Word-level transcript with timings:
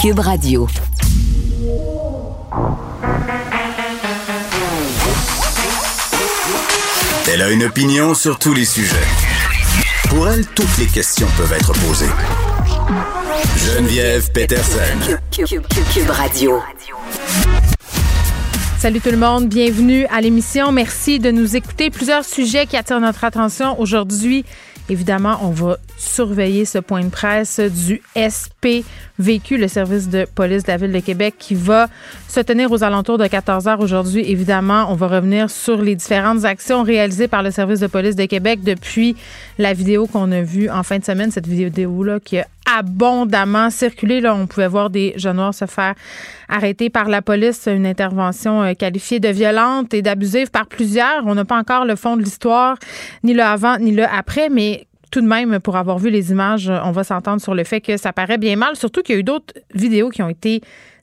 Cube 0.00 0.20
Radio. 0.20 0.66
Elle 7.30 7.42
a 7.42 7.50
une 7.50 7.64
opinion 7.64 8.14
sur 8.14 8.38
tous 8.38 8.54
les 8.54 8.64
sujets. 8.64 8.96
Pour 10.08 10.26
elle, 10.26 10.46
toutes 10.46 10.78
les 10.78 10.86
questions 10.86 11.26
peuvent 11.36 11.52
être 11.52 11.72
posées. 11.86 12.08
Geneviève 13.58 14.32
Peterson. 14.32 15.18
Cube, 15.30 16.08
Radio. 16.08 16.62
Salut 18.78 19.00
tout 19.02 19.10
le 19.10 19.18
monde, 19.18 19.48
bienvenue 19.50 20.06
à 20.06 20.22
l'émission. 20.22 20.72
Merci 20.72 21.18
de 21.18 21.30
nous 21.30 21.56
écouter. 21.56 21.90
Plusieurs 21.90 22.24
sujets 22.24 22.64
qui 22.64 22.78
attirent 22.78 23.00
notre 23.00 23.24
attention 23.24 23.78
aujourd'hui. 23.78 24.46
Évidemment, 24.90 25.38
on 25.42 25.50
va 25.50 25.78
surveiller 25.96 26.64
ce 26.64 26.78
point 26.78 27.04
de 27.04 27.10
presse 27.10 27.60
du 27.60 28.02
SPVQ, 28.16 29.56
le 29.56 29.68
service 29.68 30.08
de 30.08 30.26
police 30.34 30.64
de 30.64 30.68
la 30.72 30.78
Ville 30.78 30.90
de 30.90 30.98
Québec, 30.98 31.36
qui 31.38 31.54
va 31.54 31.88
se 32.26 32.40
tenir 32.40 32.72
aux 32.72 32.82
alentours 32.82 33.16
de 33.16 33.28
14 33.28 33.68
heures 33.68 33.78
aujourd'hui. 33.78 34.28
Évidemment, 34.28 34.86
on 34.90 34.96
va 34.96 35.06
revenir 35.06 35.48
sur 35.48 35.80
les 35.80 35.94
différentes 35.94 36.44
actions 36.44 36.82
réalisées 36.82 37.28
par 37.28 37.44
le 37.44 37.52
service 37.52 37.78
de 37.78 37.86
police 37.86 38.16
de 38.16 38.24
Québec 38.24 38.64
depuis 38.64 39.14
la 39.58 39.74
vidéo 39.74 40.08
qu'on 40.08 40.32
a 40.32 40.42
vue 40.42 40.68
en 40.68 40.82
fin 40.82 40.98
de 40.98 41.04
semaine, 41.04 41.30
cette 41.30 41.46
vidéo-là 41.46 42.18
qui 42.18 42.38
a 42.38 42.46
abondamment 42.78 43.70
circulé. 43.70 44.20
Là, 44.20 44.34
on 44.34 44.46
pouvait 44.46 44.68
voir 44.68 44.90
des 44.90 45.12
jeunes 45.16 45.36
noirs 45.36 45.54
se 45.54 45.66
faire 45.66 45.94
arrêter 46.48 46.90
par 46.90 47.08
la 47.08 47.22
police, 47.22 47.66
une 47.66 47.86
intervention 47.86 48.62
euh, 48.62 48.74
qualifiée 48.74 49.20
de 49.20 49.28
violente 49.28 49.94
et 49.94 50.02
d'abusive 50.02 50.50
par 50.50 50.66
plusieurs. 50.66 51.26
On 51.26 51.34
n'a 51.34 51.44
pas 51.44 51.58
encore 51.58 51.84
le 51.84 51.96
fond 51.96 52.16
de 52.16 52.22
l'histoire, 52.22 52.76
ni 53.22 53.34
le 53.34 53.42
avant, 53.42 53.78
ni 53.78 53.92
le 53.92 54.04
après, 54.04 54.48
mais 54.48 54.86
tout 55.10 55.20
de 55.20 55.26
même, 55.26 55.60
pour 55.60 55.76
avoir 55.76 55.98
vu 55.98 56.10
les 56.10 56.30
images, 56.30 56.70
on 56.70 56.92
va 56.92 57.04
s'entendre 57.04 57.40
sur 57.40 57.54
le 57.54 57.64
fait 57.64 57.80
que 57.80 57.96
ça 57.96 58.12
paraît 58.12 58.38
bien 58.38 58.56
mal, 58.56 58.76
surtout 58.76 59.02
qu'il 59.02 59.14
y 59.14 59.18
a 59.18 59.20
eu 59.20 59.24
d'autres 59.24 59.54
vidéos 59.74 60.10
qui 60.10 60.22
ont 60.22 60.28
été 60.28 60.60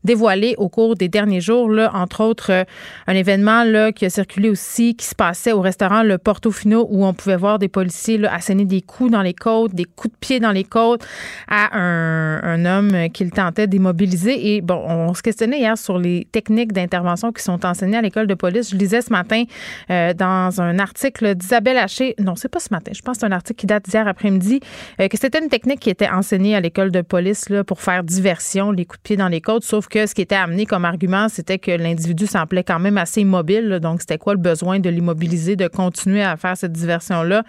dévoilé 0.08 0.56
au 0.58 0.70
cours 0.70 0.96
des 0.96 1.10
derniers 1.10 1.42
jours, 1.42 1.70
là, 1.70 1.92
entre 1.94 2.22
autres 2.24 2.52
euh, 2.52 2.64
un 3.06 3.14
événement 3.14 3.64
là, 3.64 3.92
qui 3.92 4.06
a 4.06 4.10
circulé 4.10 4.50
aussi, 4.50 4.96
qui 4.96 5.06
se 5.06 5.14
passait 5.14 5.52
au 5.52 5.62
restaurant 5.62 6.02
Le 6.02 6.18
Portofino, 6.18 6.88
où 6.90 7.06
on 7.06 7.14
pouvait 7.14 7.36
voir 7.36 7.60
des 7.60 7.68
policiers 7.68 8.18
là, 8.18 8.34
asséner 8.34 8.66
des 8.66 8.82
coups 8.82 9.12
dans 9.12 9.22
les 9.22 9.34
côtes, 9.34 9.76
des 9.76 9.86
coups 9.86 10.14
de 10.14 10.20
pied 10.20 10.40
dans 10.40 10.52
les 10.52 10.64
côtes 10.64 11.06
à 11.48 11.78
un, 11.78 12.42
un 12.42 12.66
homme 12.66 13.10
qu'il 13.10 13.30
tentait 13.32 13.68
d'immobiliser. 13.68 14.56
Et 14.56 14.62
bon, 14.62 14.82
on 14.88 15.14
se 15.14 15.22
questionnait 15.22 15.60
hier 15.60 15.78
sur 15.78 16.00
les 16.00 16.28
techniques 16.32 16.72
d'intervention 16.72 17.32
qui 17.32 17.44
sont 17.44 17.66
enseignées 17.66 17.98
à 17.98 18.02
l'école 18.02 18.28
de 18.28 18.34
police. 18.34 18.72
Je 18.72 18.78
lisais 18.78 19.02
ce 19.02 19.12
matin 19.12 19.44
euh, 19.90 20.14
dans 20.14 20.62
un 20.62 20.80
article 20.80 21.36
d'Isabelle 21.36 21.78
Haché, 21.78 22.16
non, 22.18 22.36
c'est 22.36 22.50
pas 22.50 22.60
ce 22.60 22.70
matin, 22.72 22.92
je 22.96 23.02
pense 23.02 23.18
que 23.18 23.20
c'est 23.22 23.28
un 23.28 23.32
article 23.32 23.60
qui 23.60 23.68
date 23.68 23.84
d'hier 23.90 24.08
après-midi, 24.08 24.62
euh, 25.02 25.08
que 25.10 25.18
c'était 25.18 25.40
une 25.44 25.50
technique 25.50 25.82
qui 25.82 25.90
était 25.90 26.10
enseignée 26.10 26.56
à 26.56 26.62
l'école 26.62 26.92
de 26.92 27.02
police 27.02 27.50
là, 27.50 27.64
pour 27.64 27.82
faire 27.82 28.04
diversion, 28.04 28.72
les 28.72 28.86
coups 28.86 29.00
de 29.00 29.04
pied 29.04 29.18
dans 29.18 29.28
les 29.28 29.42
côtes, 29.42 29.64
sauf 29.64 29.88
que 29.88 29.97
ce 30.06 30.14
qui 30.14 30.22
était 30.22 30.36
amené 30.36 30.66
comme 30.66 30.86
argument, 30.86 31.30
c'était 31.30 31.58
que 31.58 31.72
l'individu 31.72 32.28
semblait 32.28 32.64
quand 32.64 32.80
même 32.80 32.98
assez 32.98 33.22
immobile. 33.22 33.80
donc, 33.82 34.02
c'était 34.02 34.18
quoi 34.18 34.34
le 34.34 34.40
besoin 34.40 34.80
de 34.80 34.90
l'immobiliser, 34.90 35.56
de 35.56 35.68
continuer 35.68 36.24
à 36.24 36.38
faire 36.38 36.58
cette 36.58 36.74
diversion-là? 36.74 37.44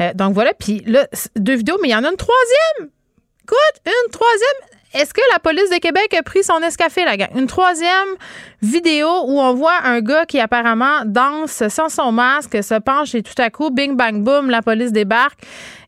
Euh, 0.00 0.12
donc, 0.14 0.34
voilà. 0.34 0.52
Puis 0.58 0.82
là, 0.86 1.06
deux 1.36 1.56
vidéos, 1.56 1.78
mais 1.82 1.88
il 1.88 1.92
y 1.92 1.94
en 1.94 2.04
a 2.04 2.10
une 2.10 2.16
troisième. 2.16 2.90
Écoute, 3.44 3.80
une 3.86 4.10
troisième. 4.10 4.73
Est-ce 4.94 5.12
que 5.12 5.20
la 5.32 5.40
police 5.40 5.68
de 5.70 5.78
Québec 5.80 6.14
a 6.16 6.22
pris 6.22 6.44
son 6.44 6.58
escafé, 6.60 7.04
la 7.04 7.16
gang? 7.16 7.28
Une 7.34 7.48
troisième 7.48 8.14
vidéo 8.62 9.08
où 9.26 9.40
on 9.40 9.52
voit 9.52 9.76
un 9.82 10.00
gars 10.00 10.24
qui 10.24 10.38
apparemment 10.38 11.02
danse 11.04 11.64
sans 11.68 11.88
son 11.88 12.12
masque, 12.12 12.62
se 12.62 12.78
penche 12.78 13.12
et 13.16 13.22
tout 13.24 13.34
à 13.38 13.50
coup, 13.50 13.70
bing, 13.70 13.96
bang, 13.96 14.22
boom, 14.22 14.50
la 14.50 14.62
police 14.62 14.92
débarque. 14.92 15.40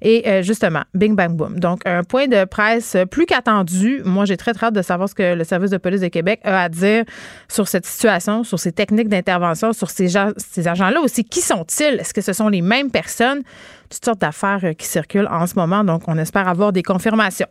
Et 0.02 0.28
euh, 0.28 0.42
justement, 0.42 0.82
bing, 0.92 1.14
bang, 1.14 1.36
boom. 1.36 1.60
Donc, 1.60 1.82
un 1.86 2.02
point 2.02 2.26
de 2.26 2.44
presse 2.44 2.96
plus 3.08 3.26
qu'attendu. 3.26 4.02
Moi, 4.04 4.24
j'ai 4.24 4.36
très, 4.36 4.52
très 4.52 4.66
hâte 4.66 4.74
de 4.74 4.82
savoir 4.82 5.08
ce 5.08 5.14
que 5.14 5.34
le 5.34 5.44
service 5.44 5.70
de 5.70 5.78
police 5.78 6.00
de 6.00 6.08
Québec 6.08 6.40
a 6.42 6.64
à 6.64 6.68
dire 6.68 7.04
sur 7.48 7.68
cette 7.68 7.86
situation, 7.86 8.42
sur 8.42 8.58
ces 8.58 8.72
techniques 8.72 9.08
d'intervention, 9.08 9.72
sur 9.72 9.88
ces, 9.88 10.08
ces 10.36 10.66
agents-là 10.66 11.00
aussi. 11.00 11.22
Qui 11.22 11.42
sont-ils? 11.42 12.00
Est-ce 12.00 12.12
que 12.12 12.22
ce 12.22 12.32
sont 12.32 12.48
les 12.48 12.60
mêmes 12.60 12.90
personnes? 12.90 13.42
Toutes 13.88 14.04
sortes 14.04 14.20
d'affaires 14.20 14.64
euh, 14.64 14.72
qui 14.72 14.86
circulent 14.86 15.28
en 15.30 15.46
ce 15.46 15.54
moment. 15.54 15.84
Donc, 15.84 16.02
on 16.08 16.18
espère 16.18 16.48
avoir 16.48 16.72
des 16.72 16.82
confirmations. 16.82 17.46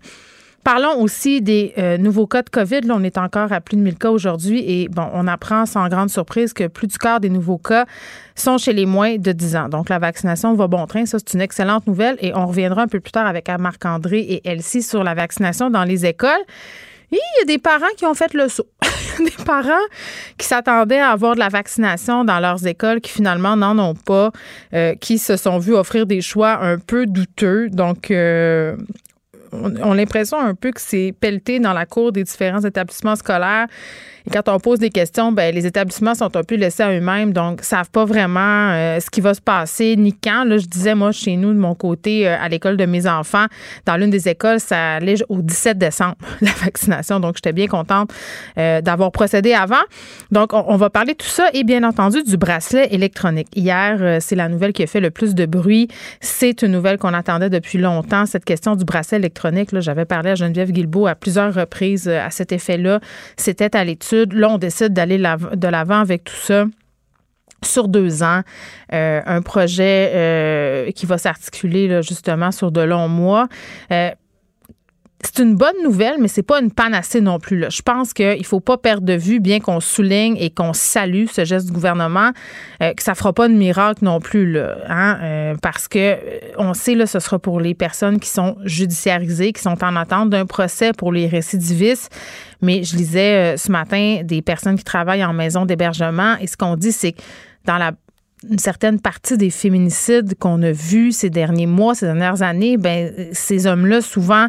Parlons 0.65 0.99
aussi 0.99 1.43
des 1.43 1.75
euh, 1.77 1.99
nouveaux 1.99 2.25
cas 2.25 2.41
de 2.41 2.49
COVID. 2.49 2.81
Là, 2.81 2.95
on 2.97 3.03
est 3.03 3.19
encore 3.19 3.53
à 3.53 3.61
plus 3.61 3.77
de 3.77 3.83
1000 3.83 3.99
cas 3.99 4.09
aujourd'hui 4.09 4.63
et 4.67 4.87
bon, 4.87 5.07
on 5.13 5.27
apprend 5.27 5.67
sans 5.67 5.87
grande 5.89 6.09
surprise 6.09 6.53
que 6.53 6.65
plus 6.65 6.87
du 6.87 6.97
quart 6.97 7.19
des 7.19 7.29
nouveaux 7.29 7.59
cas 7.59 7.85
sont 8.33 8.57
chez 8.57 8.73
les 8.73 8.87
moins 8.87 9.17
de 9.17 9.31
10 9.31 9.55
ans. 9.57 9.69
Donc, 9.69 9.89
la 9.89 9.99
vaccination 9.99 10.55
va 10.55 10.65
bon 10.65 10.87
train. 10.87 11.05
Ça, 11.05 11.19
c'est 11.19 11.35
une 11.35 11.41
excellente 11.41 11.85
nouvelle 11.85 12.17
et 12.19 12.33
on 12.33 12.47
reviendra 12.47 12.81
un 12.81 12.87
peu 12.87 12.99
plus 12.99 13.11
tard 13.11 13.27
avec 13.27 13.47
Marc-André 13.47 14.21
et 14.21 14.49
Elsie 14.49 14.81
sur 14.81 15.03
la 15.03 15.13
vaccination 15.13 15.69
dans 15.69 15.83
les 15.83 16.03
écoles. 16.07 16.31
Il 17.11 17.19
y 17.37 17.41
a 17.43 17.45
des 17.45 17.59
parents 17.59 17.85
qui 17.95 18.07
ont 18.07 18.15
fait 18.15 18.33
le 18.33 18.49
saut. 18.49 18.67
des 19.19 19.43
parents 19.45 19.69
qui 20.39 20.47
s'attendaient 20.47 20.99
à 20.99 21.11
avoir 21.11 21.35
de 21.35 21.39
la 21.39 21.49
vaccination 21.49 22.25
dans 22.25 22.39
leurs 22.39 22.65
écoles 22.65 23.01
qui 23.01 23.11
finalement 23.11 23.55
n'en 23.55 23.77
ont 23.77 23.93
pas, 23.93 24.31
euh, 24.73 24.95
qui 24.95 25.19
se 25.19 25.37
sont 25.37 25.59
vus 25.59 25.75
offrir 25.75 26.07
des 26.07 26.21
choix 26.21 26.57
un 26.63 26.79
peu 26.79 27.05
douteux. 27.05 27.69
Donc, 27.69 28.09
euh, 28.09 28.75
on, 29.63 29.91
a 29.91 29.95
l'impression 29.95 30.39
un 30.39 30.55
peu 30.55 30.71
que 30.71 30.81
c'est 30.81 31.13
pelleté 31.19 31.59
dans 31.59 31.73
la 31.73 31.85
cour 31.85 32.11
des 32.11 32.23
différents 32.23 32.63
établissements 32.63 33.15
scolaires. 33.15 33.67
Et 34.27 34.31
quand 34.31 34.49
on 34.49 34.59
pose 34.59 34.79
des 34.79 34.89
questions, 34.89 35.31
ben, 35.31 35.53
les 35.53 35.67
établissements 35.67 36.15
sont 36.15 36.35
un 36.35 36.43
peu 36.43 36.55
laissés 36.55 36.81
à 36.81 36.91
eux-mêmes, 36.91 37.31
donc 37.31 37.61
savent 37.61 37.89
pas 37.91 38.05
vraiment 38.05 38.71
euh, 38.71 38.99
ce 38.99 39.09
qui 39.09 39.21
va 39.21 39.35
se 39.35 39.41
passer 39.41 39.95
ni 39.95 40.13
quand. 40.13 40.45
Là, 40.45 40.57
je 40.57 40.65
disais, 40.65 40.95
moi, 40.95 41.11
chez 41.11 41.35
nous, 41.35 41.53
de 41.53 41.59
mon 41.59 41.75
côté, 41.75 42.27
euh, 42.27 42.35
à 42.39 42.49
l'école 42.49 42.75
de 42.75 42.85
mes 42.85 43.07
enfants, 43.07 43.45
dans 43.85 43.97
l'une 43.97 44.09
des 44.09 44.27
écoles, 44.27 44.59
ça 44.59 44.95
allait 44.95 45.15
au 45.29 45.41
17 45.41 45.77
décembre, 45.77 46.15
la 46.41 46.51
vaccination. 46.51 47.19
Donc, 47.19 47.35
j'étais 47.35 47.53
bien 47.53 47.67
contente 47.67 48.11
euh, 48.57 48.81
d'avoir 48.81 49.11
procédé 49.11 49.53
avant. 49.53 49.75
Donc, 50.31 50.53
on, 50.53 50.75
va 50.75 50.89
parler 50.89 51.13
de 51.13 51.17
tout 51.17 51.27
ça 51.27 51.49
et 51.53 51.63
bien 51.63 51.83
entendu 51.83 52.23
du 52.23 52.37
bracelet 52.37 52.87
électronique. 52.91 53.47
Hier, 53.55 54.21
c'est 54.21 54.35
la 54.35 54.49
nouvelle 54.49 54.73
qui 54.73 54.83
a 54.83 54.87
fait 54.87 54.99
le 54.99 55.11
plus 55.11 55.35
de 55.35 55.45
bruit. 55.45 55.87
C'est 56.19 56.63
une 56.63 56.71
nouvelle 56.71 56.97
qu'on 56.97 57.13
attendait 57.13 57.49
depuis 57.49 57.77
longtemps, 57.77 58.25
cette 58.25 58.43
question 58.43 58.75
du 58.75 58.85
bracelet 58.85 59.19
électronique. 59.19 59.69
J'avais 59.79 60.05
parlé 60.05 60.31
à 60.31 60.35
Geneviève 60.35 60.71
Guilbeault 60.71 61.07
à 61.07 61.15
plusieurs 61.15 61.53
reprises 61.53 62.09
à 62.09 62.29
cet 62.31 62.51
effet-là. 62.51 62.99
C'était 63.37 63.75
à 63.75 63.83
l'étude 63.83 64.14
Là, 64.23 64.49
on 64.49 64.57
décide 64.57 64.93
d'aller 64.93 65.17
de 65.17 65.67
l'avant 65.67 65.99
avec 65.99 66.23
tout 66.23 66.35
ça 66.35 66.65
sur 67.63 67.87
deux 67.87 68.23
ans, 68.23 68.41
euh, 68.93 69.21
un 69.25 69.41
projet 69.41 70.11
euh, 70.13 70.91
qui 70.91 71.05
va 71.05 71.17
s'articuler 71.17 72.01
justement 72.03 72.51
sur 72.51 72.71
de 72.71 72.81
longs 72.81 73.07
mois. 73.07 73.47
Euh, 73.91 74.11
c'est 75.25 75.41
une 75.41 75.55
bonne 75.55 75.75
nouvelle, 75.83 76.15
mais 76.19 76.27
c'est 76.27 76.43
pas 76.43 76.61
une 76.61 76.71
panacée 76.71 77.21
non 77.21 77.39
plus. 77.39 77.65
Je 77.69 77.81
pense 77.81 78.13
qu'il 78.13 78.45
faut 78.45 78.59
pas 78.59 78.77
perdre 78.77 79.05
de 79.05 79.13
vue, 79.13 79.39
bien 79.39 79.59
qu'on 79.59 79.79
souligne 79.79 80.37
et 80.37 80.49
qu'on 80.49 80.73
salue 80.73 81.25
ce 81.31 81.45
geste 81.45 81.67
du 81.67 81.71
gouvernement, 81.71 82.31
euh, 82.81 82.93
que 82.93 83.01
ça 83.01 83.15
fera 83.15 83.33
pas 83.33 83.47
de 83.47 83.53
miracle 83.53 84.03
non 84.03 84.19
plus, 84.19 84.51
là, 84.51 84.77
hein, 84.87 85.17
euh, 85.21 85.55
parce 85.61 85.87
que 85.87 85.99
euh, 85.99 86.17
on 86.57 86.73
sait 86.73 86.95
là, 86.95 87.07
ce 87.07 87.19
sera 87.19 87.39
pour 87.39 87.59
les 87.59 87.73
personnes 87.73 88.19
qui 88.19 88.29
sont 88.29 88.57
judiciarisées, 88.63 89.51
qui 89.51 89.61
sont 89.61 89.83
en 89.83 89.95
attente 89.95 90.29
d'un 90.29 90.45
procès 90.45 90.91
pour 90.93 91.11
les 91.11 91.27
récidivistes. 91.27 92.13
Mais 92.61 92.83
je 92.83 92.95
lisais 92.95 93.57
ce 93.57 93.71
matin 93.71 94.21
des 94.23 94.41
personnes 94.41 94.77
qui 94.77 94.83
travaillent 94.83 95.25
en 95.25 95.33
maison 95.33 95.65
d'hébergement 95.65 96.35
et 96.39 96.47
ce 96.47 96.55
qu'on 96.55 96.75
dit, 96.75 96.91
c'est 96.91 97.11
que 97.11 97.21
dans 97.65 97.77
la 97.77 97.91
une 98.49 98.59
certaine 98.59 98.99
partie 98.99 99.37
des 99.37 99.49
féminicides 99.49 100.37
qu'on 100.37 100.61
a 100.61 100.71
vus 100.71 101.11
ces 101.11 101.29
derniers 101.29 101.65
mois, 101.65 101.95
ces 101.95 102.05
dernières 102.05 102.43
années, 102.43 102.77
ben 102.77 103.11
ces 103.31 103.65
hommes-là 103.65 104.01
souvent 104.01 104.47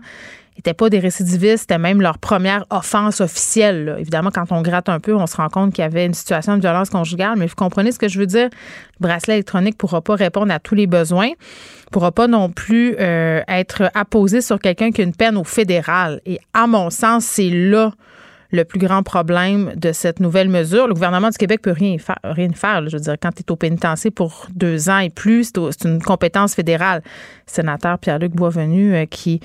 n'étaient 0.57 0.75
pas 0.75 0.89
des 0.89 0.99
récidivistes, 0.99 1.61
c'était 1.61 1.79
même 1.79 2.01
leur 2.01 2.19
première 2.19 2.65
offense 2.71 3.21
officielle. 3.21 3.97
Évidemment, 3.99 4.31
quand 4.31 4.51
on 4.51 4.63
gratte 4.63 4.89
un 4.89 5.01
peu, 5.01 5.15
on 5.15 5.27
se 5.27 5.37
rend 5.37 5.49
compte 5.49 5.73
qu'il 5.75 5.83
y 5.83 5.87
avait 5.87 6.07
une 6.07 6.15
situation 6.15 6.57
de 6.57 6.61
violence 6.61 6.91
conjugale, 6.91 7.35
mais 7.37 7.47
vous 7.47 7.55
comprenez 7.55 7.93
ce 7.93 7.99
que 7.99 8.09
je 8.09 8.19
veux 8.19 8.27
dire? 8.27 8.49
Le 9.01 9.07
bracelet 9.07 9.35
électronique 9.35 9.75
ne 9.75 9.79
pourra 9.79 10.01
pas 10.01 10.15
répondre 10.15 10.53
à 10.53 10.59
tous 10.59 10.75
les 10.75 10.87
besoins, 10.87 11.29
ne 11.29 11.91
pourra 11.93 12.13
pas 12.13 12.27
non 12.27 12.51
plus 12.51 12.97
euh, 12.99 13.43
être 13.49 13.91
apposé 13.95 14.41
sur 14.41 14.59
quelqu'un 14.59 14.91
qui 14.91 15.03
a 15.03 15.05
une 15.05 15.15
peine 15.15 15.37
au 15.37 15.45
fédéral. 15.45 16.21
Et 16.27 16.39
à 16.55 16.67
mon 16.67 16.91
sens, 16.91 17.25
c'est 17.25 17.51
là 17.51 17.93
le 18.51 18.65
plus 18.65 18.79
grand 18.79 19.03
problème 19.03 19.73
de 19.77 19.93
cette 19.93 20.21
nouvelle 20.21 20.49
mesure. 20.49 20.87
Le 20.87 20.95
gouvernement 20.95 21.31
du 21.31 21.37
Québec 21.37 21.61
peut 21.63 21.73
rien 21.73 21.99
faire. 21.99 22.19
Rien 22.25 22.51
faire 22.53 22.89
Je 22.89 22.97
veux 22.97 23.03
dire, 23.03 23.17
quand 23.21 23.33
tu 23.33 23.43
es 23.43 23.51
au 23.51 23.57
pénitencier 23.57 24.11
pour 24.11 24.47
deux 24.55 24.89
ans 24.89 24.99
et 24.99 25.11
plus, 25.11 25.53
c'est 25.71 25.89
une 25.89 26.03
compétence 26.03 26.55
fédérale. 26.55 27.03
Sénateur 27.47 27.99
Pierre-Luc 27.99 28.33
Boisvenu 28.33 28.95
euh, 28.95 29.07
qui 29.07 29.41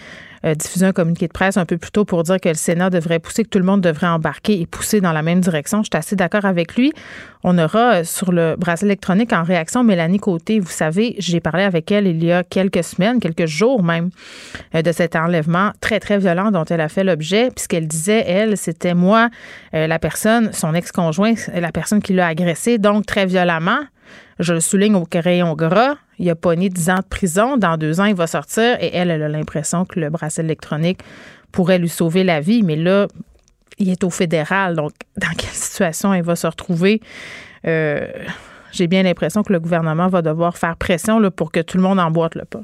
euh, 0.45 0.55
diffusé 0.55 0.85
un 0.85 0.91
communiqué 0.91 1.27
de 1.27 1.31
presse 1.31 1.57
un 1.57 1.65
peu 1.65 1.77
plus 1.77 1.91
tôt 1.91 2.05
pour 2.05 2.23
dire 2.23 2.39
que 2.39 2.49
le 2.49 2.55
Sénat 2.55 2.89
devrait 2.89 3.19
pousser, 3.19 3.43
que 3.43 3.49
tout 3.49 3.59
le 3.59 3.65
monde 3.65 3.81
devrait 3.81 4.07
embarquer 4.07 4.59
et 4.59 4.65
pousser 4.65 5.01
dans 5.01 5.11
la 5.11 5.21
même 5.21 5.39
direction. 5.39 5.83
Je 5.83 5.89
suis 5.91 5.97
assez 5.97 6.15
d'accord 6.15 6.45
avec 6.45 6.75
lui. 6.75 6.93
On 7.43 7.57
aura 7.57 7.95
euh, 7.95 8.03
sur 8.03 8.31
le 8.31 8.55
bracelet 8.57 8.87
électronique 8.89 9.33
en 9.33 9.43
réaction 9.43 9.83
Mélanie 9.83 10.19
Côté. 10.19 10.59
Vous 10.59 10.69
savez, 10.69 11.15
j'ai 11.19 11.39
parlé 11.39 11.63
avec 11.63 11.91
elle 11.91 12.07
il 12.07 12.23
y 12.23 12.31
a 12.31 12.43
quelques 12.43 12.83
semaines, 12.83 13.19
quelques 13.19 13.45
jours 13.45 13.83
même, 13.83 14.09
euh, 14.75 14.81
de 14.81 14.91
cet 14.91 15.15
enlèvement 15.15 15.71
très, 15.81 15.99
très 15.99 16.17
violent 16.17 16.51
dont 16.51 16.65
elle 16.65 16.81
a 16.81 16.89
fait 16.89 17.03
l'objet. 17.03 17.49
Puisqu'elle 17.51 17.87
disait, 17.87 18.23
elle, 18.27 18.57
c'était 18.57 18.93
moi, 18.93 19.29
la 19.73 19.99
personne, 19.99 20.51
son 20.53 20.73
ex-conjoint, 20.73 21.33
la 21.53 21.71
personne 21.71 22.01
qui 22.01 22.13
l'a 22.13 22.27
agressé, 22.27 22.77
donc 22.77 23.05
très 23.05 23.25
violemment. 23.25 23.79
Je 24.41 24.53
le 24.53 24.59
souligne 24.59 24.95
au 24.95 25.05
crayon 25.05 25.53
gras. 25.53 25.95
Il 26.17 26.29
a 26.29 26.35
pogné 26.35 26.69
10 26.69 26.89
ans 26.89 26.95
de 26.95 27.07
prison. 27.07 27.57
Dans 27.57 27.77
deux 27.77 28.01
ans, 28.01 28.05
il 28.05 28.15
va 28.15 28.25
sortir. 28.25 28.77
Et 28.81 28.89
elle, 28.93 29.11
elle 29.11 29.21
a 29.21 29.29
l'impression 29.29 29.85
que 29.85 29.99
le 29.99 30.09
bracelet 30.09 30.43
électronique 30.43 31.01
pourrait 31.51 31.77
lui 31.77 31.89
sauver 31.89 32.23
la 32.23 32.39
vie. 32.39 32.63
Mais 32.63 32.75
là, 32.75 33.07
il 33.77 33.89
est 33.89 34.03
au 34.03 34.09
fédéral. 34.09 34.75
Donc, 34.75 34.93
dans 35.17 35.29
quelle 35.37 35.49
situation 35.49 36.13
il 36.15 36.23
va 36.23 36.35
se 36.35 36.47
retrouver? 36.47 37.01
Euh, 37.67 38.07
j'ai 38.71 38.87
bien 38.87 39.03
l'impression 39.03 39.43
que 39.43 39.53
le 39.53 39.59
gouvernement 39.59 40.07
va 40.07 40.23
devoir 40.23 40.57
faire 40.57 40.75
pression 40.75 41.21
pour 41.29 41.51
que 41.51 41.59
tout 41.59 41.77
le 41.77 41.83
monde 41.83 41.99
emboîte 41.99 42.33
le 42.33 42.45
pas. 42.45 42.63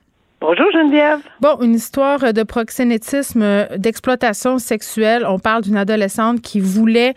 Bonjour 0.41 0.65
Geneviève. 0.73 1.19
Bon, 1.39 1.61
une 1.61 1.75
histoire 1.75 2.33
de 2.33 2.41
proxénétisme, 2.41 3.67
d'exploitation 3.77 4.57
sexuelle. 4.57 5.23
On 5.27 5.37
parle 5.37 5.61
d'une 5.61 5.77
adolescente 5.77 6.41
qui 6.41 6.59
voulait 6.59 7.13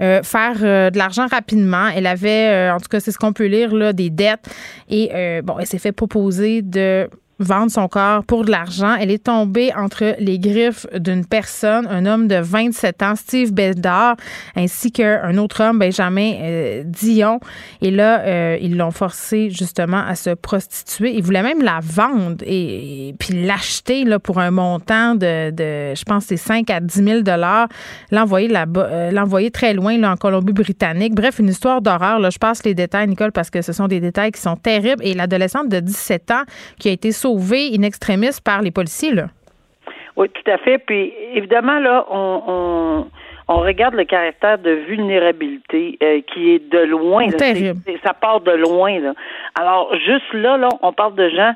euh, 0.00 0.22
faire 0.22 0.58
euh, 0.62 0.88
de 0.88 0.96
l'argent 0.96 1.26
rapidement. 1.26 1.88
Elle 1.92 2.06
avait, 2.06 2.70
euh, 2.70 2.72
en 2.72 2.78
tout 2.78 2.86
cas, 2.88 3.00
c'est 3.00 3.10
ce 3.10 3.18
qu'on 3.18 3.32
peut 3.32 3.46
lire, 3.46 3.74
là, 3.74 3.92
des 3.92 4.10
dettes. 4.10 4.48
Et 4.88 5.10
euh, 5.12 5.42
bon, 5.42 5.58
elle 5.58 5.66
s'est 5.66 5.80
fait 5.80 5.90
proposer 5.90 6.62
de 6.62 7.10
vendre 7.38 7.70
son 7.70 7.88
corps 7.88 8.24
pour 8.24 8.44
de 8.44 8.50
l'argent. 8.50 8.96
Elle 8.98 9.10
est 9.10 9.24
tombée 9.24 9.72
entre 9.74 10.16
les 10.18 10.38
griffes 10.38 10.86
d'une 10.94 11.24
personne, 11.24 11.86
un 11.88 12.04
homme 12.04 12.26
de 12.26 12.36
27 12.36 13.02
ans, 13.02 13.14
Steve 13.16 13.52
Bedard, 13.52 14.16
ainsi 14.56 14.90
qu'un 14.90 15.36
autre 15.38 15.62
homme, 15.62 15.78
Benjamin 15.78 16.32
euh, 16.40 16.82
Dion. 16.84 17.38
Et 17.80 17.90
là, 17.90 18.20
euh, 18.20 18.58
ils 18.60 18.76
l'ont 18.76 18.90
forcé 18.90 19.50
justement 19.50 19.98
à 19.98 20.14
se 20.14 20.30
prostituer. 20.30 21.14
Ils 21.14 21.22
voulaient 21.22 21.42
même 21.42 21.62
la 21.62 21.78
vendre 21.80 22.44
et, 22.44 23.14
puis 23.18 23.44
l'acheter 23.44 24.04
là, 24.04 24.18
pour 24.18 24.38
un 24.40 24.50
montant 24.50 25.14
de, 25.14 25.52
je 25.56 26.04
pense, 26.04 26.24
c'est 26.26 26.36
5 26.36 26.68
à 26.70 26.80
10 26.80 27.04
000 27.04 27.18
L'envoyer 28.10 28.48
euh, 28.54 29.10
l'envoyer 29.10 29.50
très 29.50 29.74
loin 29.74 29.96
là, 29.98 30.12
en 30.12 30.16
Colombie-Britannique. 30.16 31.14
Bref, 31.14 31.38
une 31.38 31.48
histoire 31.48 31.82
d'horreur. 31.82 32.18
Là. 32.18 32.30
Je 32.30 32.38
passe 32.38 32.64
les 32.64 32.74
détails, 32.74 33.08
Nicole, 33.08 33.32
parce 33.32 33.50
que 33.50 33.62
ce 33.62 33.72
sont 33.72 33.86
des 33.86 34.00
détails 34.00 34.32
qui 34.32 34.40
sont 34.40 34.56
terribles. 34.56 35.04
Et 35.04 35.14
l'adolescente 35.14 35.68
de 35.68 35.80
17 35.80 36.30
ans 36.32 36.42
qui 36.78 36.88
a 36.88 36.92
été 36.92 37.12
sauvée 37.12 37.27
in 37.36 37.82
extremis 37.82 38.38
par 38.44 38.62
les 38.62 38.70
policiers, 38.70 39.12
là. 39.12 39.26
Oui, 40.16 40.28
tout 40.30 40.50
à 40.50 40.58
fait. 40.58 40.78
Puis 40.78 41.12
évidemment, 41.34 41.78
là, 41.78 42.04
on, 42.10 42.42
on, 42.48 43.06
on 43.48 43.60
regarde 43.60 43.94
le 43.94 44.04
caractère 44.04 44.58
de 44.58 44.70
vulnérabilité 44.88 45.96
euh, 46.02 46.20
qui 46.32 46.50
est 46.54 46.70
de 46.70 46.78
loin. 46.80 47.26
là. 47.26 47.32
Terrible. 47.32 47.80
Ça 48.04 48.14
part 48.14 48.40
de 48.40 48.50
loin. 48.52 48.98
Là. 48.98 49.14
Alors, 49.58 49.94
juste 50.04 50.32
là, 50.34 50.56
là, 50.56 50.68
on 50.82 50.92
parle 50.92 51.14
de 51.14 51.28
gens 51.30 51.52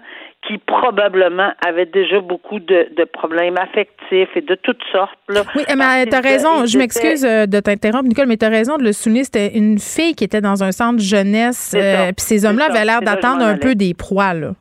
qui 0.46 0.58
probablement 0.58 1.50
avaient 1.64 1.86
déjà 1.86 2.18
beaucoup 2.20 2.58
de, 2.58 2.88
de 2.96 3.04
problèmes 3.04 3.56
affectifs 3.58 4.28
et 4.34 4.40
de 4.40 4.56
toutes 4.56 4.82
sortes. 4.90 5.16
Là, 5.28 5.42
Oui, 5.54 5.62
mais 5.68 5.76
Parce 5.76 6.04
t'as 6.10 6.20
qu'ils- 6.20 6.30
raison. 6.30 6.66
Je 6.66 6.78
m'excuse 6.78 7.24
euh, 7.24 7.46
de 7.46 7.60
t'interrompre, 7.60 8.08
Nicole, 8.08 8.26
mais 8.26 8.36
t'as 8.36 8.48
raison 8.48 8.76
de 8.76 8.82
le 8.82 8.92
souligner. 8.92 9.22
C'était 9.24 9.56
une 9.56 9.78
fille 9.78 10.14
qui 10.16 10.24
était 10.24 10.40
dans 10.40 10.64
un 10.64 10.72
centre 10.72 11.00
jeunesse. 11.00 11.74
Euh, 11.76 12.06
Puis 12.16 12.24
ces 12.26 12.44
hommes-là 12.44 12.66
avaient 12.70 12.84
l'air 12.84 13.02
d'attendre 13.02 13.44
un 13.44 13.56
peu 13.56 13.74
des 13.76 13.94
proies, 13.94 14.34
là. 14.34 14.52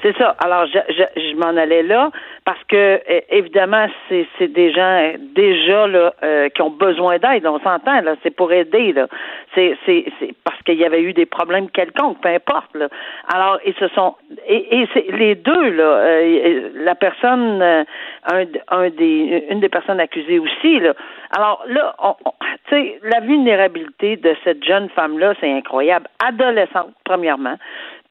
C'est 0.00 0.16
ça. 0.16 0.36
Alors, 0.44 0.66
je, 0.66 0.78
je, 0.90 1.20
je 1.20 1.34
m'en 1.36 1.56
allais 1.56 1.82
là 1.82 2.10
parce 2.44 2.62
que 2.68 3.00
évidemment, 3.30 3.86
c'est 4.08 4.26
c'est 4.38 4.46
des 4.46 4.72
gens 4.72 5.12
déjà 5.34 5.88
là 5.88 6.14
euh, 6.22 6.48
qui 6.50 6.62
ont 6.62 6.70
besoin 6.70 7.18
d'aide. 7.18 7.44
On 7.46 7.58
s'entend 7.58 8.00
là, 8.02 8.14
c'est 8.22 8.30
pour 8.34 8.52
aider 8.52 8.92
là. 8.92 9.08
C'est 9.56 9.76
c'est 9.84 10.04
c'est 10.20 10.32
parce 10.44 10.62
qu'il 10.62 10.76
y 10.78 10.84
avait 10.84 11.02
eu 11.02 11.12
des 11.14 11.26
problèmes 11.26 11.68
quelconques, 11.70 12.20
peu 12.20 12.28
importe 12.28 12.74
là. 12.76 12.88
Alors, 13.34 13.58
ils 13.66 13.74
se 13.74 13.88
sont 13.88 14.14
et, 14.46 14.80
et 14.82 14.88
c'est 14.94 15.06
les 15.10 15.34
deux 15.34 15.70
là. 15.70 15.82
euh, 15.82 16.70
la 16.74 16.94
personne, 16.94 17.60
euh, 17.60 17.84
un, 18.30 18.44
un 18.68 18.90
des 18.90 19.46
une 19.50 19.58
des 19.60 19.68
personnes 19.68 19.98
accusées 20.00 20.38
aussi 20.38 20.78
là. 20.78 20.94
Alors 21.36 21.64
là, 21.66 21.94
on, 22.02 22.14
on- 22.24 22.32
tu 22.68 22.74
sais, 22.74 23.00
la 23.02 23.20
vulnérabilité 23.20 24.16
de 24.16 24.36
cette 24.44 24.62
jeune 24.62 24.90
femme 24.90 25.18
là, 25.18 25.34
c'est 25.40 25.50
incroyable. 25.50 26.06
Adolescente 26.24 26.92
premièrement 27.04 27.56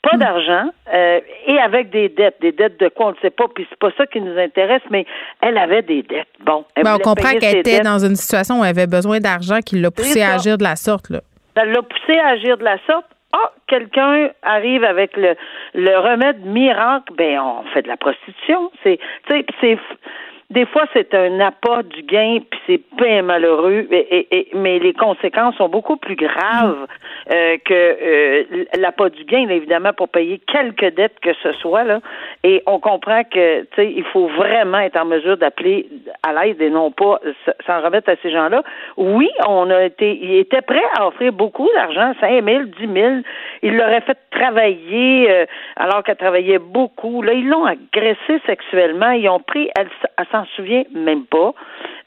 pas 0.02 0.18
d'argent 0.18 0.70
euh, 0.94 1.20
et 1.48 1.58
avec 1.60 1.90
des 1.90 2.10
dettes. 2.10 2.38
Des 2.40 2.52
dettes 2.52 2.80
de 2.80 2.88
quoi, 2.90 3.08
on 3.08 3.12
ne 3.12 3.16
sait 3.22 3.30
pas, 3.30 3.46
puis 3.54 3.66
c'est 3.70 3.80
pas 3.80 3.92
ça 3.98 4.06
qui 4.06 4.22
nous 4.22 4.38
intéresse, 4.38 4.82
mais 4.90 5.06
elle 5.42 5.58
avait 5.58 5.82
des 5.82 6.04
dettes. 6.04 6.28
Bon, 6.46 6.66
elle 6.76 6.84
Ben, 6.84 6.96
on 6.96 7.00
comprend 7.00 7.32
qu'elle 7.32 7.58
était 7.58 7.78
dettes. 7.78 7.84
dans 7.84 8.00
une 8.00 8.16
situation 8.16 8.60
où 8.62 8.64
elle 8.64 8.70
avait 8.70 8.88
besoin 8.88 9.20
d'argent 9.20 9.60
qui 9.66 9.80
l'a 9.80 9.92
poussée 9.92 10.22
à 10.22 10.36
agir 10.36 10.58
de 10.58 10.64
la 10.64 10.76
sorte, 10.76 11.10
là. 11.10 11.20
Ça 11.56 11.66
l'a 11.66 11.82
poussé 11.82 12.18
à 12.20 12.28
agir 12.30 12.58
de 12.58 12.64
la 12.64 12.78
sorte. 12.86 13.06
Ah, 13.34 13.52
quelqu'un 13.68 14.30
arrive 14.44 14.84
avec 14.84 15.18
le, 15.18 15.36
le 15.74 15.98
remède 15.98 16.46
miracle, 16.46 17.14
ben 17.18 17.40
on 17.40 17.64
fait 17.74 17.82
de 17.82 17.88
la 17.90 17.98
prostitution. 17.98 18.72
C'est, 18.84 19.00
tu 19.28 19.34
sais, 19.40 19.46
c'est 19.60 19.78
des 20.50 20.66
fois 20.66 20.86
c'est 20.94 21.14
un 21.14 21.40
appât 21.42 21.84
du 21.84 22.04
gain, 22.04 22.38
puis 22.50 22.60
c'est 22.66 22.82
bien 22.98 23.22
malheureux, 23.22 23.86
et, 23.92 24.28
et- 24.32 24.48
mais 24.54 24.80
les 24.80 24.94
conséquences 24.94 25.56
sont 25.56 25.68
beaucoup 25.70 25.98
plus 25.98 26.16
graves 26.16 26.88
euh, 27.32 27.58
que 27.66 27.74
euh, 27.74 28.44
l'appât 28.78 29.10
du 29.10 29.26
gain, 29.26 29.50
évidemment, 29.50 29.92
pour 29.94 30.08
payer 30.10 30.40
quelques 30.48 30.94
dettes 30.96 31.20
que 31.22 31.34
ce 31.44 31.52
soit 31.54 31.84
là. 31.84 32.00
Et 32.44 32.64
on 32.66 32.80
comprend 32.80 33.24
que, 33.24 33.62
tu 33.62 33.68
sais, 33.76 33.92
il 33.92 34.04
faut 34.06 34.28
vraiment 34.28 34.80
être 34.80 34.96
en 34.98 35.06
mesure 35.06 35.36
d'appeler 35.38 35.88
à 36.24 36.32
l'aide 36.34 36.62
et 36.62 36.70
non 36.70 36.92
pas 36.92 37.20
s'en 37.66 37.82
remettre 37.82 38.10
à 38.10 38.16
ces 38.22 38.32
gens-là. 38.32 38.64
Oui, 38.96 39.30
on 39.48 39.70
a 39.70 39.84
été, 39.84 40.18
il 40.22 40.36
était 40.38 40.62
prêt 40.62 40.84
à 40.98 41.08
offrir 41.08 41.34
beaucoup 41.34 41.68
d'argent, 41.76 42.14
5 42.22 42.44
000, 42.44 42.64
10 42.80 42.94
000. 42.94 43.14
Il 43.64 43.76
l'aurait 43.76 44.02
fait 44.02 44.18
travailler 44.32 45.30
euh, 45.30 45.46
alors 45.76 46.04
qu'elle 46.04 46.16
travaillait 46.16 46.60
beaucoup. 46.60 47.22
Là, 47.22 47.34
ils 47.34 47.48
l'ont 47.48 47.66
agressée 47.66 48.40
sexuellement. 48.46 49.12
Ils 49.12 49.28
ont 49.30 49.40
pris, 49.40 49.70
s- 49.78 49.88
elle 50.18 50.26
s'en 50.40 50.46
souvient 50.56 50.84
même 50.94 51.26
pas. 51.26 51.54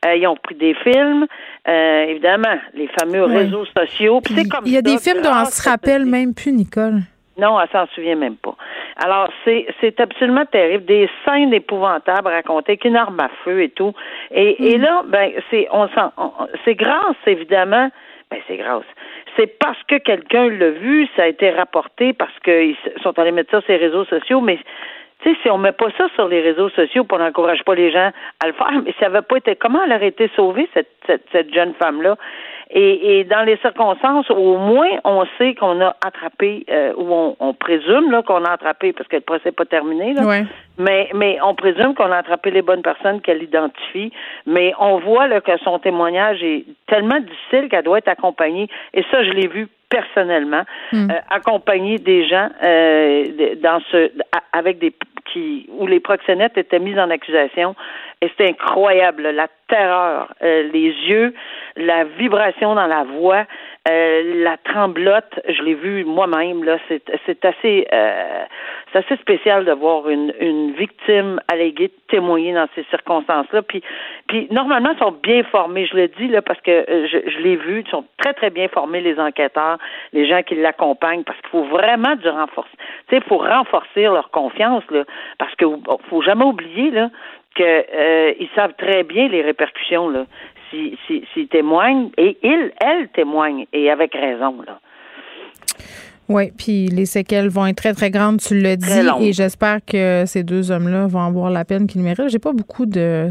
Euh, 0.06 0.16
ils 0.16 0.26
ont 0.26 0.36
pris 0.36 0.54
des 0.54 0.74
films, 0.74 1.26
euh, 1.68 2.04
évidemment, 2.04 2.56
les 2.74 2.88
fameux 2.98 3.26
Oui. 3.26 3.36
réseaux 3.36 3.64
sociaux. 3.76 4.20
Puis 4.22 4.34
Puis 4.34 4.42
c'est 4.44 4.48
comme 4.48 4.64
il 4.66 4.72
y 4.72 4.76
a 4.76 4.78
ça, 4.78 4.82
des 4.82 4.98
films 4.98 5.22
dont 5.22 5.30
on 5.30 5.44
se 5.44 5.68
rappelle 5.68 6.06
même 6.06 6.34
plus, 6.34 6.52
Nicole. 6.52 7.00
Non, 7.36 7.58
elle 7.60 7.68
s'en 7.70 7.86
souvient 7.94 8.16
même 8.16 8.36
pas. 8.36 8.54
Alors, 9.02 9.28
c'est, 9.44 9.66
c'est 9.80 9.98
absolument 10.00 10.44
terrible. 10.46 10.84
Des 10.84 11.08
scènes 11.24 11.54
épouvantables 11.54 12.28
racontées 12.28 12.72
avec 12.72 12.84
une 12.84 12.96
arme 12.96 13.18
à 13.20 13.30
feu 13.44 13.62
et 13.62 13.70
tout. 13.70 13.92
Et, 14.30 14.72
et 14.72 14.78
là, 14.78 15.02
ben, 15.06 15.30
c'est, 15.50 15.66
on 15.72 15.88
s'en, 15.88 16.12
on- 16.18 16.32
c'est 16.64 16.74
grâce, 16.74 17.16
évidemment, 17.26 17.90
ben, 18.30 18.40
c'est 18.46 18.56
grâce. 18.58 18.84
C'est 19.36 19.58
parce 19.58 19.82
que 19.84 19.96
quelqu'un 19.96 20.48
l'a 20.50 20.70
vu, 20.70 21.06
ça 21.16 21.22
a 21.22 21.26
été 21.28 21.50
rapporté, 21.50 22.12
parce 22.12 22.36
qu'ils 22.44 22.76
sont 23.02 23.18
allés 23.18 23.32
mettre 23.32 23.50
ça 23.52 23.60
sur 23.62 23.72
les 23.72 23.78
réseaux 23.78 24.04
sociaux, 24.04 24.40
mais 24.42 24.58
tu 25.22 25.30
sais, 25.30 25.36
si 25.42 25.50
on 25.50 25.58
met 25.58 25.72
pas 25.72 25.88
ça 25.96 26.08
sur 26.14 26.28
les 26.28 26.40
réseaux 26.40 26.70
sociaux, 26.70 27.06
on 27.10 27.18
n'encourage 27.18 27.62
pas 27.64 27.74
les 27.74 27.90
gens 27.90 28.10
à 28.42 28.46
le 28.46 28.52
faire, 28.52 28.72
mais 28.84 28.94
ça 28.98 29.06
avait 29.06 29.22
pas 29.22 29.36
été 29.36 29.56
comment 29.56 29.82
elle 29.84 29.92
aurait 29.92 30.08
été 30.08 30.30
sauvée 30.36 30.68
cette 30.74 30.90
cette, 31.06 31.24
cette 31.32 31.52
jeune 31.54 31.74
femme 31.74 32.02
là. 32.02 32.16
Et, 32.72 33.18
et 33.18 33.24
dans 33.24 33.42
les 33.42 33.56
circonstances, 33.56 34.30
au 34.30 34.56
moins 34.56 34.90
on 35.04 35.24
sait 35.38 35.54
qu'on 35.54 35.80
a 35.80 35.96
attrapé 36.06 36.64
euh, 36.70 36.92
ou 36.96 37.12
on, 37.12 37.36
on 37.40 37.52
présume 37.52 38.12
là 38.12 38.22
qu'on 38.22 38.44
a 38.44 38.50
attrapé 38.52 38.92
parce 38.92 39.08
que 39.08 39.16
le 39.16 39.22
procès 39.22 39.46
n'est 39.46 39.52
pas 39.52 39.64
terminé 39.64 40.14
là. 40.14 40.24
Ouais. 40.24 40.44
Mais 40.78 41.10
mais 41.14 41.38
on 41.42 41.54
présume 41.54 41.94
qu'on 41.94 42.12
a 42.12 42.18
attrapé 42.18 42.50
les 42.52 42.62
bonnes 42.62 42.82
personnes 42.82 43.20
qu'elle 43.20 43.42
identifie. 43.42 44.12
Mais 44.46 44.72
on 44.78 44.98
voit 44.98 45.26
là 45.26 45.40
que 45.40 45.56
son 45.58 45.78
témoignage 45.80 46.42
est 46.42 46.64
tellement 46.86 47.18
difficile 47.18 47.68
qu'elle 47.68 47.84
doit 47.84 47.98
être 47.98 48.08
accompagnée. 48.08 48.68
Et 48.94 49.02
ça, 49.10 49.24
je 49.24 49.30
l'ai 49.30 49.48
vu 49.48 49.68
personnellement, 49.90 50.62
euh, 50.94 51.08
accompagner 51.28 51.98
des 51.98 52.26
gens 52.26 52.48
euh, 52.62 53.56
dans 53.62 53.80
ce 53.90 54.10
avec 54.52 54.78
des 54.78 54.94
qui 55.32 55.68
où 55.78 55.86
les 55.86 56.00
proxénètes 56.00 56.56
étaient 56.56 56.78
mis 56.78 56.98
en 56.98 57.10
accusation 57.10 57.74
et 58.22 58.28
c'était 58.28 58.48
incroyable 58.48 59.30
la 59.30 59.48
terreur, 59.68 60.34
euh, 60.42 60.68
les 60.72 60.88
yeux, 61.08 61.32
la 61.76 62.04
vibration 62.04 62.74
dans 62.74 62.86
la 62.86 63.04
voix, 63.04 63.46
euh, 63.88 64.42
la 64.44 64.58
tremblote, 64.58 65.40
je 65.48 65.62
l'ai 65.62 65.74
vu 65.74 66.04
moi-même 66.04 66.64
là, 66.64 66.76
c'est 66.88 67.02
c'est 67.24 67.42
assez 67.46 67.86
euh, 67.92 68.44
c'est 68.92 68.98
assez 68.98 69.16
spécial 69.16 69.64
de 69.64 69.72
voir 69.72 70.08
une 70.10 70.34
une 70.38 70.72
victime 70.72 71.40
alléguée 71.50 71.90
témoigner 72.08 72.52
dans 72.52 72.66
ces 72.74 72.84
circonstances-là. 72.90 73.62
Puis 73.62 73.82
puis 74.28 74.48
normalement 74.50 74.90
ils 74.92 74.98
sont 74.98 75.16
bien 75.22 75.42
formés, 75.44 75.86
je 75.86 75.96
le 75.96 76.08
dis 76.08 76.28
là 76.28 76.42
parce 76.42 76.60
que 76.60 76.70
euh, 76.70 77.06
je, 77.06 77.30
je 77.30 77.38
l'ai 77.38 77.56
vu, 77.56 77.82
ils 77.86 77.90
sont 77.90 78.04
très 78.18 78.34
très 78.34 78.50
bien 78.50 78.68
formés 78.68 79.00
les 79.00 79.18
enquêteurs, 79.18 79.78
les 80.12 80.28
gens 80.28 80.42
qui 80.42 80.56
l'accompagnent 80.56 81.24
parce 81.24 81.40
qu'il 81.40 81.50
faut 81.50 81.64
vraiment 81.64 82.16
du 82.16 82.28
renforcer. 82.28 82.76
Tu 83.08 83.16
sais, 83.16 83.22
il 83.24 83.28
faut 83.28 83.38
renforcer 83.38 84.02
leur 84.02 84.30
confiance 84.30 84.84
là 84.90 85.04
parce 85.38 85.54
que 85.54 85.64
faut 86.10 86.20
jamais 86.20 86.44
oublier 86.44 86.90
là 86.90 87.08
que 87.54 87.62
euh, 87.62 88.32
ils 88.38 88.48
savent 88.54 88.74
très 88.78 89.02
bien 89.04 89.28
les 89.28 89.42
répercussions 89.42 90.08
là 90.08 90.24
s'ils 90.70 90.96
si, 91.06 91.24
s'ils 91.34 91.48
témoignent 91.48 92.10
et 92.16 92.36
ils 92.42 92.70
elles 92.80 93.08
témoignent 93.08 93.66
et 93.72 93.90
avec 93.90 94.12
raison 94.14 94.62
là. 94.66 94.78
Oui, 96.28 96.52
puis 96.56 96.86
les 96.86 97.06
séquelles 97.06 97.48
vont 97.48 97.66
être 97.66 97.76
très, 97.76 97.92
très 97.92 98.10
grandes, 98.10 98.38
tu 98.40 98.54
dit, 98.54 99.02
longues. 99.02 99.20
et 99.22 99.32
j'espère 99.32 99.78
que 99.84 100.22
ces 100.26 100.44
deux 100.44 100.70
hommes-là 100.70 101.08
vont 101.08 101.22
avoir 101.26 101.50
la 101.50 101.64
peine 101.64 101.88
qu'ils 101.88 102.02
méritent. 102.02 102.28
J'ai 102.28 102.38
pas 102.38 102.52
beaucoup 102.52 102.86
de 102.86 103.30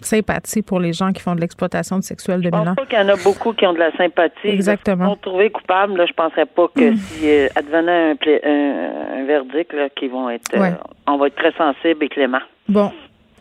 sympathie 0.00 0.62
pour 0.62 0.78
les 0.78 0.92
gens 0.92 1.10
qui 1.12 1.20
font 1.20 1.34
de 1.34 1.40
l'exploitation 1.40 2.00
sexuelle 2.02 2.38
de 2.40 2.44
Je 2.44 2.50
pense 2.50 2.60
mineurs. 2.60 2.76
pas 2.76 2.86
qu'il 2.86 2.98
y 2.98 3.02
en 3.02 3.08
a 3.08 3.16
beaucoup 3.16 3.52
qui 3.52 3.66
ont 3.66 3.72
de 3.72 3.80
la 3.80 3.90
sympathie. 3.96 4.46
Exactement. 4.48 5.06
Ils 5.06 5.08
sont 5.10 5.16
trouvés 5.16 5.50
coupables. 5.50 5.96
Là, 5.96 6.06
je 6.06 6.12
penserais 6.12 6.46
pas 6.46 6.68
que 6.74 6.90
Mm. 6.92 6.96
si 6.96 7.28
euh, 7.28 7.48
advenait 7.56 8.12
un, 8.12 8.16
un, 8.44 9.20
un 9.20 9.24
verdict, 9.24 9.72
là, 9.72 9.88
qu'ils 9.90 10.10
vont 10.10 10.30
être, 10.30 10.54
euh, 10.56 10.70
on 11.08 11.16
va 11.18 11.26
être 11.26 11.34
très 11.36 11.52
sensible 11.52 12.04
et 12.04 12.08
clément. 12.08 12.38
Bon, 12.68 12.92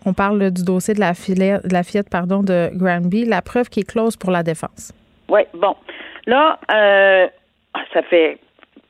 on 0.05 0.13
parle 0.13 0.51
du 0.51 0.63
dossier 0.63 0.93
de 0.93 0.99
la, 0.99 1.13
fillette, 1.13 2.09
pardon, 2.09 2.41
de 2.43 2.69
Granby, 2.73 3.25
la 3.25 3.41
preuve 3.41 3.69
qui 3.69 3.81
est 3.81 3.89
close 3.89 4.15
pour 4.15 4.31
la 4.31 4.43
défense. 4.43 4.93
Oui, 5.29 5.41
bon. 5.53 5.75
Là, 6.25 6.59
euh, 6.71 7.27
ça 7.93 8.01
fait 8.03 8.37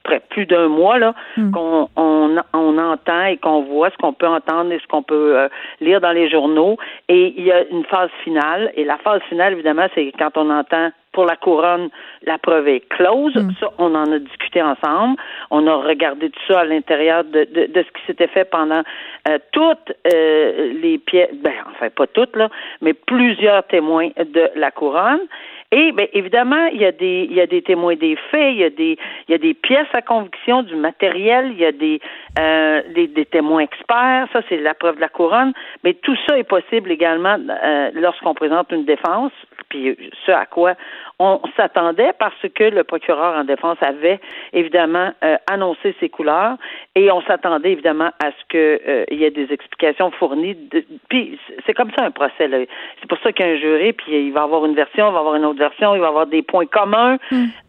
près 0.10 0.22
plus 0.34 0.46
d'un 0.46 0.68
mois 0.68 0.98
là 0.98 1.14
Hmm. 1.38 1.52
qu'on 1.52 1.88
on, 1.96 2.36
on 2.54 2.78
entend 2.78 3.26
et 3.26 3.38
qu'on 3.38 3.62
voit 3.62 3.90
ce 3.92 3.98
qu'on 3.98 4.14
peut 4.14 4.28
entendre 4.28 4.72
et 4.72 4.80
ce 4.80 4.88
qu'on 4.88 5.04
peut 5.04 5.38
euh, 5.38 5.48
lire 5.80 6.02
dans 6.02 6.12
les 6.12 6.30
journaux. 6.30 6.78
Et 7.08 7.34
il 7.38 7.46
y 7.46 7.52
a 7.52 7.64
une 7.70 7.86
phase 7.86 8.10
finale. 8.24 8.72
Et 8.76 8.84
la 8.84 8.98
phase 8.98 9.22
finale, 9.30 9.54
évidemment, 9.54 9.88
c'est 9.96 10.12
quand 10.18 10.36
on 10.36 10.50
entend 10.50 10.90
pour 11.12 11.26
la 11.26 11.36
couronne, 11.36 11.90
la 12.24 12.38
preuve 12.38 12.68
est 12.68 12.88
close. 12.90 13.36
Hmm. 13.36 13.52
Ça, 13.60 13.68
on 13.78 13.94
en 13.96 14.12
a 14.12 14.20
discuté 14.20 14.62
ensemble. 14.62 15.16
On 15.52 15.68
a 15.68 15.76
regardé 15.76 16.30
tout 16.30 16.46
ça 16.48 16.62
à 16.62 16.66
l'intérieur 16.66 17.24
de, 17.24 17.42
de, 17.46 17.66
de 17.76 17.84
ce 17.84 17.92
qui 17.96 18.06
s'était 18.08 18.28
fait 18.28 18.46
pendant 18.46 18.84
euh, 19.28 19.38
toutes 19.52 19.92
euh, 20.14 20.74
les 20.82 20.98
pièces, 20.98 21.34
ben, 21.44 21.54
enfin 21.72 21.90
pas 21.90 22.08
toutes, 22.08 22.36
là, 22.36 22.50
mais 22.82 22.94
plusieurs 22.94 23.64
témoins 23.68 24.10
de 24.18 24.50
la 24.56 24.72
couronne. 24.72 25.22
Et 25.72 25.92
bien 25.92 26.08
évidemment, 26.14 26.66
il 26.74 26.82
y 26.82 26.86
a 26.86 26.92
des 26.92 27.28
il 27.30 27.36
y 27.36 27.42
a 27.42 27.46
des 27.46 27.62
témoins 27.62 27.96
des 27.96 28.16
faits, 28.32 28.54
il 28.54 28.58
y 28.58 28.64
a 28.64 28.72
des 28.72 28.98
il 29.28 29.32
y 29.32 29.36
a 29.36 29.38
des 29.38 29.54
pièces 29.54 29.88
à 29.94 30.02
conviction, 30.02 30.64
du 30.64 30.76
matériel, 30.76 31.52
il 31.52 31.60
y 31.60 31.66
a 31.66 31.72
des 31.72 32.02
euh, 32.40 32.82
des, 32.96 33.08
des 33.08 33.26
témoins 33.26 33.62
experts, 33.62 34.28
ça 34.34 34.42
c'est 34.50 34.58
la 34.58 34.74
preuve 34.74 34.96
de 34.96 35.02
la 35.02 35.10
couronne, 35.10 35.54
mais 35.84 35.94
tout 35.94 36.16
ça 36.28 36.40
est 36.40 36.44
possible 36.44 36.92
également 36.92 37.38
euh, 37.64 37.92
lorsqu'on 37.94 38.34
présente 38.34 38.72
une 38.72 38.86
défense, 38.86 39.32
puis 39.70 39.96
ce 40.26 40.32
à 40.32 40.48
quoi 40.48 40.74
on 41.20 41.42
s'attendait 41.58 42.14
parce 42.18 42.42
que 42.56 42.64
le 42.64 42.84
procureur 42.86 43.38
en 43.38 43.44
défense 43.44 43.78
avait 43.82 44.20
évidemment 44.54 45.12
euh, 45.24 45.36
annoncé 45.52 45.94
ses 46.00 46.08
couleurs 46.08 46.56
et 46.96 47.12
on 47.12 47.22
s'attendait 47.24 47.74
évidemment 47.74 48.12
à 48.24 48.32
ce 48.32 48.46
que 48.48 48.82
euh, 48.88 49.06
y 49.12 49.26
ait 49.26 49.32
des 49.32 49.52
explications 49.52 50.12
fournies. 50.12 50.56
De, 50.56 50.84
puis 51.10 51.38
c'est 51.66 51.74
comme 51.74 51.92
ça 51.98 52.06
un 52.06 52.12
procès. 52.12 52.48
là. 52.48 52.60
C'est 53.02 53.08
pour 53.10 53.18
ça 53.20 53.34
qu'il 53.34 53.46
y 53.46 53.50
a 53.50 53.52
un 53.52 53.58
jury, 53.58 53.92
puis 53.92 54.28
il 54.28 54.32
va 54.32 54.44
avoir 54.44 54.66
une 54.66 54.76
version, 54.76 55.10
il 55.10 55.14
va 55.14 55.20
avoir 55.20 55.36
une 55.36 55.46
autre 55.46 55.60
version, 55.60 55.94
il 55.94 56.02
va 56.02 56.08
avoir 56.08 56.28
des 56.28 56.42
points 56.42 56.66
communs. 56.66 57.18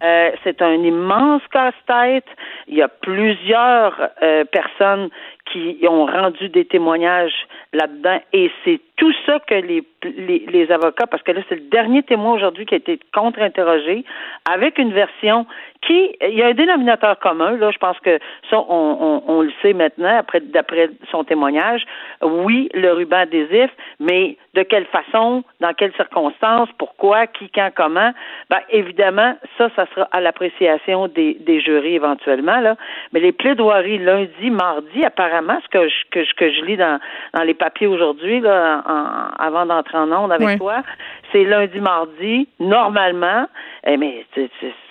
Euh, 0.02 0.30
c'est 0.44 0.62
un 0.62 0.74
immense 0.74 1.42
casse-tête. 1.52 2.26
Il 2.68 2.76
y 2.76 2.82
a 2.82 2.88
plusieurs 2.88 4.10
euh, 4.22 4.44
personnes 4.44 5.10
qui 5.52 5.78
ont 5.88 6.06
rendu 6.06 6.48
des 6.48 6.64
témoignages 6.64 7.46
là-dedans 7.72 8.20
et 8.32 8.50
c'est 8.64 8.80
tout 8.96 9.12
ça 9.24 9.38
que 9.40 9.54
les, 9.54 9.82
les, 10.04 10.44
les 10.46 10.70
avocats, 10.70 11.06
parce 11.06 11.22
que 11.22 11.32
là, 11.32 11.40
c'est 11.48 11.54
le 11.54 11.68
dernier 11.70 12.02
témoin 12.02 12.34
aujourd'hui 12.34 12.66
qui 12.66 12.74
a 12.74 12.76
été 12.76 13.00
contre-interrogé 13.14 14.04
avec 14.50 14.78
une 14.78 14.92
version 14.92 15.46
qui, 15.80 16.14
il 16.20 16.34
y 16.34 16.42
a 16.42 16.48
un 16.48 16.52
dénominateur 16.52 17.18
commun, 17.18 17.56
là, 17.56 17.70
je 17.70 17.78
pense 17.78 17.98
que 18.00 18.18
ça, 18.50 18.58
on, 18.58 18.98
on, 19.00 19.22
on 19.26 19.40
le 19.40 19.50
sait 19.62 19.72
maintenant, 19.72 20.18
après, 20.18 20.40
d'après 20.40 20.90
son 21.10 21.24
témoignage. 21.24 21.86
Oui, 22.20 22.68
le 22.74 22.92
ruban 22.92 23.20
adhésif, 23.20 23.70
mais 23.98 24.36
de 24.52 24.62
quelle 24.62 24.84
façon, 24.84 25.42
dans 25.60 25.72
quelles 25.72 25.94
circonstances, 25.94 26.68
pourquoi, 26.76 27.26
qui, 27.26 27.48
quand, 27.48 27.70
comment, 27.74 28.12
ben, 28.50 28.60
évidemment, 28.68 29.34
ça, 29.56 29.70
ça 29.74 29.86
sera 29.94 30.06
à 30.12 30.20
l'appréciation 30.20 31.08
des, 31.08 31.38
des 31.40 31.62
jurys 31.62 31.94
éventuellement, 31.94 32.60
là. 32.60 32.76
Mais 33.14 33.20
les 33.20 33.32
plaidoiries 33.32 33.98
lundi, 33.98 34.50
mardi, 34.50 35.02
apparemment, 35.02 35.39
ce 35.62 35.68
que 35.68 35.88
je, 35.88 35.94
que 36.10 36.24
je, 36.24 36.34
que 36.34 36.50
je 36.50 36.64
lis 36.64 36.76
dans, 36.76 36.98
dans 37.34 37.42
les 37.42 37.54
papiers 37.54 37.86
aujourd'hui, 37.86 38.40
là, 38.40 38.82
en, 38.86 39.42
avant 39.44 39.66
d'entrer 39.66 39.98
en 39.98 40.10
onde 40.12 40.32
avec 40.32 40.58
toi, 40.58 40.82
c'est 41.32 41.44
lundi, 41.44 41.80
mardi, 41.80 42.48
normalement, 42.58 43.46
eh, 43.86 43.96
mais 43.96 44.24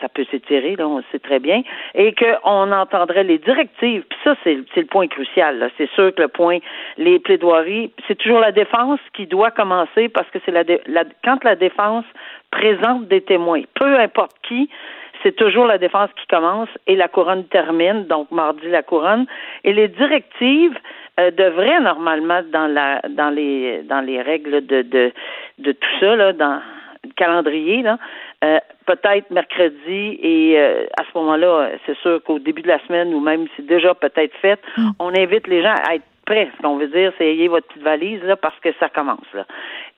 ça 0.01 0.09
peut 0.09 0.25
s'étirer, 0.31 0.75
là, 0.75 0.87
on 0.87 0.97
le 0.97 1.03
sait 1.11 1.19
très 1.19 1.39
bien, 1.39 1.61
et 1.95 2.13
qu'on 2.13 2.71
entendrait 2.71 3.23
les 3.23 3.37
directives. 3.37 4.03
Puis 4.09 4.19
ça, 4.23 4.35
c'est 4.43 4.57
c'est 4.73 4.81
le 4.81 4.87
point 4.87 5.07
crucial. 5.07 5.59
là. 5.59 5.69
C'est 5.77 5.89
sûr 5.91 6.13
que 6.13 6.21
le 6.21 6.27
point, 6.27 6.59
les 6.97 7.19
plaidoiries, 7.19 7.91
c'est 8.07 8.15
toujours 8.15 8.39
la 8.39 8.51
défense 8.51 8.99
qui 9.13 9.27
doit 9.27 9.51
commencer 9.51 10.09
parce 10.09 10.29
que 10.29 10.39
c'est 10.45 10.51
la, 10.51 10.63
la 10.87 11.03
quand 11.23 11.43
la 11.43 11.55
défense 11.55 12.05
présente 12.51 13.07
des 13.07 13.21
témoins, 13.21 13.61
peu 13.75 13.99
importe 13.99 14.35
qui, 14.43 14.69
c'est 15.23 15.35
toujours 15.35 15.65
la 15.65 15.77
défense 15.77 16.09
qui 16.19 16.27
commence 16.27 16.69
et 16.87 16.95
la 16.95 17.07
couronne 17.07 17.45
termine, 17.45 18.05
donc 18.05 18.31
mardi 18.31 18.67
la 18.67 18.83
couronne. 18.83 19.25
Et 19.63 19.73
les 19.73 19.87
directives 19.87 20.77
euh, 21.19 21.31
devraient 21.31 21.81
normalement 21.81 22.41
dans 22.51 22.67
la 22.67 23.01
dans 23.09 23.29
les 23.29 23.83
dans 23.83 24.01
les 24.01 24.21
règles 24.21 24.65
de 24.65 24.81
de, 24.81 25.11
de 25.57 25.71
tout 25.71 25.99
ça 25.99 26.15
là, 26.15 26.33
dans 26.33 26.61
le 27.03 27.11
calendrier 27.15 27.81
là, 27.81 27.97
euh, 28.43 28.59
peut-être 28.85 29.29
mercredi 29.31 30.19
et 30.21 30.55
euh, 30.57 30.85
à 30.97 31.03
ce 31.03 31.17
moment-là, 31.17 31.69
c'est 31.85 31.97
sûr 31.97 32.21
qu'au 32.23 32.39
début 32.39 32.61
de 32.61 32.67
la 32.67 32.79
semaine 32.87 33.13
ou 33.13 33.19
même 33.19 33.47
si 33.47 33.53
c'est 33.57 33.65
déjà 33.65 33.93
peut-être 33.93 34.35
fait, 34.37 34.59
on 34.99 35.09
invite 35.15 35.47
les 35.47 35.61
gens 35.61 35.75
à 35.87 35.95
être 35.95 36.03
prêts. 36.25 36.49
Ce 36.57 36.61
qu'on 36.61 36.77
veut 36.77 36.87
dire, 36.87 37.11
c'est 37.17 37.25
ayez 37.25 37.47
votre 37.47 37.67
petite 37.67 37.83
valise 37.83 38.23
là 38.23 38.35
parce 38.35 38.57
que 38.59 38.69
ça 38.79 38.89
commence 38.89 39.25
là. 39.33 39.45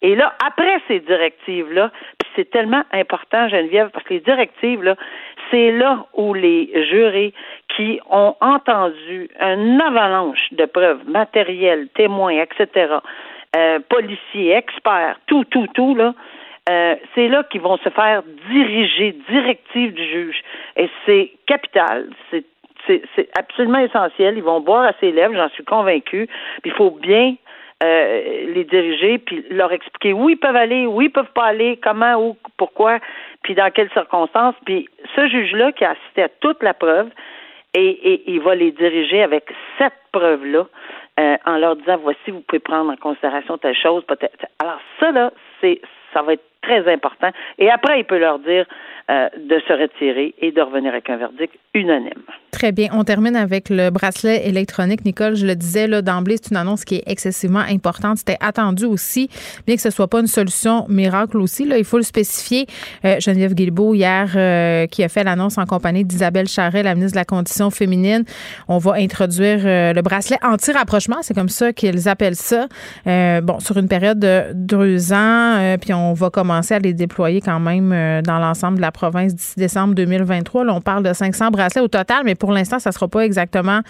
Et 0.02 0.16
là, 0.16 0.34
après 0.46 0.82
ces 0.88 1.00
directives 1.00 1.72
là, 1.72 1.92
c'est 2.36 2.50
tellement 2.50 2.84
important, 2.92 3.48
Geneviève, 3.50 3.90
parce 3.92 4.06
que 4.06 4.14
les 4.14 4.20
directives 4.20 4.84
là, 4.84 4.96
c'est 5.50 5.72
là 5.72 6.06
où 6.14 6.34
les 6.34 6.70
jurés 6.90 7.34
qui 7.76 8.00
ont 8.10 8.36
entendu 8.42 9.30
une 9.40 9.82
avalanche 9.82 10.52
de 10.52 10.66
preuves 10.66 11.08
matérielles, 11.08 11.88
témoins, 11.96 12.42
etc., 12.42 12.96
euh, 13.56 13.80
policiers, 13.90 14.54
experts, 14.54 15.20
tout, 15.28 15.44
tout, 15.46 15.68
tout, 15.74 15.94
là, 15.96 16.14
euh, 16.70 16.96
c'est 17.14 17.28
là 17.28 17.44
qu'ils 17.44 17.62
vont 17.62 17.78
se 17.78 17.90
faire 17.90 18.24
diriger, 18.50 19.14
directive 19.30 19.94
du 19.94 20.06
juge. 20.06 20.42
Et 20.78 20.90
c'est 21.06 21.32
capital. 21.48 22.08
C'est 22.30 22.46
c'est 22.88 23.30
absolument 23.38 23.80
essentiel. 23.80 24.38
Ils 24.38 24.44
vont 24.44 24.60
boire 24.60 24.86
à 24.86 24.94
ses 25.00 25.12
lèvres, 25.12 25.36
j'en 25.36 25.50
suis 25.50 25.64
convaincue. 25.64 26.28
Il 26.66 26.72
faut 26.72 26.92
bien 26.92 27.36
euh, 27.82 28.54
les 28.54 28.64
diriger, 28.64 29.18
puis 29.18 29.46
leur 29.50 29.72
expliquer 29.72 30.14
où 30.14 30.30
ils 30.30 30.38
peuvent 30.38 30.56
aller, 30.56 30.86
où 30.86 31.02
ils 31.02 31.12
peuvent 31.12 31.34
pas 31.34 31.46
aller, 31.46 31.80
comment, 31.82 32.16
où, 32.16 32.38
pourquoi, 32.58 33.00
puis 33.44 33.56
dans 33.56 33.72
quelles 33.72 33.92
circonstances. 33.92 34.56
Puis 34.66 34.88
ce 35.16 35.28
juge-là 35.28 35.72
qui 35.72 35.86
a 35.86 35.92
assisté 35.92 36.24
à 36.24 36.30
toute 36.30 36.62
la 36.62 36.74
preuve, 36.74 37.10
et, 37.74 37.90
et 38.14 38.24
il 38.32 38.42
va 38.42 38.54
les 38.56 38.72
diriger 38.72 39.24
avec 39.24 39.46
cette 39.78 39.94
preuve-là, 40.12 40.68
euh, 41.20 41.38
en 41.46 41.58
leur 41.58 41.76
disant 41.76 41.98
voici, 41.98 42.32
vous 42.32 42.42
pouvez 42.42 42.60
prendre 42.60 42.92
en 42.92 42.96
considération 42.96 43.58
telle 43.58 43.76
chose, 43.76 44.04
peut-être. 44.06 44.46
Alors 44.60 44.80
ça 45.00 45.12
là, 45.12 45.32
c'est 45.60 45.82
ça 46.14 46.22
va 46.22 46.34
être 46.34 46.51
très 46.62 46.92
important. 46.92 47.32
Et 47.58 47.70
après, 47.70 48.00
il 48.00 48.06
peut 48.06 48.20
leur 48.20 48.40
dire 48.40 48.66
euh, 49.10 49.28
de 49.38 49.60
se 49.68 49.74
retirer 49.74 50.34
et 50.40 50.52
de 50.52 50.62
revenir 50.62 50.92
avec 50.92 51.10
un 51.10 51.18
verdict 51.18 51.54
unanime. 51.74 52.22
Très 52.52 52.72
bien. 52.72 52.90
On 52.94 53.04
termine 53.04 53.36
avec 53.36 53.70
le 53.70 53.90
bracelet 53.90 54.48
électronique. 54.48 55.04
Nicole, 55.06 55.36
je 55.36 55.48
le 55.48 55.56
disais 55.56 55.88
là 55.88 56.02
d'emblée, 56.02 56.36
c'est 56.42 56.52
une 56.52 56.58
annonce 56.58 56.86
qui 56.86 56.98
est 56.98 57.04
excessivement 57.08 57.60
importante. 57.60 58.18
C'était 58.18 58.38
attendu 58.42 58.86
aussi, 58.86 59.30
bien 59.66 59.76
que 59.76 59.82
ce 59.82 59.90
soit 59.90 60.08
pas 60.08 60.20
une 60.20 60.28
solution 60.28 60.86
miracle 60.88 61.38
aussi. 61.38 61.66
Là, 61.66 61.78
il 61.78 61.84
faut 61.84 61.98
le 61.98 62.04
spécifier. 62.04 62.68
Euh, 63.06 63.20
Geneviève 63.20 63.54
Guilbeault, 63.56 63.96
hier, 63.96 64.32
euh, 64.36 64.86
qui 64.86 65.04
a 65.04 65.10
fait 65.10 65.24
l'annonce 65.24 65.58
en 65.58 65.66
compagnie 65.66 66.06
d'Isabelle 66.06 66.48
Charret, 66.48 66.84
la 66.84 66.94
ministre 66.94 67.16
de 67.16 67.20
la 67.20 67.26
Condition 67.26 67.72
féminine. 67.72 68.24
On 68.68 68.78
va 68.78 68.94
introduire 68.94 69.60
euh, 69.66 69.94
le 69.94 70.02
bracelet 70.02 70.38
anti-rapprochement. 70.44 71.18
C'est 71.22 71.34
comme 71.34 71.50
ça 71.50 71.74
qu'ils 71.74 72.08
appellent 72.08 72.36
ça. 72.36 72.68
Euh, 73.08 73.42
bon, 73.42 73.60
sur 73.60 73.78
une 73.78 73.88
période 73.88 74.20
de 74.20 74.52
deux 74.54 75.12
ans, 75.14 75.58
euh, 75.58 75.78
puis 75.78 75.94
on 75.94 76.14
va 76.14 76.30
commencer 76.30 76.51
à 76.52 76.80
les 76.80 76.94
déployer 76.94 77.42
quand 77.42 77.60
même 77.60 77.92
euh, 77.92 78.22
dans 78.22 78.40
l'ensemble 78.40 78.78
de 78.78 78.82
la 78.82 78.92
province 78.92 79.36
d'ici 79.36 79.54
décembre 79.58 79.96
2023. 79.96 80.66
Là, 80.66 80.74
on 80.74 80.82
parle 80.82 81.04
de 81.04 81.14
500 81.14 81.52
bracelets 81.52 81.82
au 81.82 81.88
total, 81.88 82.24
mais 82.26 82.36
pour 82.36 82.52
l'instant, 82.52 82.80
ça 82.80 82.90
ne 82.90 82.94
sera 82.94 83.08
pas 83.08 83.22
exactement 83.22 83.82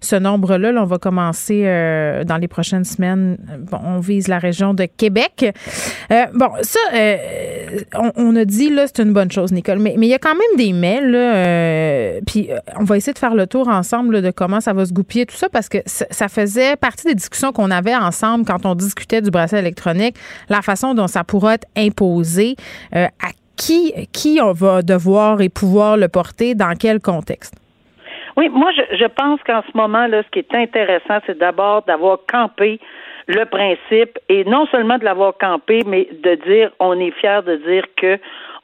ce 0.00 0.16
nombre-là. 0.16 0.72
Là, 0.72 0.82
on 0.82 0.86
va 0.86 0.98
commencer 0.98 1.62
euh, 1.64 2.24
dans 2.24 2.36
les 2.36 2.48
prochaines 2.48 2.84
semaines. 2.84 3.38
On 3.72 4.00
vise 4.00 4.28
la 4.28 4.38
région 4.38 4.74
de 4.74 4.84
Québec. 4.84 5.54
Euh, 6.12 6.26
bon, 6.34 6.50
ça, 6.62 6.80
on, 8.16 8.36
a 8.36 8.44
dit, 8.44 8.70
là, 8.70 8.86
c'est 8.86 9.02
une 9.02 9.12
bonne 9.12 9.30
chose, 9.30 9.52
Nicole, 9.52 9.78
mais, 9.78 9.94
il 9.96 10.04
y 10.04 10.14
a 10.14 10.18
quand 10.18 10.34
même 10.34 10.56
des 10.56 10.72
mails, 10.72 12.22
puis 12.26 12.48
on 12.78 12.84
va 12.84 12.96
essayer 12.96 13.12
de 13.12 13.18
faire 13.18 13.34
le 13.34 13.46
tour 13.46 13.68
ensemble 13.68 14.22
de 14.22 14.30
comment 14.30 14.60
ça 14.60 14.72
va 14.72 14.84
se 14.86 14.92
goupiller, 14.92 15.26
tout 15.26 15.36
ça, 15.36 15.48
parce 15.48 15.68
que 15.68 15.78
ça, 15.86 16.06
ça 16.10 16.28
faisait 16.28 16.76
partie 16.76 17.06
des 17.06 17.14
discussions 17.14 17.52
qu'on 17.52 17.70
avait 17.70 17.94
ensemble 17.94 18.44
quand 18.44 18.64
on 18.66 18.74
discutait 18.74 19.20
du 19.20 19.30
bracelet 19.30 19.60
électronique, 19.60 20.16
la 20.48 20.62
façon 20.62 20.94
dont 20.94 21.06
ça 21.06 21.24
pourra 21.24 21.54
être 21.54 21.66
imposé, 21.76 22.07
euh, 22.16 23.04
à 23.04 23.30
qui, 23.56 23.92
qui 24.12 24.40
on 24.42 24.52
va 24.52 24.82
devoir 24.82 25.40
et 25.40 25.48
pouvoir 25.48 25.96
le 25.96 26.08
porter, 26.08 26.54
dans 26.54 26.74
quel 26.78 27.00
contexte? 27.00 27.54
Oui, 28.36 28.48
moi, 28.48 28.70
je, 28.76 28.96
je 28.96 29.06
pense 29.06 29.40
qu'en 29.44 29.62
ce 29.62 29.76
moment, 29.76 30.06
là, 30.06 30.22
ce 30.22 30.28
qui 30.30 30.38
est 30.38 30.54
intéressant, 30.54 31.18
c'est 31.26 31.38
d'abord 31.38 31.82
d'avoir 31.82 32.18
campé 32.30 32.78
le 33.26 33.44
principe 33.44 34.18
et 34.28 34.44
non 34.44 34.66
seulement 34.66 34.96
de 34.96 35.04
l'avoir 35.04 35.36
campé, 35.38 35.82
mais 35.86 36.08
de 36.22 36.34
dire, 36.46 36.70
on 36.80 36.98
est 36.98 37.10
fier 37.10 37.42
de 37.42 37.56
dire 37.56 37.84
que 37.96 38.18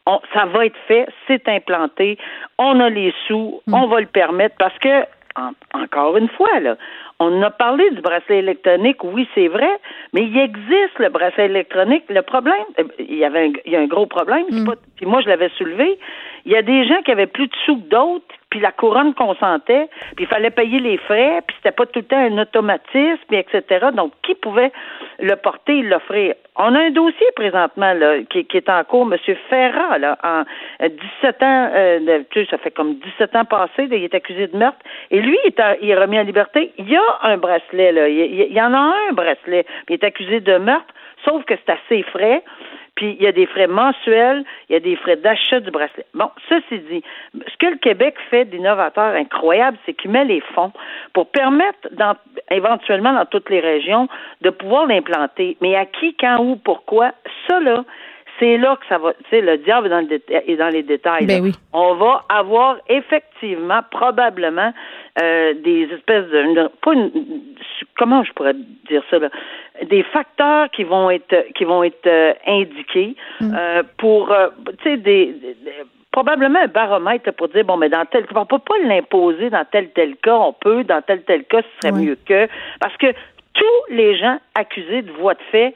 on, 0.07 0.21
ça 0.33 0.47
va 0.47 0.67
être 0.67 0.77
fait, 0.87 1.07
c'est 1.27 1.49
implanté, 1.49 2.19
on 2.59 2.79
a 2.81 2.89
les 2.89 3.13
sous, 3.27 3.61
mm. 3.67 3.75
on 3.75 3.87
va 3.87 4.01
le 4.01 4.07
permettre 4.07 4.55
parce 4.59 4.79
que 4.79 5.03
en, 5.37 5.51
encore 5.73 6.17
une 6.17 6.29
fois, 6.29 6.61
là, 6.61 6.77
On 7.21 7.43
a 7.43 7.51
parlé 7.51 7.89
du 7.91 8.01
bracelet 8.01 8.39
électronique, 8.39 9.03
oui, 9.05 9.29
c'est 9.35 9.47
vrai, 9.49 9.71
mais 10.13 10.23
il 10.23 10.37
existe 10.37 10.99
le 10.99 11.09
bracelet 11.11 11.47
électronique. 11.47 12.05
Le 12.09 12.23
problème, 12.23 12.65
euh, 12.81 12.85
il 12.99 13.15
y 13.17 13.25
avait 13.25 13.47
un, 13.47 13.53
il 13.65 13.73
y 13.73 13.77
a 13.77 13.81
un 13.81 13.87
gros 13.87 14.07
problème, 14.07 14.47
Mm. 14.51 14.65
pas, 14.65 14.75
puis 14.97 15.07
moi 15.07 15.21
je 15.23 15.29
l'avais 15.29 15.49
soulevé. 15.51 15.99
Il 16.47 16.53
y 16.53 16.57
a 16.57 16.63
des 16.63 16.87
gens 16.87 17.01
qui 17.03 17.11
avaient 17.11 17.27
plus 17.27 17.47
de 17.47 17.55
sous 17.65 17.77
que 17.77 17.89
d'autres, 17.89 18.35
puis 18.51 18.61
la 18.61 18.71
couronne 18.71 19.15
consentait, 19.15 19.89
puis 20.15 20.25
il 20.25 20.27
fallait 20.27 20.51
payer 20.51 20.79
les 20.79 20.99
frais, 20.99 21.43
puis 21.47 21.57
c'était 21.57 21.75
pas 21.75 21.87
tout 21.87 22.01
le 22.01 22.05
temps 22.05 22.19
un 22.19 22.39
automatisme, 22.39 23.19
puis 23.29 23.39
etc. 23.39 23.87
Donc, 23.95 24.13
qui 24.23 24.35
pouvait 24.35 24.71
le 25.19 25.35
porter 25.37 25.79
et 25.79 25.83
l'offrir? 25.83 26.35
On 26.57 26.73
a 26.75 26.79
un 26.79 26.91
dossier 26.91 27.27
présentement 27.35 27.95
là, 27.95 28.23
qui, 28.31 28.47
est 28.53 28.69
en 28.69 28.85
cours, 28.85 29.13
M. 29.13 29.19
Ferrat, 29.49 29.99
là, 29.99 30.19
en 30.23 30.45
euh, 30.85 30.89
17 31.23 31.43
ans, 31.43 31.71
euh, 31.75 32.23
tu 32.31 32.45
sais, 32.45 32.51
ça 32.51 32.59
fait 32.59 32.71
comme 32.71 32.95
17 32.95 33.35
ans 33.35 33.45
passés, 33.45 33.87
là, 33.87 33.97
il 33.97 34.05
est 34.05 34.15
accusé 34.15 34.47
de 34.47 34.57
meurtre, 34.57 34.79
et 35.11 35.21
lui, 35.21 35.39
il 35.45 35.89
est, 35.89 35.97
remis 35.97 36.19
en 36.19 36.23
liberté. 36.23 36.73
Il 36.79 36.89
y 36.89 36.97
a 36.97 37.03
un 37.23 37.39
bracelet, 37.39 37.91
là, 37.91 38.09
il, 38.09 38.19
il 38.51 38.53
y 38.53 38.63
en 38.63 38.73
a 38.73 38.95
un 39.09 39.13
bracelet, 39.13 39.67
il 39.89 39.95
est 39.95 40.05
accusé 40.05 40.41
de 40.41 40.59
meurtre, 40.59 40.95
sauf 41.25 41.45
que 41.45 41.55
c'est 41.57 41.73
assez 41.73 42.03
frais. 42.05 42.43
Puis 42.95 43.17
il 43.19 43.25
y 43.25 43.27
a 43.27 43.33
des 43.33 43.47
frais 43.47 43.67
mensuels, 43.67 44.45
il 44.69 44.75
y 44.75 44.77
a 44.77 44.81
des 44.81 44.95
frais 44.95 45.17
d'achat 45.17 45.59
du 45.59 45.71
bracelet. 45.71 46.07
Bon, 46.15 46.31
ceci 46.49 46.79
dit, 46.91 47.03
ce 47.35 47.57
que 47.59 47.67
le 47.67 47.79
Québec 47.79 48.15
fait 48.31 48.45
d'innovateur 48.45 49.17
incroyable, 49.17 49.77
c'est 49.85 49.95
qu'il 49.95 50.13
met 50.13 50.25
les 50.25 50.41
fonds 50.55 50.73
pour 51.13 51.29
permettre, 51.31 51.89
dans, 51.91 52.15
éventuellement 52.51 53.13
dans 53.13 53.27
toutes 53.27 53.51
les 53.51 53.61
régions, 53.61 54.09
de 54.43 54.51
pouvoir 54.51 54.87
l'implanter. 54.87 55.57
Mais 55.61 55.75
à 55.75 55.87
qui, 55.87 56.15
quand, 56.15 56.39
où, 56.39 56.57
pourquoi, 56.57 57.13
ça 57.49 57.59
là, 57.59 57.85
c'est 58.39 58.57
là 58.57 58.77
que 58.77 58.87
ça 58.89 58.99
va. 58.99 59.13
Tu 59.15 59.25
sais, 59.31 59.41
le 59.41 59.59
diable 59.59 59.87
est 59.87 59.91
dans, 59.91 60.01
le 60.01 60.07
déta- 60.07 60.43
est 60.47 60.57
dans 60.57 60.69
les 60.69 60.83
détails. 60.83 61.27
Ben 61.27 61.41
oui. 61.43 61.53
On 61.73 61.95
va 61.95 62.25
avoir 62.29 62.77
effectivement, 62.89 63.81
probablement, 63.91 64.73
euh, 65.23 65.55
des 65.55 65.83
espèces 65.93 66.27
de, 66.31 66.69
pas 66.83 66.93
une- 66.93 67.13
comment 67.97 68.25
je 68.25 68.33
pourrais 68.33 68.55
dire 68.89 69.03
ça 69.11 69.19
là, 69.19 69.29
des 69.85 70.03
facteurs 70.05 70.71
qui 70.71 70.85
vont 70.85 71.11
être 71.11 71.47
qui 71.55 71.65
vont 71.65 71.83
être 71.85 72.07
euh, 72.07 72.33
indiqués 72.47 73.15
euh, 73.43 73.83
pour, 73.99 74.33
tu 74.83 74.91
sais, 74.91 74.97
des, 74.97 75.35
probablement 76.11 76.61
un 76.61 76.69
baromètre 76.69 77.33
pour 77.33 77.49
dire 77.49 77.65
bon 77.65 77.77
mais 77.77 77.89
dans 77.89 78.05
tel 78.07 78.25
on 78.35 78.47
peut 78.47 78.59
pas 78.59 78.79
l'imposer 78.85 79.51
dans 79.51 79.65
tel 79.65 79.91
tel 79.91 80.17
cas 80.17 80.37
on 80.37 80.53
peut 80.53 80.85
dans 80.85 81.03
tel 81.03 81.23
tel 81.25 81.45
cas 81.45 81.63
ce 81.63 81.89
serait 81.89 82.01
mieux 82.01 82.17
que 82.27 82.47
parce 82.81 82.97
que 82.99 83.09
tous 83.55 83.83
les 83.95 84.17
gens 84.17 84.39
accusés 84.55 85.03
de 85.03 85.11
voies 85.13 85.35
de 85.35 85.43
fait 85.51 85.75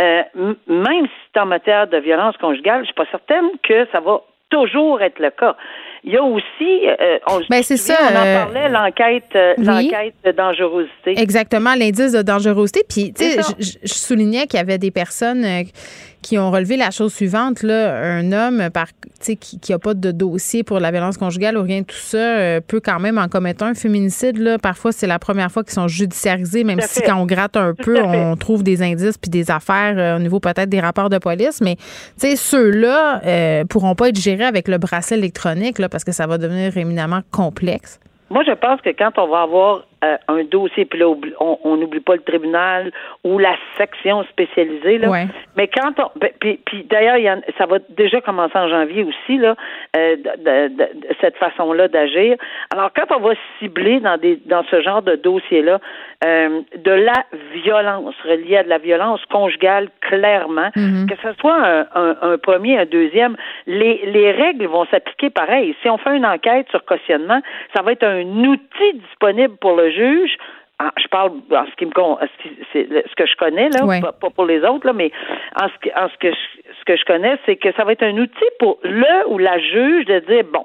euh, 0.00 0.22
même 0.66 1.06
si 1.06 1.12
c'est 1.32 1.40
en 1.40 1.46
matière 1.46 1.86
de 1.88 1.98
violence 1.98 2.36
conjugale, 2.36 2.80
je 2.82 2.86
suis 2.86 2.94
pas 2.94 3.06
certaine 3.10 3.48
que 3.62 3.86
ça 3.92 4.00
va 4.00 4.20
toujours 4.50 5.02
être 5.02 5.18
le 5.18 5.30
cas. 5.30 5.56
Il 6.04 6.12
y 6.12 6.16
a 6.16 6.22
aussi, 6.22 6.86
euh, 6.86 7.18
on, 7.26 7.40
Ben, 7.50 7.62
c'est 7.62 7.76
ça, 7.76 7.96
on 8.00 8.16
en 8.16 8.24
euh, 8.24 8.44
parlait, 8.44 8.68
l'enquête, 8.68 9.24
euh, 9.34 9.54
oui. 9.58 9.64
l'enquête 9.64 10.14
de 10.24 10.30
dangerosité. 10.32 11.14
Exactement, 11.16 11.74
l'indice 11.74 12.12
de 12.12 12.22
dangerosité. 12.22 12.82
Puis, 12.88 13.12
tu 13.12 13.24
sais, 13.24 13.40
je, 13.58 13.92
soulignais 13.92 14.46
qu'il 14.46 14.58
y 14.58 14.62
avait 14.62 14.78
des 14.78 14.90
personnes 14.90 15.44
qui 16.22 16.38
ont 16.38 16.50
relevé 16.50 16.76
la 16.76 16.90
chose 16.90 17.14
suivante. 17.14 17.62
Là, 17.62 17.96
un 17.96 18.32
homme 18.32 18.70
par, 18.70 18.88
qui 19.20 19.60
n'a 19.70 19.78
pas 19.78 19.94
de 19.94 20.10
dossier 20.10 20.62
pour 20.62 20.80
la 20.80 20.90
violence 20.90 21.16
conjugale 21.16 21.56
ou 21.56 21.62
rien 21.62 21.80
de 21.80 21.86
tout 21.86 21.96
ça 21.96 22.18
euh, 22.18 22.60
peut 22.60 22.80
quand 22.80 22.98
même 22.98 23.18
en 23.18 23.28
commettre 23.28 23.64
un. 23.64 23.74
Féminicide, 23.74 24.38
là, 24.38 24.58
parfois, 24.58 24.92
c'est 24.92 25.06
la 25.06 25.18
première 25.18 25.50
fois 25.50 25.62
qu'ils 25.62 25.74
sont 25.74 25.88
judiciarisés, 25.88 26.64
même 26.64 26.80
si 26.80 27.00
fait. 27.00 27.06
quand 27.06 27.16
on 27.16 27.26
gratte 27.26 27.56
un 27.56 27.74
Tout 27.74 27.84
peu, 27.84 27.96
fait. 27.96 28.02
on 28.02 28.36
trouve 28.36 28.62
des 28.62 28.82
indices 28.82 29.18
puis 29.18 29.30
des 29.30 29.50
affaires 29.50 29.94
euh, 29.96 30.16
au 30.16 30.18
niveau 30.18 30.40
peut-être 30.40 30.68
des 30.68 30.80
rapports 30.80 31.10
de 31.10 31.18
police. 31.18 31.60
Mais, 31.60 31.76
ceux-là 32.18 33.20
euh, 33.24 33.64
pourront 33.64 33.94
pas 33.94 34.08
être 34.08 34.20
gérés 34.20 34.44
avec 34.44 34.68
le 34.68 34.78
bracelet 34.78 35.18
électronique 35.18 35.78
là, 35.78 35.87
parce 35.88 36.04
que 36.04 36.12
ça 36.12 36.26
va 36.26 36.38
devenir 36.38 36.76
éminemment 36.76 37.20
complexe. 37.30 38.00
Moi, 38.30 38.42
je 38.46 38.52
pense 38.52 38.80
que 38.80 38.90
quand 38.90 39.18
on 39.18 39.28
va 39.28 39.42
avoir 39.42 39.84
euh, 40.04 40.16
un 40.28 40.44
dossier, 40.44 40.84
puis 40.84 40.98
là, 41.00 41.06
on 41.40 41.76
n'oublie 41.76 42.00
pas 42.00 42.14
le 42.14 42.22
tribunal 42.22 42.92
ou 43.24 43.38
la 43.38 43.54
section 43.76 44.22
spécialisée, 44.24 44.98
là. 44.98 45.08
Ouais. 45.10 45.26
Mais 45.56 45.68
quand 45.68 45.92
on, 45.98 46.10
ben, 46.18 46.30
puis, 46.40 46.60
puis 46.64 46.84
d'ailleurs, 46.84 47.16
ça 47.58 47.66
va 47.66 47.78
déjà 47.90 48.20
commencer 48.20 48.56
en 48.56 48.68
janvier 48.68 49.04
aussi, 49.04 49.38
là, 49.38 49.56
euh, 49.96 50.16
de, 50.16 50.22
de- 50.22 50.68
de- 50.76 51.00
de 51.08 51.14
cette 51.20 51.36
façon-là 51.36 51.88
d'agir. 51.88 52.36
Alors, 52.72 52.90
quand 52.94 53.14
on 53.16 53.20
va 53.20 53.34
cibler 53.58 54.00
dans 54.00 54.16
des, 54.18 54.38
dans 54.46 54.62
ce 54.70 54.80
genre 54.82 55.02
de 55.02 55.16
dossier-là, 55.16 55.80
euh, 56.24 56.60
de 56.76 56.90
la 56.92 57.24
violence 57.54 58.14
reliée 58.24 58.56
à 58.58 58.62
de 58.64 58.68
la 58.68 58.78
violence 58.78 59.24
conjugale, 59.26 59.88
clairement, 60.00 60.70
que 61.08 61.14
ce 61.22 61.32
soit 61.40 61.54
un, 61.54 61.86
un- 61.94 62.16
un 62.22 62.38
premier, 62.38 62.78
un 62.78 62.86
deuxième, 62.86 63.36
les, 63.66 64.02
les 64.06 64.32
règles 64.32 64.66
vont 64.66 64.86
s'appliquer 64.86 65.30
pareil. 65.30 65.74
Si 65.82 65.88
on 65.88 65.98
fait 65.98 66.16
une 66.16 66.26
enquête 66.26 66.68
sur 66.70 66.84
cautionnement, 66.84 67.40
ça 67.74 67.82
va 67.82 67.92
être 67.92 68.04
un 68.04 68.22
outil 68.44 68.92
disponible 68.94 69.56
pour 69.60 69.76
le 69.76 69.87
juge. 69.90 70.36
Ah, 70.80 70.92
je 71.02 71.08
parle 71.08 71.32
en 71.50 71.66
ce 71.66 71.74
qui 71.76 71.86
me 71.86 71.90
con- 71.90 72.18
ce, 72.20 72.48
c'est 72.72 72.86
que 73.16 73.26
je 73.26 73.34
connais 73.36 73.68
là, 73.70 73.84
Ouais. 73.84 74.00
pas, 74.00 74.12
pas 74.12 74.30
pour 74.30 74.44
les 74.46 74.62
autres 74.62 74.86
là, 74.86 74.92
mais 74.92 75.10
en 75.60 75.66
ce, 75.68 75.88
en 76.00 76.08
ce 76.08 76.16
que 76.18 76.30
je, 76.30 76.72
ce 76.78 76.84
que 76.84 76.96
je 76.96 77.04
connais, 77.04 77.36
c'est 77.46 77.56
que 77.56 77.72
ça 77.72 77.82
va 77.82 77.92
être 77.92 78.04
un 78.04 78.16
outil 78.16 78.48
pour 78.60 78.78
le 78.84 79.26
ou 79.28 79.38
la 79.38 79.58
juge 79.58 80.04
de 80.04 80.20
dire 80.20 80.44
bon, 80.52 80.64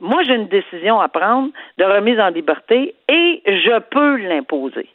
moi 0.00 0.22
j'ai 0.24 0.34
une 0.34 0.48
décision 0.48 1.00
à 1.00 1.08
prendre 1.08 1.50
de 1.78 1.84
remise 1.84 2.18
en 2.20 2.28
liberté 2.28 2.94
et 3.08 3.42
je 3.46 3.78
peux 3.80 4.16
l'imposer. 4.16 4.88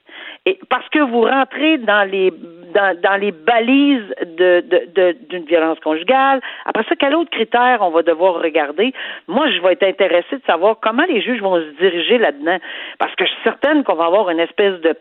Et 0.45 0.59
parce 0.69 0.87
que 0.89 0.99
vous 0.99 1.21
rentrez 1.21 1.77
dans 1.77 2.03
les 2.09 2.31
dans, 2.73 2.99
dans 3.01 3.15
les 3.19 3.31
balises 3.31 4.13
de 4.21 4.61
de- 4.95 5.15
d'une 5.29 5.45
violence 5.45 5.79
conjugale. 5.79 6.41
Après 6.65 6.83
ça, 6.89 6.95
quel 6.97 7.15
autre 7.15 7.29
critère 7.29 7.79
on 7.81 7.89
va 7.89 8.01
devoir 8.01 8.41
regarder? 8.41 8.93
Moi, 9.27 9.49
je 9.51 9.59
vais 9.61 9.73
être 9.73 9.83
intéressée 9.83 10.37
de 10.37 10.41
savoir 10.47 10.77
comment 10.81 11.03
les 11.07 11.21
juges 11.21 11.41
vont 11.41 11.57
se 11.57 11.69
diriger 11.79 12.17
là-dedans, 12.17 12.57
parce 12.97 13.13
que 13.15 13.25
je 13.25 13.29
suis 13.31 13.43
certaine 13.43 13.83
qu'on 13.83 13.95
va 13.95 14.05
avoir 14.05 14.29
une 14.29 14.39
espèce 14.39 14.79
de 14.81 14.95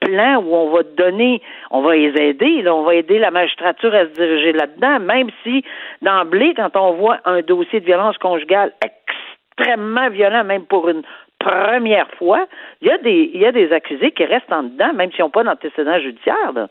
plan 0.00 0.42
où 0.42 0.54
on 0.54 0.70
va 0.70 0.82
donner, 0.82 1.40
on 1.70 1.80
va 1.80 1.94
les 1.94 2.12
aider, 2.20 2.62
là, 2.62 2.74
on 2.74 2.82
va 2.82 2.94
aider 2.96 3.18
la 3.18 3.30
magistrature 3.30 3.94
à 3.94 4.04
se 4.06 4.10
diriger 4.14 4.52
là-dedans, 4.52 4.98
même 5.00 5.28
si 5.42 5.64
d'emblée, 6.02 6.54
quand 6.54 6.76
on 6.76 6.92
voit 6.94 7.18
un 7.24 7.40
dossier 7.40 7.80
de 7.80 7.86
violence 7.86 8.18
conjugale 8.18 8.72
extrêmement 9.58 10.08
violent, 10.10 10.44
même 10.44 10.64
pour 10.66 10.88
une 10.88 11.02
première 11.38 12.08
fois, 12.18 12.46
il 12.80 12.88
y 12.88 12.90
a 12.90 12.98
des 12.98 13.30
il 13.34 13.40
y 13.40 13.46
a 13.46 13.52
des 13.52 13.72
accusés 13.72 14.12
qui 14.12 14.24
restent 14.24 14.52
en 14.52 14.62
dedans, 14.64 14.92
même 14.94 15.10
s'ils 15.12 15.22
n'ont 15.24 15.30
pas 15.30 15.42
d'antécédent 15.44 15.98
judiciaire. 15.98 16.52
là. 16.54 16.68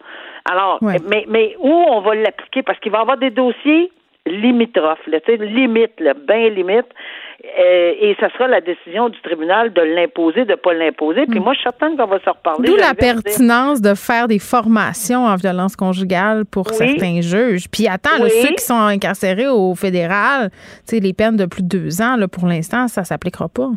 Alors, 0.49 0.79
Ouais. 0.81 0.97
mais, 1.07 1.25
mais 1.27 1.55
où 1.59 1.69
on 1.71 1.99
va 2.01 2.15
l'appliquer? 2.15 2.63
Parce 2.63 2.79
qu'il 2.79 2.91
va 2.91 2.99
y 2.99 3.01
avoir 3.01 3.17
des 3.17 3.29
dossiers 3.31 3.91
là, 4.25 5.19
sais, 5.25 5.37
limite, 5.37 5.99
là, 5.99 6.13
bien 6.13 6.49
limite. 6.49 6.85
Euh, 7.59 7.93
et 7.99 8.15
ça 8.19 8.29
sera 8.33 8.47
la 8.47 8.61
décision 8.61 9.09
du 9.09 9.19
tribunal 9.21 9.73
de 9.73 9.81
l'imposer, 9.81 10.45
de 10.45 10.51
ne 10.51 10.55
pas 10.55 10.73
l'imposer. 10.73 11.25
Puis 11.25 11.39
moi, 11.39 11.53
je 11.53 11.59
suis 11.61 11.63
certaine 11.71 11.97
qu'on 11.97 12.05
va 12.05 12.19
se 12.19 12.29
reparler. 12.29 12.69
D'où 12.69 12.75
la 12.75 12.93
pertinence 12.93 13.81
de 13.81 13.95
faire 13.95 14.27
des 14.27 14.37
formations 14.37 15.25
en 15.25 15.35
violence 15.37 15.75
conjugale 15.75 16.45
pour 16.45 16.67
Oui. 16.67 16.75
certains 16.77 17.21
juges. 17.21 17.65
Puis 17.71 17.87
attends, 17.87 18.17
là, 18.21 18.29
ceux 18.29 18.53
qui 18.53 18.63
sont 18.63 18.75
incarcérés 18.75 19.47
au 19.47 19.73
fédéral, 19.73 20.51
les 20.91 21.13
peines 21.13 21.35
de 21.37 21.45
plus 21.45 21.63
de 21.63 21.67
deux 21.67 22.01
ans, 22.01 22.15
là, 22.15 22.27
pour 22.27 22.45
l'instant, 22.45 22.87
ça 22.87 23.03
s'appliquera 23.03 23.49
pas. 23.49 23.69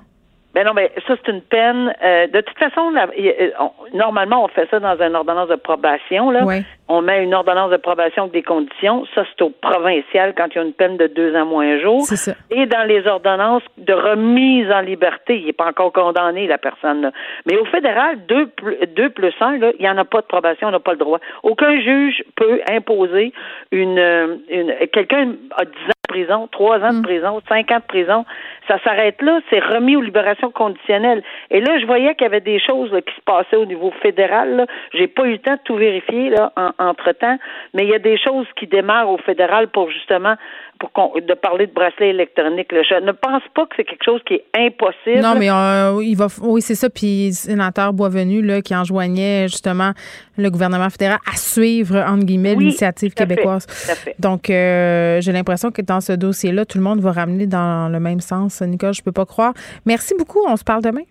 Ben 0.55 0.65
non, 0.65 0.73
ben 0.73 0.89
ça 1.07 1.15
c'est 1.17 1.31
une 1.33 1.41
peine. 1.43 1.93
Euh, 2.05 2.27
de 2.29 2.41
toute 2.41 2.59
façon, 2.59 2.91
la- 2.91 3.09
euh, 3.19 3.51
on- 3.61 3.97
normalement 3.97 4.45
on 4.45 4.49
fait 4.49 4.69
ça 4.71 4.79
dans 4.81 4.97
une 5.01 5.17
ordonnance 5.17 5.49
de 5.49 5.57
probation. 5.57 6.31
Là, 6.31 6.45
on 6.89 7.03
met 7.03 7.23
une 7.25 7.35
ordonnance 7.35 7.71
de 7.71 7.77
probation 7.77 8.23
avec 8.25 8.35
des 8.35 8.43
conditions. 8.43 9.05
Ça 9.15 9.25
c'est 9.29 9.43
au 9.43 9.51
provincial 9.51 10.33
quand 10.37 10.47
il 10.53 10.57
y 10.57 10.59
a 10.61 10.63
une 10.63 10.73
peine 10.73 10.97
de 10.97 11.07
deux 11.09 11.35
ans 11.37 11.45
moins 11.47 11.67
un 11.67 11.81
jour. 11.81 12.03
C'est 12.03 12.17
ça. 12.17 12.33
Et 12.51 12.67
dans 12.67 12.85
les 12.87 13.07
ordonnances 13.07 13.63
de 13.79 13.93
remise 13.93 14.71
en 14.71 14.81
liberté, 14.81 15.39
il 15.41 15.47
n'est 15.47 15.53
pas 15.53 15.67
encore 15.67 15.93
condamné 15.93 16.47
la 16.47 16.59
personne. 16.59 17.03
Là. 17.03 17.11
Mais 17.47 17.57
au 17.59 17.65
fédéral, 17.67 18.19
deux 18.29 18.47
plus, 18.47 18.77
deux 18.95 19.11
plus 19.11 19.35
un, 19.41 19.59
là, 19.59 19.73
il 19.79 19.83
n'y 19.83 19.89
en 19.89 19.99
a 19.99 20.05
pas 20.05 20.21
de 20.21 20.27
probation, 20.27 20.69
on 20.69 20.71
n'a 20.71 20.79
pas 20.81 20.93
le 20.93 20.99
droit. 20.99 21.19
Aucun 21.43 21.81
juge 21.81 22.23
peut 22.37 22.61
imposer 22.71 23.33
une, 23.73 24.39
une 24.49 24.73
quelqu'un 24.93 25.33
a 25.57 25.65
10 25.65 25.71
ans 25.71 25.91
de 26.09 26.13
prison, 26.13 26.49
3 26.53 26.79
ans 26.81 26.93
de 26.93 27.03
prison, 27.03 27.41
5 27.49 27.71
ans 27.73 27.79
de 27.79 27.87
prison. 27.89 28.25
Ça 28.69 28.79
s'arrête 28.83 29.21
là, 29.23 29.41
c'est 29.51 29.61
remis 29.61 29.97
aux 29.97 30.01
libérations 30.01 30.51
conditionnelles. 30.51 31.23
Et 31.51 31.61
là, 31.61 31.79
je 31.79 31.87
voyais 31.87 32.15
qu'il 32.15 32.25
y 32.25 32.27
avait 32.27 32.41
des 32.41 32.59
choses 32.61 32.91
là, 32.93 33.01
qui 33.03 33.15
se 33.15 33.21
passaient 33.25 33.57
au 33.57 33.67
niveau 33.67 33.93
fédéral. 34.03 34.67
J'ai 34.93 35.07
pas 35.07 35.25
eu 35.27 35.33
le 35.33 35.39
temps 35.39 35.55
de 35.55 35.61
tout 35.65 35.77
vérifier 35.77 36.31
là, 36.31 36.53
en, 36.57 36.71
entre-temps, 36.79 37.39
mais 37.75 37.85
il 37.85 37.91
y 37.91 37.95
a 37.95 37.99
des 37.99 38.19
choses 38.19 38.47
qui 38.57 38.67
démarrent 38.67 39.11
au 39.11 39.19
fédéral 39.19 39.69
pour 39.69 39.91
justement 39.91 40.37
pour 40.79 40.93
qu'on, 40.93 41.13
de 41.21 41.35
parler 41.35 41.67
de 41.67 41.73
bracelet 41.73 42.11
électronique. 42.11 42.73
là. 42.73 42.83
Je 42.83 42.95
ne 43.05 43.13
pense 43.13 43.43
pas 43.55 43.65
que 43.67 43.75
c'est 43.77 43.85
quelque 43.85 44.05
chose 44.05 44.21
qui 44.27 44.35
est 44.35 44.45
impossible. 44.57 45.21
Non, 45.21 45.35
mais 45.39 45.51
euh, 45.51 46.03
il 46.03 46.17
va, 46.17 46.27
oui, 46.43 46.61
c'est 46.63 46.75
ça. 46.75 46.91
Puis, 46.91 47.29
le 47.29 47.33
sénateur 47.33 47.93
Boisvenu, 47.93 48.43
là, 48.43 48.61
qui 48.61 48.75
enjoignait 48.75 49.47
justement 49.49 49.93
le 50.37 50.51
gouvernement 50.51 50.91
fédéral 50.91 51.19
à 51.33 51.37
suivre, 51.37 51.97
entre 51.97 52.25
guillemets, 52.25 52.55
Oui, 52.57 52.65
l'initiative 52.65 53.15
québécoise. 53.15 53.67
fait. 53.69 54.17
Donc, 54.19 54.51
euh, 54.51 55.21
j'ai 55.21 55.33
l'impression 55.33 55.71
que 55.71 55.83
dans 55.83 56.01
ce 56.01 56.13
dossier-là, 56.13 56.65
tout 56.65 56.79
le 56.79 56.85
monde 56.85 57.01
va 57.01 57.13
ramener 57.13 57.47
dans 57.47 57.89
le 57.91 58.01
même 58.01 58.21
sens. 58.21 58.54
Nicole, 58.63 58.95
je 58.95 59.03
peux 59.03 59.13
pas 59.13 59.27
croire. 59.27 59.55
Merci 59.87 60.15
beaucoup. 60.19 60.41
On 60.47 60.57
se 60.57 60.65
parle 60.65 60.83
demain. 60.83 61.03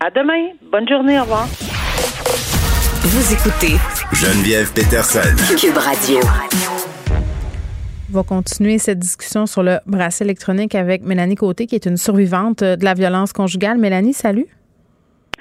À 0.00 0.10
demain. 0.10 0.50
Bonne 0.70 0.88
journée. 0.88 1.18
Au 1.18 1.22
revoir. 1.22 1.46
Vous 3.02 3.32
écoutez 3.32 3.76
Geneviève 4.12 4.72
Peterson. 4.72 5.20
Cube 5.58 5.76
Radio. 5.76 6.20
On 8.12 8.16
va 8.16 8.22
continuer 8.24 8.78
cette 8.78 8.98
discussion 8.98 9.46
sur 9.46 9.62
le 9.62 9.78
bracelet 9.86 10.26
électronique 10.26 10.74
avec 10.74 11.02
Mélanie 11.02 11.36
Côté, 11.36 11.66
qui 11.66 11.76
est 11.76 11.86
une 11.86 11.96
survivante 11.96 12.64
de 12.64 12.84
la 12.84 12.94
violence 12.94 13.32
conjugale. 13.32 13.78
Mélanie, 13.78 14.14
salut. 14.14 14.46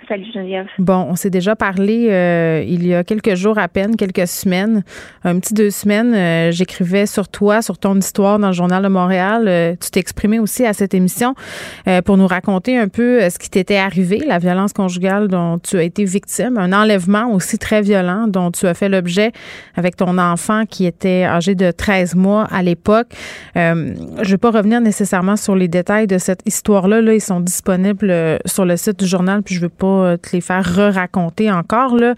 Salut 0.09 0.25
Geneviève. 0.33 0.65
Bon, 0.79 1.05
on 1.07 1.15
s'est 1.15 1.29
déjà 1.29 1.55
parlé 1.55 2.07
euh, 2.09 2.63
il 2.67 2.87
y 2.87 2.95
a 2.95 3.03
quelques 3.03 3.35
jours 3.35 3.59
à 3.59 3.67
peine, 3.67 3.95
quelques 3.95 4.27
semaines, 4.27 4.83
un 5.23 5.37
petit 5.39 5.53
deux 5.53 5.69
semaines. 5.69 6.15
Euh, 6.15 6.51
j'écrivais 6.51 7.05
sur 7.05 7.27
toi, 7.27 7.61
sur 7.61 7.77
ton 7.77 7.95
histoire 7.95 8.39
dans 8.39 8.47
le 8.47 8.53
Journal 8.53 8.81
de 8.81 8.87
Montréal. 8.87 9.45
Euh, 9.47 9.75
tu 9.79 9.91
t'exprimais 9.91 10.39
aussi 10.39 10.65
à 10.65 10.73
cette 10.73 10.95
émission 10.95 11.35
pour 12.05 12.17
nous 12.17 12.25
raconter 12.25 12.77
un 12.77 12.87
peu 12.87 13.29
ce 13.29 13.37
qui 13.37 13.49
t'était 13.49 13.77
arrivé, 13.77 14.23
la 14.25 14.39
violence 14.39 14.73
conjugale 14.73 15.27
dont 15.27 15.59
tu 15.59 15.77
as 15.77 15.83
été 15.83 16.05
victime, 16.05 16.57
un 16.57 16.73
enlèvement 16.73 17.31
aussi 17.31 17.57
très 17.57 17.81
violent 17.81 18.25
dont 18.27 18.51
tu 18.51 18.65
as 18.65 18.73
fait 18.73 18.89
l'objet 18.89 19.31
avec 19.75 19.95
ton 19.95 20.17
enfant 20.17 20.65
qui 20.65 20.85
était 20.85 21.23
âgé 21.23 21.55
de 21.55 21.71
13 21.71 22.15
mois 22.15 22.45
à 22.51 22.63
l'époque. 22.63 23.07
je 23.55 23.61
ne 23.61 24.23
vais 24.23 24.37
pas 24.37 24.51
revenir 24.51 24.81
nécessairement 24.81 25.35
sur 25.35 25.55
les 25.55 25.67
détails 25.67 26.07
de 26.07 26.17
cette 26.17 26.41
histoire-là. 26.45 27.01
Là, 27.01 27.13
ils 27.13 27.21
sont 27.21 27.39
disponibles 27.39 28.39
sur 28.45 28.65
le 28.65 28.77
site 28.77 28.99
du 28.99 29.05
journal, 29.05 29.43
puis 29.43 29.55
je 29.55 29.61
veux 29.61 29.69
pas 29.69 29.98
euh, 30.01 30.17
te 30.17 30.29
les 30.33 30.41
faire 30.41 30.63
re-raconter 30.63 31.51
encore. 31.51 31.95
Là. 31.95 32.15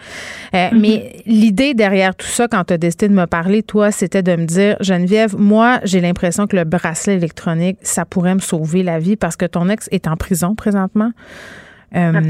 Euh, 0.56 0.70
mhm. 0.72 0.80
Mais 0.80 1.24
l'idée 1.26 1.74
derrière 1.74 2.16
tout 2.16 2.28
ça, 2.28 2.48
quand 2.48 2.64
tu 2.66 2.74
as 2.74 2.78
décidé 2.78 3.08
de 3.08 3.14
me 3.14 3.26
parler, 3.26 3.64
toi, 3.64 3.92
c'était 3.92 4.24
de 4.24 4.36
me 4.36 4.46
dire, 4.46 4.78
Geneviève, 4.80 5.36
moi, 5.38 5.80
j'ai 5.84 6.02
l'impression 6.02 6.48
que 6.48 6.56
le 6.56 6.64
bracelet 6.64 7.16
électronique, 7.16 7.78
ça 7.82 8.06
pourrait 8.06 8.36
me 8.36 8.40
sauver 8.40 8.84
la 8.84 9.00
vie 9.00 9.16
parce 9.16 9.36
que 9.36 9.46
ton 9.46 9.70
ex 9.70 9.88
est 9.92 10.08
en 10.08 10.16
prison 10.18 10.56
présentement. 10.56 11.12
Euh, 11.96 12.22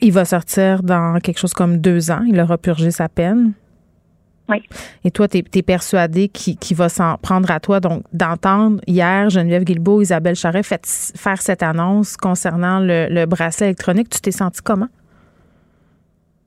il 0.00 0.12
va 0.12 0.24
sortir 0.24 0.82
dans 0.82 1.18
quelque 1.20 1.38
chose 1.38 1.54
comme 1.54 1.78
deux 1.78 2.10
ans. 2.10 2.22
Il 2.26 2.38
aura 2.40 2.58
purgé 2.58 2.90
sa 2.90 3.08
peine. 3.08 3.52
Oui. 4.50 4.62
Et 5.04 5.10
toi, 5.10 5.28
tu 5.28 5.38
es, 5.38 5.62
persuadé 5.62 6.28
qu'il 6.28 6.76
va 6.76 6.88
s'en 6.88 7.16
prendre 7.18 7.50
à 7.50 7.60
toi. 7.60 7.80
Donc, 7.80 8.02
d'entendre 8.12 8.80
hier 8.86 9.30
Geneviève 9.30 9.64
Guilbeault, 9.64 10.02
Isabelle 10.02 10.34
Charret 10.34 10.62
faire 10.62 11.40
cette 11.40 11.62
annonce 11.62 12.16
concernant 12.16 12.80
le, 12.80 13.24
bracelet 13.26 13.68
électronique, 13.68 14.08
tu 14.10 14.20
t'es 14.20 14.32
senti 14.32 14.60
comment? 14.62 14.88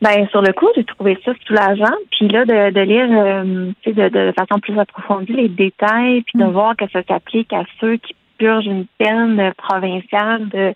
Ben 0.02 0.28
sur 0.32 0.42
le 0.42 0.52
coup, 0.52 0.68
j'ai 0.76 0.84
trouvé 0.84 1.18
ça 1.24 1.32
soulageant. 1.48 1.96
Puis 2.12 2.28
là, 2.28 2.44
de, 2.44 2.82
lire 2.82 3.08
euh, 3.10 3.72
de, 3.86 4.10
de, 4.10 4.34
façon 4.38 4.60
plus 4.60 4.78
approfondie 4.78 5.32
les 5.32 5.48
détails, 5.48 6.24
puis 6.24 6.40
de 6.40 6.44
mm. 6.44 6.52
voir 6.52 6.76
que 6.76 6.86
ça 6.92 7.02
s'applique 7.08 7.54
à 7.54 7.64
ceux 7.80 7.96
qui 7.96 8.14
purgent 8.38 8.66
une 8.66 8.86
peine 8.98 9.54
provinciale 9.58 10.50
de, 10.50 10.74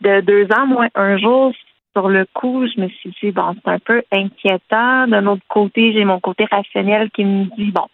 de 0.00 0.20
deux 0.22 0.46
ans 0.56 0.66
moins 0.66 0.88
un 0.96 1.16
jour, 1.18 1.52
sur 1.96 2.08
le 2.08 2.26
coup, 2.32 2.66
je 2.66 2.80
me 2.80 2.88
suis 2.88 3.14
dit, 3.22 3.30
bon, 3.30 3.54
c'est 3.54 3.70
un 3.70 3.78
peu 3.78 4.02
inquiétant. 4.12 5.06
D'un 5.06 5.26
autre 5.26 5.42
côté, 5.48 5.92
j'ai 5.92 6.04
mon 6.04 6.20
côté 6.20 6.44
rationnel 6.50 7.10
qui 7.10 7.24
me 7.24 7.44
dit, 7.56 7.70
bon, 7.70 7.86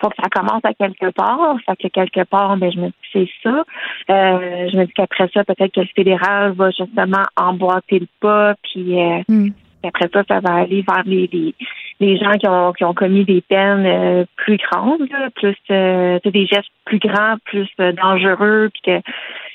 faut 0.00 0.08
que 0.08 0.16
ça 0.20 0.28
commence 0.28 0.64
à 0.64 0.74
quelque 0.74 1.10
part. 1.10 1.56
Fait 1.64 1.76
que 1.76 1.88
quelque 1.88 2.24
part, 2.24 2.56
ben, 2.56 2.72
je 2.72 2.80
me 2.80 2.88
dis, 2.88 2.94
c'est 3.12 3.28
ça. 3.42 3.64
Euh, 4.10 4.68
je 4.72 4.76
me 4.76 4.86
dis 4.86 4.92
qu'après 4.92 5.28
ça, 5.32 5.44
peut-être 5.44 5.72
que 5.72 5.80
le 5.80 5.88
fédéral 5.94 6.52
va 6.52 6.70
justement 6.70 7.22
emboîter 7.36 8.00
le 8.00 8.08
pas, 8.20 8.54
puis 8.62 9.00
euh, 9.00 9.22
hmm. 9.28 9.50
après 9.84 10.08
ça, 10.12 10.22
ça 10.26 10.40
va 10.40 10.54
aller 10.54 10.84
vers 10.86 11.02
les, 11.06 11.54
les, 12.00 12.18
gens 12.18 12.32
qui 12.32 12.48
ont, 12.48 12.72
qui 12.72 12.84
ont 12.84 12.94
commis 12.94 13.24
des 13.24 13.40
peines 13.40 13.86
euh, 13.86 14.24
plus 14.36 14.56
grandes, 14.56 15.08
plus 15.36 15.56
des 15.68 16.46
gestes 16.46 16.70
plus 16.84 16.98
grands, 16.98 17.36
plus 17.44 17.68
dangereux, 17.78 18.70
puis 18.72 18.82
que 18.84 19.10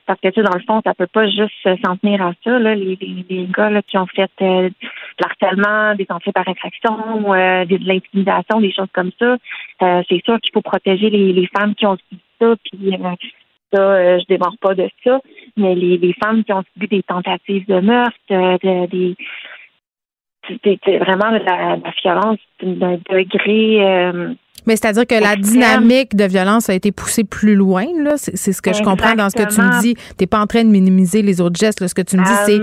parce 0.10 0.22
que, 0.22 0.30
tu 0.30 0.42
dans 0.42 0.56
le 0.56 0.64
fond, 0.64 0.82
ça 0.84 0.96
peut 0.96 1.06
pas 1.06 1.28
juste 1.28 1.54
s'en 1.86 1.96
tenir 1.98 2.20
à 2.26 2.34
ça. 2.44 2.58
Là. 2.58 2.74
Les, 2.74 2.98
les, 3.30 3.46
gars 3.56 3.70
là, 3.70 3.84
qui 3.84 3.96
ont 3.96 4.08
fait 4.08 4.32
euh, 4.42 4.70
de 4.70 4.74
l'harcèlement, 5.20 5.94
des 5.94 6.08
entrées 6.10 6.32
par 6.32 6.48
effraction, 6.48 7.32
euh, 7.32 7.64
de, 7.66 7.78
l'intimidation, 7.86 8.60
des 8.60 8.74
choses 8.74 8.88
comme 8.92 9.12
ça, 9.20 9.38
euh, 9.84 10.02
c'est 10.10 10.24
sûr 10.26 10.42
qu'il 10.42 10.52
faut 10.52 10.64
protéger 10.64 11.12
les, 11.12 11.32
les 11.32 11.48
femmes 11.56 11.76
qui 11.76 11.86
ont 11.86 11.96
subi 11.96 12.22
ça. 12.42 12.56
Puis 12.64 12.92
ça, 13.72 14.18
je 14.18 14.26
démarre 14.28 14.58
pas 14.60 14.74
de 14.74 14.90
ça. 15.04 15.22
Mais 15.56 15.76
les, 15.76 16.00
les 16.00 16.14
femmes 16.14 16.44
qui 16.44 16.54
ont 16.54 16.64
subi 16.74 16.88
des 16.88 17.04
tentatives 17.04 17.68
de 17.68 17.80
meurtre, 17.80 18.18
de, 18.32 18.88
des 18.88 19.16
c'est 20.64 20.98
vraiment 20.98 21.32
de 21.32 21.46
la 21.46 21.78
violence 22.02 22.40
d'un 22.64 22.98
degré 23.12 24.24
mais 24.70 24.76
c'est-à-dire 24.76 25.08
que 25.08 25.16
la 25.16 25.36
dynamique 25.36 26.16
de 26.16 26.26
violence 26.26 26.70
a 26.70 26.76
été 26.76 26.92
poussée 26.92 27.24
plus 27.24 27.56
loin, 27.56 27.86
là. 28.04 28.18
C'est 28.18 28.54
ce 28.54 28.62
que 28.62 28.72
je 28.72 28.84
comprends 28.84 29.16
dans 29.16 29.32
ce 29.32 29.36
que 29.36 29.52
tu 29.52 29.60
me 29.60 29.82
dis. 29.82 29.96
Tu 29.96 30.02
n'es 30.20 30.28
pas 30.28 30.40
en 30.40 30.46
train 30.46 30.64
de 30.64 30.70
minimiser 30.70 31.24
les 31.24 31.42
autres 31.42 31.60
gestes. 31.60 31.88
Ce 31.88 31.96
que 31.96 32.04
tu 32.04 32.18
me 32.18 32.24
dis, 32.24 32.30
ah 32.32 32.44
c'est 32.46 32.60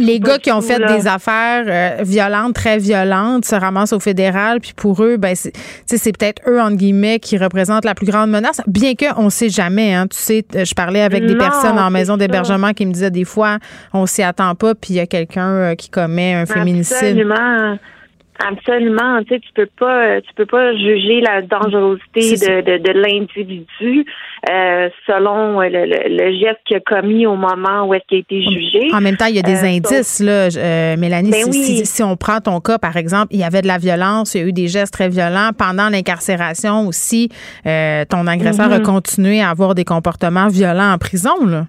les 0.00 0.20
gars 0.20 0.38
qui 0.38 0.52
ont 0.52 0.60
fait 0.60 0.78
des 0.78 1.08
affaires 1.08 1.64
euh, 1.66 2.04
violentes, 2.04 2.54
très 2.54 2.78
violentes, 2.78 3.44
se 3.46 3.56
ramassent 3.56 3.92
au 3.92 3.98
fédéral, 3.98 4.60
puis 4.60 4.74
pour 4.76 5.02
eux, 5.02 5.16
ben, 5.16 5.34
c'est 5.34 6.16
peut-être 6.16 6.40
eux, 6.48 6.60
entre 6.60 6.76
guillemets, 6.76 7.18
qui 7.18 7.36
représentent 7.36 7.84
la 7.84 7.96
plus 7.96 8.06
grande 8.06 8.30
menace. 8.30 8.60
Bien 8.68 8.94
qu'on 8.94 9.24
ne 9.24 9.30
sait 9.30 9.48
jamais, 9.48 9.92
hein. 9.92 10.06
Tu 10.06 10.16
sais, 10.16 10.44
je 10.52 10.74
parlais 10.74 11.02
avec 11.02 11.26
des 11.26 11.36
personnes 11.36 11.80
en 11.80 11.90
maison 11.90 12.16
d'hébergement 12.16 12.72
qui 12.74 12.86
me 12.86 12.92
disaient 12.92 13.10
des 13.10 13.24
fois, 13.24 13.58
on 13.92 14.06
s'y 14.06 14.22
attend 14.22 14.54
pas, 14.54 14.76
puis 14.76 14.94
il 14.94 14.96
y 14.96 15.00
a 15.00 15.08
quelqu'un 15.08 15.48
euh, 15.48 15.74
qui 15.74 15.88
commet 15.88 16.34
un 16.34 16.46
féminicide. 16.46 17.26
Absolument. 18.42 19.22
Tu 19.22 19.34
sais, 19.34 19.40
tu 19.40 19.52
peux 19.54 19.68
pas, 19.78 20.20
tu 20.20 20.34
peux 20.34 20.46
pas 20.46 20.74
juger 20.74 21.20
la 21.20 21.42
dangerosité 21.42 22.36
de, 22.36 22.60
de, 22.62 22.78
de 22.78 22.90
l'individu 22.92 24.04
euh, 24.50 24.88
selon 25.06 25.60
le, 25.60 25.68
le, 25.68 26.38
geste 26.38 26.58
qu'il 26.66 26.76
a 26.76 26.80
commis 26.80 27.26
au 27.26 27.36
moment 27.36 27.86
où 27.86 27.94
est-ce 27.94 28.04
qu'il 28.08 28.18
a 28.18 28.20
été 28.20 28.42
jugé. 28.42 28.90
En 28.92 29.00
même 29.00 29.16
temps, 29.16 29.26
il 29.26 29.36
y 29.36 29.38
a 29.38 29.42
des 29.42 29.62
euh, 29.62 29.76
indices 29.76 30.20
là, 30.20 30.48
euh, 30.56 30.96
Mélanie. 30.96 31.30
Ben 31.30 31.52
si, 31.52 31.86
si, 31.86 32.02
on 32.02 32.16
prend 32.16 32.40
ton 32.40 32.60
cas, 32.60 32.78
par 32.78 32.96
exemple, 32.96 33.28
il 33.30 33.38
y 33.38 33.44
avait 33.44 33.62
de 33.62 33.68
la 33.68 33.78
violence, 33.78 34.34
il 34.34 34.40
y 34.40 34.44
a 34.44 34.46
eu 34.48 34.52
des 34.52 34.68
gestes 34.68 34.92
très 34.92 35.08
violents 35.08 35.50
pendant 35.56 35.88
l'incarcération 35.88 36.88
aussi. 36.88 37.28
ton 37.64 38.26
agresseur 38.26 38.72
a 38.72 38.78
mm-hmm. 38.78 38.82
continué 38.82 39.40
à 39.40 39.50
avoir 39.50 39.74
des 39.74 39.84
comportements 39.84 40.48
violents 40.48 40.92
en 40.92 40.98
prison, 40.98 41.46
là. 41.46 41.66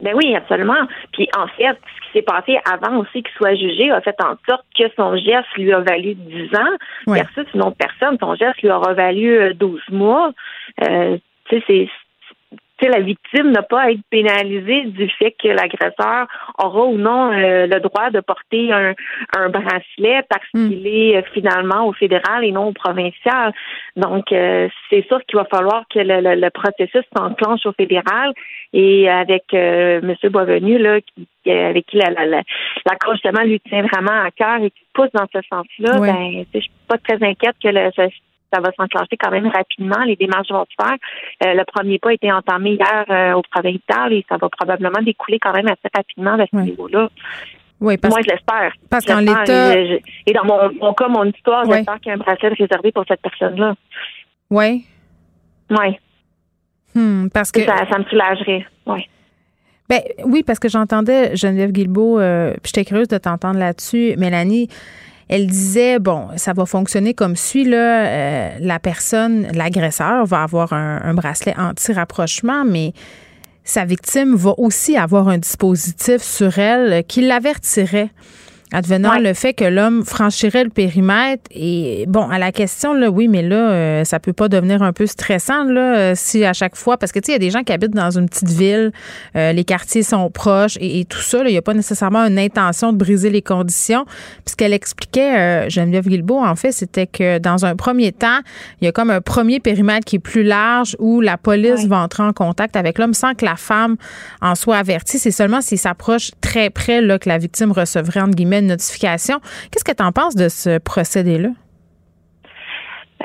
Ben 0.00 0.14
oui, 0.14 0.34
absolument. 0.34 0.86
Puis 1.12 1.28
en 1.36 1.46
fait, 1.46 1.78
ce 1.78 2.06
qui 2.06 2.12
s'est 2.12 2.22
passé 2.22 2.58
avant 2.70 2.98
aussi 2.98 3.22
qu'il 3.22 3.34
soit 3.36 3.54
jugé 3.54 3.90
a 3.90 4.00
fait 4.00 4.16
en 4.20 4.36
sorte 4.48 4.64
que 4.76 4.84
son 4.96 5.16
geste 5.16 5.48
lui 5.56 5.72
a 5.72 5.80
valu 5.80 6.14
10 6.14 6.54
ans 6.56 6.76
versus 7.06 7.46
une 7.54 7.62
autre 7.62 7.76
personne. 7.76 8.18
Son 8.20 8.34
geste 8.34 8.60
lui 8.62 8.70
aura 8.70 8.92
valu 8.92 9.54
12 9.54 9.80
euh, 9.80 9.94
mois. 9.94 10.32
Euh, 10.82 11.16
tu 11.48 11.62
la 12.88 13.00
victime 13.00 13.50
n'a 13.50 13.62
pas 13.62 13.82
à 13.82 13.90
être 13.90 14.00
pénalisée 14.10 14.84
du 14.84 15.08
fait 15.10 15.32
que 15.32 15.48
l'agresseur 15.48 16.26
aura 16.58 16.84
ou 16.84 16.96
non 16.96 17.32
euh, 17.32 17.66
le 17.66 17.80
droit 17.80 18.10
de 18.10 18.20
porter 18.20 18.72
un, 18.72 18.94
un 19.36 19.48
bracelet 19.48 20.22
parce 20.28 20.46
hmm. 20.52 20.68
qu'il 20.68 20.86
est 20.86 21.16
euh, 21.16 21.22
finalement 21.32 21.86
au 21.86 21.92
fédéral 21.92 22.44
et 22.44 22.52
non 22.52 22.68
au 22.68 22.72
provincial. 22.72 23.52
Donc, 23.96 24.32
euh, 24.32 24.68
c'est 24.90 25.06
sûr 25.06 25.20
qu'il 25.26 25.38
va 25.38 25.44
falloir 25.44 25.84
que 25.92 25.98
le, 25.98 26.34
le, 26.34 26.50
processus 26.50 27.04
s'enclenche 27.16 27.66
au 27.66 27.72
fédéral 27.72 28.32
et 28.72 29.08
avec 29.08 29.52
M. 29.52 30.14
Boisvenu, 30.30 30.78
là, 30.78 31.00
qui, 31.00 31.50
avec 31.50 31.86
qui 31.86 31.96
la, 31.96 32.10
la, 32.10 32.26
la, 32.26 32.42
la 32.86 32.96
cause 32.96 33.14
justement 33.14 33.44
lui 33.44 33.60
tient 33.60 33.82
vraiment 33.82 34.22
à 34.24 34.30
cœur 34.30 34.62
et 34.62 34.70
qui 34.70 34.84
pousse 34.92 35.10
dans 35.12 35.26
ce 35.32 35.40
sens-là, 35.48 35.98
ben, 36.00 36.44
je 36.54 36.60
suis 36.60 36.70
pas 36.88 36.98
très 36.98 37.22
inquiète 37.22 37.56
que 37.62 37.68
le, 37.68 37.90
ça 38.54 38.60
va 38.60 38.70
s'enclencher 38.76 39.16
quand 39.18 39.30
même 39.30 39.48
rapidement. 39.48 40.02
Les 40.04 40.16
démarches 40.16 40.50
vont 40.50 40.64
se 40.64 40.84
faire. 40.84 40.96
Euh, 41.44 41.54
le 41.54 41.64
premier 41.64 41.98
pas 41.98 42.10
a 42.10 42.12
été 42.12 42.30
entamé 42.30 42.72
hier 42.72 43.04
euh, 43.10 43.32
au 43.34 43.42
provincial 43.42 44.12
et 44.12 44.24
ça 44.28 44.36
va 44.36 44.48
probablement 44.48 45.02
découler 45.02 45.38
quand 45.38 45.52
même 45.52 45.66
assez 45.66 45.88
rapidement 45.94 46.34
à 46.34 46.46
ce 46.46 46.56
niveau-là. 46.56 47.08
Oui, 47.80 47.96
parce, 47.96 48.14
Moi, 48.14 48.22
je 48.24 48.30
l'espère. 48.30 48.72
Parce 48.88 49.04
qu'en 49.04 49.20
l'état. 49.20 49.76
Et, 49.76 50.32
dans 50.32 50.44
mon, 50.44 50.94
cas, 50.94 51.08
mon 51.08 51.24
histoire, 51.24 51.64
j'espère 51.64 52.00
qu'il 52.00 52.08
y 52.08 52.10
a 52.10 52.14
un 52.14 52.18
bracelet 52.18 52.54
réservé 52.58 52.92
pour 52.92 53.04
cette 53.06 53.20
personne-là. 53.20 53.74
Oui. 54.50 54.86
Oui. 55.70 55.98
Hmm, 56.94 57.28
parce 57.28 57.50
que. 57.50 57.62
Ça, 57.62 57.84
ça 57.90 57.98
me 57.98 58.04
soulagerait. 58.04 58.66
Oui. 58.86 59.08
Ben, 59.88 60.00
oui, 60.24 60.42
parce 60.42 60.58
que 60.58 60.68
j'entendais 60.68 61.36
Geneviève 61.36 61.72
Guilbeault, 61.72 62.18
euh, 62.18 62.54
j'étais 62.64 62.84
curieuse 62.84 63.08
de 63.08 63.18
t'entendre 63.18 63.58
là-dessus. 63.58 64.14
Mélanie, 64.16 64.68
elle 65.28 65.46
disait, 65.46 65.98
bon, 65.98 66.28
ça 66.36 66.52
va 66.52 66.66
fonctionner 66.66 67.14
comme 67.14 67.36
suit, 67.36 67.64
là, 67.64 68.06
euh, 68.06 68.50
la 68.60 68.78
personne, 68.78 69.48
l'agresseur 69.52 70.26
va 70.26 70.42
avoir 70.42 70.72
un 70.72 71.14
bracelet 71.14 71.54
anti-rapprochement, 71.56 72.64
mais 72.64 72.92
sa 73.64 73.84
victime 73.84 74.34
va 74.34 74.54
aussi 74.58 74.96
avoir 74.96 75.28
un 75.28 75.38
dispositif 75.38 76.22
sur 76.22 76.58
elle 76.58 77.02
qui 77.04 77.22
l'avertirait 77.22 78.10
advenant 78.74 79.18
le 79.20 79.34
fait 79.34 79.54
que 79.54 79.64
l'homme 79.64 80.04
franchirait 80.04 80.64
le 80.64 80.70
périmètre. 80.70 81.44
Et 81.52 82.06
bon, 82.08 82.28
à 82.28 82.40
la 82.40 82.50
question, 82.50 82.92
là, 82.92 83.08
oui, 83.08 83.28
mais 83.28 83.42
là, 83.42 83.70
euh, 83.70 84.04
ça 84.04 84.18
peut 84.18 84.32
pas 84.32 84.48
devenir 84.48 84.82
un 84.82 84.92
peu 84.92 85.06
stressant, 85.06 85.62
là, 85.64 85.96
euh, 85.96 86.12
si 86.16 86.44
à 86.44 86.52
chaque 86.52 86.74
fois, 86.74 86.96
parce 86.98 87.12
que, 87.12 87.20
tu 87.20 87.26
sais, 87.26 87.32
il 87.32 87.34
y 87.34 87.36
a 87.36 87.38
des 87.38 87.50
gens 87.50 87.62
qui 87.62 87.72
habitent 87.72 87.94
dans 87.94 88.10
une 88.10 88.28
petite 88.28 88.50
ville, 88.50 88.90
euh, 89.36 89.52
les 89.52 89.62
quartiers 89.64 90.02
sont 90.02 90.28
proches 90.28 90.76
et, 90.80 91.04
tout 91.04 91.20
ça, 91.20 91.42
il 91.44 91.52
n'y 91.52 91.56
a 91.56 91.62
pas 91.62 91.74
nécessairement 91.74 92.24
une 92.24 92.38
intention 92.38 92.92
de 92.92 92.98
briser 92.98 93.30
les 93.30 93.42
conditions. 93.42 94.04
Puis 94.06 94.52
ce 94.52 94.56
qu'elle 94.56 94.72
expliquait, 94.72 95.70
Geneviève 95.70 96.08
Guilbeault, 96.08 96.44
en 96.44 96.56
fait, 96.56 96.72
c'était 96.72 97.06
que 97.06 97.38
dans 97.38 97.64
un 97.64 97.76
premier 97.76 98.10
temps, 98.10 98.40
il 98.80 98.86
y 98.86 98.88
a 98.88 98.92
comme 98.92 99.10
un 99.10 99.20
premier 99.20 99.60
périmètre 99.60 100.04
qui 100.04 100.16
est 100.16 100.20
plus 100.20 100.42
large 100.42 100.96
où 100.98 101.20
la 101.20 101.36
police 101.36 101.86
va 101.86 101.98
entrer 101.98 102.24
en 102.24 102.32
contact 102.32 102.74
avec 102.74 102.98
l'homme 102.98 103.14
sans 103.14 103.34
que 103.34 103.44
la 103.44 103.56
femme 103.56 103.96
en 104.40 104.54
soit 104.54 104.78
avertie. 104.78 105.18
C'est 105.18 105.30
seulement 105.30 105.60
s'il 105.60 105.78
s'approche 105.78 106.32
très 106.40 106.70
près 106.70 107.00
là, 107.00 107.18
que 107.18 107.28
la 107.28 107.38
victime 107.38 107.70
recevrait, 107.70 108.20
entre 108.20 108.34
guillemets, 108.34 108.63
notification. 108.66 109.40
Qu'est-ce 109.70 109.84
que 109.84 109.92
tu 109.92 110.02
en 110.02 110.12
penses 110.12 110.34
de 110.34 110.48
ce 110.48 110.78
procédé-là? 110.78 111.50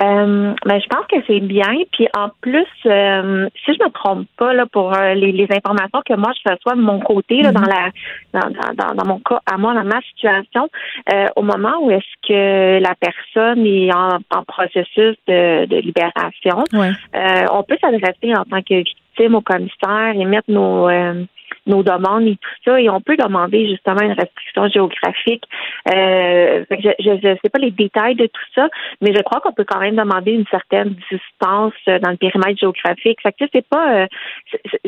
Euh, 0.02 0.54
ben, 0.66 0.80
je 0.80 0.88
pense 0.88 1.06
que 1.12 1.18
c'est 1.28 1.42
bien. 1.42 1.74
Puis 1.92 2.08
en 2.16 2.30
plus, 2.42 2.68
euh, 2.86 3.50
si 3.66 3.74
je 3.74 3.84
me 3.84 3.90
trompe 3.90 4.28
pas 4.38 4.54
là 4.54 4.66
pour 4.66 4.96
euh, 4.96 5.14
les, 5.14 5.34
les, 5.34 5.48
informations 5.52 6.02
que 6.06 6.14
moi 6.14 6.32
je 6.42 6.50
reçois 6.50 6.76
de 6.76 6.82
mon 6.82 7.00
côté 7.00 7.42
là, 7.42 7.52
dans 7.52 7.62
mm-hmm. 7.62 7.92
la 8.34 8.40
dans, 8.40 8.74
dans, 8.76 8.96
dans, 8.96 9.06
mon 9.06 9.20
cas, 9.20 9.40
à 9.52 9.58
moi, 9.58 9.74
dans 9.74 9.84
ma 9.84 10.00
situation, 10.02 10.70
au 11.36 11.42
moment 11.42 11.74
où 11.82 11.92
est-ce 11.92 12.28
que 12.28 12.82
la 12.82 12.96
personne 12.96 13.66
est 13.66 13.94
en, 13.94 14.20
en 14.32 14.44
processus 14.44 15.18
de, 15.28 15.66
de 15.66 15.78
libération, 15.78 16.64
on 16.74 17.64
peut 17.64 17.78
s'adresser 17.82 18.34
en 18.36 18.46
tant 18.46 18.62
que 18.62 18.76
victime 18.76 19.36
au 19.36 19.42
commissaire 19.42 20.14
et 20.14 20.26
mettre 20.26 20.50
nos 20.50 20.88
nos 21.70 21.84
demandes 21.84 22.28
et 22.28 22.36
tout 22.36 22.50
ça, 22.66 22.80
et 22.82 22.90
on 22.90 23.02
peut 23.02 23.16
demander 23.16 23.70
justement 23.70 24.02
une 24.02 24.14
restriction 24.14 24.68
géographique. 24.68 25.44
Euh, 25.88 26.66
je 26.70 27.28
ne 27.28 27.36
sais 27.36 27.50
pas 27.52 27.60
les 27.60 27.72
détails 27.72 28.16
de 28.16 28.26
tout 28.26 28.50
ça, 28.56 28.68
mais 29.02 29.14
je 29.14 29.22
crois 29.22 29.40
qu'on 29.42 29.54
peut 29.54 29.66
quand 29.66 29.80
même 29.80 29.96
demander 29.96 30.32
une 30.32 30.48
certaine 30.48 30.96
distance 31.12 31.74
euh, 31.88 32.00
dans 32.00 32.12
le 32.12 32.18
périmètre 32.18 32.60
géographique. 32.60 33.22
Fait 33.22 33.32
que 33.32 33.46
c'est 33.54 33.68
pas 33.68 34.04
euh, 34.04 34.08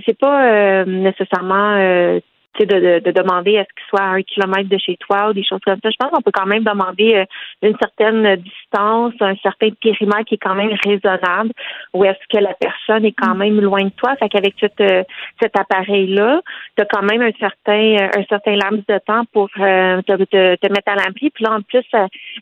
c'est 0.05 0.17
pas 0.17 0.85
nécessairement 0.85 2.19
de, 2.59 2.99
de, 2.99 3.11
demander 3.11 3.53
est-ce 3.53 3.73
qu'il 3.73 3.87
soit 3.89 4.01
à 4.01 4.09
un 4.09 4.21
kilomètre 4.21 4.69
de 4.69 4.77
chez 4.77 4.97
toi 4.97 5.29
ou 5.29 5.33
des 5.33 5.43
choses 5.43 5.61
comme 5.65 5.79
ça. 5.81 5.89
Je 5.89 5.95
pense 5.97 6.11
qu'on 6.11 6.21
peut 6.21 6.31
quand 6.33 6.45
même 6.45 6.63
demander 6.63 7.15
euh, 7.15 7.25
une 7.61 7.75
certaine 7.77 8.35
distance, 8.35 9.13
un 9.21 9.35
certain 9.37 9.69
périmètre 9.81 10.25
qui 10.25 10.35
est 10.35 10.37
quand 10.37 10.55
même 10.55 10.75
raisonnable, 10.85 11.51
ou 11.93 12.03
est-ce 12.03 12.19
que 12.29 12.43
la 12.43 12.53
personne 12.53 13.05
est 13.05 13.13
quand 13.13 13.35
même 13.35 13.59
loin 13.61 13.83
de 13.83 13.89
toi. 13.89 14.15
Fait 14.17 14.29
qu'avec 14.29 14.55
euh, 14.63 15.03
cet 15.41 15.57
appareil-là, 15.57 16.41
tu 16.75 16.83
as 16.83 16.85
quand 16.85 17.03
même 17.03 17.21
un 17.21 17.31
certain 17.39 18.09
un 18.17 18.23
certain 18.29 18.55
laps 18.55 18.85
de 18.87 18.99
temps 19.05 19.23
pour 19.31 19.49
euh, 19.59 20.01
te, 20.01 20.23
te, 20.23 20.71
mettre 20.71 20.91
à 20.91 20.95
l'abri. 20.95 21.29
Puis 21.29 21.43
là, 21.43 21.53
en 21.53 21.61
plus, 21.61 21.85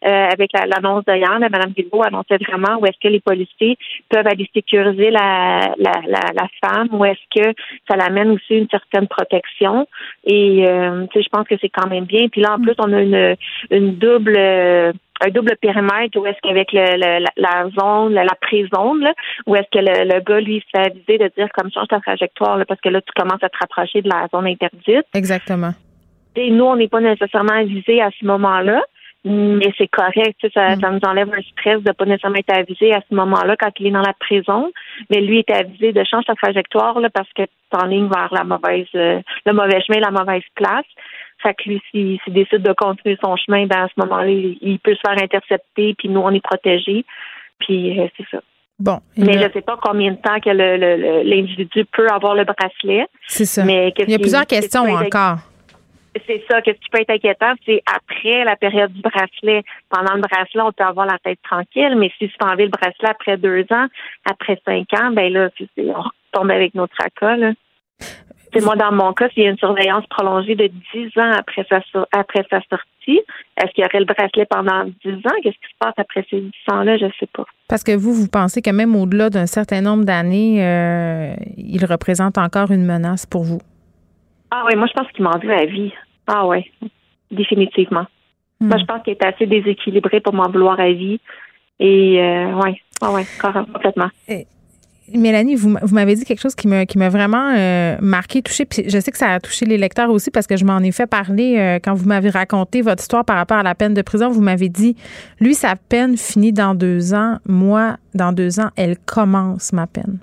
avec 0.01 0.51
l'annonce 0.53 1.05
de 1.05 1.15
Yann, 1.15 1.39
Mme 1.39 1.71
Guilbeault 1.71 2.03
annonçait 2.03 2.37
vraiment 2.37 2.79
où 2.79 2.85
est-ce 2.85 2.99
que 3.01 3.07
les 3.07 3.19
policiers 3.19 3.77
peuvent 4.09 4.27
aller 4.27 4.49
sécuriser 4.53 5.11
la, 5.11 5.73
la, 5.77 6.01
la, 6.07 6.19
la 6.33 6.47
femme, 6.63 6.89
ou 6.91 7.05
est-ce 7.05 7.41
que 7.41 7.53
ça 7.87 7.95
l'amène 7.95 8.31
aussi 8.31 8.55
une 8.55 8.69
certaine 8.69 9.07
protection. 9.07 9.87
Et 10.25 10.67
euh, 10.67 11.05
je 11.13 11.29
pense 11.29 11.47
que 11.47 11.55
c'est 11.61 11.69
quand 11.69 11.87
même 11.87 12.05
bien. 12.05 12.27
Puis 12.27 12.41
là, 12.41 12.55
en 12.55 12.59
plus, 12.59 12.75
on 12.79 12.93
a 12.93 13.01
une, 13.01 13.35
une 13.71 13.95
double 13.95 14.35
euh, 14.37 14.91
un 15.21 15.29
double 15.29 15.55
périmètre 15.61 16.17
où 16.17 16.25
est-ce 16.25 16.37
qu'avec 16.41 16.71
le, 16.71 17.25
la, 17.37 17.69
zone, 17.77 18.13
la, 18.13 18.35
pré-zone, 18.39 19.01
là, 19.01 19.13
où 19.45 19.55
est-ce 19.55 19.67
que 19.71 19.79
le, 19.79 20.19
gars, 20.21 20.39
lui, 20.39 20.61
se 20.61 20.69
fait 20.71 20.87
aviser 20.87 21.17
de 21.17 21.29
dire 21.35 21.49
comme 21.53 21.69
change 21.71 21.87
ta 21.87 21.99
trajectoire 21.99 22.57
là, 22.57 22.65
parce 22.65 22.79
que 22.79 22.89
là, 22.89 23.01
tu 23.01 23.11
commences 23.15 23.43
à 23.43 23.49
te 23.49 23.57
rapprocher 23.59 24.01
de 24.01 24.09
la 24.09 24.27
zone 24.33 24.47
interdite. 24.47 25.05
Exactement. 25.13 25.71
Et 26.35 26.51
nous, 26.51 26.63
on 26.63 26.77
n'est 26.77 26.87
pas 26.87 27.01
nécessairement 27.01 27.53
avisés 27.53 28.01
à 28.01 28.11
ce 28.17 28.25
moment-là 28.25 28.81
mais 29.25 29.71
c'est 29.77 29.87
correct. 29.87 30.39
Ça, 30.53 30.75
mm. 30.75 30.79
ça 30.79 30.91
nous 30.91 30.99
enlève 31.03 31.33
un 31.33 31.41
stress 31.41 31.81
de 31.83 31.91
pas 31.91 32.05
nécessairement 32.05 32.37
être 32.37 32.55
avisé 32.55 32.93
à 32.93 33.01
ce 33.09 33.13
moment-là 33.15 33.55
quand 33.57 33.71
il 33.79 33.87
est 33.87 33.91
dans 33.91 34.01
la 34.01 34.13
prison. 34.13 34.71
Mais 35.09 35.21
lui 35.21 35.39
est 35.39 35.51
avisé 35.51 35.91
de 35.91 36.03
changer 36.03 36.25
sa 36.27 36.35
trajectoire 36.35 36.99
là, 36.99 37.09
parce 37.09 37.31
que 37.33 37.43
tu 37.43 37.77
en 37.77 37.85
ligne 37.85 38.07
vers 38.07 38.33
la 38.33 38.43
mauvaise, 38.43 38.87
euh, 38.95 39.21
le 39.45 39.53
mauvais 39.53 39.81
chemin, 39.81 39.99
la 39.99 40.11
mauvaise 40.11 40.43
place. 40.55 40.85
Fait 41.41 41.53
que 41.53 41.69
lui, 41.69 41.81
s'il 41.91 42.19
décide 42.27 42.63
de 42.63 42.73
continuer 42.73 43.17
son 43.23 43.35
chemin, 43.37 43.65
ben 43.65 43.83
à 43.83 43.87
ce 43.87 43.93
moment-là, 44.01 44.29
il, 44.29 44.79
peut 44.79 44.95
se 44.95 44.99
faire 44.99 45.21
intercepter, 45.21 45.95
puis 45.97 46.09
nous, 46.09 46.19
on 46.19 46.31
est 46.31 46.43
protégés. 46.43 47.05
Puis 47.59 47.99
euh, 47.99 48.07
c'est 48.17 48.25
ça. 48.29 48.39
Bon. 48.77 48.99
Mais 49.17 49.33
je 49.33 49.45
ne 49.45 49.51
sais 49.51 49.61
pas 49.61 49.77
combien 49.81 50.11
de 50.11 50.17
temps 50.17 50.39
que 50.39 50.49
l'individu 50.49 51.85
peut 51.85 52.07
avoir 52.07 52.35
le 52.35 52.45
bracelet. 52.45 53.07
C'est 53.27 53.45
ça. 53.45 53.65
Mais 53.65 53.93
il 53.97 54.09
y 54.09 54.15
a 54.15 54.19
plusieurs 54.19 54.45
questions 54.45 54.83
encore 54.83 55.39
c'est 56.25 56.43
ça. 56.49 56.61
Qu'est-ce 56.61 56.79
qui 56.79 56.89
peut 56.89 57.01
être 57.01 57.11
inquiétant, 57.11 57.53
c'est 57.65 57.81
après 57.85 58.43
la 58.43 58.55
période 58.55 58.91
du 58.93 59.01
bracelet. 59.01 59.63
Pendant 59.89 60.15
le 60.15 60.21
bracelet, 60.21 60.61
on 60.61 60.71
peut 60.71 60.83
avoir 60.83 61.05
la 61.05 61.17
tête 61.19 61.39
tranquille, 61.43 61.95
mais 61.97 62.11
si 62.17 62.27
tu 62.27 62.35
enlevé 62.41 62.65
le 62.65 62.71
bracelet 62.71 63.09
après 63.09 63.37
deux 63.37 63.65
ans, 63.71 63.87
après 64.29 64.59
cinq 64.65 64.87
ans, 64.99 65.11
ben 65.11 65.31
là, 65.31 65.49
on 65.77 66.03
tombe 66.31 66.51
avec 66.51 66.73
nos 66.75 66.87
tracas. 66.87 67.53
C'est 68.51 68.63
moi, 68.63 68.75
dans 68.75 68.91
mon 68.91 69.13
cas, 69.13 69.29
s'il 69.29 69.43
y 69.43 69.47
a 69.47 69.51
une 69.51 69.57
surveillance 69.57 70.05
prolongée 70.07 70.55
de 70.55 70.67
dix 70.67 71.15
ans 71.17 71.31
après 71.37 71.65
sa, 71.69 71.81
après 72.11 72.43
sa 72.49 72.59
sortie, 72.61 73.21
est-ce 73.57 73.71
qu'il 73.73 73.83
y 73.83 73.85
aurait 73.85 73.99
le 73.99 74.05
bracelet 74.05 74.45
pendant 74.49 74.85
dix 74.85 75.17
ans? 75.27 75.37
Qu'est-ce 75.43 75.55
qui 75.55 75.69
se 75.71 75.77
passe 75.79 75.93
après 75.97 76.25
ces 76.29 76.41
dix 76.41 76.71
ans-là? 76.71 76.97
Je 76.97 77.05
ne 77.05 77.11
sais 77.19 77.27
pas. 77.31 77.45
Parce 77.67 77.83
que 77.83 77.95
vous, 77.95 78.13
vous 78.13 78.27
pensez 78.27 78.63
que 78.63 78.71
même 78.71 78.95
au-delà 78.95 79.29
d'un 79.29 79.45
certain 79.45 79.81
nombre 79.81 80.03
d'années, 80.03 80.65
euh, 80.65 81.35
il 81.57 81.85
représente 81.85 82.39
encore 82.39 82.71
une 82.71 82.85
menace 82.85 83.27
pour 83.27 83.43
vous? 83.43 83.59
Ah 84.51 84.63
oui, 84.67 84.75
moi, 84.75 84.87
je 84.87 84.93
pense 84.93 85.11
qu'il 85.11 85.23
m'en 85.23 85.37
veut 85.37 85.53
à 85.53 85.65
vie. 85.65 85.93
Ah 86.27 86.45
oui, 86.47 86.71
définitivement. 87.31 88.05
Moi, 88.59 88.75
hmm. 88.75 88.79
je 88.79 88.85
pense 88.85 89.03
qu'il 89.03 89.13
est 89.13 89.23
assez 89.23 89.45
déséquilibré 89.45 90.19
pour 90.19 90.33
m'en 90.33 90.49
vouloir 90.49 90.79
à 90.79 90.91
vie. 90.91 91.19
Et 91.79 92.21
euh, 92.21 92.53
oui, 92.61 92.81
ah 93.01 93.11
ouais, 93.11 93.23
complètement. 93.41 94.09
Mélanie, 95.13 95.55
vous, 95.55 95.75
m'avez 95.91 96.15
dit 96.15 96.25
quelque 96.25 96.41
chose 96.41 96.55
qui 96.55 96.67
m'a 96.67 96.85
qui 96.85 96.97
m'a 96.97 97.09
vraiment 97.09 97.53
euh, 97.57 97.97
marqué, 98.01 98.41
touché. 98.41 98.65
Puis 98.65 98.83
je 98.87 98.99
sais 98.99 99.11
que 99.11 99.17
ça 99.17 99.33
a 99.33 99.39
touché 99.39 99.65
les 99.65 99.77
lecteurs 99.77 100.09
aussi 100.09 100.29
parce 100.29 100.45
que 100.45 100.57
je 100.57 100.65
m'en 100.65 100.79
ai 100.79 100.91
fait 100.91 101.07
parler 101.07 101.57
euh, 101.57 101.79
quand 101.83 101.93
vous 101.93 102.05
m'avez 102.05 102.29
raconté 102.29 102.81
votre 102.81 103.01
histoire 103.01 103.25
par 103.25 103.37
rapport 103.37 103.57
à 103.57 103.63
la 103.63 103.75
peine 103.75 103.93
de 103.93 104.01
prison. 104.01 104.29
Vous 104.29 104.41
m'avez 104.41 104.69
dit, 104.69 104.95
lui, 105.39 105.55
sa 105.55 105.75
peine 105.75 106.17
finit 106.17 106.53
dans 106.53 106.75
deux 106.75 107.13
ans. 107.13 107.37
Moi, 107.47 107.95
dans 108.13 108.33
deux 108.33 108.59
ans, 108.59 108.69
elle 108.75 108.97
commence 108.97 109.73
ma 109.73 109.87
peine. 109.87 110.19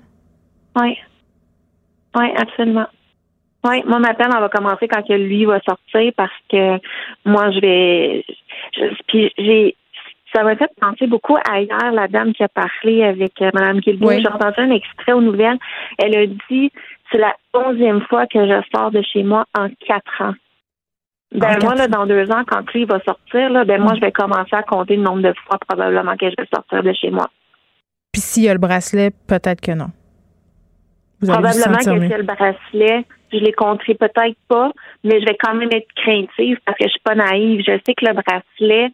Oui. 0.75 0.97
Oui, 2.15 2.25
absolument. 2.37 2.87
Oui, 3.67 3.83
moi, 3.85 3.99
ma 3.99 4.13
peine, 4.13 4.31
elle 4.33 4.41
va 4.41 4.49
commencer 4.49 4.87
quand 4.87 5.01
que 5.01 5.13
lui 5.13 5.45
va 5.45 5.59
sortir 5.61 6.11
parce 6.15 6.31
que 6.49 6.77
moi, 7.25 7.51
je 7.51 7.59
vais. 7.59 8.25
puis 9.07 9.31
j'ai. 9.37 9.75
Ça 10.35 10.43
m'a 10.43 10.57
fait 10.57 10.69
penser 10.79 11.07
beaucoup 11.07 11.37
à 11.49 11.61
hier, 11.61 11.91
la 11.93 12.07
dame 12.09 12.33
qui 12.33 12.43
a 12.43 12.49
parlé 12.49 13.03
avec 13.03 13.41
euh, 13.41 13.49
Mme 13.53 13.79
Guilbault. 13.79 14.11
J'ai 14.11 14.27
entendu 14.27 14.59
un 14.59 14.71
extrait 14.71 15.13
aux 15.13 15.21
nouvelles. 15.21 15.57
Elle 15.97 16.17
a 16.17 16.25
dit 16.27 16.69
c'est 17.11 17.17
la 17.17 17.35
onzième 17.53 18.01
fois 18.01 18.27
que 18.27 18.45
je 18.45 18.61
sors 18.75 18.91
de 18.91 19.01
chez 19.01 19.23
moi 19.23 19.45
en 19.57 19.69
quatre 19.87 20.21
ans. 20.21 20.33
Ben 21.33 21.57
moi, 21.61 21.75
là, 21.75 21.87
dans 21.87 22.05
deux 22.05 22.29
ans, 22.31 22.43
quand 22.45 22.69
lui 22.73 22.85
va 22.85 22.99
sortir, 23.01 23.49
là, 23.49 23.65
ben 23.65 23.81
moi, 23.81 23.93
je 23.95 24.01
vais 24.01 24.11
commencer 24.11 24.53
à 24.53 24.63
compter 24.63 24.95
le 24.95 25.03
nombre 25.03 25.21
de 25.21 25.33
fois 25.45 25.57
probablement 25.67 26.15
que 26.15 26.29
je 26.29 26.35
vais 26.37 26.47
sortir 26.53 26.83
de 26.83 26.93
chez 26.93 27.09
moi. 27.09 27.29
Puis 28.11 28.21
s'il 28.21 28.43
y 28.43 28.49
a 28.49 28.53
le 28.53 28.59
bracelet, 28.59 29.11
peut-être 29.27 29.61
que 29.61 29.73
non. 29.73 29.91
Probablement 31.21 31.77
que 31.77 31.83
s'il 31.83 32.09
y 32.09 32.13
a 32.13 32.17
le 32.17 32.23
bracelet, 32.23 33.05
je 33.31 33.37
les 33.37 33.53
compterai 33.53 33.95
peut-être 33.95 34.37
pas, 34.47 34.71
mais 35.03 35.19
je 35.19 35.25
vais 35.25 35.37
quand 35.39 35.53
même 35.53 35.69
être 35.71 35.87
craintive 35.95 36.57
parce 36.65 36.77
que 36.77 36.85
je 36.85 36.91
suis 36.91 36.99
pas 37.03 37.15
naïve. 37.15 37.61
Je 37.65 37.79
sais 37.85 37.93
que 37.93 38.05
le 38.05 38.13
bracelet, 38.13 38.91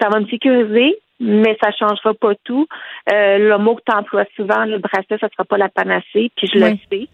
ça 0.00 0.08
va 0.08 0.20
me 0.20 0.26
sécuriser, 0.26 0.96
mais 1.20 1.56
ça 1.62 1.70
changera 1.72 2.14
pas 2.14 2.34
tout. 2.44 2.66
Euh, 3.12 3.38
le 3.38 3.58
mot 3.58 3.74
que 3.74 3.82
tu 3.86 3.96
emploies 3.96 4.26
souvent, 4.36 4.64
le 4.64 4.78
bracelet, 4.78 5.18
ça 5.20 5.28
sera 5.28 5.44
pas 5.44 5.58
la 5.58 5.68
panacée, 5.68 6.30
puis 6.36 6.48
je 6.52 6.58
le 6.58 6.76
sais. 6.90 7.08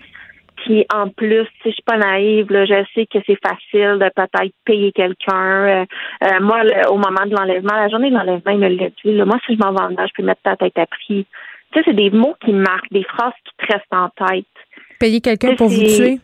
Puis 0.65 0.87
en 0.93 1.09
plus, 1.09 1.45
si 1.63 1.69
je 1.69 1.71
suis 1.71 1.83
pas 1.83 1.99
naïve, 1.99 2.51
là, 2.51 2.65
je 2.65 2.85
sais 2.95 3.07
que 3.07 3.19
c'est 3.27 3.39
facile 3.47 3.99
de 3.99 4.11
peut-être 4.15 4.55
payer 4.65 4.91
quelqu'un. 4.93 5.83
Euh, 5.83 5.85
euh, 6.25 6.41
moi, 6.41 6.63
au 6.89 6.97
moment 6.97 7.27
de 7.27 7.35
l'enlèvement, 7.37 7.75
la 7.75 7.89
journée 7.89 8.11
de 8.11 8.15
l'enlèvement, 8.15 8.53
il 8.53 8.59
me 8.59 8.69
l'a 8.69 8.89
dit. 8.89 9.13
moi, 9.25 9.39
si 9.47 9.55
je 9.55 9.59
m'en 9.59 9.73
vends, 9.73 9.91
je 9.91 10.13
peux 10.17 10.23
mettre 10.23 10.41
ta 10.43 10.57
tête 10.57 10.79
à 10.79 10.87
prix. 10.87 11.27
Tu 11.73 11.79
sais, 11.79 11.85
c'est 11.85 11.97
des 11.97 12.11
mots 12.11 12.35
qui 12.45 12.53
marquent, 12.53 12.91
des 12.91 13.05
phrases 13.05 13.35
qui 13.45 13.67
te 13.67 13.73
restent 13.73 13.93
en 13.93 14.09
tête. 14.27 14.47
Payer 14.99 15.21
quelqu'un 15.21 15.55
pour 15.57 15.69
vous 15.69 15.83
tuer? 15.83 16.19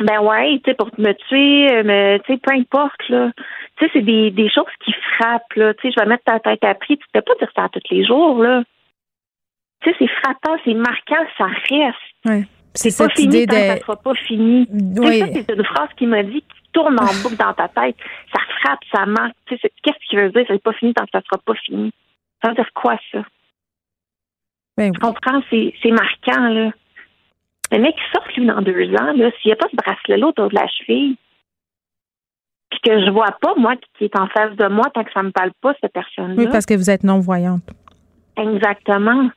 Ben 0.00 0.20
ouais, 0.20 0.60
tu 0.62 0.70
sais, 0.70 0.74
pour 0.74 0.90
me 0.98 1.12
tuer, 1.12 1.72
euh, 1.72 1.82
me, 1.82 2.18
tu 2.18 2.32
sais, 2.32 2.38
peu 2.38 2.54
importe, 2.54 3.08
là. 3.08 3.30
Tu 3.76 3.84
sais, 3.84 3.90
c'est 3.94 4.02
des, 4.02 4.30
des 4.30 4.50
choses 4.50 4.64
qui 4.84 4.92
frappent, 4.92 5.54
là. 5.54 5.72
Tu 5.74 5.88
sais, 5.88 5.94
je 5.96 6.00
vais 6.02 6.08
mettre 6.08 6.24
ta 6.24 6.38
tête 6.38 6.62
à 6.64 6.74
prix. 6.74 6.98
Tu 6.98 7.06
peux 7.12 7.22
pas 7.22 7.34
dire 7.38 7.50
ça 7.56 7.68
tous 7.72 7.80
les 7.90 8.04
jours, 8.04 8.42
là. 8.42 8.62
Tu 9.80 9.90
sais, 9.90 9.96
c'est 9.98 10.08
frappant, 10.08 10.56
c'est 10.64 10.74
marquant, 10.74 11.24
ça 11.38 11.46
reste. 11.46 11.96
Ouais. 12.26 12.44
C'est 12.74 12.96
pas 12.96 13.08
fini 13.08 13.46
tant 13.46 13.56
que 13.56 13.66
ça 13.66 13.78
sera 13.78 13.96
pas 13.96 14.14
fini. 14.14 14.68
Oui. 14.70 15.18
Ça, 15.20 15.26
c'est 15.32 15.54
une 15.54 15.64
phrase 15.64 15.88
qui 15.96 16.06
m'a 16.06 16.22
dit 16.22 16.42
qui 16.42 16.70
tourne 16.72 16.98
en 17.00 17.06
boucle 17.22 17.36
dans 17.36 17.54
ta 17.54 17.68
tête. 17.68 17.96
Ça 18.34 18.40
frappe, 18.60 18.80
ça 18.94 19.06
marque. 19.06 19.36
Tu 19.46 19.56
sais, 19.56 19.72
qu'est-ce 19.82 20.08
qu'il 20.08 20.18
veut 20.18 20.30
dire? 20.30 20.44
C'est 20.46 20.62
pas 20.62 20.74
fini 20.74 20.92
tant 20.92 21.04
que 21.04 21.10
ça 21.12 21.22
sera 21.22 21.40
pas 21.44 21.54
fini. 21.64 21.90
Ça 22.42 22.50
veut 22.50 22.54
dire 22.54 22.70
quoi, 22.74 22.98
ça? 23.12 23.24
Ben, 24.76 24.92
tu 24.92 25.00
comprends? 25.00 25.40
C'est 25.50 25.90
marquant, 25.90 26.48
là. 26.48 26.70
Le 27.72 27.78
mec 27.78 27.94
qui 27.96 28.02
sort, 28.12 28.26
lui, 28.36 28.46
dans 28.46 28.62
deux 28.62 28.90
ans, 28.94 29.12
là, 29.12 29.30
s'il 29.40 29.48
n'y 29.48 29.52
a 29.52 29.56
pas 29.56 29.68
ce 29.70 29.76
bracelet-là 29.76 30.26
autour 30.28 30.48
de 30.48 30.54
la 30.54 30.68
cheville, 30.68 31.16
puis 32.70 32.80
que 32.80 33.04
je 33.04 33.10
vois 33.10 33.36
pas, 33.40 33.54
moi, 33.56 33.74
qui 33.96 34.04
est 34.04 34.18
en 34.18 34.26
face 34.28 34.54
de 34.56 34.68
moi, 34.68 34.84
tant 34.94 35.04
que 35.04 35.12
ça 35.12 35.22
me 35.22 35.30
parle 35.30 35.52
pas, 35.60 35.74
cette 35.80 35.92
personne-là. 35.92 36.34
Oui, 36.36 36.48
parce 36.50 36.66
que 36.66 36.74
vous 36.74 36.90
êtes 36.90 37.04
non-voyante. 37.04 37.62
Exactement. 38.36 39.30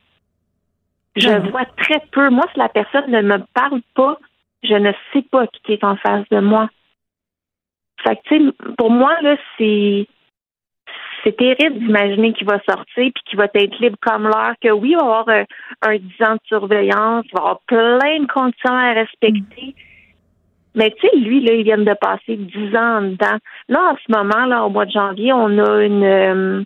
Je 1.16 1.50
vois 1.50 1.66
très 1.78 2.02
peu. 2.12 2.30
Moi, 2.30 2.46
si 2.54 2.60
la 2.60 2.70
personne 2.70 3.10
ne 3.10 3.22
me 3.22 3.40
parle 3.54 3.82
pas, 3.96 4.18
je 4.64 4.76
ne 4.76 4.92
sais 5.14 5.22
pas 5.24 5.48
qui 5.48 5.74
est 5.74 5.84
en 5.84 5.96
face 5.96 6.28
de 6.30 6.40
moi. 6.40 6.70
Fait 8.04 8.16
que, 8.16 8.22
tu 8.26 8.38
sais, 8.38 8.54
pour 8.78 8.92
moi, 8.92 9.20
là, 9.22 9.36
c'est 9.58 10.08
c'est 11.24 11.38
terrible 11.38 11.80
d'imaginer 11.80 12.34
qu'il 12.34 12.48
va 12.48 12.60
sortir 12.68 12.86
puis 13.14 13.24
qu'il 13.26 13.38
va 13.38 13.48
être 13.54 13.80
libre 13.80 13.98
comme 14.02 14.24
l'air, 14.24 14.54
que 14.62 14.70
oui, 14.70 14.92
il 14.92 14.98
va 14.98 15.04
avoir 15.04 15.30
un, 15.30 15.46
un 15.82 15.98
10 15.98 16.02
ans 16.24 16.34
de 16.34 16.40
surveillance, 16.46 17.26
il 17.26 17.34
va 17.34 17.40
avoir 17.40 17.60
plein 17.68 18.20
de 18.20 18.28
conditions 18.28 18.74
à 18.74 18.94
respecter. 18.94 19.76
Mais 20.76 20.92
tu 20.92 21.08
sais, 21.08 21.16
lui, 21.18 21.42
là, 21.42 21.54
il 21.54 21.64
vient 21.64 21.78
de 21.78 21.94
passer 21.94 22.36
10 22.36 22.76
ans 22.76 23.02
dedans. 23.02 23.38
Là, 23.68 23.92
en 23.92 23.96
ce 23.96 24.12
moment, 24.12 24.46
là, 24.46 24.66
au 24.66 24.70
mois 24.70 24.86
de 24.86 24.92
janvier, 24.92 25.34
on 25.34 25.58
a 25.58 25.84
une 25.84 26.66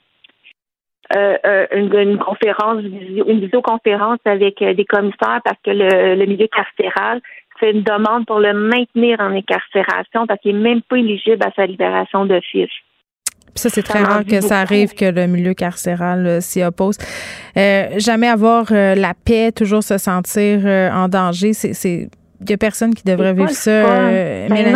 euh, 1.16 1.68
une, 1.74 2.18
conférence, 2.18 2.82
une 2.82 3.40
visioconférence 3.40 4.20
avec 4.26 4.64
des 4.64 4.86
commissaires 4.86 5.42
parce 5.44 5.60
que 5.64 5.70
le, 5.72 6.26
milieu 6.26 6.48
carcéral 6.48 7.22
fait 7.60 7.72
une 7.72 7.84
demande 7.84 8.26
pour 8.26 8.40
le 8.40 8.54
maintenir 8.54 9.20
en 9.20 9.32
incarcération 9.32 10.26
parce 10.26 10.40
qu'il 10.40 10.56
n'est 10.56 10.70
même 10.70 10.82
pas 10.82 10.98
éligible 10.98 11.46
à 11.46 11.52
sa 11.56 11.68
libération 11.68 12.26
d'office. 12.26 12.72
Ça, 13.56 13.70
c'est 13.70 13.84
très 13.84 14.04
rare 14.04 14.26
que 14.26 14.42
ça 14.42 14.60
arrive 14.60 14.94
que 14.94 15.06
le 15.06 15.28
milieu 15.28 15.54
carcéral 15.54 16.42
s'y 16.42 16.64
oppose. 16.64 16.98
jamais 17.56 18.28
avoir 18.28 18.72
la 18.72 19.14
paix, 19.14 19.52
toujours 19.52 19.84
se 19.84 19.98
sentir 19.98 20.66
en 20.94 21.08
danger, 21.08 21.54
c'est 21.54 22.10
il 22.44 22.52
n'y 22.52 22.54
a 22.54 22.58
personne 22.58 22.94
qui 22.94 23.04
devrait 23.04 23.34
vivre 23.34 23.50
ça. 23.52 23.72
Euh, 23.72 24.48
mais 24.50 24.74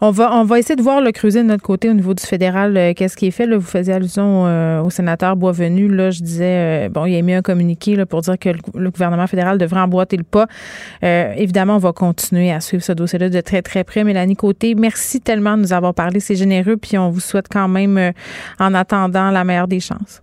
On 0.00 0.10
va, 0.10 0.34
on 0.34 0.44
va 0.44 0.58
essayer 0.58 0.76
de 0.76 0.82
voir 0.82 1.00
le 1.00 1.12
creuser 1.12 1.42
de 1.42 1.48
notre 1.48 1.62
côté 1.62 1.90
au 1.90 1.92
niveau 1.92 2.14
du 2.14 2.22
fédéral. 2.22 2.76
Euh, 2.76 2.92
qu'est-ce 2.94 3.16
qui 3.16 3.26
est 3.26 3.30
fait? 3.30 3.46
Là, 3.46 3.56
vous 3.56 3.66
faisiez 3.66 3.94
allusion 3.94 4.46
euh, 4.46 4.82
au 4.82 4.90
sénateur 4.90 5.36
Boisvenu. 5.36 5.88
Là, 5.88 6.10
je 6.10 6.22
disais, 6.22 6.88
bon, 6.88 7.06
il 7.06 7.16
a 7.16 7.22
mis 7.22 7.34
un 7.34 7.42
communiqué 7.42 7.96
là, 7.96 8.06
pour 8.06 8.22
dire 8.22 8.38
que 8.38 8.50
le, 8.74 8.90
gouvernement 8.90 9.26
fédéral 9.26 9.58
devrait 9.58 9.80
emboîter 9.80 10.16
le 10.16 10.24
pas. 10.24 10.46
évidemment, 11.02 11.76
on 11.76 11.78
va 11.78 11.92
continuer 11.92 12.52
à 12.52 12.60
suivre 12.60 12.82
ce 12.82 12.92
dossier-là 12.92 13.28
de 13.28 13.40
très, 13.40 13.62
très 13.62 13.84
près. 13.84 14.04
Mélanie 14.04 14.36
Côté, 14.36 14.74
merci 14.74 15.20
tellement 15.20 15.56
de 15.56 15.62
nous 15.62 15.72
avoir 15.72 15.94
parlé. 15.94 16.20
C'est 16.20 16.36
généreux. 16.36 16.76
Puis 16.76 16.98
on 16.98 17.10
vous 17.10 17.20
souhaite 17.20 17.46
quand 17.50 17.68
même, 17.68 18.12
en 18.58 18.74
attendant, 18.74 19.30
la 19.30 19.44
meilleure 19.44 19.68
des 19.68 19.80
chances. 19.80 20.22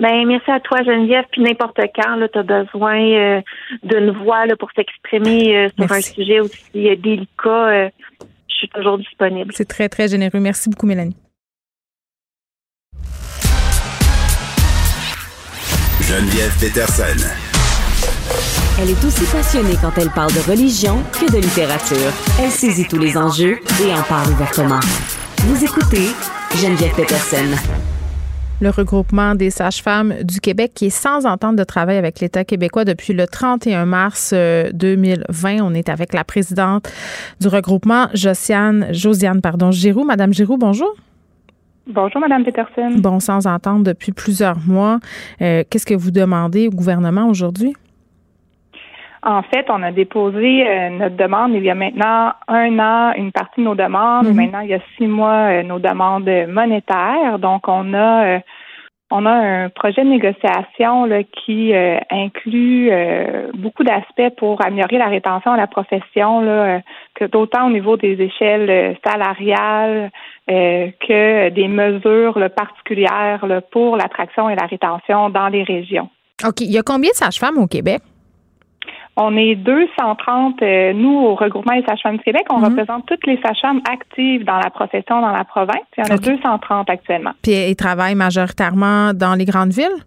Ben, 0.00 0.26
merci 0.26 0.50
à 0.50 0.60
toi, 0.60 0.82
Geneviève. 0.82 1.26
Puis 1.30 1.42
n'importe 1.42 1.78
quand, 1.94 2.26
tu 2.32 2.38
as 2.38 2.42
besoin 2.42 2.98
euh, 2.98 3.40
d'une 3.82 4.10
voix 4.10 4.46
là, 4.46 4.56
pour 4.56 4.70
s'exprimer 4.74 5.56
euh, 5.56 5.68
sur 5.78 5.92
un 5.92 6.00
sujet 6.00 6.40
aussi 6.40 6.88
euh, 6.88 6.96
délicat. 6.96 7.90
je 8.48 8.54
suis 8.54 8.68
toujours 8.70 8.96
disponible. 8.96 9.52
C'est 9.54 9.68
très, 9.68 9.90
très 9.90 10.08
généreux. 10.08 10.40
Merci 10.40 10.70
beaucoup, 10.70 10.86
Mélanie. 10.86 11.16
Geneviève 16.00 16.58
Peterson. 16.58 17.28
Elle 18.80 18.88
est 18.88 19.04
aussi 19.04 19.30
passionnée 19.30 19.76
quand 19.82 19.92
elle 19.98 20.10
parle 20.10 20.32
de 20.32 20.50
religion 20.50 21.02
que 21.12 21.30
de 21.30 21.36
littérature. 21.36 22.10
Elle 22.42 22.50
saisit 22.50 22.88
tous 22.88 22.98
les 22.98 23.18
enjeux 23.18 23.58
et 23.84 23.92
en 23.92 24.02
parle 24.02 24.30
ouvertement. 24.30 24.80
Vous 25.40 25.62
écoutez 25.62 26.08
Geneviève 26.56 26.94
Peterson 26.96 27.89
le 28.60 28.70
regroupement 28.70 29.34
des 29.34 29.50
sages-femmes 29.50 30.14
du 30.22 30.40
Québec 30.40 30.72
qui 30.74 30.86
est 30.86 30.90
sans 30.90 31.26
entente 31.26 31.56
de 31.56 31.64
travail 31.64 31.96
avec 31.96 32.20
l'État 32.20 32.44
québécois 32.44 32.84
depuis 32.84 33.12
le 33.12 33.26
31 33.26 33.86
mars 33.86 34.32
2020. 34.32 35.58
Euh, 35.58 35.58
On 35.62 35.74
est 35.74 35.88
avec 35.88 36.12
la 36.12 36.24
présidente 36.24 36.90
du 37.40 37.48
regroupement, 37.48 38.08
Josiane, 38.14 38.88
Josiane 38.92 39.40
pardon, 39.40 39.70
Giroux. 39.70 40.04
Madame 40.04 40.32
Giroux, 40.32 40.58
bonjour. 40.58 40.94
Bonjour, 41.86 42.20
Madame 42.20 42.44
Peterson. 42.44 42.98
Bon, 42.98 43.18
sans 43.18 43.46
entente 43.46 43.82
depuis 43.82 44.12
plusieurs 44.12 44.58
mois. 44.66 45.00
Euh, 45.40 45.64
qu'est-ce 45.68 45.86
que 45.86 45.94
vous 45.94 46.10
demandez 46.10 46.68
au 46.68 46.70
gouvernement 46.70 47.28
aujourd'hui? 47.28 47.74
En 49.22 49.42
fait, 49.42 49.66
on 49.68 49.82
a 49.82 49.92
déposé 49.92 50.66
euh, 50.66 50.88
notre 50.90 51.16
demande 51.16 51.52
il 51.52 51.62
y 51.62 51.70
a 51.70 51.74
maintenant 51.74 52.32
un 52.48 52.78
an, 52.78 53.12
une 53.16 53.32
partie 53.32 53.60
de 53.60 53.66
nos 53.66 53.74
demandes. 53.74 54.28
Mhm. 54.28 54.34
Maintenant, 54.34 54.60
il 54.60 54.70
y 54.70 54.74
a 54.74 54.80
six 54.96 55.06
mois, 55.06 55.50
euh, 55.50 55.62
nos 55.62 55.78
demandes 55.78 56.30
monétaires. 56.48 57.38
Donc, 57.38 57.68
on 57.68 57.92
a 57.92 58.24
euh, 58.24 58.38
on 59.12 59.26
a 59.26 59.32
un 59.32 59.68
projet 59.70 60.04
de 60.04 60.08
négociation 60.08 61.04
là, 61.04 61.24
qui 61.24 61.74
inclut 62.10 62.92
beaucoup 63.54 63.82
d'aspects 63.82 64.36
pour 64.38 64.64
améliorer 64.64 64.98
la 64.98 65.08
rétention 65.08 65.50
à 65.50 65.56
la 65.56 65.66
profession, 65.66 66.40
là, 66.42 66.80
que 67.16 67.24
d'autant 67.24 67.66
au 67.66 67.70
niveau 67.70 67.96
des 67.96 68.12
échelles 68.22 68.96
salariales 69.04 70.12
que 70.46 71.48
des 71.48 71.66
mesures 71.66 72.38
particulières 72.54 73.44
pour 73.72 73.96
l'attraction 73.96 74.48
et 74.48 74.54
la 74.54 74.66
rétention 74.66 75.28
dans 75.28 75.48
les 75.48 75.64
régions. 75.64 76.08
OK. 76.46 76.60
Il 76.60 76.70
y 76.70 76.78
a 76.78 76.82
combien 76.84 77.10
de 77.10 77.16
sages-femmes 77.16 77.58
au 77.58 77.66
Québec? 77.66 78.02
On 79.16 79.36
est 79.36 79.54
230, 79.56 80.62
euh, 80.62 80.92
nous, 80.92 81.18
au 81.18 81.34
regroupement 81.34 81.74
des 81.74 81.84
sages-femmes 81.84 82.16
du 82.16 82.22
Québec, 82.22 82.46
on 82.50 82.58
mhm. 82.58 82.64
représente 82.66 83.06
toutes 83.06 83.26
les 83.26 83.38
sages-femmes 83.44 83.80
actives 83.90 84.44
dans 84.44 84.58
la 84.58 84.70
profession 84.70 85.20
dans 85.20 85.32
la 85.32 85.44
province. 85.44 85.82
Il 85.98 86.04
y 86.06 86.10
en 86.10 86.14
a 86.14 86.18
230 86.18 86.88
actuellement. 86.88 87.32
Puis 87.42 87.52
ils 87.52 87.76
travaillent 87.76 88.14
majoritairement 88.14 89.12
dans 89.12 89.34
les 89.34 89.44
grandes 89.44 89.72
villes? 89.72 90.04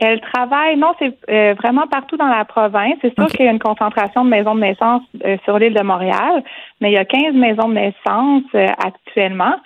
Elles 0.00 0.20
travaillent, 0.20 0.76
non, 0.76 0.94
c'est 1.00 1.12
euh, 1.28 1.54
vraiment 1.54 1.88
partout 1.88 2.16
dans 2.16 2.28
la 2.28 2.44
province. 2.44 2.94
C'est 3.02 3.12
sûr 3.14 3.26
qu'il 3.26 3.44
y 3.44 3.48
a 3.48 3.50
une 3.52 3.58
concentration 3.58 4.24
de 4.24 4.30
maisons 4.30 4.54
de 4.54 4.60
naissance 4.60 5.02
euh, 5.24 5.36
sur 5.44 5.58
l'île 5.58 5.74
de 5.74 5.82
Montréal, 5.82 6.44
mais 6.80 6.92
il 6.92 6.94
y 6.94 6.98
a 6.98 7.04
15 7.04 7.34
maisons 7.34 7.68
de 7.68 7.74
naissance 7.74 8.44
actuellement. 8.54 9.56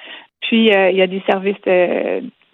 Puis 0.41 0.69
il 0.69 0.97
y 0.97 1.03
a 1.03 1.07
des 1.07 1.23
services 1.27 1.57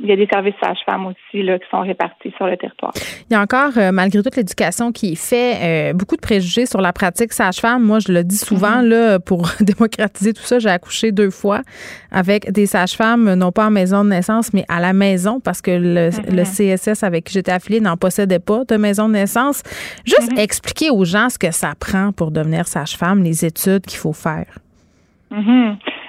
il 0.01 0.07
y 0.07 0.13
a 0.13 0.17
des 0.17 0.29
services 0.33 0.55
sages-femmes 0.63 1.07
aussi 1.07 1.43
là, 1.43 1.59
qui 1.59 1.67
sont 1.71 1.81
répartis 1.81 2.33
sur 2.37 2.47
le 2.47 2.57
territoire. 2.57 2.93
Il 3.29 3.33
y 3.33 3.37
a 3.37 3.41
encore, 3.41 3.77
euh, 3.77 3.91
malgré 3.91 4.23
toute 4.23 4.37
l'éducation 4.37 4.93
qui 4.93 5.13
est 5.13 5.15
faite, 5.17 5.59
euh, 5.61 5.93
beaucoup 5.93 6.15
de 6.15 6.21
préjugés 6.21 6.67
sur 6.67 6.81
la 6.81 6.93
pratique 6.93 7.33
sage-femme. 7.33 7.83
Moi, 7.83 7.99
je 7.99 8.13
le 8.13 8.23
dis 8.23 8.37
souvent, 8.37 8.81
mm-hmm. 8.81 8.89
là, 8.89 9.19
pour 9.19 9.49
démocratiser 9.61 10.33
tout 10.33 10.43
ça, 10.43 10.61
j'ai 10.61 10.69
accouché 10.69 11.11
deux 11.11 11.31
fois 11.31 11.63
avec 12.13 12.53
des 12.53 12.67
sages-femmes, 12.67 13.35
non 13.35 13.51
pas 13.51 13.67
en 13.67 13.71
maison 13.71 14.05
de 14.05 14.11
naissance, 14.11 14.53
mais 14.55 14.65
à 14.69 14.79
la 14.79 14.93
maison, 14.93 15.41
parce 15.41 15.61
que 15.61 15.73
le, 15.73 16.11
mm-hmm. 16.11 16.77
CSS 16.77 17.03
avec 17.03 17.25
qui 17.25 17.33
j'étais 17.33 17.53
affiliée 17.53 17.81
n'en 17.81 17.97
possédait 17.97 18.39
pas 18.39 18.65
de 18.65 18.77
maison 18.77 19.09
de 19.09 19.15
naissance. 19.15 19.63
Juste 20.05 20.33
mm-hmm. 20.33 20.41
expliquer 20.41 20.91
aux 20.91 21.05
gens 21.05 21.29
ce 21.29 21.39
que 21.39 21.51
ça 21.51 21.73
prend 21.79 22.13
pour 22.13 22.31
devenir 22.31 22.69
sage-femme, 22.69 23.25
les 23.25 23.45
études 23.45 23.85
qu'il 23.85 23.99
faut 23.99 24.13
faire. 24.13 24.47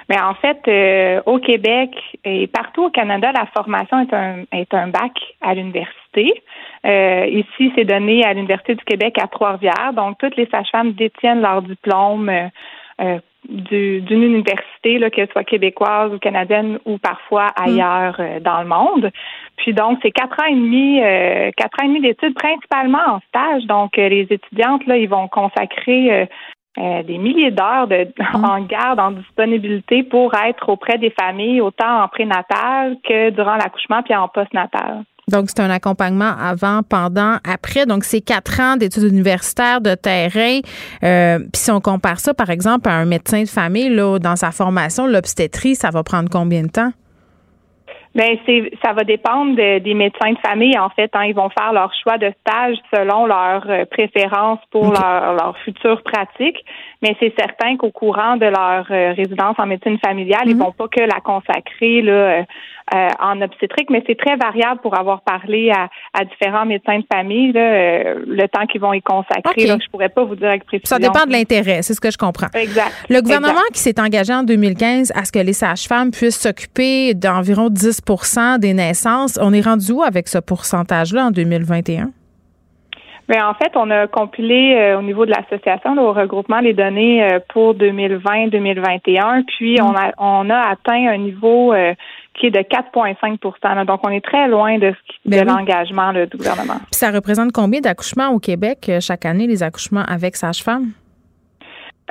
Mais 0.10 0.20
en 0.20 0.34
fait, 0.34 0.60
euh, 0.68 1.22
au 1.28 1.38
Québec 1.38 1.92
et 2.26 2.48
partout 2.48 2.86
au 2.86 2.90
Canada, 2.90 3.32
la 3.32 3.46
formation 3.46 4.00
est 4.00 4.14
un, 4.14 4.44
est 4.52 4.74
un 4.74 4.88
bac 4.88 5.12
à 5.40 5.54
l'université. 5.54 6.34
Euh, 6.86 7.28
ici, 7.28 7.72
c'est 7.76 7.86
donné 7.86 8.26
à 8.26 8.34
l'Université 8.34 8.74
du 8.74 8.84
Québec 8.84 9.18
à 9.22 9.28
Trois-Rivières. 9.28 9.94
Donc, 9.94 10.18
toutes 10.18 10.36
les 10.36 10.48
sages-femmes 10.48 10.94
détiennent 10.94 11.42
leur 11.42 11.62
diplôme 11.62 12.30
euh, 12.30 13.20
d'une 13.48 14.24
université, 14.24 14.98
là, 14.98 15.12
qu'elle 15.12 15.30
soit 15.30 15.44
québécoise 15.44 16.12
ou 16.12 16.18
canadienne 16.18 16.80
ou 16.86 16.98
parfois 16.98 17.48
mm. 17.60 17.70
ailleurs 17.70 18.20
dans 18.42 18.62
le 18.62 18.68
monde. 18.68 19.12
Puis 19.58 19.74
donc, 19.74 20.00
c'est 20.02 20.12
quatre 20.12 20.42
ans 20.42 20.48
et 20.50 20.56
demi, 20.56 21.00
quatre 21.56 21.80
ans 21.82 21.86
et 21.86 21.88
demi 21.88 22.02
d'études 22.02 22.34
principalement 22.34 22.98
en 23.08 23.20
stage. 23.28 23.66
Donc, 23.66 23.96
les 23.96 24.28
étudiantes, 24.30 24.86
là, 24.88 24.98
ils 24.98 25.08
vont 25.08 25.28
consacrer 25.28 26.28
euh, 26.78 27.04
des 27.04 27.18
milliers 27.18 27.52
d'heures 27.52 27.88
de, 27.88 28.08
mm. 28.20 28.46
en 28.46 28.62
garde, 28.62 29.00
en 29.00 29.12
disponibilité 29.12 30.04
pour 30.04 30.34
être 30.36 30.70
auprès 30.70 30.98
des 30.98 31.14
familles, 31.20 31.62
autant 31.62 32.04
en 32.04 32.08
prénatal 32.08 32.98
que 33.04 33.32
durant 33.32 33.56
l'accouchement 33.56 34.04
puis 34.04 34.16
en 34.16 34.28
postnatal. 34.28 35.04
Donc, 35.30 35.50
c'est 35.50 35.60
un 35.60 35.70
accompagnement 35.70 36.34
avant, 36.40 36.82
pendant, 36.82 37.38
après. 37.48 37.86
Donc, 37.86 38.04
c'est 38.04 38.22
quatre 38.22 38.60
ans 38.60 38.78
d'études 38.78 39.04
universitaires, 39.04 39.80
de 39.80 39.94
terrain. 39.94 40.60
Euh, 41.04 41.40
puis 41.40 41.62
si 41.62 41.72
on 41.72 41.82
compare 41.82 42.20
ça, 42.20 42.34
par 42.34 42.50
exemple, 42.50 42.90
à 42.90 42.94
un 42.94 43.06
médecin 43.06 43.44
de 43.44 43.48
famille, 43.48 43.90
là, 43.90 44.18
dans 44.18 44.36
sa 44.36 44.52
formation, 44.52 45.06
l'obstétrie, 45.06 45.76
ça 45.76 45.92
va 45.92 46.04
prendre 46.04 46.30
combien 46.30 46.64
de 46.64 46.70
temps? 46.70 46.92
Ben 48.16 48.38
c'est 48.46 48.72
ça 48.84 48.94
va 48.94 49.04
dépendre 49.04 49.56
des 49.56 49.94
médecins 49.94 50.32
de 50.32 50.40
famille 50.40 50.78
en 50.80 50.90
fait. 50.90 51.12
Hein. 51.14 51.26
Ils 51.26 51.36
vont 51.36 51.50
faire 51.50 51.74
leur 51.74 51.94
choix 51.94 52.18
de 52.18 52.34
stage 52.42 52.78
selon 52.92 53.28
leurs 53.28 53.70
euh, 53.70 53.86
préférences 53.86 54.60
pour 54.72 54.92
leur, 54.92 55.34
leur 55.34 55.56
future 55.64 56.02
pratique. 56.02 56.66
Mais 57.04 57.16
c'est 57.20 57.34
certain 57.38 57.78
qu'au 57.78 57.92
courant 57.92 58.36
de 58.36 58.48
leur 58.48 58.88
euh, 58.90 59.14
résidence 59.14 59.56
en 59.60 59.68
médecine 59.68 60.00
familiale, 60.00 60.44
ils 60.48 60.56
mhm. 60.56 60.64
vont 60.64 60.72
pas 60.72 60.88
que 60.88 61.02
la 61.02 61.20
consacrer 61.22 62.02
là, 62.02 62.46
euh, 62.94 63.08
en 63.20 63.42
obstétrique, 63.42 63.90
mais 63.90 64.04
c'est 64.08 64.18
très 64.18 64.36
variable 64.36 64.82
pour 64.82 64.98
avoir 64.98 65.22
parlé 65.22 65.72
à, 65.72 65.90
à 66.14 66.26
différents 66.26 66.66
médecins 66.66 67.00
de 67.00 67.06
famille 67.12 67.52
là, 67.52 68.16
le 68.16 68.48
temps 68.48 68.66
qu'ils 68.66 68.82
vont 68.82 68.94
y 68.94 69.02
consacrer. 69.02 69.66
Là, 69.66 69.78
je 69.82 69.90
pourrais 69.90 70.10
pas 70.10 70.24
vous 70.24 70.36
dire 70.36 70.50
avec 70.50 70.66
précision. 70.66 70.98
Ça 70.98 71.00
dépend 71.00 71.26
de 71.26 71.32
l'intérêt, 71.32 71.82
c'est 71.82 71.94
ce 71.94 72.02
que 72.02 72.12
je 72.12 72.18
comprends. 72.18 72.48
Exact. 72.54 72.92
Le 73.10 73.22
gouvernement 73.22 73.60
qui 73.74 73.80
s'est 73.80 74.00
engagé 74.00 74.34
en 74.34 74.44
2015 74.44 75.12
à 75.16 75.26
ce 75.26 75.32
que 75.32 75.40
les 75.40 75.54
sages-femmes 75.54 76.12
puissent 76.12 76.40
s'occuper 76.40 77.14
d'environ 77.14 77.70
10% 77.70 78.60
des 78.60 78.74
naissances. 78.74 79.38
On 79.42 79.54
est 79.54 79.62
rendu 79.62 79.92
où 79.92 80.04
avec 80.04 80.28
ce 80.28 80.38
pourcentage-là 80.38 81.26
en 81.26 81.32
2021? 81.32 82.12
Bien, 83.30 83.48
en 83.48 83.54
fait, 83.54 83.72
on 83.76 83.92
a 83.92 84.08
compilé 84.08 84.76
euh, 84.76 84.98
au 84.98 85.04
niveau 85.04 85.24
de 85.28 85.30
l'association, 85.30 85.96
au 86.00 86.14
regroupement, 86.14 86.62
les 86.62 86.74
données 86.74 87.24
euh, 87.24 87.40
pour 87.50 87.76
2020-2021, 87.76 89.44
puis 89.46 89.78
on, 89.84 89.96
a, 89.96 90.12
on 90.18 90.50
a 90.50 90.58
atteint 90.58 91.08
un 91.08 91.18
niveau 91.18 91.72
euh, 91.72 91.94
qui 92.40 92.48
est 92.48 92.52
de 92.52 92.60
4,5 92.60 93.86
Donc, 93.86 94.00
on 94.04 94.10
est 94.10 94.24
très 94.24 94.48
loin 94.48 94.78
de, 94.80 94.94
ben 95.26 95.46
l'engagement 95.46 96.14
du 96.14 96.38
gouvernement. 96.38 96.78
Puis 96.92 97.00
ça 97.00 97.12
représente 97.12 97.52
combien 97.52 97.82
d'accouchements 97.82 98.30
au 98.30 98.40
Québec 98.40 98.90
chaque 99.02 99.26
année, 99.26 99.46
les 99.46 99.62
accouchements 99.62 100.04
avec 100.08 100.36
sage-femme? 100.36 100.92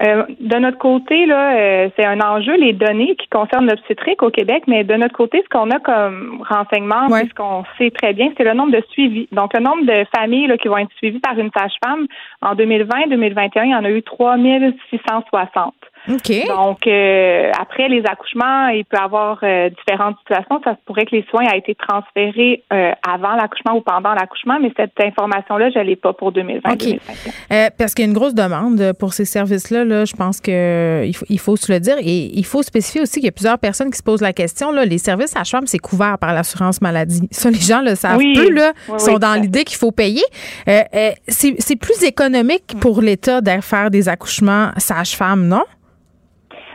Euh, 0.00 0.24
de 0.38 0.56
notre 0.58 0.78
côté, 0.78 1.26
là, 1.26 1.56
euh, 1.56 1.88
c'est 1.96 2.04
un 2.04 2.20
enjeu, 2.20 2.54
les 2.56 2.72
données 2.72 3.16
qui 3.16 3.26
concernent 3.28 3.66
l'obstétrique 3.66 4.22
au 4.22 4.30
Québec, 4.30 4.62
mais 4.68 4.84
de 4.84 4.94
notre 4.94 5.14
côté, 5.14 5.42
ce 5.42 5.48
qu'on 5.48 5.70
a 5.70 5.80
comme 5.80 6.44
renseignement, 6.48 7.08
ce 7.08 7.34
qu'on 7.34 7.64
sait 7.78 7.90
très 7.90 8.12
bien, 8.12 8.30
c'est 8.36 8.44
le 8.44 8.54
nombre 8.54 8.70
de 8.70 8.82
suivis. 8.90 9.28
Donc, 9.32 9.54
le 9.54 9.60
nombre 9.60 9.84
de 9.84 10.04
familles 10.16 10.46
là, 10.46 10.56
qui 10.56 10.68
vont 10.68 10.78
être 10.78 10.92
suivies 10.98 11.18
par 11.18 11.36
une 11.36 11.50
sage-femme 11.50 12.06
en 12.42 12.54
2020-2021, 12.54 13.64
il 13.64 13.70
y 13.70 13.74
en 13.74 13.84
a 13.84 13.90
eu 13.90 14.02
3660. 14.02 15.74
Donc, 16.48 16.86
euh, 16.86 17.50
après 17.60 17.88
les 17.88 18.02
accouchements, 18.06 18.68
il 18.68 18.84
peut 18.84 18.96
y 18.96 19.00
avoir 19.00 19.38
euh, 19.42 19.68
différentes 19.70 20.16
situations. 20.20 20.60
Ça 20.64 20.72
se 20.72 20.78
pourrait 20.86 21.04
que 21.04 21.14
les 21.14 21.24
soins 21.30 21.44
aient 21.52 21.58
été 21.58 21.74
transférés 21.74 22.64
euh, 22.72 22.92
avant 23.06 23.34
l'accouchement 23.34 23.76
ou 23.76 23.80
pendant 23.82 24.14
l'accouchement, 24.14 24.58
mais 24.60 24.72
cette 24.76 24.98
information-là, 24.98 25.70
je 25.70 25.78
ne 25.78 25.84
l'ai 25.84 25.96
pas 25.96 26.12
pour 26.12 26.32
2020. 26.32 26.76
parce 27.78 27.94
qu'il 27.94 28.04
y 28.04 28.08
a 28.08 28.10
une 28.10 28.16
grosse 28.16 28.34
demande 28.34 28.92
pour 28.98 29.12
ces 29.12 29.24
services-là. 29.24 29.84
Là, 29.84 30.04
je 30.04 30.14
pense 30.14 30.40
qu'il 30.40 31.14
faut, 31.14 31.26
il 31.28 31.38
faut 31.38 31.56
se 31.56 31.70
le 31.70 31.80
dire. 31.80 31.96
Et 32.00 32.30
il 32.38 32.44
faut 32.44 32.62
spécifier 32.62 33.02
aussi 33.02 33.14
qu'il 33.14 33.26
y 33.26 33.28
a 33.28 33.32
plusieurs 33.32 33.58
personnes 33.58 33.90
qui 33.90 33.98
se 33.98 34.02
posent 34.02 34.22
la 34.22 34.32
question. 34.32 34.72
Là, 34.72 34.84
les 34.84 34.98
services 34.98 35.36
à 35.36 35.44
chambre, 35.44 35.64
c'est 35.66 35.78
couvert 35.78 36.18
par 36.18 36.32
l'assurance 36.32 36.80
maladie. 36.80 37.28
Ça, 37.30 37.50
les 37.50 37.60
gens 37.60 37.82
le 37.82 37.94
savent 37.94 38.18
plus. 38.18 38.52
Là, 38.52 38.72
sont 38.98 39.18
dans 39.18 39.40
l'idée 39.40 39.64
qu'il 39.64 39.76
faut 39.76 39.92
payer. 39.92 40.24
c'est 41.28 41.76
plus 41.76 42.02
économique 42.02 42.74
pour 42.80 43.00
l'État 43.00 43.40
de 43.40 43.60
faire 43.60 43.90
des 43.90 44.08
accouchements 44.08 44.70
sage-femme, 44.76 45.46
non? 45.46 45.64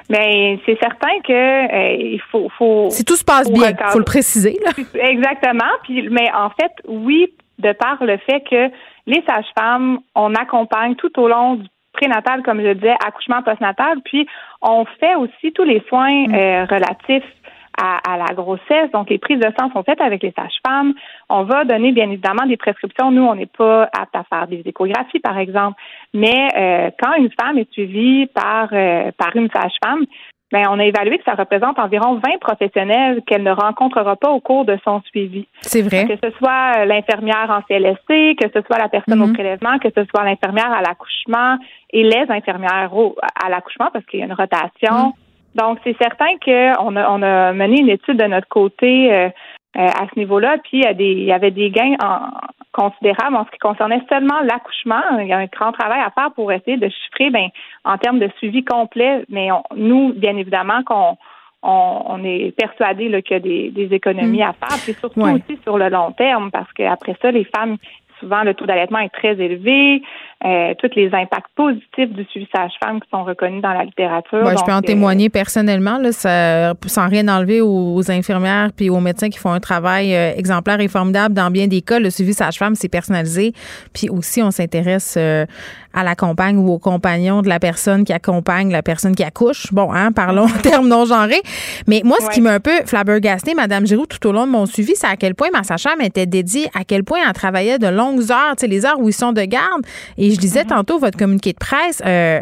Mais 0.10 0.60
c'est 0.66 0.78
certain 0.80 1.20
que 1.26 1.32
euh, 1.34 1.95
il 1.95 2.22
faut, 2.32 2.49
faut. 2.58 2.89
Si 2.89 3.06
tout 3.06 3.16
se 3.16 3.24
passe 3.24 3.51
bien, 3.51 3.70
il 3.70 3.91
faut 3.91 3.99
le 3.99 4.06
préciser. 4.06 4.60
Là. 4.64 4.72
Exactement. 5.10 5.72
Puis, 5.84 6.10
mais 6.10 6.32
en 6.34 6.49
fait, 6.49 6.72
oui, 6.88 7.34
de 7.60 7.72
par 7.72 8.04
le 8.04 8.18
fait 8.18 8.41
que 8.41 8.70
les 9.06 9.24
sages-femmes, 9.28 9.99
on 10.16 10.34
accompagne 10.36 10.95
tout 10.95 11.20
au 11.20 11.28
long 11.28 11.56
du 11.56 11.68
prénatal, 11.93 12.41
comme 12.43 12.62
je 12.62 12.74
disais, 12.74 12.95
accouchement 13.06 13.41
postnatal, 13.43 13.99
puis 14.04 14.28
on 14.62 14.86
fait 14.99 15.16
aussi 15.16 15.51
tous 15.54 15.64
les 15.64 15.84
soins 15.88 16.28
mm. 16.28 16.36
euh, 16.36 16.66
relatifs 16.66 17.30
à, 17.78 18.17
la 18.17 18.34
grossesse. 18.34 18.91
Donc, 18.93 19.09
les 19.09 19.17
prises 19.17 19.39
de 19.39 19.51
sang 19.59 19.71
sont 19.71 19.84
faites 19.84 20.01
avec 20.01 20.24
les 20.24 20.32
sages-femmes. 20.32 20.93
On 21.30 21.43
va 21.43 21.65
donner, 21.65 21.91
bien 21.91 22.09
évidemment, 22.09 22.45
des 22.45 22.57
prescriptions. 22.57 23.11
Nous, 23.11 23.24
on 23.24 23.36
n'est 23.36 23.45
pas 23.45 23.84
apte 23.97 24.15
à 24.15 24.24
faire 24.24 24.47
des 24.47 24.61
échographies, 24.65 25.19
par 25.19 25.38
exemple. 25.38 25.82
Mais 26.13 26.47
euh, 26.57 26.89
quand 27.01 27.13
une 27.15 27.30
femme 27.39 27.57
est 27.57 27.71
suivie 27.71 28.28
par, 28.28 28.69
euh, 28.71 29.11
par 29.17 29.36
une 29.36 29.49
sage-femme, 29.49 30.05
ben, 30.53 30.67
on 30.69 30.78
a 30.78 30.86
évalué 30.86 31.17
que 31.17 31.24
ça 31.24 31.34
représente 31.34 31.80
environ 31.80 32.21
20 32.24 32.39
professionnels 32.39 33.24
qu'elle 33.26 33.41
ne 33.41 33.51
rencontrera 33.51 34.15
pas 34.15 34.30
au 34.30 34.39
cours 34.39 34.65
de 34.65 34.78
son 34.84 35.01
suivi. 35.01 35.47
C'est 35.61 35.82
vrai. 35.82 36.05
Que 36.05 36.15
ce 36.24 36.38
soit 36.38 36.86
l'infirmière 36.86 37.49
en 37.49 37.63
CLSC, 37.63 38.36
que 38.39 38.47
ce 38.53 38.61
soit 38.67 38.78
la 38.78 38.88
personne 38.88 39.19
au 39.24 39.28
mm-hmm. 39.28 39.34
prélèvement, 39.34 39.80
que 39.80 39.89
ce 39.89 40.05
soit 40.05 40.24
l'infirmière 40.24 40.71
à 40.71 40.82
l'accouchement 40.82 41.57
et 41.89 42.03
les 42.03 42.26
infirmières 42.30 42.91
à 43.43 43.49
l'accouchement 43.49 43.89
parce 43.91 44.05
qu'il 44.05 44.19
y 44.19 44.21
a 44.21 44.28
une 44.28 44.34
rotation. 44.34 45.07
Mm. 45.07 45.22
Donc, 45.56 45.80
c'est 45.84 45.95
certain 46.01 46.38
qu'on 46.43 46.95
a, 46.95 47.10
on 47.10 47.22
a 47.22 47.54
mené 47.54 47.82
une 47.82 47.89
étude 47.89 48.18
de 48.18 48.26
notre 48.26 48.47
côté 48.47 49.14
euh, 49.14 49.30
euh, 49.76 49.88
à 49.88 50.08
ce 50.14 50.20
niveau-là, 50.20 50.58
puis 50.64 50.80
il 50.80 50.84
y, 50.84 50.88
a 50.88 50.93
des, 50.93 51.12
il 51.12 51.24
y 51.24 51.32
avait 51.32 51.51
des 51.51 51.70
gains 51.70 51.95
en, 52.04 52.30
considérables 52.72 53.36
en 53.36 53.45
ce 53.45 53.51
qui 53.51 53.60
concernait 53.60 54.01
seulement 54.10 54.39
l'accouchement. 54.41 55.01
Il 55.20 55.28
y 55.28 55.34
a 55.34 55.38
un 55.38 55.45
grand 55.45 55.72
travail 55.72 56.01
à 56.01 56.12
faire 56.12 56.32
pour 56.34 56.51
essayer 56.51 56.78
de 56.78 56.89
chiffrer 56.89 57.30
ben, 57.30 57.47
en 57.84 57.97
termes 57.97 58.20
de 58.20 58.30
suivi 58.38 58.64
complet, 58.64 59.26
mais 59.30 59.49
nous, 59.76 60.14
bien 60.14 60.38
évidemment, 60.38 60.84
qu'on 60.84 61.18
on, 61.64 62.24
est 62.24 62.56
persuadé 62.56 63.06
qu'il 63.24 63.34
y 63.34 63.36
a 63.36 63.39
des, 63.39 63.70
des 63.70 63.95
économies 63.95 64.39
mm. 64.39 64.49
à 64.49 64.54
faire, 64.54 64.78
puis 64.84 64.93
surtout 64.93 65.22
aussi 65.22 65.60
sur 65.64 65.78
le 65.78 65.89
long 65.89 66.12
terme, 66.12 66.51
parce 66.51 66.72
qu'après 66.74 67.16
ça, 67.22 67.32
les 67.32 67.45
femmes 67.45 67.78
souvent 68.20 68.43
le 68.43 68.54
taux 68.54 68.66
d'allaitement 68.66 68.99
est 68.99 69.14
très 69.14 69.39
élevé, 69.39 70.01
euh, 70.45 70.73
tous 70.77 70.89
les 70.97 71.07
impacts 71.13 71.47
positifs 71.55 72.09
du 72.09 72.25
suivi 72.25 72.47
sage-femme 72.53 72.99
qui 72.99 73.07
sont 73.09 73.23
reconnus 73.23 73.61
dans 73.61 73.71
la 73.71 73.85
littérature. 73.85 74.45
je 74.45 74.65
peux 74.65 74.73
en 74.73 74.79
euh, 74.79 74.81
témoigner 74.81 75.29
personnellement, 75.29 75.97
là, 75.97 76.11
ça, 76.11 76.73
sans 76.85 77.07
rien 77.07 77.29
enlever 77.29 77.61
aux, 77.61 78.11
infirmières 78.11 78.71
puis 78.75 78.89
aux 78.89 78.99
médecins 78.99 79.29
qui 79.29 79.39
font 79.39 79.51
un 79.51 79.61
travail 79.61 80.13
euh, 80.13 80.33
exemplaire 80.35 80.81
et 80.81 80.89
formidable. 80.89 81.33
Dans 81.33 81.49
bien 81.49 81.67
des 81.67 81.81
cas, 81.81 81.99
le 81.99 82.09
suivi 82.09 82.33
sage-femme, 82.33 82.75
c'est 82.75 82.89
personnalisé. 82.89 83.53
Puis 83.93 84.09
aussi, 84.09 84.41
on 84.41 84.51
s'intéresse 84.51 85.17
à 85.93 86.03
la 86.03 86.15
compagne 86.15 86.57
ou 86.57 86.71
au 86.71 86.79
compagnon 86.79 87.41
de 87.41 87.49
la 87.49 87.59
personne 87.59 88.03
qui 88.03 88.13
accompagne 88.13 88.71
la 88.71 88.81
personne 88.81 89.15
qui 89.15 89.23
accouche. 89.23 89.71
Bon, 89.71 89.93
hein, 89.93 90.11
parlons 90.11 90.45
en 90.45 90.61
termes 90.61 90.87
non 90.87 91.05
genrés. 91.05 91.41
Mais 91.87 92.01
moi, 92.03 92.17
ce 92.19 92.29
qui 92.29 92.41
m'a 92.41 92.53
un 92.53 92.59
peu 92.59 92.83
flabbergasté, 92.85 93.53
Madame 93.53 93.85
Giroux, 93.85 94.07
tout 94.07 94.27
au 94.27 94.31
long 94.31 94.45
de 94.45 94.51
mon 94.51 94.65
suivi, 94.65 94.93
c'est 94.95 95.07
à 95.07 95.15
quel 95.15 95.35
point 95.35 95.49
ma 95.53 95.63
sage-femme 95.63 96.01
était 96.01 96.25
dédiée, 96.25 96.67
à 96.73 96.83
quel 96.83 97.03
point 97.03 97.19
elle 97.25 97.33
travaillait 97.33 97.79
de 97.79 97.87
longues 97.87 98.31
heures, 98.31 98.55
tu 98.57 98.61
sais, 98.61 98.67
les 98.67 98.85
heures 98.85 98.99
où 98.99 99.07
ils 99.07 99.13
sont 99.13 99.33
de 99.33 99.43
garde. 99.43 99.85
Et 100.17 100.32
je 100.34 100.39
disais 100.39 100.63
mm-hmm. 100.63 100.67
tantôt 100.67 100.99
votre 100.99 101.17
communiqué 101.17 101.53
de 101.53 101.57
presse. 101.57 102.01
Euh, 102.05 102.41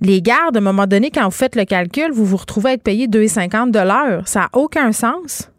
les 0.00 0.20
gardes, 0.20 0.56
à 0.56 0.60
un 0.60 0.62
moment 0.62 0.86
donné, 0.86 1.10
quand 1.10 1.24
vous 1.24 1.30
faites 1.30 1.56
le 1.56 1.64
calcul, 1.64 2.10
vous 2.12 2.24
vous 2.24 2.36
retrouvez 2.36 2.70
à 2.70 2.72
être 2.74 2.82
payé 2.82 3.06
2,50 3.06 3.70
de 3.70 3.78
l'heure. 3.78 4.26
Ça 4.26 4.40
n'a 4.40 4.48
aucun 4.52 4.92
sens? 4.92 5.50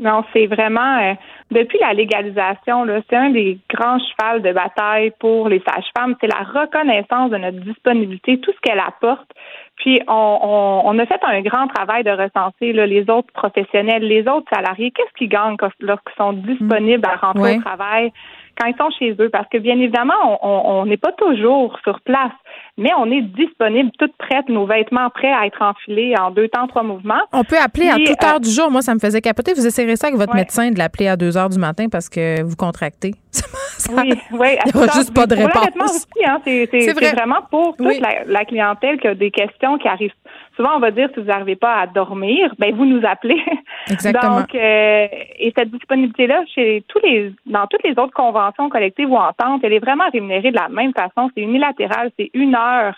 Non, 0.00 0.24
c'est 0.32 0.46
vraiment 0.46 0.98
euh, 0.98 1.14
depuis 1.50 1.78
la 1.78 1.92
légalisation, 1.92 2.84
c'est 3.08 3.16
un 3.16 3.30
des 3.30 3.58
grands 3.72 3.98
chevals 3.98 4.42
de 4.42 4.52
bataille 4.52 5.12
pour 5.20 5.48
les 5.48 5.60
sages-femmes. 5.60 6.16
C'est 6.20 6.26
la 6.26 6.42
reconnaissance 6.42 7.30
de 7.30 7.36
notre 7.36 7.60
disponibilité, 7.60 8.40
tout 8.40 8.50
ce 8.50 8.60
qu'elle 8.60 8.80
apporte. 8.80 9.30
Puis 9.76 10.00
on, 10.08 10.98
a 10.98 11.06
fait 11.06 11.20
un 11.22 11.40
grand 11.42 11.68
travail 11.68 12.02
de 12.02 12.10
recenser 12.10 12.72
les 12.72 13.08
autres 13.08 13.32
professionnels, 13.32 14.02
les 14.02 14.26
autres 14.26 14.48
salariés. 14.52 14.90
Qu'est-ce 14.90 15.12
qu'ils 15.16 15.28
gagnent 15.28 15.56
lorsqu'ils 15.80 16.16
sont 16.16 16.32
disponibles 16.32 17.06
à 17.06 17.16
rentrer 17.16 17.58
au 17.58 17.60
travail? 17.60 18.12
Quand 18.58 18.66
ils 18.66 18.76
sont 18.76 18.90
chez 18.98 19.16
eux, 19.20 19.30
parce 19.30 19.48
que 19.48 19.58
bien 19.58 19.78
évidemment, 19.78 20.38
on 20.42 20.86
n'est 20.86 20.96
pas 20.96 21.12
toujours 21.12 21.78
sur 21.84 22.00
place 22.00 22.32
mais 22.76 22.90
on 22.98 23.10
est 23.10 23.22
disponible, 23.22 23.90
toutes 23.98 24.16
prêtes, 24.16 24.48
nos 24.48 24.66
vêtements 24.66 25.08
prêts 25.10 25.32
à 25.32 25.46
être 25.46 25.62
enfilés 25.62 26.14
en 26.18 26.30
deux 26.30 26.48
temps, 26.48 26.66
trois 26.66 26.82
mouvements. 26.82 27.22
On 27.32 27.44
peut 27.44 27.58
appeler 27.58 27.88
à 27.88 27.96
toute 27.96 28.22
heure 28.24 28.36
euh, 28.36 28.40
du 28.40 28.50
jour. 28.50 28.70
Moi, 28.70 28.82
ça 28.82 28.94
me 28.94 28.98
faisait 28.98 29.20
capoter. 29.20 29.54
Vous 29.54 29.66
essayerez 29.66 29.96
ça 29.96 30.08
avec 30.08 30.18
votre 30.18 30.34
médecin 30.34 30.70
de 30.70 30.78
l'appeler 30.78 31.08
à 31.08 31.16
deux 31.16 31.36
heures 31.36 31.50
du 31.50 31.58
matin 31.58 31.86
parce 31.90 32.08
que 32.08 32.42
vous 32.42 32.56
contractez. 32.56 33.12
oui, 33.90 34.12
oui. 34.32 34.48
Il 34.66 34.80
n'y 34.80 34.84
a 34.84 34.92
juste 34.92 35.14
pas 35.14 35.26
de 35.26 35.34
réponse. 35.34 35.68
Aussi, 35.80 36.24
hein, 36.26 36.40
c'est 36.44 37.12
vraiment 37.14 37.42
pour 37.50 37.76
toute 37.76 38.00
la, 38.26 38.44
clientèle 38.44 38.98
qui 38.98 39.08
a 39.08 39.14
des 39.14 39.30
questions 39.30 39.78
qui 39.78 39.88
arrivent. 39.88 40.12
Souvent, 40.56 40.76
on 40.76 40.78
va 40.78 40.90
dire 40.90 41.08
si 41.14 41.20
vous 41.20 41.26
n'arrivez 41.26 41.56
pas 41.56 41.80
à 41.80 41.86
dormir, 41.86 42.54
ben 42.58 42.74
vous 42.74 42.84
nous 42.84 43.04
appelez. 43.04 43.42
Exactement. 43.90 44.40
Donc, 44.40 44.54
euh, 44.54 45.08
et 45.38 45.52
cette 45.56 45.70
disponibilité-là, 45.70 46.44
chez 46.54 46.84
tous 46.88 47.00
les, 47.02 47.32
dans 47.46 47.66
toutes 47.66 47.82
les 47.82 47.92
autres 47.92 48.12
conventions 48.12 48.68
collectives 48.68 49.10
ou 49.10 49.16
ententes, 49.16 49.62
elle 49.64 49.72
est 49.72 49.80
vraiment 49.80 50.08
rémunérée 50.12 50.52
de 50.52 50.56
la 50.56 50.68
même 50.68 50.92
façon. 50.92 51.30
C'est 51.34 51.42
unilatéral, 51.42 52.10
c'est 52.18 52.30
une 52.34 52.54
heure 52.54 52.94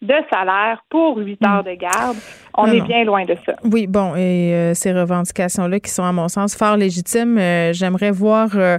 de 0.00 0.14
salaire 0.30 0.84
pour 0.90 1.18
huit 1.18 1.44
heures 1.44 1.64
de 1.64 1.74
garde. 1.74 2.16
On 2.56 2.66
est 2.66 2.80
bien 2.80 3.04
loin 3.04 3.24
de 3.24 3.36
ça. 3.44 3.54
Oui, 3.64 3.86
bon, 3.86 4.14
et 4.14 4.54
euh, 4.54 4.74
ces 4.74 4.92
revendications-là 4.92 5.80
qui 5.80 5.90
sont, 5.90 6.04
à 6.04 6.12
mon 6.12 6.28
sens, 6.28 6.56
fort 6.56 6.76
légitimes, 6.76 7.36
euh, 7.38 7.72
j'aimerais 7.72 8.10
voir 8.10 8.50
euh, 8.54 8.78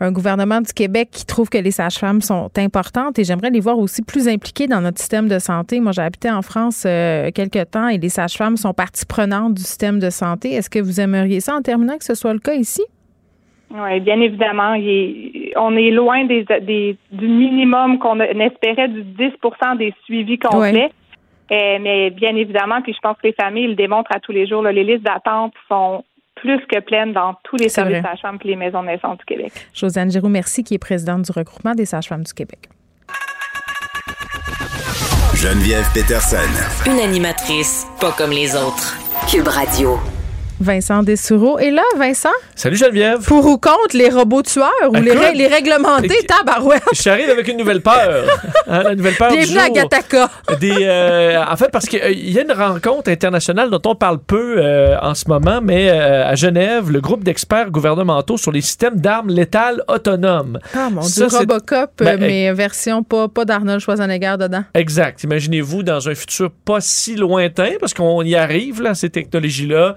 un 0.00 0.12
gouvernement 0.12 0.60
du 0.60 0.72
Québec 0.72 1.08
qui 1.12 1.26
trouve 1.26 1.48
que 1.48 1.58
les 1.58 1.70
sages-femmes 1.70 2.20
sont 2.20 2.50
importantes 2.56 3.18
et 3.18 3.24
j'aimerais 3.24 3.50
les 3.50 3.60
voir 3.60 3.78
aussi 3.78 4.02
plus 4.02 4.28
impliquées 4.28 4.68
dans 4.68 4.80
notre 4.80 4.98
système 4.98 5.28
de 5.28 5.38
santé. 5.38 5.80
Moi, 5.80 5.92
j'ai 5.92 6.02
habité 6.02 6.30
en 6.30 6.42
France 6.42 6.82
quelques 6.82 7.70
temps 7.70 7.88
et 7.88 7.98
les 7.98 8.08
sages-femmes 8.08 8.56
sont 8.56 8.72
partie 8.72 9.06
prenante 9.06 9.54
du 9.54 9.62
système 9.62 9.98
de 9.98 10.10
santé. 10.10 10.52
Est-ce 10.52 10.70
que 10.70 10.78
vous 10.78 11.00
aimeriez 11.00 11.40
ça 11.40 11.54
en 11.54 11.62
terminant 11.62 11.98
que 11.98 12.04
ce 12.04 12.14
soit 12.14 12.32
le 12.32 12.40
cas 12.40 12.54
ici? 12.54 12.82
Oui, 13.74 14.00
bien 14.00 14.20
évidemment. 14.20 14.74
on 15.56 15.76
est 15.76 15.90
loin 15.90 16.24
des, 16.24 16.44
du 17.10 17.26
minimum 17.28 17.98
qu'on 17.98 18.20
espérait 18.20 18.88
du 18.88 19.02
10% 19.02 19.78
des 19.78 19.94
suivis 20.04 20.38
complets. 20.38 20.90
Euh, 21.50 21.78
mais 21.80 22.10
bien 22.10 22.34
évidemment, 22.34 22.80
puis 22.80 22.94
je 22.94 22.98
pense 23.00 23.16
que 23.18 23.26
les 23.26 23.34
familles 23.34 23.68
le 23.68 23.74
démontrent 23.74 24.14
à 24.14 24.20
tous 24.20 24.32
les 24.32 24.46
jours. 24.46 24.62
les 24.62 24.84
listes 24.84 25.02
d'attente 25.02 25.52
sont 25.68 26.04
plus 26.36 26.60
que 26.66 26.80
pleines 26.80 27.12
dans 27.12 27.34
tous 27.44 27.56
les 27.56 27.68
services 27.68 28.02
sages-femmes 28.02 28.38
et 28.42 28.48
les 28.48 28.56
maisons 28.56 28.82
de 28.82 28.88
naissance 28.88 29.18
du 29.18 29.24
Québec. 29.24 29.52
Josiane 29.74 30.10
Giroux, 30.10 30.28
merci, 30.28 30.64
qui 30.64 30.74
est 30.74 30.78
présidente 30.78 31.22
du 31.22 31.32
regroupement 31.32 31.74
des 31.74 31.84
sages-femmes 31.84 32.24
du 32.24 32.32
Québec. 32.32 32.68
Geneviève 35.34 35.86
Peterson. 35.92 36.36
Une 36.86 37.00
animatrice 37.00 37.86
pas 38.00 38.12
comme 38.12 38.30
les 38.30 38.54
autres. 38.54 38.96
Cube 39.28 39.48
Radio. 39.48 39.98
Vincent 40.60 41.02
Dessoureau. 41.02 41.58
Et 41.58 41.70
là, 41.70 41.82
Vincent? 41.96 42.28
Salut 42.54 42.76
Geneviève. 42.76 43.20
Pour 43.24 43.44
ou 43.46 43.58
contre 43.58 43.94
les 43.96 44.08
robots 44.08 44.42
tueurs 44.42 44.70
ou 44.90 44.94
les, 44.94 45.14
les, 45.34 45.46
réglementés, 45.46 46.24
tabarouette? 46.26 46.82
Je 46.92 47.08
arrive 47.08 47.30
avec 47.30 47.48
une 47.48 47.56
nouvelle 47.56 47.80
peur. 47.80 48.24
Hein, 48.68 48.82
la 48.84 48.94
nouvelle 48.94 49.16
peur 49.16 49.32
Bienvenue 49.32 49.58
à 49.58 49.68
Gataka. 49.70 50.30
Des, 50.60 50.72
euh, 50.82 51.42
en 51.44 51.56
fait, 51.56 51.70
parce 51.70 51.86
qu'il 51.86 52.00
euh, 52.00 52.12
y 52.12 52.38
a 52.38 52.42
une 52.42 52.52
rencontre 52.52 53.10
internationale 53.10 53.70
dont 53.70 53.80
on 53.84 53.94
parle 53.94 54.18
peu 54.18 54.56
euh, 54.58 54.96
en 55.00 55.14
ce 55.14 55.28
moment, 55.28 55.60
mais 55.62 55.90
à 55.90 56.34
Genève, 56.34 56.90
le 56.90 57.00
groupe 57.00 57.24
d'experts 57.24 57.70
gouvernementaux 57.70 58.36
sur 58.36 58.52
les 58.52 58.60
systèmes 58.60 58.96
d'armes 58.96 59.30
létales 59.30 59.82
autonomes. 59.88 60.58
Ah 60.74 60.88
mon 60.90 61.00
Dieu, 61.02 61.26
Robocop, 61.26 61.90
ben, 61.98 62.18
mais 62.20 62.52
version 62.52 63.02
pas, 63.02 63.28
pas 63.28 63.44
d'Arnold 63.44 63.80
Schwarzenegger 63.80 64.36
dedans. 64.38 64.64
Exact. 64.74 65.22
Imaginez-vous 65.24 65.82
dans 65.82 66.08
un 66.08 66.14
futur 66.14 66.50
pas 66.64 66.80
si 66.80 67.16
lointain, 67.16 67.72
parce 67.80 67.94
qu'on 67.94 68.22
y 68.22 68.36
arrive, 68.36 68.82
là, 68.82 68.94
ces 68.94 69.10
technologies-là, 69.10 69.96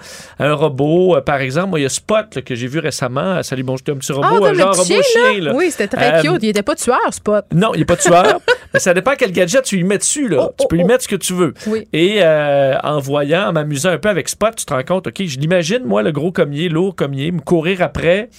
robot. 0.55 1.15
Euh, 1.15 1.21
par 1.21 1.41
exemple, 1.41 1.69
moi, 1.69 1.79
il 1.79 1.83
y 1.83 1.85
a 1.85 1.89
Spot 1.89 2.41
que 2.43 2.55
j'ai 2.55 2.67
vu 2.67 2.79
récemment. 2.79 3.41
Salut, 3.43 3.63
bon, 3.63 3.77
j'étais 3.77 3.91
un 3.91 3.95
petit 3.95 4.11
robot, 4.11 4.45
ah, 4.45 4.53
genre 4.53 4.75
robot 4.75 4.83
chien. 4.83 5.53
Oui, 5.53 5.71
c'était 5.71 5.87
très 5.87 6.15
euh, 6.15 6.21
cute. 6.21 6.43
Il 6.43 6.47
n'était 6.47 6.63
pas 6.63 6.75
tueur, 6.75 6.99
Spot. 7.11 7.45
Non, 7.53 7.73
il 7.73 7.79
n'est 7.79 7.85
pas 7.85 7.97
tueur. 7.97 8.39
mais 8.73 8.79
ça 8.79 8.93
dépend 8.93 9.13
quel 9.17 9.31
gadget 9.31 9.63
tu 9.63 9.77
lui 9.77 9.83
mets 9.83 9.97
dessus. 9.97 10.27
Là. 10.27 10.47
Oh, 10.47 10.53
tu 10.59 10.67
peux 10.67 10.75
lui 10.75 10.83
oh, 10.83 10.87
mettre 10.87 11.03
ce 11.03 11.07
que 11.07 11.15
tu 11.15 11.33
veux. 11.33 11.53
Oui. 11.67 11.87
Et 11.93 12.19
euh, 12.21 12.77
en 12.83 12.99
voyant, 12.99 13.49
en 13.49 13.53
m'amusant 13.53 13.89
un 13.89 13.97
peu 13.97 14.09
avec 14.09 14.29
Spot, 14.29 14.55
tu 14.55 14.65
te 14.65 14.73
rends 14.73 14.83
compte, 14.83 15.07
OK, 15.07 15.23
je 15.25 15.39
l'imagine, 15.39 15.83
moi, 15.85 16.03
le 16.03 16.11
gros 16.11 16.31
commier, 16.31 16.69
lourd 16.69 16.95
commier, 16.95 17.31
me 17.31 17.41
courir 17.41 17.81
après 17.81 18.29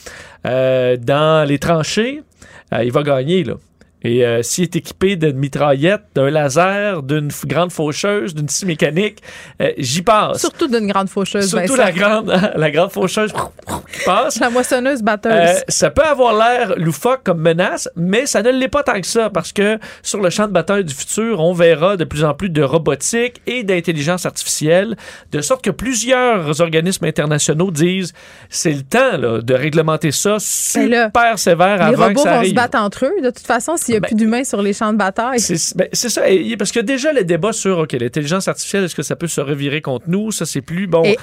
dans 0.44 1.48
les 1.48 1.58
tranchées. 1.58 2.22
il 2.72 2.92
va 2.92 3.02
gagner, 3.02 3.44
là. 3.44 3.54
Et 4.06 4.24
euh, 4.24 4.40
s'il 4.42 4.64
est 4.64 4.76
équipé 4.76 5.16
d'une 5.16 5.36
mitraillette, 5.36 6.02
d'un 6.14 6.30
laser, 6.30 7.02
d'une 7.02 7.28
grande 7.44 7.72
faucheuse, 7.72 8.34
d'une 8.36 8.48
scie 8.48 8.64
mécanique, 8.64 9.20
euh, 9.60 9.72
j'y 9.78 10.02
passe. 10.02 10.40
Surtout 10.40 10.68
d'une 10.68 10.86
grande 10.86 11.08
faucheuse. 11.08 11.48
Surtout 11.48 11.74
Vincent. 11.74 11.84
la 11.84 11.92
grande, 11.92 12.52
la 12.56 12.70
grande 12.70 12.92
faucheuse 12.92 13.32
qui 13.32 14.04
passe. 14.04 14.38
La 14.38 14.48
moissonneuse 14.48 15.02
batteuse. 15.02 15.32
Euh, 15.32 15.54
ça 15.68 15.90
peut 15.90 16.04
avoir 16.04 16.34
l'air 16.34 16.74
loufoque 16.76 17.24
comme 17.24 17.40
menace, 17.40 17.88
mais 17.96 18.26
ça 18.26 18.42
ne 18.42 18.50
l'est 18.50 18.68
pas 18.68 18.84
tant 18.84 19.00
que 19.00 19.06
ça 19.06 19.28
parce 19.28 19.52
que 19.52 19.78
sur 20.02 20.20
le 20.20 20.30
champ 20.30 20.46
de 20.46 20.52
bataille 20.52 20.84
du 20.84 20.94
futur, 20.94 21.40
on 21.40 21.52
verra 21.52 21.96
de 21.96 22.04
plus 22.04 22.22
en 22.22 22.32
plus 22.32 22.48
de 22.50 22.62
robotique 22.62 23.42
et 23.48 23.64
d'intelligence 23.64 24.24
artificielle, 24.24 24.96
de 25.32 25.40
sorte 25.40 25.64
que 25.64 25.70
plusieurs 25.70 26.60
organismes 26.60 27.06
internationaux 27.06 27.72
disent 27.72 28.12
c'est 28.50 28.72
le 28.72 28.82
temps 28.82 29.16
là, 29.18 29.40
de 29.40 29.54
réglementer 29.54 30.12
ça 30.12 30.34
Ben 30.34 31.10
super 31.10 31.38
sévère 31.38 31.78
les 31.78 31.94
avant 31.94 32.04
que 32.04 32.08
robots 32.08 32.22
ça 32.22 32.30
vont 32.30 32.36
arrive. 32.36 32.50
se 32.50 32.54
battre 32.54 32.78
entre 32.78 33.06
eux, 33.06 33.20
de 33.20 33.30
toute 33.30 33.46
façon, 33.46 33.76
s'il 33.76 33.95
n'y 33.96 33.98
a 33.98 34.00
Ben, 34.00 34.06
plus 34.08 34.16
d'humains 34.16 34.44
sur 34.44 34.62
les 34.62 34.72
champs 34.72 34.92
de 34.92 34.98
bataille. 34.98 35.40
C'est 35.40 35.76
ben, 35.76 35.88
ça, 35.92 36.28
et- 36.28 36.56
parce 36.56 36.72
que 36.72 36.80
déjà 36.80 37.12
le 37.12 37.24
débat 37.24 37.52
sur 37.52 37.78
OK, 37.78 37.92
l'intelligence 37.92 38.48
artificielle, 38.48 38.84
est-ce 38.84 38.94
que 38.94 39.02
ça 39.02 39.16
peut 39.16 39.26
se 39.26 39.40
revirer 39.40 39.80
contre 39.80 40.06
nous? 40.08 40.32
Ça 40.32 40.46
c'est 40.46 40.60
plus 40.60 40.86
bon. 40.86 41.02
Et 41.04 41.16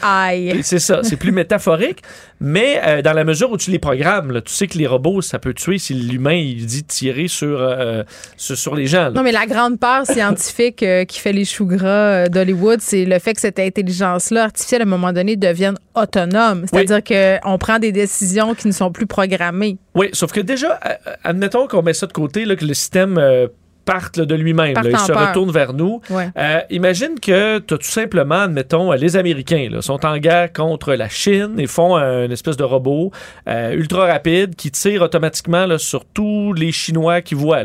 C'est 0.64 0.80
ça, 0.80 1.02
c'est 1.04 1.18
plus 1.18 1.32
métaphorique, 1.32 2.02
mais 2.40 2.82
euh, 2.86 3.02
dans 3.02 3.14
la 3.14 3.24
mesure 3.24 3.52
où 3.52 3.58
tu 3.58 3.72
les 3.72 3.80
programmes, 3.80 4.32
là, 4.32 4.42
tu 4.42 4.52
sais 4.54 4.68
que 4.68 4.78
les 4.78 4.88
robots, 4.88 5.22
ça 5.22 5.40
peut 5.40 5.54
tuer 5.54 5.78
si 5.78 5.94
l'humain 5.94 6.34
il 6.34 6.66
dit 6.66 6.82
de 6.84 6.88
tirer 6.88 7.28
sur, 7.28 7.60
euh, 7.62 8.04
sur, 8.38 8.58
sur 8.58 8.76
les 8.76 8.88
gens. 8.88 9.04
là. 9.06 9.12
Non, 9.12 9.24
mais 9.24 9.32
la 9.32 9.46
grande 9.46 9.80
peur 9.80 10.06
scientifique 10.06 10.84
euh, 10.84 11.06
qui 11.06 11.20
fait 11.20 11.34
les 11.34 11.46
choux 11.46 11.66
gras 11.66 11.88
euh, 11.88 12.28
d'Hollywood, 12.28 12.80
c'est 12.82 13.06
le 13.06 13.20
fait 13.20 13.34
que 13.34 13.42
cette 13.42 13.60
intelligence-là 13.60 14.44
artificielle, 14.46 14.82
à 14.82 14.86
un 14.86 14.88
moment 14.88 15.14
donné, 15.14 15.36
devienne 15.36 15.76
autonome. 15.96 16.66
C'est-à-dire 16.72 17.04
qu'on 17.42 17.58
prend 17.58 17.80
des 17.80 17.92
décisions 17.92 18.54
qui 18.56 18.68
ne 18.68 18.74
sont 18.74 18.92
plus 18.92 19.06
programmées. 19.08 19.78
Oui, 19.96 20.10
sauf 20.14 20.32
que 20.32 20.42
déjà, 20.42 20.80
euh, 20.86 21.12
admettons 21.24 21.68
qu'on 21.68 21.82
met 21.84 21.94
ça 21.94 22.08
de 22.08 22.14
côté, 22.14 22.46
là, 22.46 22.56
que 22.56 22.66
le 22.66 22.74
système 22.74 23.18
euh, 23.18 23.48
parte 23.86 24.16
là, 24.16 24.24
de 24.26 24.34
lui-même, 24.36 24.74
il 24.86 24.98
se 24.98 25.12
peur. 25.12 25.28
retourne 25.28 25.52
vers 25.52 25.74
nous. 25.74 26.00
Ouais. 26.10 26.30
Euh, 26.38 26.62
imagine 26.70 27.20
que 27.20 27.60
tu 27.60 27.74
as 27.74 27.78
tout 27.78 27.84
simplement, 27.86 28.44
admettons, 28.44 28.94
euh, 28.94 28.96
les 28.96 29.18
Américains 29.18 29.68
là, 29.70 29.82
sont 29.82 30.06
en 30.06 30.18
guerre 30.20 30.54
contre 30.54 30.94
la 30.94 31.10
Chine 31.10 31.60
et 31.60 31.68
font 31.68 31.98
un- 31.98 32.24
une 32.26 32.32
espèce 32.32 32.56
de 32.56 32.64
robot 32.64 33.12
euh, 33.50 33.72
ultra 33.74 34.06
rapide 34.08 34.56
qui 34.56 34.72
tire 34.72 35.02
automatiquement 35.02 35.66
là, 35.66 35.78
sur 35.78 36.06
tous 36.06 36.54
les 36.54 36.72
Chinois 36.72 37.22
qui 37.22 37.36
voient, 37.36 37.64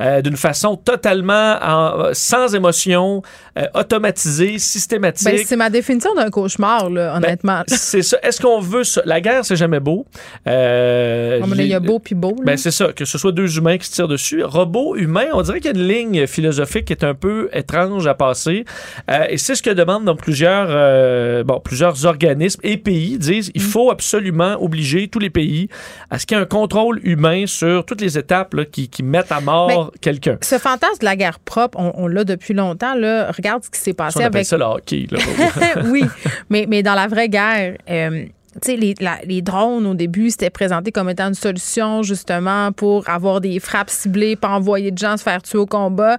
euh, 0.00 0.22
d'une 0.22 0.36
façon 0.36 0.76
totalement 0.76 1.56
en- 1.62 2.00
euh, 2.00 2.10
sans 2.12 2.54
émotion, 2.54 3.22
euh, 3.58 3.66
automatisée, 3.74 4.58
systématique. 4.58 5.26
Ben, 5.26 5.38
c'est 5.44 5.56
ma 5.56 5.70
définition 5.70 6.14
d'un 6.14 6.30
cauchemar, 6.30 6.88
là, 6.90 7.16
honnêtement. 7.16 7.62
c'est 7.66 8.02
ça. 8.02 8.16
Est-ce 8.22 8.40
qu'on 8.40 8.60
veut 8.60 8.84
ça? 8.84 9.02
La 9.04 9.20
guerre, 9.20 9.44
c'est 9.44 9.56
jamais 9.56 9.80
beau. 9.80 10.06
Euh, 10.46 11.40
donné, 11.40 11.64
il 11.64 11.68
y 11.70 11.74
a 11.74 11.80
beau 11.80 11.98
puis 11.98 12.14
beau. 12.14 12.30
là. 12.38 12.44
ben, 12.44 12.56
c'est 12.56 12.70
ça, 12.70 12.92
que 12.92 13.04
ce 13.04 13.18
soit 13.18 13.32
deux 13.32 13.56
humains 13.58 13.78
qui 13.78 13.86
se 13.86 13.92
tirent 13.92 14.08
dessus. 14.08 14.42
Robot, 14.44 14.96
humain, 14.96 15.26
on 15.32 15.42
dirait 15.42 15.60
qu'il 15.60 15.70
y 15.74 15.74
a 15.74 15.80
une 15.80 15.86
ligne 15.88 16.26
philosophique 16.26 16.86
qui 16.86 16.92
est 16.92 17.04
un 17.04 17.14
peu 17.14 17.48
étrange 17.52 18.06
à 18.06 18.14
passer. 18.14 18.64
Euh, 19.10 19.24
et 19.28 19.38
c'est 19.38 19.54
ce 19.54 19.62
que 19.62 19.70
demandent 19.70 20.04
donc 20.04 20.18
plusieurs, 20.18 20.66
euh, 20.70 21.44
bon, 21.44 21.60
plusieurs 21.60 22.04
organismes 22.06 22.60
et 22.62 22.76
pays 22.76 23.18
disent 23.18 23.48
Mm. 23.48 23.52
il 23.54 23.62
faut 23.62 23.90
absolument 23.90 24.56
obliger 24.62 25.08
tous 25.08 25.18
les 25.18 25.30
pays 25.30 25.68
à 26.10 26.18
ce 26.18 26.26
qu'il 26.26 26.36
y 26.36 26.40
ait 26.40 26.42
un 26.42 26.46
contrôle 26.46 27.00
humain 27.04 27.44
sur 27.46 27.84
toutes 27.86 28.00
les 28.00 28.18
étapes 28.18 28.54
là, 28.54 28.64
qui, 28.64 28.88
qui 28.88 29.02
mettent 29.02 29.32
à 29.32 29.40
mort 29.40 29.89
quelqu'un. 30.00 30.38
Ce 30.42 30.58
fantasme 30.58 30.98
de 31.00 31.04
la 31.04 31.16
guerre 31.16 31.38
propre, 31.38 31.78
on, 31.78 31.92
on 31.94 32.06
l'a 32.06 32.24
depuis 32.24 32.54
longtemps. 32.54 32.94
Là. 32.94 33.30
Regarde 33.30 33.64
ce 33.64 33.70
qui 33.70 33.80
s'est 33.80 33.94
passé 33.94 34.18
on 34.18 34.22
appelle 34.22 34.36
avec 34.36 34.46
ça 34.46 34.56
le 34.58 34.64
hockey. 34.64 35.06
là. 35.10 35.18
oui, 35.86 36.04
mais, 36.48 36.66
mais 36.68 36.82
dans 36.82 36.94
la 36.94 37.06
vraie 37.06 37.28
guerre, 37.28 37.76
euh, 37.88 38.24
les, 38.66 38.94
la- 39.00 39.18
les 39.26 39.42
drones, 39.42 39.86
au 39.86 39.94
début, 39.94 40.30
c'était 40.30 40.50
présenté 40.50 40.90
comme 40.92 41.08
étant 41.08 41.28
une 41.28 41.34
solution, 41.34 42.02
justement, 42.02 42.72
pour 42.72 43.08
avoir 43.08 43.40
des 43.40 43.58
frappes 43.60 43.90
ciblées, 43.90 44.36
pas 44.36 44.48
envoyer 44.48 44.90
de 44.90 44.98
gens 44.98 45.16
se 45.16 45.22
faire 45.22 45.42
tuer 45.42 45.58
au 45.58 45.66
combat. 45.66 46.16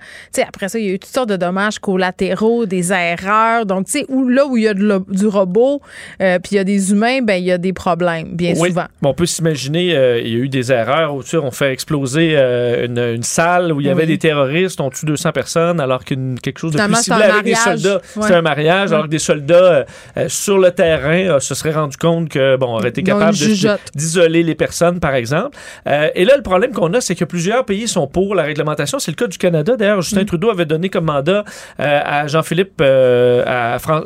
Après 0.48 0.70
ça, 0.70 0.80
il 0.80 0.86
y 0.86 0.90
a 0.90 0.94
eu 0.94 1.00
toutes 1.00 1.14
sortes 1.14 1.30
de 1.30 1.36
dommages 1.38 1.80
collatéraux, 1.80 2.66
des 2.66 2.92
erreurs. 2.94 3.66
Donc, 3.66 3.86
tu 3.86 3.92
sais, 4.00 4.06
où, 4.10 4.28
là 4.28 4.46
où 4.46 4.58
il 4.58 4.64
y 4.64 4.68
a 4.68 4.74
de 4.74 5.02
du 5.10 5.28
robot, 5.28 5.82
euh, 6.22 6.40
puis 6.40 6.54
il 6.54 6.56
y 6.56 6.60
a 6.60 6.64
des 6.64 6.92
humains, 6.92 7.22
ben 7.22 7.36
il 7.36 7.46
y 7.46 7.52
a 7.52 7.58
des 7.58 7.74
problèmes, 7.74 8.36
bien 8.36 8.54
Oui. 8.58 8.70
souvent. 8.70 8.86
Bon, 9.02 9.10
on 9.10 9.14
peut 9.14 9.26
s'imaginer, 9.26 9.96
euh, 9.96 10.20
il 10.20 10.28
y 10.30 10.36
a 10.36 10.40
eu 10.40 10.50
des 10.50 10.72
erreurs 10.72 11.16
où 11.16 11.24
tu 11.24 11.30
sais, 11.30 11.38
on 11.38 11.52
fait 11.52 11.72
exploser 11.74 12.34
euh, 12.36 12.86
une, 12.88 12.98
une 13.16 13.24
salle 13.24 13.72
où 13.72 13.82
il 13.82 13.88
y 13.88 13.90
avait 13.90 14.02
Oui. 14.04 14.08
des 14.08 14.18
terroristes, 14.18 14.80
on 14.82 14.90
tue 14.90 15.06
200 15.06 15.32
personnes, 15.32 15.80
alors 15.80 16.04
qu'une 16.06 16.40
quelque 16.40 16.60
chose 16.60 16.72
de 16.74 16.78
plus 16.82 16.96
c'est 16.96 17.04
ciblé 17.04 17.24
avec 17.24 17.44
des 17.44 17.56
soldats. 17.56 17.96
Ouais. 18.16 18.22
C'était 18.24 18.36
un 18.36 18.42
mariage, 18.42 18.90
Ouais. 18.90 18.96
alors 18.96 19.06
que 19.06 19.12
des 19.12 19.20
soldats 19.20 19.86
sur 20.28 20.58
le 20.58 20.72
terrain 20.72 21.40
se 21.40 21.56
seraient 21.56 21.74
rendus 21.74 21.98
compte 21.98 22.21
que, 22.30 22.56
bon, 22.58 22.74
auraient 22.76 22.90
été 22.90 23.04
jugeote. 23.32 23.80
d'isoler 23.96 24.44
les 24.44 24.56
personnes, 24.56 25.00
par 25.00 25.14
exemple. 25.16 25.58
Euh, 25.88 26.10
et 26.16 26.26
là, 26.26 26.36
le 26.38 26.44
problème 26.44 26.72
qu'on 26.74 26.94
a, 26.94 27.02
c'est 27.02 27.16
que 27.16 27.26
plusieurs 27.26 27.66
pays 27.66 27.88
sont 27.88 28.08
pour 28.08 28.36
la 28.36 28.44
réglementation. 28.44 29.00
C'est 29.00 29.12
le 29.12 29.16
cas 29.16 29.28
du 29.28 29.38
Canada. 29.38 29.76
D'ailleurs, 29.78 29.98
Mm. 30.00 30.02
Justin 30.04 30.26
Trudeau 30.26 30.50
avait 30.50 30.66
donné 30.66 30.90
comme 30.90 31.06
mandat 31.06 31.44
euh, 31.80 32.00
à 32.06 32.28
Jean-Philippe, 32.28 32.80
euh, 32.82 33.44
à 33.76 33.80
Fran- 33.80 34.02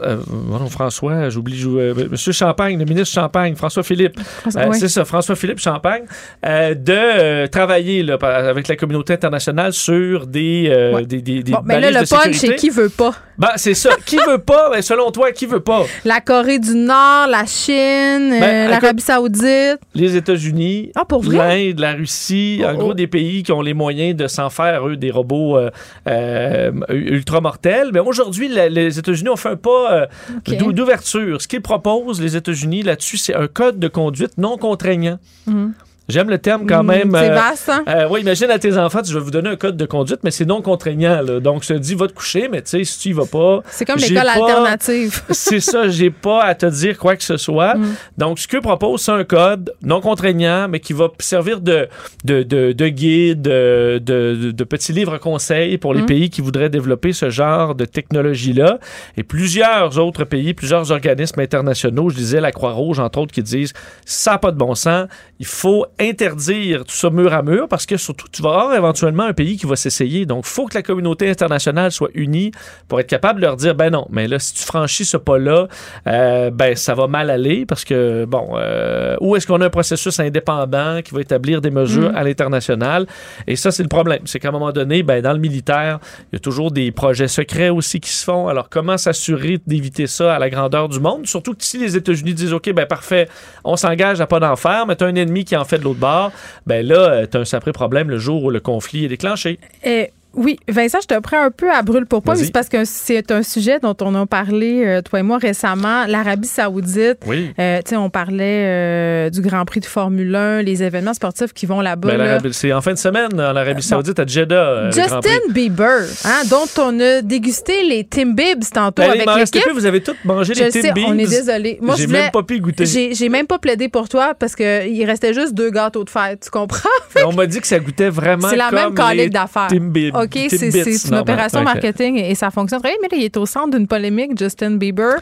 non, 0.50 0.68
François, 0.70 1.30
j'oublie, 1.30 1.58
j'ou- 1.58 1.80
Monsieur 2.12 2.32
Champagne, 2.32 2.78
le 2.80 2.86
ministre 2.86 3.14
Champagne, 3.14 3.56
François 3.56 3.84
Philippe. 3.84 4.18
Ouais. 4.54 4.74
C'est 4.74 4.88
ça, 4.88 5.06
François-Philippe 5.06 5.60
Champagne, 5.60 6.04
euh, 6.46 6.74
de 6.76 7.48
travailler 7.48 8.04
là, 8.04 8.18
avec 8.22 8.68
la 8.68 8.76
communauté 8.76 9.14
internationale 9.14 9.74
sur 9.74 10.28
des, 10.28 10.92
Ouais. 10.94 11.06
des, 11.06 11.22
des, 11.22 11.44
des 11.44 11.52
Bon, 11.52 11.60
mais 11.66 11.80
là, 11.80 11.92
le 11.92 12.08
punch, 12.08 12.36
c'est 12.36 12.56
qui 12.56 12.70
veut 12.70 12.90
pas? 12.90 13.14
Ben, 13.38 13.50
c'est 13.58 13.74
ça. 13.74 13.90
Qui 14.06 14.18
veut 14.18 14.38
pas? 14.38 14.70
Ben, 14.72 14.82
selon 14.82 15.12
toi, 15.12 15.32
qui 15.32 15.46
veut 15.46 15.60
pas? 15.60 15.84
La 16.06 16.22
Corée 16.22 16.60
du 16.60 16.74
Nord, 16.76 17.28
la 17.28 17.46
Chine, 17.46 18.05
euh, 18.34 18.40
Ben, 18.40 18.70
l'Arabie 18.70 19.02
Saoudite. 19.02 19.80
Les 19.94 20.16
États-Unis, 20.16 20.92
Ah, 20.96 21.06
l'Inde, 21.30 21.80
la 21.80 21.94
Russie, 21.94 22.62
en 22.66 22.74
Oh, 22.74 22.78
gros 22.78 22.92
oh. 22.92 22.94
des 22.94 23.08
pays 23.08 23.44
qui 23.44 23.52
ont 23.52 23.62
les 23.62 23.74
moyens 23.74 24.16
de 24.16 24.28
s'en 24.28 24.50
faire, 24.50 24.88
eux, 24.88 24.98
des 24.98 25.12
robots 25.12 25.58
euh, 25.58 25.70
euh, 26.08 26.72
ultra 26.90 27.42
mortels. 27.42 27.90
Mais 27.94 28.00
aujourd'hui, 28.00 28.48
les 28.48 29.00
États-Unis 29.00 29.30
ont 29.30 29.36
fait 29.36 29.50
un 29.50 29.56
pas 29.56 29.94
euh, 29.94 30.72
d'ouverture. 30.72 31.42
Ce 31.42 31.48
qu'ils 31.48 31.62
proposent, 31.62 32.22
les 32.22 32.36
États-Unis, 32.36 32.84
là-dessus, 32.84 33.18
c'est 33.18 33.36
un 33.36 33.48
code 33.48 33.80
de 33.80 33.88
conduite 33.88 34.38
non 34.38 34.58
contraignant. 34.58 35.20
Mhm. 35.48 35.74
J'aime 36.08 36.30
le 36.30 36.38
terme 36.38 36.68
quand 36.68 36.84
Mm, 36.84 36.88
même. 36.88 37.12
C'est 37.14 37.32
euh, 37.32 37.34
vaste, 37.36 37.70
hein? 37.70 37.84
euh, 37.88 38.08
oui, 38.12 38.22
imagine 38.22 38.52
à 38.52 38.60
tes 38.60 38.78
enfants, 38.78 39.00
je 39.04 39.14
vais 39.18 39.24
vous 39.24 39.32
donner 39.32 39.50
un 39.50 39.56
code 39.56 39.76
de 39.76 39.86
conduite, 39.86 40.20
mais 40.24 40.32
c'est 40.32 40.46
non 40.46 40.62
contraignant. 40.62 41.22
là. 41.22 41.40
Donc, 41.40 41.64
je 41.64 41.70
te 41.70 41.74
dis, 41.80 41.96
va 41.96 42.08
te 42.08 42.14
coucher, 42.14 42.48
mais 42.48 42.62
tu 42.62 42.70
sais, 42.70 42.84
si 42.84 43.00
tu 43.00 43.10
y 43.10 43.14
vas 43.14 43.26
pas. 43.26 43.62
C'est 43.72 43.86
comme 43.86 43.98
l'école 43.98 44.28
alternative. 44.30 45.22
C'est 45.32 45.60
ça, 45.60 45.90
j'ai 45.90 46.12
pas 46.12 46.44
à 46.44 46.54
te 46.56 46.66
dire 46.68 46.98
quoi 47.00 47.16
que 47.16 47.24
ce 47.24 47.38
soit. 47.38 47.76
Mm. 47.76 47.96
Donc, 48.18 48.40
ce 48.40 48.48
que 48.48 48.58
propose, 48.58 49.02
c'est 49.02 49.12
un 49.12 49.24
code 49.24 49.74
non 49.82 50.00
contraignant, 50.02 50.68
mais 50.70 50.80
qui 50.80 50.94
va 50.94 51.08
servir 51.20 51.60
de, 51.60 51.88
de, 52.24 52.44
de, 52.44 52.72
de 52.72 52.88
guide, 52.88 53.42
de, 53.42 54.00
de, 54.04 54.52
de 54.52 54.64
petits 54.64 54.94
livres 54.94 55.18
conseils 55.18 55.78
pour 55.78 55.94
les 55.94 56.02
Mm. 56.04 56.06
pays 56.06 56.30
qui 56.30 56.42
voudraient 56.42 56.70
développer 56.70 57.14
ce 57.14 57.30
genre 57.32 57.74
de 57.74 57.86
technologie-là. 57.86 58.80
Et 59.18 59.24
plusieurs 59.24 59.98
autres 59.98 60.24
pays, 60.24 60.54
plusieurs 60.54 60.92
organismes 60.92 61.40
internationaux, 61.40 62.10
je 62.10 62.16
disais 62.16 62.42
la 62.42 62.52
Croix-Rouge, 62.52 63.00
entre 63.00 63.20
autres, 63.20 63.34
qui 63.34 63.42
disent 63.44 63.74
ça 64.06 64.32
n'a 64.34 64.38
pas 64.38 64.52
de 64.52 64.58
bon 64.58 64.76
sens, 64.76 65.08
il 65.40 65.46
faut 65.46 65.86
interdire 66.00 66.84
tout 66.86 66.96
ça 66.96 67.10
mur 67.10 67.34
à 67.34 67.42
mur 67.42 67.68
parce 67.68 67.86
que 67.86 67.98
surtout, 67.98 68.28
tu 68.32 68.42
vas 68.42 68.50
avoir 68.50 68.74
éventuellement 68.76 69.24
un 69.24 69.34
pays 69.34 69.58
qui 69.58 69.66
va 69.66 69.76
s'essayer. 69.76 70.26
Donc, 70.26 70.46
il 70.48 70.50
faut 70.50 70.66
que 70.66 70.76
la 70.76 70.82
communauté 70.84 71.30
internationale 71.30 71.92
soit 71.92 72.10
unie 72.14 72.52
pour 72.88 73.00
être 73.00 73.08
capable 73.08 73.40
de 73.40 73.46
leur 73.46 73.56
dire 73.56 73.76
ben 73.76 73.90
non, 73.90 74.08
mais 74.10 74.28
là, 74.28 74.40
si 74.40 74.54
tu 74.54 74.64
franchis 74.64 75.06
ce 75.06 75.18
pas-là, 75.18 75.68
euh, 76.08 76.50
ben 76.52 76.76
ça 76.76 76.94
va 76.96 77.08
mal 77.08 77.30
aller 77.30 77.66
parce 77.66 77.84
que, 77.86 78.26
bon, 78.26 78.50
euh, 78.56 79.16
où 79.22 79.36
est-ce 79.36 79.48
qu'on 79.48 79.62
a 79.62 79.66
un 79.66 79.70
processus 79.70 80.20
indépendant 80.20 81.02
qui 81.04 81.14
va 81.14 81.22
établir 81.22 81.62
des 81.62 81.72
mesures 81.72 82.10
Mhm. 82.12 82.16
à 82.16 82.24
l'international? 82.24 83.06
Et 83.48 83.56
ça, 83.56 83.72
c'est 83.72 83.84
le 83.84 83.90
problème. 83.90 84.22
C'est 84.26 84.40
qu'à 84.40 84.50
un 84.50 84.52
moment 84.52 84.72
donné, 84.72 85.04
ben, 85.04 85.22
dans 85.22 85.34
le 85.34 85.40
militaire, 85.40 86.00
il 86.32 86.36
y 86.36 86.38
a 86.38 86.40
toujours 86.40 86.72
des 86.72 86.92
projets 86.92 87.28
secrets 87.28 87.70
aussi 87.70 88.00
qui 88.00 88.10
se 88.10 88.24
font. 88.24 88.48
Alors, 88.48 88.70
comment 88.70 88.98
s'assurer 88.98 89.60
d'éviter 89.66 90.08
ça 90.08 90.36
à 90.36 90.40
la 90.40 90.50
grandeur 90.50 90.90
du 90.90 91.00
monde? 91.00 91.26
Surtout 91.26 91.54
que 91.54 91.64
si 91.64 91.78
les 91.78 91.96
États-Unis 91.96 92.34
disent, 92.34 92.54
OK, 92.54 92.72
ben 92.74 92.86
parfait, 92.86 93.28
on 93.64 93.76
s'engage 93.76 94.22
à 94.22 94.28
pas 94.28 94.40
d'en 94.40 94.56
faire, 94.56 94.86
mais 94.88 94.96
tu 94.96 95.04
as 95.04 95.08
un 95.08 95.16
ennemi 95.16 95.46
qui 95.46 95.56
en 95.56 95.64
fait 95.66 95.78
de 95.78 95.85
l'autre 95.86 96.00
bord, 96.00 96.32
ben 96.66 96.86
là, 96.86 97.26
tu 97.28 97.38
as 97.38 97.40
un 97.40 97.46
sacré 97.46 97.72
problème 97.72 98.10
le 98.10 98.18
jour 98.18 98.44
où 98.44 98.50
le 98.50 98.60
conflit 98.60 99.06
est 99.06 99.10
déclenché. 99.10 99.60
Euh, 99.86 100.06
oui, 100.36 100.58
Vincent, 100.68 101.00
je 101.02 101.08
te 101.08 101.20
prends 101.20 101.42
un 101.42 101.52
peu 101.52 101.72
à 101.72 101.82
brûle 101.82 102.06
pour 102.06 102.22
mais 102.28 102.36
c'est 102.36 102.52
parce 102.52 102.70
que 102.70 102.86
c'est 102.86 103.32
un 103.32 103.44
sujet 103.44 103.80
dont 103.80 103.96
on 104.02 104.14
a 104.16 104.26
parlé, 104.26 104.84
euh, 104.86 105.02
toi 105.02 105.20
et 105.20 105.24
moi, 105.24 105.38
récemment. 105.38 106.06
L'Arabie 106.08 106.48
Saoudite. 106.48 107.20
Oui. 107.26 107.52
Euh, 107.60 107.80
tu 107.84 107.92
sais, 107.92 107.96
on 107.96 108.10
parlait 108.10 108.66
euh, 108.66 109.30
du 109.30 109.42
Grand 109.42 109.66
Prix 109.66 109.80
de 109.80 109.86
Formule 109.86 110.36
1, 110.36 110.62
les 110.62 110.84
événements 110.84 111.14
sportifs 111.14 111.54
qui 111.54 111.66
vont 111.66 111.82
là-bas. 111.82 112.10
Ben, 112.10 112.18
là. 112.18 112.40
c'est 112.52 112.74
en 112.74 112.82
fin 112.82 112.94
de 112.94 112.98
semaine 112.98 113.34
en 113.34 113.56
Arabie 113.56 113.82
Saoudite 113.84 114.20
à 114.20 114.26
Jeddah. 114.26 114.56
euh. 114.56 114.92
Justin 114.92 115.40
Bieber, 115.52 116.02
hein, 116.26 116.42
dont 116.50 116.68
on 116.82 117.00
a 117.00 117.22
dégusté 117.22 117.84
les 117.88 118.04
Timbibs 118.04 118.70
tantôt 118.74 119.02
Ben, 119.02 119.12
il 119.16 119.22
avec 119.22 119.38
l'équipe. 119.38 119.64
plus, 119.64 119.74
vous 119.74 119.86
avez 119.86 120.02
tous 120.02 120.16
mangé 120.24 120.54
Je 120.54 120.64
les 120.64 120.72
sais, 120.72 120.82
Timbits. 120.82 121.06
on 121.08 121.18
est 121.18 121.28
désolé. 121.28 121.80
Moi, 121.82 121.96
je 121.96 122.02
J'ai 122.02 122.08
même 122.08 122.32
pas 122.32 122.44
pu 122.44 122.60
goûter. 122.60 122.86
J'ai 122.86 123.30
même 123.30 123.48
pas 123.48 123.60
plaidé 123.60 123.90
pour 123.90 124.10
toi 124.10 124.34
parce 124.38 124.56
qu'il 124.56 125.06
restait 125.06 125.34
juste 125.34 125.54
deux 125.54 125.70
gâteaux 125.70 126.04
de 126.04 126.10
fête, 126.10 126.42
tu 126.44 126.50
comprends? 126.50 126.90
Mais 127.16 127.24
On 127.24 127.34
m'a 127.34 127.46
dit 127.46 127.62
que 127.62 127.68
ça 127.68 127.80
goûtait 127.80 128.10
vraiment 128.10 128.50
C'est 128.50 128.56
la 128.56 128.72
même 128.72 128.94
comme 128.94 129.10
les 129.12 129.18
calique 129.18 129.34
d'affaires. 129.34 129.70
OK, 130.16 130.25
OK, 130.26 130.46
c'est 130.50 130.68
une 130.68 130.98
normal. 131.12 131.20
opération 131.22 131.62
marketing 131.64 132.18
et 132.18 132.36
ça 132.36 132.52
fonctionne 132.52 132.82
très 132.82 132.90
bien. 132.92 132.98
Mais 133.02 133.08
là, 133.10 133.18
il 133.18 133.24
est 133.26 133.38
au 133.38 133.46
centre 133.46 133.76
d'une 133.78 133.88
polémique, 133.88 134.38
Justin 134.38 134.72
Bieber, 134.72 135.16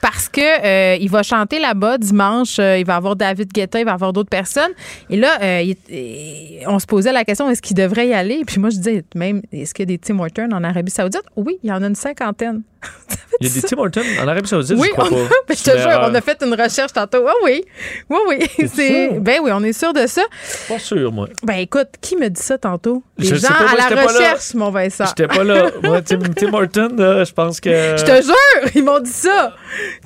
parce 0.00 0.28
que 0.28 0.40
euh, 0.40 0.96
il 1.00 1.10
va 1.10 1.22
chanter 1.22 1.58
là-bas 1.58 1.98
dimanche. 1.98 2.58
euh, 2.58 2.78
il 2.78 2.86
va 2.86 2.96
avoir 2.96 3.16
David 3.16 3.52
Guetta, 3.52 3.78
il 3.80 3.84
va 3.84 3.92
avoir 3.92 4.12
d'autres 4.12 4.30
personnes. 4.30 4.70
Et 5.10 5.16
là, 5.16 5.38
euh, 5.42 5.62
il- 5.62 6.66
on 6.66 6.78
se 6.78 6.86
posait 6.86 7.12
la 7.12 7.24
question 7.24 7.50
est-ce 7.50 7.62
qu'il 7.62 7.76
devrait 7.76 8.08
y 8.08 8.14
aller? 8.14 8.42
Puis 8.46 8.60
moi, 8.60 8.70
je 8.70 8.76
disais 8.76 9.04
même 9.14 9.42
est-ce 9.52 9.74
qu'il 9.74 9.82
y 9.82 9.92
a 9.92 9.96
des 9.96 9.98
Tim 9.98 10.18
Hortons 10.20 10.48
en 10.52 10.62
Arabie 10.64 10.90
Saoudite? 10.92 11.22
Oui, 11.36 11.58
il 11.62 11.68
y 11.70 11.72
en 11.72 11.82
a 11.82 11.86
une 11.86 11.94
cinquantaine. 11.94 12.62
Il 13.40 13.46
y 13.48 13.50
a 13.50 13.54
des 13.54 13.62
Tim 13.62 13.78
Hortons 13.78 14.00
en 14.22 14.28
Arabie 14.28 14.48
Saoudite, 14.48 14.76
Oui, 14.78 14.86
je 14.88 14.92
crois 14.92 15.06
on 15.06 15.10
pas. 15.10 15.16
a, 15.16 15.28
mais 15.48 15.54
je 15.56 15.60
C'est 15.62 15.72
te 15.72 15.78
jure, 15.78 15.90
erreur. 15.90 16.10
on 16.10 16.14
a 16.14 16.20
fait 16.20 16.42
une 16.44 16.54
recherche 16.60 16.92
tantôt. 16.92 17.24
Ah 17.28 17.32
oui, 17.44 17.64
oui, 18.08 18.18
oui. 18.28 18.68
C'est, 18.68 19.18
ben 19.20 19.40
oui, 19.42 19.50
on 19.52 19.62
est 19.64 19.72
sûr 19.72 19.92
de 19.92 20.06
ça. 20.06 20.22
Pas 20.68 20.78
sûr, 20.78 21.10
moi. 21.12 21.28
Ben 21.42 21.54
écoute, 21.54 21.88
qui 22.00 22.16
me 22.16 22.28
dit 22.28 22.40
ça 22.42 22.56
tantôt? 22.58 23.02
Les 23.16 23.26
Je 23.28 23.34
gens 23.36 23.48
sais 23.48 23.52
pas, 23.54 23.60
moi, 23.62 23.70
à 23.84 23.94
la 23.94 24.02
recherche, 24.06 24.47
mon 24.54 24.70
Vincent. 24.70 25.04
J'étais 25.06 25.26
pas 25.28 25.44
là. 25.44 25.70
Moi, 25.82 26.00
Tim, 26.02 26.18
Tim 26.36 26.52
Horton, 26.52 26.88
je 26.98 27.32
pense 27.32 27.60
que. 27.60 27.70
Je 27.70 28.04
te 28.04 28.22
jure, 28.22 28.70
ils 28.74 28.84
m'ont 28.84 29.00
dit 29.00 29.10
ça. 29.10 29.54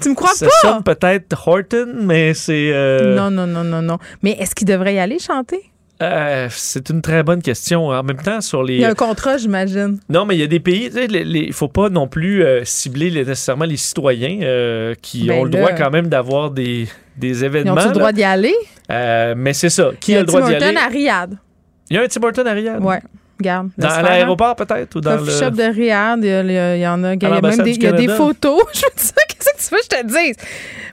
Tu 0.01 0.09
me 0.11 0.15
crois 0.15 0.33
Ça 0.35 0.47
pas? 0.47 0.53
sonne 0.69 0.83
peut-être 0.83 1.37
Horton, 1.47 1.93
mais 2.03 2.35
c'est. 2.35 2.71
euh, 2.73 3.15
Non, 3.15 3.31
non, 3.31 3.47
non, 3.47 3.65
non, 3.65 3.83
non. 3.83 3.99
Mais 4.23 4.33
est-ce 4.33 4.55
qu'il 4.55 4.67
devrait 4.67 4.95
y 4.95 4.99
aller 4.99 5.19
chanter? 5.19 5.61
euh, 6.03 6.49
c'est 6.51 6.91
une 6.91 7.01
très 7.01 7.23
bonne 7.23 7.41
question. 7.43 7.87
En 7.89 8.03
même 8.03 8.17
temps, 8.17 8.41
sur 8.41 8.65
les. 8.65 8.75
Il 8.75 8.81
y 8.81 8.85
a 8.85 8.91
un 8.91 8.95
contrat, 8.95 9.37
j'imagine. 9.37 10.01
Non, 10.09 10.25
mais 10.25 10.35
il 10.35 10.41
y 10.41 10.43
a 10.43 10.49
des 10.49 10.59
pays, 10.59 10.91
il 10.93 11.53
faut 11.53 11.69
pas 11.69 11.91
non 11.91 12.09
plus 12.09 12.43
euh, 12.43 12.63
cibler 12.65 13.09
les- 13.09 13.21
nécessairement 13.25 13.67
les 13.67 13.77
citoyens 13.77 14.41
euh, 14.43 14.95
qui 15.01 15.27
Ben 15.29 15.39
ont 15.39 15.45
le 15.45 15.51
droit 15.51 15.71
quand 15.73 15.91
même 15.91 16.09
d'avoir 16.09 16.51
des, 16.51 16.89
des 17.17 17.29
Ils 17.41 17.45
événements. 17.45 17.75
ont-tu 17.75 17.83
le 17.83 17.89
là. 17.91 17.99
droit 17.99 18.13
d'y 18.13 18.25
aller? 18.25 18.55
Euh, 18.91 19.35
mais 19.37 19.53
c'est 19.53 19.71
ça. 19.71 19.91
Qui 20.01 20.11
Il 20.11 20.15
y 20.15 20.17
a 20.17 20.21
a 20.21 20.23
le 20.23 20.27
droit 20.27 20.41
Tim 20.41 20.49
d'y 20.49 20.55
aller? 20.57 20.77
à 20.77 20.89
Riyad. 20.89 21.39
Il 21.89 21.97
y 21.97 21.99
a 22.01 22.03
un 22.03 22.09
Tim 22.09 22.23
Horton 22.25 22.47
à 22.47 22.53
Riyad? 22.53 22.83
Ouais, 22.83 23.01
Dans, 23.43 23.89
faire, 23.89 23.99
hein. 23.99 24.03
l'aéroport 24.03 24.57
peut-être? 24.57 24.97
Ou 24.97 25.01
dans 25.01 25.17
le... 25.17 25.31
shop 25.31 25.51
de 25.51 25.63
Riyad, 25.75 26.21
il 26.23 26.51
y, 26.51 26.81
y 26.81 26.87
en 26.87 27.05
a. 27.05 27.15
Il 27.15 27.23
y 27.23 27.27
a, 27.27 27.29
même 27.29 27.35
l'ambassade 27.35 27.65
des, 27.65 27.73
du 27.73 27.79
il 27.79 27.83
y 27.83 27.87
a 27.87 27.93
des 27.93 28.07
Canada. 28.07 28.17
photos. 28.17 28.63
Je 28.73 28.81
veux 28.81 28.93
dire, 28.97 29.15
qu'est-ce 29.29 29.53
que 29.53 29.69
tu 29.69 29.75
veux 29.75 29.81
que 29.81 29.85
je 29.85 30.01
te 30.03 30.07
dise? 30.07 30.37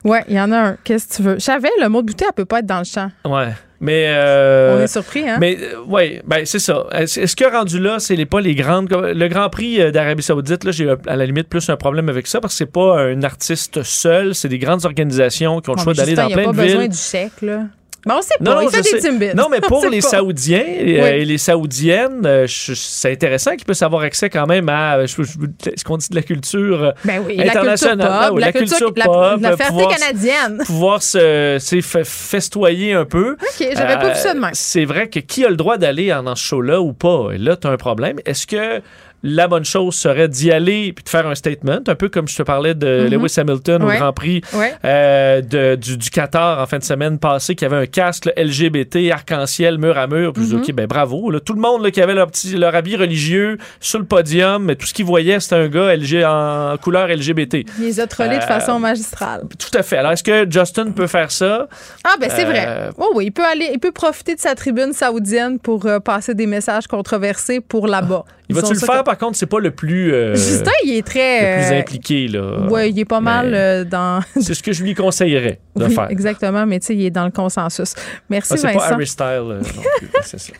Ouais, 0.04 0.24
il 0.28 0.34
y 0.36 0.40
en 0.40 0.50
a 0.52 0.56
un. 0.58 0.76
Qu'est-ce 0.84 1.08
que 1.08 1.14
tu 1.14 1.22
veux? 1.22 1.34
Je 1.34 1.40
savais, 1.40 1.70
le 1.80 1.88
mot 1.88 2.02
de 2.02 2.06
bouteille, 2.08 2.28
elle 2.28 2.34
peut 2.34 2.44
pas 2.44 2.58
être 2.60 2.66
dans 2.66 2.78
le 2.78 2.84
champ. 2.84 3.10
Ouais. 3.24 3.48
Mais. 3.82 4.06
euh, 4.08 4.76
On 4.78 4.82
est 4.82 4.86
surpris, 4.88 5.26
hein? 5.28 5.38
Mais 5.40 5.56
euh, 5.58 5.80
ouais, 5.86 6.20
ben 6.26 6.44
c'est 6.44 6.58
ça. 6.58 6.84
Est-ce 6.92 7.34
que 7.34 7.50
rendu 7.50 7.78
là, 7.80 7.98
c'est 7.98 8.14
les 8.14 8.26
pas 8.26 8.40
les 8.42 8.54
grandes 8.54 8.90
le 8.92 9.28
Grand 9.28 9.48
Prix 9.48 9.80
euh, 9.80 9.90
d'Arabie 9.90 10.22
Saoudite 10.22 10.64
là, 10.64 10.70
j'ai 10.70 10.86
à 11.06 11.16
la 11.16 11.24
limite 11.24 11.48
plus 11.48 11.66
un 11.70 11.76
problème 11.76 12.10
avec 12.10 12.26
ça 12.26 12.40
parce 12.40 12.52
que 12.54 12.58
c'est 12.58 12.70
pas 12.70 13.00
un 13.00 13.22
artiste 13.22 13.82
seul, 13.82 14.34
c'est 14.34 14.48
des 14.48 14.58
grandes 14.58 14.84
organisations 14.84 15.60
qui 15.60 15.70
ont 15.70 15.72
le 15.72 15.78
Bon, 15.78 15.84
choix 15.84 15.94
d'aller 15.94 16.14
dans 16.14 16.24
il 16.24 16.26
n'y 16.28 16.32
a 16.34 16.36
plein 16.36 16.44
pas 16.46 16.52
de 16.52 16.56
besoin 16.62 16.80
villes. 16.82 16.90
du 16.90 16.96
chèque, 16.98 17.40
là. 17.40 17.60
On 18.08 18.22
sait 18.22 18.34
pas. 18.42 18.54
Non, 18.54 18.60
il 18.62 18.70
fait 18.70 18.82
des. 18.94 19.00
Timbits. 19.00 19.34
Non, 19.34 19.48
mais 19.50 19.60
pour 19.60 19.86
les 19.86 20.00
pas. 20.00 20.08
Saoudiens 20.08 20.64
euh, 20.64 20.84
Oui. 20.84 21.08
et 21.20 21.24
les 21.24 21.38
Saoudiennes, 21.38 22.24
euh, 22.24 22.46
c'est 22.48 23.12
intéressant 23.12 23.52
qu'ils 23.52 23.64
puissent 23.64 23.82
avoir 23.82 24.02
accès 24.02 24.30
quand 24.30 24.46
même 24.46 24.68
à 24.68 24.96
euh, 24.96 25.06
ce 25.06 25.84
qu'on 25.84 25.96
dit 25.98 26.08
de 26.08 26.14
la 26.14 26.22
culture 26.22 26.94
Ben 27.04 27.22
oui, 27.26 27.36
la 27.36 27.44
culture 27.44 27.60
internationale. 27.60 28.28
pop, 28.30 28.38
la, 28.38 28.52
culture, 28.52 28.94
pop, 28.94 29.40
la 29.40 29.56
fierté 29.56 29.84
canadienne. 29.98 30.62
pouvoir 30.64 31.02
se 31.02 31.58
festoyer 32.04 32.94
un 32.94 33.04
peu. 33.04 33.32
OK, 33.32 33.68
j'avais 33.76 33.94
pas 33.96 34.08
vu 34.12 34.18
ça 34.18 34.34
de 34.34 34.40
même. 34.40 34.50
C'est 34.54 34.84
vrai 34.84 35.08
que 35.08 35.20
qui 35.20 35.44
a 35.44 35.48
le 35.48 35.56
droit 35.56 35.76
d'aller 35.76 36.12
en- 36.12 36.22
dans 36.22 36.34
ce 36.36 36.44
show-là 36.44 36.80
ou 36.80 36.92
pas? 36.92 37.28
Et 37.34 37.38
là, 37.38 37.56
tu 37.56 37.66
as 37.66 37.70
un 37.70 37.76
problème. 37.76 38.16
Est-ce 38.24 38.46
que 38.46 38.80
la 39.22 39.48
bonne 39.48 39.64
chose 39.64 39.94
serait 39.94 40.28
d'y 40.28 40.50
aller 40.50 40.92
puis 40.92 41.04
de 41.04 41.08
faire 41.08 41.26
un 41.26 41.34
statement, 41.34 41.80
un 41.86 41.94
peu 41.94 42.08
comme 42.08 42.26
je 42.28 42.36
te 42.36 42.42
parlais 42.42 42.74
de 42.74 43.04
Mhm. 43.04 43.10
Lewis 43.10 43.34
Hamilton 43.38 43.82
Ouais. 43.82 43.96
au 43.96 43.98
Grand 43.98 44.12
Prix 44.12 44.40
Ouais. 44.54 44.72
euh, 44.84 45.40
de- 45.42 45.74
du, 45.76 45.96
du 45.96 46.10
Qatar 46.10 46.58
en 46.60 46.66
fin 46.66 46.78
de 46.78 46.84
semaine 46.84 47.18
passée, 47.18 47.54
qui 47.54 47.64
avait 47.64 47.76
un 47.76 47.86
casque 47.86 48.26
là, 48.26 48.32
LGBT, 48.36 49.10
arc-en-ciel, 49.12 49.78
mur 49.78 49.98
à 49.98 50.06
mur. 50.06 50.32
Puis 50.32 50.44
je 50.44 50.48
dis, 50.48 50.54
Mhm. 50.56 50.60
OK, 50.62 50.72
ben 50.72 50.86
bravo. 50.86 51.30
là. 51.30 51.40
tout 51.40 51.52
le 51.54 51.60
monde 51.60 51.82
là, 51.82 51.90
qui 51.90 52.00
avait 52.00 52.14
leur, 52.14 52.26
petit, 52.28 52.56
leur 52.56 52.74
habit 52.74 52.96
religieux 52.96 53.58
sur 53.80 53.98
le 53.98 54.04
podium, 54.04 54.64
mais 54.64 54.76
tout 54.76 54.86
ce 54.86 54.94
qu'ils 54.94 55.04
voyaient, 55.04 55.40
c'était 55.40 55.56
un 55.56 55.68
gars 55.68 55.92
LG, 55.94 56.24
en 56.24 56.76
couleur 56.78 57.08
LGBT. 57.08 57.64
Il 57.78 57.84
les 57.84 58.00
a 58.00 58.06
trollés 58.06 58.36
de 58.38 58.42
Euh, 58.42 58.46
façon 58.46 58.78
magistrale. 58.78 59.42
Tout 59.58 59.76
à 59.78 59.82
fait. 59.82 59.96
Alors, 59.98 60.12
est-ce 60.12 60.22
que 60.22 60.46
Justin 60.50 60.92
peut 60.92 61.06
faire 61.06 61.30
ça? 61.30 61.68
Ah, 62.04 62.14
ben 62.20 62.30
c'est 62.34 62.44
euh, 62.44 62.48
vrai. 62.50 62.90
Oh, 62.98 63.10
oui, 63.14 63.26
il 63.26 63.30
peut 63.32 63.44
aller, 63.44 63.70
il 63.72 63.78
peut 63.78 63.92
profiter 63.92 64.34
de 64.34 64.40
sa 64.40 64.54
tribune 64.54 64.92
saoudienne 64.92 65.58
pour 65.58 65.86
euh, 65.86 65.98
passer 66.00 66.34
des 66.34 66.46
messages 66.46 66.86
controversés 66.86 67.60
pour 67.60 67.86
là-bas. 67.86 68.24
Il 68.48 68.56
va-tu 68.56 68.74
le 68.74 68.80
faire? 68.80 69.04
Par 69.10 69.18
contre, 69.18 69.36
c'est 69.36 69.46
pas 69.46 69.58
le 69.58 69.72
plus, 69.72 70.12
euh, 70.14 70.36
Justin, 70.36 70.70
il 70.84 70.92
est 70.96 71.04
très. 71.04 71.40
le 71.58 71.66
plus 71.68 71.76
impliqué. 71.80 72.28
Là. 72.28 72.60
Ouais, 72.70 72.90
il 72.90 72.98
est 73.00 73.04
pas 73.04 73.18
Mais 73.18 73.24
mal 73.24 73.52
euh, 73.56 73.82
dans. 73.84 74.22
C'est 74.40 74.54
ce 74.54 74.62
que 74.62 74.72
je 74.72 74.84
lui 74.84 74.94
conseillerais 74.94 75.58
de 75.74 75.86
Oui, 75.86 75.92
faire. 75.92 76.08
exactement, 76.10 76.64
mais 76.64 76.78
tu 76.78 76.86
sais, 76.86 76.94
il 76.94 77.04
est 77.06 77.10
dans 77.10 77.24
le 77.24 77.32
consensus. 77.32 77.94
Merci, 78.28 78.52
Ah, 78.52 78.56
c'est 78.56 78.72
pas. 78.72 78.86
Harry 78.92 79.08
Style 79.08 79.26
euh, 79.26 79.62
c'est 80.22 80.38
ça. 80.38 80.52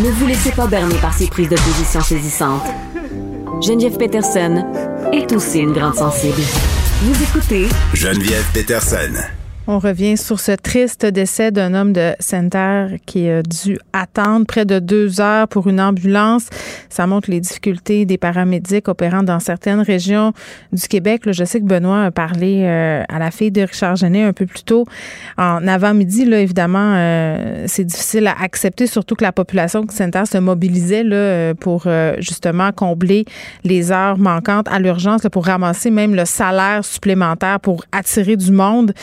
Ne 0.00 0.10
vous 0.10 0.26
laissez 0.26 0.52
pas 0.52 0.66
berner 0.66 0.96
par 0.96 1.14
ces 1.14 1.28
prises 1.28 1.48
de 1.48 1.56
position 1.56 2.02
saisissantes. 2.02 2.64
Geneviève 3.62 3.96
Peterson 3.96 4.62
est 5.10 5.32
aussi 5.32 5.60
une 5.60 5.72
grande 5.72 5.94
sensible. 5.94 6.42
Vous 7.00 7.22
écoutez 7.22 7.64
Geneviève 7.94 8.44
Peterson. 8.52 9.14
On 9.70 9.78
revient 9.78 10.16
sur 10.16 10.40
ce 10.40 10.52
triste 10.52 11.04
décès 11.04 11.50
d'un 11.50 11.74
homme 11.74 11.92
de 11.92 12.14
Sainte-Terre 12.20 12.92
qui 13.04 13.28
a 13.28 13.42
dû 13.42 13.78
attendre 13.92 14.46
près 14.46 14.64
de 14.64 14.78
deux 14.78 15.20
heures 15.20 15.46
pour 15.46 15.66
une 15.66 15.78
ambulance. 15.78 16.48
Ça 16.88 17.06
montre 17.06 17.30
les 17.30 17.38
difficultés 17.38 18.06
des 18.06 18.16
paramédics 18.16 18.88
opérant 18.88 19.22
dans 19.22 19.40
certaines 19.40 19.82
régions 19.82 20.32
du 20.72 20.88
Québec. 20.88 21.24
Je 21.26 21.44
sais 21.44 21.60
que 21.60 21.66
Benoît 21.66 22.04
a 22.04 22.10
parlé 22.10 22.62
euh, 22.64 23.02
à 23.10 23.18
la 23.18 23.30
fille 23.30 23.50
de 23.50 23.60
Richard 23.60 23.96
Genet 23.96 24.22
un 24.22 24.32
peu 24.32 24.46
plus 24.46 24.62
tôt. 24.62 24.86
En 25.36 25.68
avant-midi, 25.68 26.24
là, 26.24 26.40
évidemment, 26.40 26.94
euh, 26.96 27.64
c'est 27.66 27.84
difficile 27.84 28.26
à 28.26 28.36
accepter, 28.40 28.86
surtout 28.86 29.16
que 29.16 29.24
la 29.24 29.32
population 29.32 29.82
de 29.82 29.92
Sainte-Terre 29.92 30.26
se 30.26 30.38
mobilisait 30.38 31.04
là, 31.04 31.16
euh, 31.16 31.52
pour 31.52 31.86
justement 32.20 32.72
combler 32.72 33.26
les 33.64 33.92
heures 33.92 34.16
manquantes 34.16 34.68
à 34.68 34.78
l'urgence, 34.78 35.20
pour 35.30 35.44
ramasser 35.44 35.90
même 35.90 36.14
le 36.14 36.24
salaire 36.24 36.86
supplémentaire 36.86 37.60
pour 37.60 37.84
attirer 37.92 38.36
du 38.36 38.50
monde. 38.50 38.94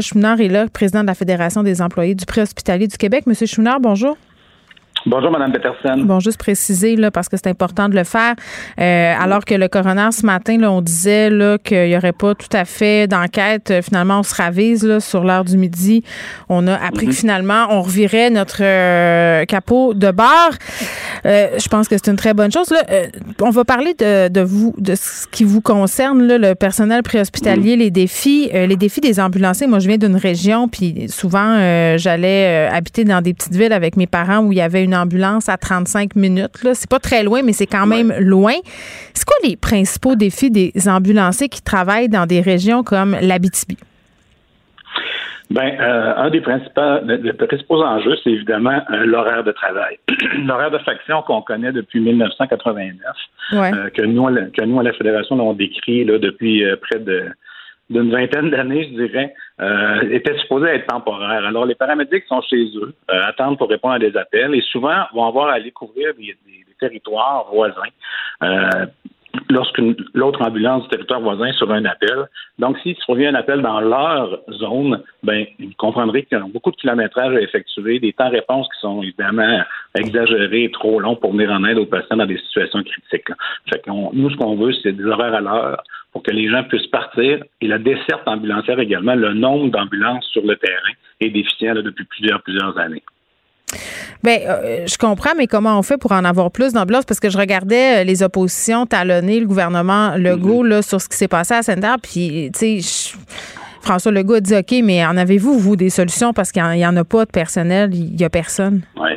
Chouinard 0.00 0.40
est 0.40 0.48
là, 0.48 0.66
président 0.68 1.02
de 1.02 1.06
la 1.06 1.14
Fédération 1.14 1.62
des 1.62 1.82
employés 1.82 2.14
du 2.14 2.26
préhospitalier 2.26 2.86
du 2.86 2.96
Québec. 2.96 3.26
Monsieur 3.26 3.46
Chouinard, 3.46 3.80
bonjour. 3.80 4.16
Bonjour, 5.08 5.30
Mme 5.30 5.52
Peterson. 5.52 6.02
Bon, 6.04 6.18
juste 6.18 6.36
préciser, 6.38 6.96
là, 6.96 7.12
parce 7.12 7.28
que 7.28 7.36
c'est 7.36 7.46
important 7.46 7.88
de 7.88 7.94
le 7.94 8.02
faire. 8.02 8.34
Euh, 8.80 9.14
alors 9.20 9.44
que 9.44 9.54
le 9.54 9.68
coroner, 9.68 10.08
ce 10.10 10.26
matin, 10.26 10.58
là, 10.58 10.72
on 10.72 10.80
disait 10.82 11.30
là, 11.30 11.58
qu'il 11.58 11.86
n'y 11.86 11.96
aurait 11.96 12.12
pas 12.12 12.34
tout 12.34 12.48
à 12.52 12.64
fait 12.64 13.06
d'enquête. 13.06 13.70
Euh, 13.70 13.82
Finalement, 13.82 14.18
on 14.18 14.22
se 14.24 14.34
ravise 14.34 14.84
là, 14.84 14.98
sur 14.98 15.22
l'heure 15.22 15.44
du 15.44 15.56
midi. 15.58 16.02
On 16.48 16.66
a 16.66 16.74
appris 16.74 17.06
que 17.06 17.12
finalement, 17.12 17.66
on 17.70 17.82
revirait 17.82 18.30
notre 18.30 18.62
euh, 18.62 19.44
capot 19.44 19.94
de 19.94 20.10
bar. 20.10 20.50
Euh, 21.24 21.50
je 21.56 21.68
pense 21.68 21.86
que 21.86 21.94
c'est 21.96 22.10
une 22.10 22.16
très 22.16 22.34
bonne 22.34 22.50
chose. 22.50 22.70
Là, 22.70 22.82
Euh, 22.90 23.06
on 23.42 23.50
va 23.50 23.64
parler 23.64 23.94
de, 23.94 24.26
de 24.26 24.40
vous, 24.40 24.74
de 24.78 24.96
ce 24.96 25.28
qui 25.30 25.44
vous 25.44 25.60
concerne, 25.60 26.20
là, 26.26 26.36
le 26.36 26.54
personnel 26.56 27.04
préhospitalier, 27.04 27.76
les 27.76 27.92
défis, 27.92 28.50
euh, 28.52 28.66
les 28.66 28.76
défis 28.76 29.00
des 29.00 29.20
ambulanciers. 29.20 29.68
Moi, 29.68 29.78
je 29.78 29.86
viens 29.86 29.98
d'une 29.98 30.16
région, 30.16 30.66
puis 30.66 31.06
souvent, 31.08 31.54
euh, 31.58 31.96
j'allais 31.96 32.68
habiter 32.72 33.04
dans 33.04 33.20
des 33.22 33.34
petites 33.34 33.54
villes 33.54 33.72
avec 33.72 33.96
mes 33.96 34.08
parents 34.08 34.38
où 34.38 34.50
il 34.50 34.58
y 34.58 34.62
avait 34.62 34.82
une 34.82 34.95
ambulance 34.96 35.48
à 35.48 35.56
35 35.56 36.16
minutes. 36.16 36.62
Là. 36.64 36.74
C'est 36.74 36.90
pas 36.90 36.98
très 36.98 37.22
loin, 37.22 37.42
mais 37.44 37.52
c'est 37.52 37.66
quand 37.66 37.86
même 37.86 38.12
loin. 38.18 38.54
C'est 39.14 39.24
quoi 39.26 39.36
les 39.44 39.56
principaux 39.56 40.16
défis 40.16 40.50
des 40.50 40.72
ambulanciers 40.88 41.48
qui 41.48 41.62
travaillent 41.62 42.08
dans 42.08 42.26
des 42.26 42.40
régions 42.40 42.82
comme 42.82 43.16
l'Abitibi? 43.20 43.76
Ben, 45.48 45.76
euh, 45.80 46.14
un 46.16 46.30
des 46.30 46.40
principaux, 46.40 46.80
principaux 47.46 47.80
enjeux, 47.80 48.16
c'est 48.24 48.30
évidemment 48.30 48.82
euh, 48.90 49.04
l'horaire 49.06 49.44
de 49.44 49.52
travail. 49.52 49.96
l'horaire 50.44 50.72
de 50.72 50.78
faction 50.78 51.22
qu'on 51.22 51.40
connaît 51.40 51.70
depuis 51.70 52.00
1989, 52.00 53.14
Ouais. 53.52 53.70
euh, 53.72 53.88
que 53.90 54.02
nous, 54.02 54.26
à 54.26 54.32
la- 54.32 54.46
que 54.46 54.64
nous 54.64 54.80
à 54.80 54.82
la 54.82 54.92
fédération, 54.92 55.36
on 55.36 55.52
décrit 55.52 56.04
là 56.04 56.18
depuis 56.18 56.64
euh, 56.64 56.74
près 56.76 56.98
de 56.98 57.26
d'une 57.90 58.10
vingtaine 58.10 58.50
d'années, 58.50 58.88
je 58.92 59.00
dirais, 59.06 59.32
euh, 59.60 60.10
était 60.10 60.36
supposé 60.38 60.66
être 60.68 60.86
temporaire. 60.86 61.44
Alors, 61.46 61.64
les 61.64 61.74
paramédics 61.74 62.24
sont 62.26 62.42
chez 62.42 62.64
eux, 62.76 62.94
euh, 63.10 63.26
attendent 63.26 63.56
pour 63.56 63.68
répondre 63.68 63.94
à 63.94 63.98
des 63.98 64.14
appels 64.16 64.54
et 64.54 64.60
souvent 64.60 65.04
vont 65.14 65.26
avoir 65.26 65.48
à 65.48 65.54
aller 65.54 65.70
couvrir 65.70 66.12
des, 66.14 66.36
territoires 66.78 67.46
voisins. 67.50 67.72
Euh, 68.42 68.84
lorsqu'une 69.48 69.96
l'autre 70.12 70.42
ambulance 70.42 70.82
du 70.82 70.88
territoire 70.90 71.20
voisin 71.20 71.52
sur 71.52 71.70
un 71.72 71.84
appel. 71.86 72.26
Donc, 72.58 72.78
s'il 72.80 72.96
survient 72.96 73.30
un 73.30 73.34
appel 73.34 73.62
dans 73.62 73.80
leur 73.80 74.40
zone, 74.50 75.02
ben, 75.22 75.46
vous 75.58 75.70
comprendrez 75.78 76.24
qu'il 76.24 76.36
y 76.36 76.40
a 76.40 76.44
beaucoup 76.44 76.70
de 76.70 76.76
kilométrage 76.76 77.34
à 77.34 77.40
effectuer, 77.40 77.98
des 77.98 78.12
temps 78.12 78.30
réponses 78.30 78.68
qui 78.74 78.80
sont 78.80 79.02
évidemment 79.02 79.62
exagérés 79.98 80.64
et 80.64 80.70
trop 80.70 81.00
longs 81.00 81.16
pour 81.16 81.32
venir 81.32 81.50
en 81.50 81.64
aide 81.64 81.78
aux 81.78 81.86
patients 81.86 82.16
dans 82.16 82.26
des 82.26 82.38
situations 82.38 82.82
critiques. 82.82 83.32
Fait 83.70 83.82
nous, 83.86 84.30
ce 84.30 84.36
qu'on 84.36 84.56
veut, 84.56 84.72
c'est 84.82 84.92
des 84.92 85.04
horaires 85.04 85.34
à 85.34 85.40
l'heure 85.40 85.82
pour 86.16 86.22
que 86.22 86.30
les 86.30 86.48
gens 86.48 86.64
puissent 86.64 86.86
partir. 86.86 87.44
Et 87.60 87.68
la 87.68 87.76
desserte 87.76 88.26
ambulancière 88.26 88.80
également, 88.80 89.14
le 89.14 89.34
nombre 89.34 89.70
d'ambulances 89.70 90.24
sur 90.32 90.40
le 90.46 90.56
terrain 90.56 90.94
est 91.20 91.28
déficient 91.28 91.74
là, 91.74 91.82
depuis 91.82 92.06
plusieurs, 92.06 92.42
plusieurs 92.42 92.78
années. 92.78 93.02
Ben, 94.22 94.40
euh, 94.48 94.86
je 94.86 94.96
comprends, 94.96 95.34
mais 95.36 95.46
comment 95.46 95.78
on 95.78 95.82
fait 95.82 95.98
pour 95.98 96.12
en 96.12 96.24
avoir 96.24 96.50
plus 96.50 96.72
d'ambulances? 96.72 97.04
Parce 97.04 97.20
que 97.20 97.28
je 97.28 97.36
regardais 97.36 98.00
euh, 98.00 98.04
les 98.04 98.22
oppositions 98.22 98.86
talonner 98.86 99.40
le 99.40 99.46
gouvernement 99.46 100.16
Legault 100.16 100.62
là, 100.62 100.80
sur 100.80 101.02
ce 101.02 101.08
qui 101.10 101.18
s'est 101.18 101.28
passé 101.28 101.52
à 101.52 101.62
Sainte-Terre, 101.62 101.96
puis, 102.02 102.50
tu 102.58 102.80
sais, 102.80 103.18
François 103.82 104.10
Legault 104.10 104.36
a 104.36 104.40
dit 104.40 104.56
OK, 104.56 104.74
mais 104.82 105.04
en 105.04 105.18
avez-vous, 105.18 105.58
vous, 105.58 105.76
des 105.76 105.90
solutions? 105.90 106.32
Parce 106.32 106.50
qu'il 106.50 106.62
n'y 106.62 106.86
en, 106.86 106.96
a 106.96 107.04
pas 107.04 107.26
de 107.26 107.30
personnel, 107.30 107.90
il 107.92 108.16
n'y 108.16 108.24
a 108.24 108.30
personne. 108.30 108.80
Oui. 108.98 109.10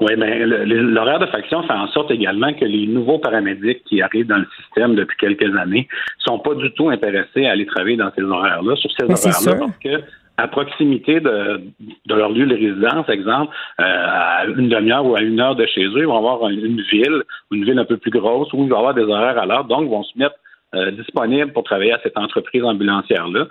Oui, 0.00 0.12
mais 0.16 0.46
l'horaire 0.46 1.18
de 1.18 1.26
faction 1.26 1.62
fait 1.64 1.72
en 1.72 1.88
sorte 1.88 2.12
également 2.12 2.52
que 2.52 2.64
les 2.64 2.86
nouveaux 2.86 3.18
paramédics 3.18 3.82
qui 3.84 4.00
arrivent 4.00 4.28
dans 4.28 4.38
le 4.38 4.46
système 4.56 4.94
depuis 4.94 5.16
quelques 5.16 5.56
années 5.56 5.88
sont 6.18 6.38
pas 6.38 6.54
du 6.54 6.70
tout 6.72 6.88
intéressés 6.88 7.46
à 7.46 7.52
aller 7.52 7.66
travailler 7.66 7.96
dans 7.96 8.10
ces 8.16 8.22
horaires-là, 8.22 8.76
sur 8.76 8.90
ces 8.92 9.04
horaires-là, 9.04 9.56
parce 9.58 9.78
que 9.78 10.04
à 10.38 10.46
proximité 10.46 11.18
de, 11.18 11.60
de, 12.06 12.14
leur 12.14 12.30
lieu 12.30 12.46
de 12.46 12.54
résidence, 12.54 13.08
exemple, 13.08 13.52
euh, 13.80 13.84
à 13.84 14.44
une 14.46 14.68
demi-heure 14.68 15.04
ou 15.04 15.16
à 15.16 15.20
une 15.20 15.40
heure 15.40 15.56
de 15.56 15.66
chez 15.66 15.84
eux, 15.84 15.98
ils 15.98 16.06
vont 16.06 16.16
avoir 16.16 16.48
une 16.48 16.80
ville, 16.92 17.24
une 17.50 17.64
ville 17.64 17.78
un 17.78 17.84
peu 17.84 17.96
plus 17.96 18.12
grosse 18.12 18.52
où 18.52 18.62
ils 18.62 18.70
vont 18.70 18.78
avoir 18.78 18.94
des 18.94 19.02
horaires 19.02 19.36
à 19.36 19.46
l'heure, 19.46 19.64
donc 19.64 19.82
ils 19.82 19.90
vont 19.90 20.04
se 20.04 20.16
mettre 20.16 20.36
euh, 20.74 20.90
disponibles 20.90 21.52
pour 21.52 21.64
travailler 21.64 21.92
à 21.92 22.00
cette 22.02 22.18
entreprise 22.18 22.62
ambulancière-là, 22.62 23.46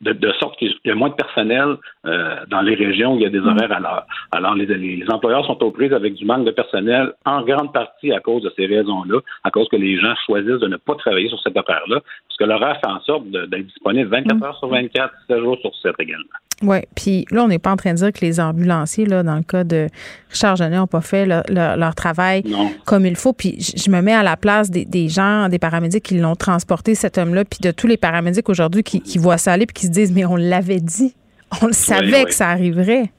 de, 0.00 0.32
sorte 0.38 0.56
qu'il 0.56 0.74
y 0.84 0.90
a 0.90 0.94
moins 0.94 1.08
de 1.08 1.14
personnel 1.14 1.76
euh, 2.06 2.36
dans 2.48 2.60
les 2.60 2.74
régions 2.74 3.14
où 3.14 3.16
il 3.16 3.22
y 3.22 3.26
a 3.26 3.30
des 3.30 3.40
mm. 3.40 3.48
horaires 3.48 3.72
à 3.72 3.80
l'heure. 3.80 4.06
Alors, 4.32 4.54
les, 4.54 4.66
les, 4.66 5.10
employeurs 5.10 5.44
sont 5.46 5.60
aux 5.64 5.70
prises 5.70 5.92
avec 5.92 6.14
du 6.14 6.24
manque 6.24 6.44
de 6.44 6.52
personnel, 6.52 7.12
en 7.24 7.42
grande 7.42 7.72
partie 7.72 8.12
à 8.12 8.20
cause 8.20 8.42
de 8.42 8.52
ces 8.56 8.66
raisons-là, 8.66 9.18
à 9.44 9.50
cause 9.50 9.68
que 9.68 9.76
les 9.76 9.98
gens 9.98 10.14
choisissent 10.26 10.60
de 10.60 10.68
ne 10.68 10.76
pas 10.76 10.94
travailler 10.94 11.28
sur 11.28 11.40
cet 11.42 11.56
horaire-là, 11.56 12.00
parce 12.00 12.36
que 12.38 12.44
l'horaire 12.44 12.78
fait 12.84 12.90
en 12.90 13.00
sorte 13.00 13.28
d'être 13.30 13.66
disponible 13.66 14.08
24 14.08 14.36
mm. 14.36 14.42
heures 14.44 14.58
sur 14.58 14.68
24, 14.68 15.12
7 15.28 15.38
jours 15.40 15.58
sur 15.60 15.74
7 15.74 15.94
également. 15.98 16.24
Oui, 16.62 16.78
puis 16.94 17.24
là, 17.30 17.44
on 17.44 17.48
n'est 17.48 17.58
pas 17.58 17.72
en 17.72 17.76
train 17.76 17.92
de 17.92 17.96
dire 17.96 18.12
que 18.12 18.20
les 18.20 18.38
ambulanciers, 18.38 19.06
là, 19.06 19.22
dans 19.22 19.36
le 19.36 19.42
cas 19.42 19.64
de 19.64 19.88
Richard 20.30 20.56
Genet, 20.56 20.76
n'ont 20.76 20.86
pas 20.86 21.00
fait 21.00 21.24
leur 21.26 21.94
travail 21.94 22.44
comme 22.84 23.06
il 23.06 23.16
faut. 23.16 23.32
Puis 23.32 23.72
je 23.76 23.90
me 23.90 24.02
mets 24.02 24.12
à 24.12 24.22
la 24.22 24.36
place 24.36 24.70
des, 24.70 25.08
gens, 25.08 25.48
des 25.48 25.58
paramédics 25.58 26.02
qui 26.02 26.18
l'ont 26.18 26.36
transporté, 26.36 26.94
cet 26.94 27.16
homme-là, 27.16 27.44
puis 27.44 27.60
de 27.62 27.70
tous 27.70 27.86
les 27.86 27.96
paramédics 27.96 28.48
aujourd'hui 28.48 28.82
qui, 28.82 29.18
voient 29.18 29.38
ça 29.38 29.52
aller 29.52 29.66
puis 29.66 29.74
qui 29.74 29.86
se 29.86 29.90
disent, 29.90 30.12
mais 30.12 30.24
on 30.24 30.36
l'avait 30.36 30.80
dit. 30.80 31.14
On 31.62 31.66
le 31.66 31.72
savait 31.72 32.24
que 32.24 32.34
ça 32.34 32.48
arriverait. 32.48 33.10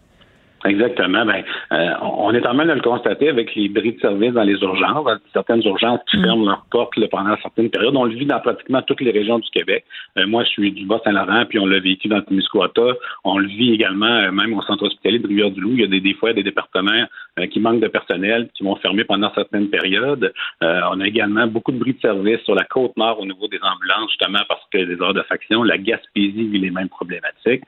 Exactement. 0.65 1.25
Ben, 1.25 1.43
euh, 1.73 1.93
on 2.01 2.33
est 2.33 2.45
en 2.45 2.53
train 2.53 2.65
de 2.65 2.73
le 2.73 2.81
constater 2.81 3.29
avec 3.29 3.55
les 3.55 3.67
bris 3.67 3.93
de 3.93 3.99
service 3.99 4.33
dans 4.33 4.43
les 4.43 4.61
urgences, 4.61 5.07
certaines 5.33 5.63
urgences 5.63 5.99
qui 6.09 6.17
mm. 6.17 6.23
ferment 6.23 6.45
leurs 6.45 6.65
portes 6.69 6.93
pendant 7.09 7.35
certaines 7.41 7.69
périodes. 7.69 7.95
On 7.95 8.05
le 8.05 8.15
vit 8.15 8.25
dans 8.25 8.39
pratiquement 8.39 8.81
toutes 8.83 9.01
les 9.01 9.11
régions 9.11 9.39
du 9.39 9.49
Québec. 9.49 9.85
Euh, 10.17 10.27
moi, 10.27 10.43
je 10.43 10.49
suis 10.49 10.71
du 10.71 10.85
Bas-Saint-Laurent, 10.85 11.45
puis 11.49 11.57
on 11.59 11.65
l'a 11.65 11.79
vécu 11.79 12.07
dans 12.07 12.17
le 12.17 12.23
Témiscouata. 12.23 12.93
On 13.23 13.39
le 13.39 13.47
vit 13.47 13.73
également, 13.73 14.05
euh, 14.05 14.31
même 14.31 14.53
au 14.53 14.61
centre 14.61 14.85
hospitalier 14.85 15.19
de 15.19 15.27
Rivière-du-Loup. 15.27 15.71
Il 15.73 15.81
y 15.81 15.83
a 15.83 15.87
des, 15.87 16.01
des 16.01 16.13
fois 16.13 16.33
des 16.33 16.43
départements 16.43 17.05
qui 17.51 17.59
manquent 17.59 17.79
de 17.79 17.87
personnel, 17.87 18.49
qui 18.53 18.63
vont 18.63 18.75
fermer 18.75 19.05
pendant 19.05 19.33
certaines 19.33 19.69
périodes. 19.69 20.33
on 20.61 20.99
a 20.99 21.07
également 21.07 21.47
beaucoup 21.47 21.71
de 21.71 21.79
bris 21.79 21.93
de 21.93 21.99
service 21.99 22.41
sur 22.41 22.55
la 22.55 22.65
côte 22.65 22.95
nord 22.97 23.19
au 23.19 23.25
niveau 23.25 23.47
des 23.47 23.59
ambulances, 23.63 24.09
justement 24.09 24.41
parce 24.49 24.61
que 24.71 24.79
les 24.79 25.01
heures 25.01 25.13
de 25.13 25.21
faction, 25.23 25.63
la 25.63 25.77
Gaspésie 25.77 26.47
vit 26.47 26.59
les 26.59 26.71
mêmes 26.71 26.89
problématiques. 26.89 27.63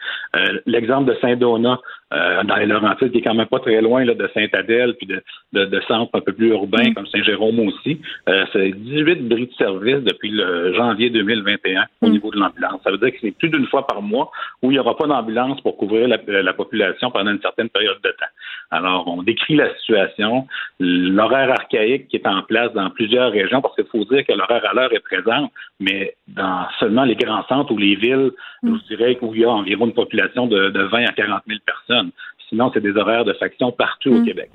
L'exemple 0.66 1.14
de 1.14 1.18
Saint-Donat, 1.22 1.80
dans 2.44 2.56
les 2.58 2.68
qui 3.10 3.18
est 3.18 3.22
quand 3.22 3.34
même 3.34 3.48
pas 3.48 3.60
très 3.60 3.82
loin 3.82 4.04
là, 4.06 4.14
de 4.14 4.30
Saint-Adèle, 4.34 4.96
puis 4.96 5.08
de, 5.08 5.22
de, 5.54 5.82
centres 5.88 6.12
un 6.14 6.22
peu 6.22 6.34
plus 6.34 6.50
urbains 6.50 6.90
mm. 6.90 6.94
comme 6.94 7.08
Saint-Jérôme 7.08 7.60
aussi. 7.60 8.00
Euh, 8.30 8.46
c'est 8.54 8.72
18 8.72 9.28
bris 9.28 9.48
de 9.48 9.54
service 9.54 10.04
depuis 10.04 10.30
le 10.30 10.74
janvier 10.74 11.10
2021 11.10 11.86
au 12.02 12.08
mm. 12.08 12.12
niveau 12.12 12.32
de 12.32 12.40
l'ambulance. 12.40 12.82
Ça 12.84 12.92
veut 12.92 12.98
dire 12.98 13.12
que 13.12 13.18
c'est 13.22 13.32
plus 13.32 13.50
d'une 13.50 13.68
fois 13.68 13.86
par 13.88 14.02
mois 14.02 14.32
où 14.62 14.72
il 14.72 14.76
n'y 14.76 14.80
aura 14.80 14.96
pas 14.98 15.08
d'ambulance 15.08 15.60
pour 15.62 15.78
couvrir 15.78 16.08
la, 16.08 16.54
population 16.54 17.10
pendant 17.10 17.32
une 17.32 17.42
certaine 17.42 17.70
période 17.70 17.98
de 18.04 18.10
temps. 18.10 18.26
Alors, 18.72 19.08
on 19.08 19.24
décrit 19.24 19.56
la 19.56 19.74
situation, 19.78 20.48
l'horaire 20.80 21.52
archaïque 21.52 22.08
qui 22.08 22.18
est 22.18 22.28
en 22.28 22.44
place 22.44 22.72
dans 22.74 22.90
plusieurs 22.92 23.32
régions, 23.32 23.62
parce 23.62 23.76
qu'il 23.76 23.86
faut 23.86 24.06
dire 24.06 24.26
que 24.26 24.34
l'horaire 24.34 24.64
à 24.70 24.74
l'heure 24.74 24.94
est 24.94 25.00
présent, 25.00 25.52
mais 25.80 26.16
dans 26.28 26.68
seulement 26.80 27.04
les 27.04 27.16
grands 27.16 27.44
centres 27.48 27.72
ou 27.72 27.78
les 27.78 27.96
villes, 27.96 28.32
mm. 28.62 28.78
je 28.78 28.96
dirais 28.96 29.18
où 29.22 29.34
il 29.34 29.42
y 29.42 29.46
a 29.46 29.50
environ 29.50 29.86
une 29.86 29.94
population 29.94 30.48
de, 30.48 30.70
de 30.70 30.82
20 30.84 31.06
à 31.06 31.12
40 31.12 31.42
000 31.48 31.60
personnes. 31.66 32.03
Sinon, 32.54 32.70
c'est 32.72 32.82
des 32.82 32.96
horaires 32.96 33.26
de 33.26 33.34
faction 33.34 33.72
partout 33.72 34.12
au 34.12 34.20
hmm. 34.20 34.26
Québec. 34.26 34.52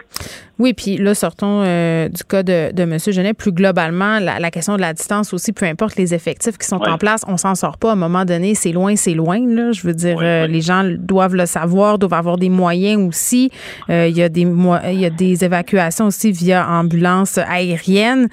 Oui, 0.61 0.72
puis 0.72 0.99
là, 0.99 1.14
sortons 1.14 1.62
euh, 1.64 2.09
du 2.09 2.22
cas 2.22 2.44
de, 2.44 2.72
de 2.72 2.82
M. 2.82 2.96
Genet. 2.99 3.34
Plus 3.34 3.51
globalement, 3.51 4.20
la, 4.20 4.51
question 4.53 4.76
de 4.76 4.80
la 4.80 4.92
distance 4.92 5.32
aussi, 5.32 5.53
peu 5.53 5.66
importe 5.66 5.96
les 5.96 6.14
effectifs 6.14 6.59
qui 6.59 6.66
sont 6.66 6.80
en 6.80 6.96
place, 6.96 7.24
on 7.26 7.36
s'en 7.36 7.57
sort 7.57 7.76
pas. 7.76 7.90
À 7.90 7.92
un 7.94 7.96
moment 7.96 8.24
donné, 8.24 8.55
c'est 8.55 8.70
loin, 8.70 8.94
c'est 8.94 9.14
loin. 9.14 9.40
Là. 9.40 9.72
Je 9.72 9.84
veux 9.84 9.94
dire, 9.94 10.18
euh, 10.22 10.46
les 10.46 10.61
gens 10.61 10.84
doivent 10.96 11.34
le 11.34 11.46
savoir, 11.46 11.99
doivent 11.99 12.14
avoir 12.14 12.36
des 12.36 12.51
moyens 12.51 13.03
aussi. 13.03 13.51
Euh, 13.90 14.07
il 14.09 14.16
y, 14.16 14.22
a 14.22 14.28
des, 14.28 14.42
il 14.42 15.01
y 15.01 15.07
a 15.07 15.11
des 15.11 15.44
évacuations 15.44 16.07
aussi 16.07 16.30
via 16.30 16.68
ambulance 16.68 17.38
aérienne. 17.38 18.28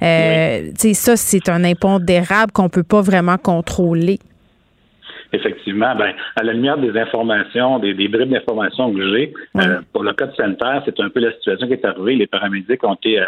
Ça, 0.00 1.16
c'est 1.16 1.48
un 1.48 1.64
impondérable 1.64 2.52
qu'on 2.52 2.68
peut 2.68 2.84
pas 2.84 3.00
vraiment 3.00 3.36
contrôler 3.36 4.20
effectivement, 5.32 5.94
ben, 5.94 6.14
à 6.36 6.42
la 6.42 6.52
lumière 6.52 6.78
des 6.78 6.96
informations, 6.98 7.78
des, 7.78 7.94
des 7.94 8.08
bribes 8.08 8.30
d'informations 8.30 8.92
que 8.92 9.02
j'ai, 9.10 9.32
euh, 9.56 9.80
pour 9.92 10.02
le 10.02 10.12
cas 10.12 10.26
de 10.26 10.34
sanitaire, 10.34 10.82
c'est 10.84 10.98
un 11.00 11.08
peu 11.08 11.20
la 11.20 11.32
situation 11.32 11.66
qui 11.66 11.74
est 11.74 11.84
arrivée. 11.84 12.16
Les 12.16 12.26
paramédics 12.26 12.82
ont 12.84 12.94
été 12.94 13.20
euh, 13.20 13.26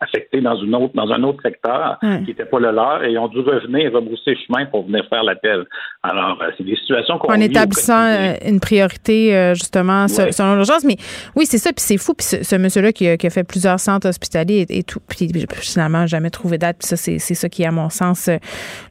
affectés 0.00 0.40
dans 0.40 0.56
une 0.56 0.74
autre, 0.74 0.94
dans 0.94 1.10
un 1.10 1.22
autre 1.22 1.42
secteur 1.42 1.98
qui 2.00 2.28
n'était 2.28 2.44
pas 2.44 2.58
le 2.58 2.70
leur 2.70 3.04
et 3.04 3.16
ont 3.18 3.28
dû 3.28 3.40
revenir 3.40 3.92
rebrousser 3.92 4.36
chemin 4.46 4.66
pour 4.66 4.86
venir 4.86 5.04
faire 5.08 5.24
l'appel. 5.24 5.64
Alors, 6.02 6.38
euh, 6.42 6.50
c'est 6.56 6.64
des 6.64 6.76
situations 6.76 7.18
qu'on 7.18 7.32
En 7.32 7.40
établissant 7.40 8.36
une 8.44 8.60
priorité, 8.60 9.52
justement, 9.54 10.08
selon 10.08 10.54
l'urgence. 10.54 10.84
Mais 10.84 10.96
oui, 11.34 11.46
c'est 11.46 11.58
ça. 11.58 11.72
Puis 11.72 11.82
c'est 11.82 11.98
fou. 11.98 12.14
Puis 12.14 12.26
ce, 12.26 12.56
monsieur-là 12.56 12.92
qui, 12.92 13.08
a 13.08 13.30
fait 13.30 13.44
plusieurs 13.44 13.80
centres 13.80 14.08
hospitaliers 14.08 14.66
et, 14.68 14.82
tout, 14.82 15.00
puis 15.08 15.28
finalement, 15.56 16.06
jamais 16.06 16.30
trouvé 16.30 16.58
date. 16.58 16.78
Puis 16.78 16.88
ça, 16.88 16.96
c'est 16.96 17.18
ça 17.18 17.48
qui 17.48 17.62
est, 17.62 17.66
à 17.66 17.72
mon 17.72 17.90
sens, 17.90 18.30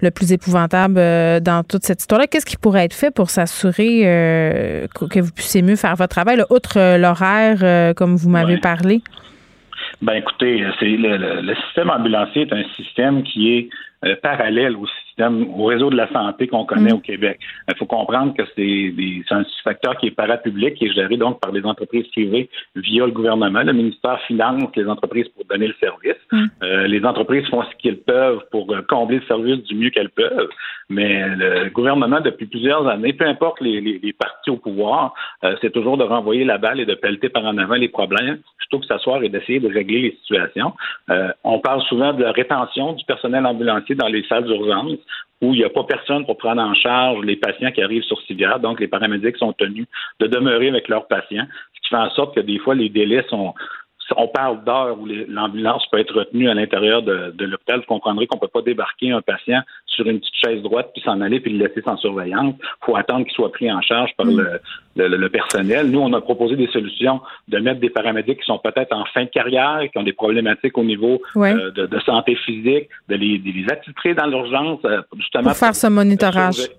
le 0.01 0.11
plus 0.11 0.31
épouvantable 0.33 0.95
dans 1.41 1.63
toute 1.63 1.83
cette 1.83 2.01
histoire-là 2.01 2.27
qu'est-ce 2.27 2.45
qui 2.45 2.57
pourrait 2.57 2.85
être 2.85 2.93
fait 2.93 3.11
pour 3.11 3.29
s'assurer 3.29 4.01
euh, 4.03 4.87
que 5.09 5.19
vous 5.19 5.31
puissiez 5.31 5.61
mieux 5.61 5.75
faire 5.75 5.95
votre 5.95 6.09
travail, 6.09 6.43
outre 6.49 6.77
euh, 6.77 6.97
l'horaire, 6.97 7.59
euh, 7.61 7.93
comme 7.93 8.15
vous 8.15 8.29
m'avez 8.29 8.57
parlé? 8.57 9.01
Ben 10.01 10.13
écoutez, 10.15 10.65
c'est 10.79 10.85
le, 10.85 11.55
système 11.65 11.89
ambulancier 11.89 12.43
est 12.43 12.53
un 12.53 12.63
système 12.75 13.23
qui 13.23 13.53
est 13.53 13.69
parallèle 14.21 14.75
au 14.75 14.85
système, 14.85 15.47
au 15.49 15.65
réseau 15.65 15.89
de 15.89 15.95
la 15.95 16.11
santé 16.11 16.47
qu'on 16.47 16.65
connaît 16.65 16.91
mm. 16.91 16.95
au 16.95 16.99
Québec. 16.99 17.39
Il 17.69 17.75
faut 17.77 17.85
comprendre 17.85 18.33
que 18.35 18.43
c'est 18.55 18.93
un 19.33 19.43
facteur 19.63 19.97
qui 19.97 20.07
est 20.07 20.11
parapublic, 20.11 20.75
qui 20.75 20.85
est 20.85 20.93
géré 20.93 21.17
donc 21.17 21.39
par 21.39 21.51
les 21.51 21.63
entreprises 21.63 22.07
privées 22.09 22.49
via 22.75 23.05
le 23.05 23.11
gouvernement. 23.11 23.63
Le 23.63 23.73
ministère 23.73 24.19
finance 24.27 24.69
les 24.75 24.87
entreprises 24.87 25.27
pour 25.29 25.45
donner 25.45 25.67
le 25.67 25.75
service. 25.79 26.21
Mm. 26.31 26.45
Euh, 26.75 26.87
les 26.87 27.03
entreprises 27.05 27.47
font 27.47 27.63
ce 27.63 27.75
qu'elles 27.81 28.01
peuvent 28.01 28.41
pour 28.51 28.71
euh, 28.73 28.81
combler 28.87 29.19
le 29.19 29.25
service 29.25 29.63
du 29.63 29.75
mieux 29.75 29.89
qu'elles 29.89 30.09
peuvent. 30.09 30.49
Mais 30.89 31.27
le 31.27 31.69
gouvernement, 31.69 32.19
depuis 32.19 32.45
plusieurs 32.45 32.87
années, 32.87 33.13
peu 33.13 33.25
importe 33.25 33.61
les, 33.61 33.81
les, 33.81 34.13
partis 34.13 34.49
au 34.49 34.57
pouvoir, 34.57 35.13
euh, 35.43 35.55
c'est 35.61 35.71
toujours 35.71 35.97
de 35.97 36.03
renvoyer 36.03 36.43
la 36.43 36.57
balle 36.57 36.79
et 36.79 36.85
de 36.85 36.93
pelleter 36.93 37.29
par 37.29 37.45
en 37.45 37.57
avant 37.57 37.75
les 37.75 37.89
problèmes 37.89 38.39
plutôt 38.57 38.79
que 38.79 38.85
s'asseoir 38.85 39.23
et 39.23 39.29
d'essayer 39.29 39.59
de 39.59 39.71
régler 39.71 40.01
les 40.01 40.17
situations. 40.21 40.73
on 41.43 41.59
parle 41.59 41.81
souvent 41.83 42.13
de 42.13 42.23
la 42.23 42.31
rétention 42.31 42.93
du 42.93 43.05
personnel 43.05 43.45
ambulancier 43.45 43.95
dans 43.95 44.07
les 44.07 44.23
salles 44.23 44.45
d'urgence 44.45 44.97
où 45.41 45.53
il 45.53 45.59
n'y 45.59 45.63
a 45.63 45.69
pas 45.69 45.83
personne 45.83 46.25
pour 46.25 46.37
prendre 46.37 46.61
en 46.61 46.73
charge 46.73 47.23
les 47.23 47.35
patients 47.35 47.71
qui 47.71 47.81
arrivent 47.81 48.03
sur 48.03 48.19
civière. 48.21 48.59
Donc, 48.59 48.79
les 48.79 48.87
paramédics 48.87 49.37
sont 49.37 49.53
tenus 49.53 49.85
de 50.19 50.27
demeurer 50.27 50.69
avec 50.69 50.87
leurs 50.87 51.07
patients, 51.07 51.45
ce 51.75 51.81
qui 51.81 51.89
fait 51.89 51.95
en 51.95 52.09
sorte 52.11 52.35
que 52.35 52.41
des 52.41 52.57
fois, 52.59 52.73
les 52.73 52.89
délais 52.89 53.23
sont, 53.29 53.53
on 54.15 54.27
parle 54.27 54.63
d'heures 54.63 54.99
où 54.99 55.07
l'ambulance 55.27 55.85
peut 55.91 55.99
être 55.99 56.13
retenue 56.13 56.49
à 56.49 56.53
l'intérieur 56.53 57.01
de, 57.01 57.33
l'hôpital. 57.39 57.79
Vous 57.79 57.85
comprendrez 57.85 58.27
qu'on 58.27 58.37
ne 58.37 58.41
peut 58.41 58.47
pas 58.47 58.61
débarquer 58.61 59.11
un 59.11 59.21
patient 59.21 59.61
sur 59.87 60.05
une 60.07 60.19
petite 60.19 60.35
chaise 60.43 60.61
droite 60.61 60.91
puis 60.93 61.01
s'en 61.03 61.21
aller 61.21 61.39
puis 61.39 61.53
le 61.53 61.65
laisser 61.65 61.81
sans 61.81 61.97
surveillance. 61.97 62.55
Il 62.59 62.85
faut 62.85 62.95
attendre 62.95 63.25
qu'il 63.25 63.33
soit 63.33 63.51
pris 63.51 63.71
en 63.71 63.81
charge 63.81 64.11
par 64.17 64.25
mm. 64.25 64.59
le, 64.97 65.29
personnel. 65.29 65.89
Nous, 65.89 65.99
on 65.99 66.13
a 66.13 66.21
proposé 66.21 66.55
des 66.55 66.67
solutions 66.67 67.21
de 67.47 67.57
mettre 67.59 67.79
des 67.79 67.89
paramédics 67.89 68.39
qui 68.39 68.45
sont 68.45 68.59
peut-être 68.59 68.93
en 68.93 69.05
fin 69.13 69.23
de 69.23 69.29
carrière, 69.29 69.81
qui 69.91 69.97
ont 69.97 70.03
des 70.03 70.13
problématiques 70.13 70.77
au 70.77 70.83
niveau 70.83 71.21
euh, 71.37 71.71
de, 71.71 71.99
santé 72.05 72.35
physique, 72.35 72.89
de 73.09 73.15
les, 73.15 73.39
de 73.39 74.13
dans 74.13 74.27
l'urgence, 74.27 74.79
euh, 74.85 75.01
justement. 75.17 75.49
Pour 75.49 75.57
faire 75.57 75.75
ce 75.75 75.87
monitorage. 75.87 76.69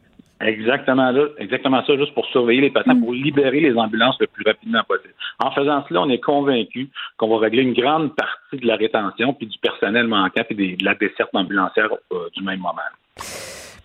Exactement 0.41 1.11
là, 1.12 1.28
exactement 1.39 1.82
ça, 1.87 1.97
juste 1.97 2.12
pour 2.12 2.26
surveiller 2.26 2.61
les 2.61 2.70
patients, 2.70 2.95
mm. 2.95 3.01
pour 3.01 3.12
libérer 3.12 3.61
les 3.61 3.74
ambulances 3.74 4.16
le 4.20 4.26
plus 4.26 4.45
rapidement 4.45 4.82
possible. 4.87 5.14
En 5.39 5.51
faisant 5.51 5.84
cela, 5.89 6.03
on 6.03 6.11
est 6.11 6.20
convaincu 6.20 6.91
qu'on 7.16 7.28
va 7.28 7.39
régler 7.39 7.62
une 7.62 7.72
grande 7.72 8.14
partie 8.14 8.57
de 8.57 8.66
la 8.66 8.76
rétention 8.76 9.32
puis 9.32 9.47
du 9.47 9.59
personnel 9.59 10.07
manquant 10.09 10.43
puis 10.49 10.76
de 10.76 10.84
la 10.84 10.95
desserte 10.95 11.30
ambulancière 11.32 11.89
euh, 12.12 12.28
du 12.37 12.43
même 12.43 12.61
moment. 12.61 12.82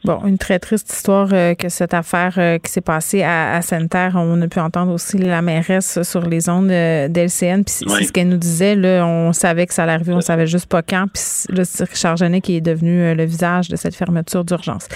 Bon, 0.03 0.25
une 0.25 0.39
très 0.39 0.57
triste 0.57 0.91
histoire 0.91 1.29
euh, 1.31 1.53
que 1.53 1.69
cette 1.69 1.93
affaire 1.93 2.33
euh, 2.37 2.57
qui 2.57 2.71
s'est 2.71 2.81
passée 2.81 3.21
à, 3.21 3.55
à 3.55 3.61
Sainte-Terre. 3.61 4.13
On 4.15 4.41
a 4.41 4.47
pu 4.47 4.59
entendre 4.59 4.91
aussi 4.91 5.19
la 5.19 5.43
mairesse 5.43 6.01
sur 6.01 6.21
les 6.27 6.49
ondes 6.49 6.67
d'LCN. 6.67 7.63
Puis 7.63 7.85
c'est 7.87 8.03
ce 8.05 8.11
qu'elle 8.11 8.29
nous 8.29 8.37
disait. 8.37 8.75
Là, 8.75 9.05
on 9.05 9.31
savait 9.31 9.67
que 9.67 9.73
ça 9.75 9.83
allait 9.83 9.93
arriver, 9.93 10.13
on 10.13 10.21
savait 10.21 10.47
juste 10.47 10.65
pas 10.65 10.81
quand. 10.81 11.05
Puis 11.13 11.55
là, 11.55 11.63
c'est 11.65 11.87
Richard 11.87 12.17
Genet 12.17 12.41
qui 12.41 12.57
est 12.57 12.61
devenu 12.61 13.13
le 13.13 13.23
visage 13.25 13.69
de 13.69 13.75
cette 13.75 13.95
fermeture 13.95 14.43
d'urgence. 14.43 14.87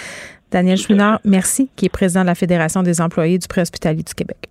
Daniel 0.52 0.78
Chouinard, 0.78 1.20
merci, 1.24 1.70
qui 1.76 1.86
est 1.86 1.90
président 1.90 2.22
de 2.22 2.28
la 2.28 2.36
Fédération 2.36 2.84
des 2.84 3.02
employés 3.02 3.38
du 3.38 3.48
préhospitalier 3.48 4.04
du 4.04 4.14
Québec. 4.14 4.50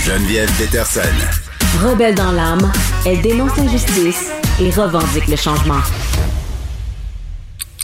Geneviève 0.00 0.50
Peterson. 0.58 1.00
Rebelle 1.82 2.14
dans 2.14 2.32
l'âme, 2.32 2.70
elle 3.06 3.20
dénonce 3.22 3.56
l'injustice 3.56 4.30
et 4.60 4.70
revendique 4.70 5.28
le 5.28 5.36
changement. 5.36 5.80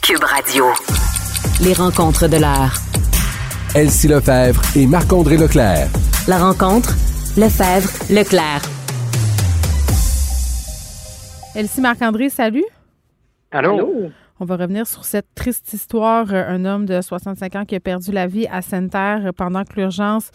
Cube 0.03 0.22
Radio. 0.22 0.66
Les 1.62 1.72
rencontres 1.72 2.28
de 2.28 2.36
l'heure. 2.36 2.74
Elsie 3.74 4.09
Lefebvre 4.09 4.61
et 4.76 4.86
Marc-André 4.86 5.36
Leclerc. 5.36 5.88
La 6.26 6.38
rencontre, 6.38 6.94
Lefebvre, 7.36 7.88
Leclerc. 8.11 8.62
Elsie 11.55 11.80
Marc-André, 11.80 12.30
salut. 12.30 12.64
Allô? 13.51 14.11
On 14.41 14.45
va 14.45 14.57
revenir 14.57 14.86
sur 14.86 15.05
cette 15.05 15.34
triste 15.34 15.72
histoire. 15.72 16.32
Un 16.32 16.64
homme 16.64 16.86
de 16.86 17.01
65 17.01 17.57
ans 17.57 17.64
qui 17.64 17.74
a 17.74 17.80
perdu 17.80 18.12
la 18.12 18.28
vie 18.28 18.47
à 18.47 18.62
Sainte-Terre 18.62 19.32
pendant 19.36 19.64
que 19.64 19.74
l'urgence 19.74 20.30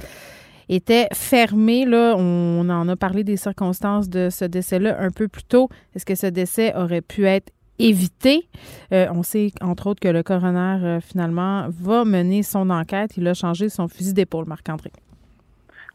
était 0.67 1.07
fermée. 1.13 1.85
Là, 1.85 2.15
on 2.17 2.69
en 2.69 2.89
a 2.89 2.95
parlé 2.97 3.23
des 3.23 3.37
circonstances 3.37 4.09
de 4.09 4.29
ce 4.29 4.43
décès-là 4.43 4.97
un 4.99 5.09
peu 5.09 5.29
plus 5.29 5.43
tôt. 5.43 5.69
Est-ce 5.95 6.05
que 6.05 6.15
ce 6.15 6.27
décès 6.27 6.75
aurait 6.75 7.01
pu 7.01 7.25
être 7.25 7.53
évité? 7.79 8.49
Euh, 8.91 9.07
on 9.13 9.23
sait, 9.23 9.53
entre 9.61 9.87
autres, 9.87 10.01
que 10.01 10.09
le 10.09 10.21
coroner, 10.21 10.79
euh, 10.83 10.99
finalement, 10.99 11.67
va 11.69 12.03
mener 12.03 12.43
son 12.43 12.69
enquête. 12.71 13.11
Il 13.15 13.25
a 13.29 13.33
changé 13.33 13.69
son 13.69 13.87
fusil 13.87 14.13
d'épaule, 14.13 14.47
Marc-André. 14.47 14.91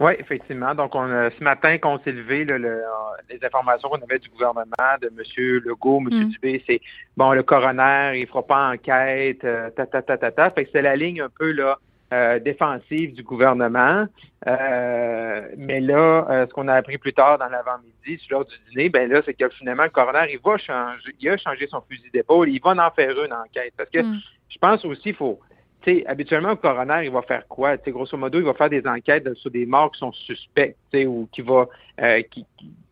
Oui, 0.00 0.12
effectivement. 0.18 0.74
Donc, 0.76 0.94
on 0.94 1.08
ce 1.08 1.42
matin, 1.42 1.76
quand 1.78 1.94
on 1.94 1.98
s'est 2.04 2.12
levé, 2.12 2.44
les 2.44 3.44
informations 3.44 3.88
qu'on 3.88 3.96
avait 3.96 4.20
du 4.20 4.28
gouvernement, 4.28 4.96
de 5.02 5.08
M. 5.08 5.60
Legault, 5.64 6.00
M. 6.00 6.06
Mm. 6.06 6.28
Dubé, 6.28 6.62
c'est 6.66 6.80
bon, 7.16 7.32
le 7.32 7.42
coroner, 7.42 8.12
il 8.14 8.26
fera 8.28 8.46
pas 8.46 8.70
enquête, 8.70 9.42
euh, 9.42 9.70
ta, 9.70 9.86
ta, 9.86 10.02
ta, 10.02 10.16
ta, 10.16 10.30
ta. 10.30 10.50
Fait 10.50 10.64
que 10.64 10.70
c'est 10.72 10.82
la 10.82 10.94
ligne 10.94 11.20
un 11.20 11.28
peu 11.28 11.50
là 11.50 11.78
euh, 12.12 12.38
défensive 12.38 13.12
du 13.12 13.24
gouvernement. 13.24 14.06
Euh, 14.46 15.48
mais 15.56 15.80
là, 15.80 16.46
ce 16.48 16.54
qu'on 16.54 16.68
a 16.68 16.74
appris 16.74 16.98
plus 16.98 17.12
tard 17.12 17.38
dans 17.38 17.48
l'avant-midi, 17.48 18.22
sur 18.22 18.38
l'heure 18.38 18.46
du 18.46 18.54
dîner, 18.70 18.88
ben 18.90 19.10
là, 19.10 19.20
c'est 19.26 19.34
que 19.34 19.48
finalement, 19.48 19.82
le 19.82 19.90
coroner, 19.90 20.28
il 20.30 20.38
va 20.38 20.58
changer, 20.58 21.12
il 21.20 21.28
a 21.28 21.36
changé 21.36 21.66
son 21.66 21.80
fusil 21.90 22.08
d'épaule, 22.12 22.48
il 22.50 22.60
va 22.62 22.70
en 22.70 22.90
faire 22.92 23.10
une 23.10 23.32
enquête. 23.32 23.74
Parce 23.76 23.90
que 23.90 24.02
mm. 24.02 24.20
je 24.48 24.58
pense 24.58 24.84
aussi, 24.84 25.08
il 25.08 25.16
faut 25.16 25.40
habituellement, 26.06 26.50
le 26.50 26.56
coroner, 26.56 27.04
il 27.04 27.10
va 27.10 27.22
faire 27.22 27.46
quoi? 27.48 27.76
sais, 27.78 27.90
grosso 27.90 28.16
modo, 28.16 28.38
il 28.38 28.44
va 28.44 28.54
faire 28.54 28.70
des 28.70 28.86
enquêtes 28.86 29.32
sur 29.34 29.50
des 29.50 29.66
morts 29.66 29.92
qui 29.92 29.98
sont 29.98 30.12
suspects, 30.12 30.76
ou 30.94 31.28
qui 31.32 31.42
va, 31.42 31.68
euh, 32.00 32.22
qui, 32.30 32.46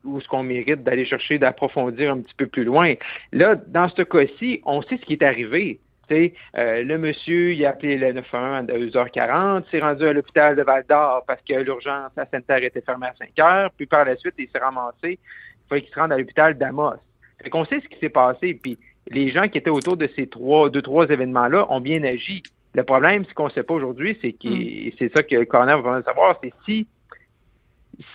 ou 0.05 0.21
ce 0.21 0.29
qu'on 0.29 0.43
mérite 0.43 0.83
d'aller 0.83 1.05
chercher, 1.05 1.39
d'approfondir 1.39 2.13
un 2.13 2.21
petit 2.21 2.35
peu 2.35 2.47
plus 2.47 2.65
loin. 2.65 2.95
Là, 3.33 3.57
dans 3.57 3.89
ce 3.89 4.03
cas-ci, 4.03 4.61
on 4.65 4.83
sait 4.83 4.99
ce 4.99 5.05
qui 5.05 5.15
est 5.15 5.23
arrivé. 5.23 5.81
Euh, 6.11 6.85
le 6.85 6.99
monsieur, 6.99 7.53
il 7.53 7.67
a 7.67 7.71
appelé 7.71 7.97
le 7.97 8.13
911 8.13 8.71
à 8.71 8.79
2h40, 8.79 9.65
s'est 9.71 9.81
rendu 9.81 10.07
à 10.07 10.13
l'hôpital 10.13 10.55
de 10.55 10.63
Val-d'Or 10.63 11.25
parce 11.27 11.41
que 11.43 11.55
l'urgence 11.55 12.13
à 12.17 12.27
Sainte-Terre 12.27 12.63
était 12.63 12.81
fermée 12.81 13.09
à 13.09 13.15
5 13.19 13.39
heures, 13.41 13.71
puis 13.77 13.87
par 13.87 14.05
la 14.05 14.17
suite, 14.17 14.35
il 14.39 14.49
s'est 14.49 14.59
ramassé, 14.59 14.95
il 15.05 15.69
fallait 15.69 15.83
qu'il 15.83 15.93
se 15.93 15.99
rende 15.99 16.13
à 16.13 16.19
l'hôpital 16.19 16.57
d'Amos. 16.57 16.95
Fait 17.43 17.51
qu'on 17.51 17.65
sait 17.65 17.81
ce 17.81 17.89
qui 17.89 17.99
s'est 17.99 18.09
passé, 18.09 18.55
puis 18.55 18.79
les 19.09 19.31
gens 19.31 19.49
qui 19.49 19.59
étaient 19.59 19.71
autour 19.71 19.97
de 19.97 20.09
ces 20.15 20.27
trois, 20.29 20.71
deux, 20.71 20.83
trois 20.83 21.07
événements-là 21.07 21.67
ont 21.71 21.81
bien 21.81 22.03
agi. 22.05 22.43
Le 22.77 22.85
problème, 22.85 23.25
ce 23.25 23.33
qu'on 23.33 23.47
ne 23.47 23.51
sait 23.51 23.63
pas 23.63 23.75
aujourd'hui, 23.75 24.19
c'est 24.21 24.33
que 24.33 24.49
mm. 24.49 24.93
c'est 24.99 25.13
ça 25.17 25.23
que 25.23 25.35
le 25.35 25.47
coroner 25.47 25.81
va 25.83 26.03
savoir, 26.03 26.39
c'est 26.43 26.53
si 26.67 26.87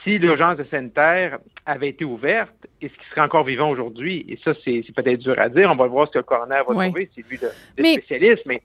si 0.04 0.20
l'urgence 0.20 0.58
de 0.58 0.64
sanitaire 0.66 1.40
avait 1.66 1.90
été 1.90 2.06
ouverte, 2.06 2.54
est-ce 2.82 2.94
qu'il 2.94 3.04
serait 3.10 3.22
encore 3.22 3.44
vivant 3.44 3.72
aujourd'hui? 3.72 4.24
Et 4.30 4.38
ça, 4.44 4.54
c'est 4.64 4.84
peut-être 4.96 5.20
dur 5.20 5.34
à 5.40 5.50
dire. 5.50 5.72
On 5.72 5.76
va 5.76 5.88
voir 5.88 6.06
ce 6.08 6.14
que 6.14 6.20
le 6.20 6.24
coroner 6.24 6.62
va 6.68 6.86
trouver. 6.86 7.10
C'est 7.16 7.28
lui 7.28 7.40
le, 7.42 7.50
spécialiste. 7.84 8.44
Mais 8.46 8.62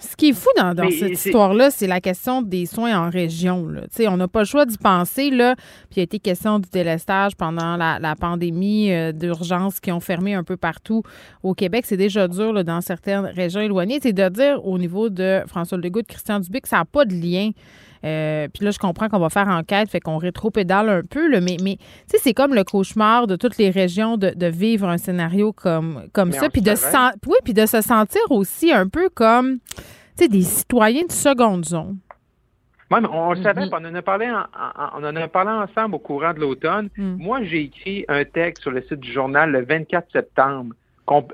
ce 0.00 0.16
qui 0.16 0.30
est 0.30 0.32
fou 0.32 0.48
dans, 0.56 0.74
cette 0.90 1.12
histoire-là, 1.12 1.70
c'est 1.70 1.86
la 1.86 2.00
question 2.00 2.42
des 2.42 2.66
soins 2.66 3.06
en 3.06 3.10
région. 3.10 3.68
Là. 3.68 3.82
On 4.08 4.16
n'a 4.16 4.28
pas 4.28 4.40
le 4.40 4.44
choix 4.46 4.64
d'y 4.64 4.78
penser. 4.78 5.30
Là. 5.30 5.54
Puis 5.56 5.96
il 5.96 5.98
y 5.98 6.00
a 6.00 6.04
été 6.04 6.18
question 6.18 6.58
du 6.58 6.68
délestage 6.70 7.36
pendant 7.36 7.76
la, 7.76 8.16
pandémie 8.18 8.92
euh, 8.92 9.12
d'urgence 9.12 9.80
qui 9.80 9.92
ont 9.92 10.00
fermé 10.00 10.34
un 10.34 10.44
peu 10.44 10.56
partout 10.56 11.02
au 11.42 11.54
Québec. 11.54 11.84
C'est 11.86 11.96
déjà 11.96 12.28
dur 12.28 12.52
là, 12.52 12.64
dans 12.64 12.80
certaines 12.80 13.26
régions 13.26 13.60
éloignées. 13.60 14.00
C'est 14.02 14.12
de 14.12 14.28
dire 14.28 14.66
au 14.66 14.78
niveau 14.78 15.08
de 15.08 15.42
François 15.46 15.78
Legault, 15.78 16.02
de 16.02 16.06
Christian 16.06 16.40
Dubé, 16.40 16.60
que 16.60 16.68
ça 16.68 16.78
n'a 16.78 16.84
pas 16.84 17.04
de 17.04 17.14
lien. 17.14 17.50
Euh, 18.04 18.48
puis 18.48 18.64
là, 18.64 18.70
je 18.70 18.78
comprends 18.78 19.08
qu'on 19.08 19.18
va 19.18 19.28
faire 19.28 19.48
enquête, 19.48 19.90
fait 19.90 20.00
qu'on 20.00 20.18
rétro-pédale 20.18 20.88
un 20.88 21.02
peu, 21.02 21.28
là, 21.28 21.40
mais, 21.40 21.56
mais 21.62 21.76
c'est 22.06 22.34
comme 22.34 22.54
le 22.54 22.64
cauchemar 22.64 23.26
de 23.26 23.36
toutes 23.36 23.58
les 23.58 23.70
régions 23.70 24.16
de, 24.16 24.46
vivre 24.46 24.88
un 24.88 24.98
scénario 24.98 25.52
comme, 25.52 26.04
comme 26.12 26.32
ça, 26.32 26.48
puis 26.48 26.62
de, 26.62 26.72
oui, 27.26 27.36
puis 27.44 27.54
de 27.54 27.66
se 27.66 27.80
sentir 27.82 28.22
aussi 28.30 28.72
un 28.72 28.88
peu 28.88 29.08
comme 29.10 29.58
des 30.18 30.42
citoyens 30.42 31.06
de 31.06 31.12
seconde 31.12 31.64
zone. 31.64 31.98
Oui, 32.90 32.98
mais 33.00 33.08
on, 33.12 33.32
le 33.32 33.42
savait, 33.42 33.66
mm-hmm. 33.66 33.70
on 33.72 33.84
en, 33.84 33.94
a 33.94 34.02
parlé 34.02 34.32
on 34.96 35.04
en 35.04 35.16
a 35.16 35.28
parlé 35.28 35.50
ensemble 35.50 35.94
au 35.94 35.98
courant 36.00 36.34
de 36.34 36.40
l'automne. 36.40 36.88
Mm. 36.96 37.16
Moi, 37.18 37.44
j'ai 37.44 37.62
écrit 37.62 38.04
un 38.08 38.24
texte 38.24 38.62
sur 38.62 38.72
le 38.72 38.82
site 38.82 38.98
du 38.98 39.12
journal 39.12 39.50
le 39.52 39.64
24 39.64 40.10
septembre. 40.12 40.74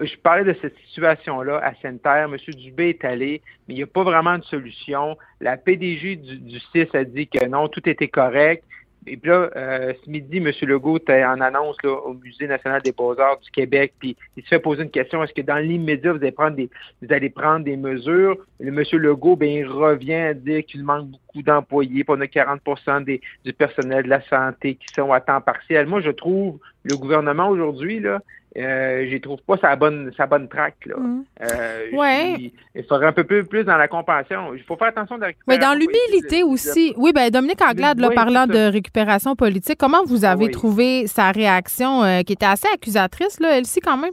Je 0.00 0.16
parlais 0.22 0.44
de 0.44 0.56
cette 0.62 0.76
situation-là 0.88 1.58
à 1.62 1.74
Sainte-Terre. 1.82 2.30
M. 2.32 2.36
Dubé 2.54 2.90
est 2.90 3.04
allé, 3.04 3.42
mais 3.68 3.74
il 3.74 3.76
n'y 3.76 3.82
a 3.82 3.86
pas 3.86 4.04
vraiment 4.04 4.38
de 4.38 4.44
solution. 4.44 5.18
La 5.40 5.58
PDG 5.58 6.16
du, 6.16 6.38
du 6.38 6.58
CIS 6.72 6.88
a 6.94 7.04
dit 7.04 7.28
que 7.28 7.44
non, 7.46 7.68
tout 7.68 7.86
était 7.88 8.08
correct. 8.08 8.64
Et 9.08 9.16
puis 9.16 9.30
là, 9.30 9.50
euh, 9.54 9.92
ce 10.04 10.10
midi, 10.10 10.38
M. 10.38 10.50
Legault 10.62 10.96
était 10.96 11.24
en 11.24 11.40
annonce 11.40 11.76
là, 11.84 11.92
au 11.92 12.14
Musée 12.14 12.48
national 12.48 12.82
des 12.82 12.90
beaux-arts 12.90 13.38
du 13.38 13.50
Québec, 13.50 13.92
puis 13.98 14.16
il 14.36 14.42
se 14.42 14.48
fait 14.48 14.58
poser 14.58 14.82
une 14.82 14.90
question, 14.90 15.22
est-ce 15.22 15.32
que 15.32 15.42
dans 15.42 15.58
l'immédiat, 15.58 16.12
vous 16.12 16.18
allez 16.18 16.32
prendre 16.32 16.56
des 16.56 16.68
vous 17.02 17.12
allez 17.12 17.30
prendre 17.30 17.64
des 17.64 17.76
mesures? 17.76 18.36
Le 18.58 18.68
M. 18.68 18.82
Legault, 19.00 19.36
ben, 19.36 19.48
il 19.48 19.66
revient 19.66 20.14
à 20.14 20.34
dire 20.34 20.64
qu'il 20.64 20.82
manque 20.82 21.06
beaucoup 21.06 21.42
d'employés, 21.42 22.04
on 22.08 22.20
a 22.20 22.26
40 22.26 22.60
des, 23.04 23.20
du 23.44 23.52
personnel 23.52 24.04
de 24.04 24.08
la 24.08 24.22
santé 24.22 24.74
qui 24.74 24.86
sont 24.92 25.12
à 25.12 25.20
temps 25.20 25.40
partiel. 25.40 25.86
Moi, 25.86 26.00
je 26.00 26.10
trouve 26.10 26.58
le 26.88 26.96
gouvernement 26.96 27.48
aujourd'hui, 27.48 28.00
là, 28.00 28.20
euh, 28.56 29.06
je 29.10 29.16
trouve 29.18 29.40
pas 29.46 29.58
sa 29.58 29.76
bonne 29.76 30.12
sa 30.16 30.26
bonne 30.26 30.48
traque 30.48 30.86
là. 30.86 30.96
Mm. 30.96 31.24
Euh, 31.42 31.90
ouais. 31.92 32.52
Il, 32.74 32.84
faudrait 32.84 33.08
un 33.08 33.12
peu 33.12 33.24
plus, 33.24 33.44
plus 33.44 33.64
dans 33.64 33.76
la 33.76 33.88
compassion. 33.88 34.54
Il 34.54 34.62
faut 34.62 34.76
faire 34.76 34.88
attention 34.88 35.18
de 35.18 35.26
Mais 35.46 35.58
dans 35.58 35.74
l'humilité 35.74 36.42
aussi. 36.42 36.94
Oui, 36.96 37.12
ben 37.12 37.28
Dominique 37.30 37.60
Anglade, 37.60 37.98
là, 37.98 38.10
parlant 38.10 38.46
de 38.46 38.70
récupération 38.70 39.36
politique, 39.36 39.78
comment 39.78 40.04
vous 40.04 40.24
ah 40.24 40.30
avez 40.30 40.50
trouvé 40.50 41.06
sa 41.06 41.32
réaction 41.32 42.02
euh, 42.02 42.22
qui 42.22 42.32
était 42.32 42.46
assez 42.46 42.68
accusatrice 42.72 43.40
là, 43.40 43.58
elle-ci 43.58 43.80
quand 43.80 43.98
même? 43.98 44.12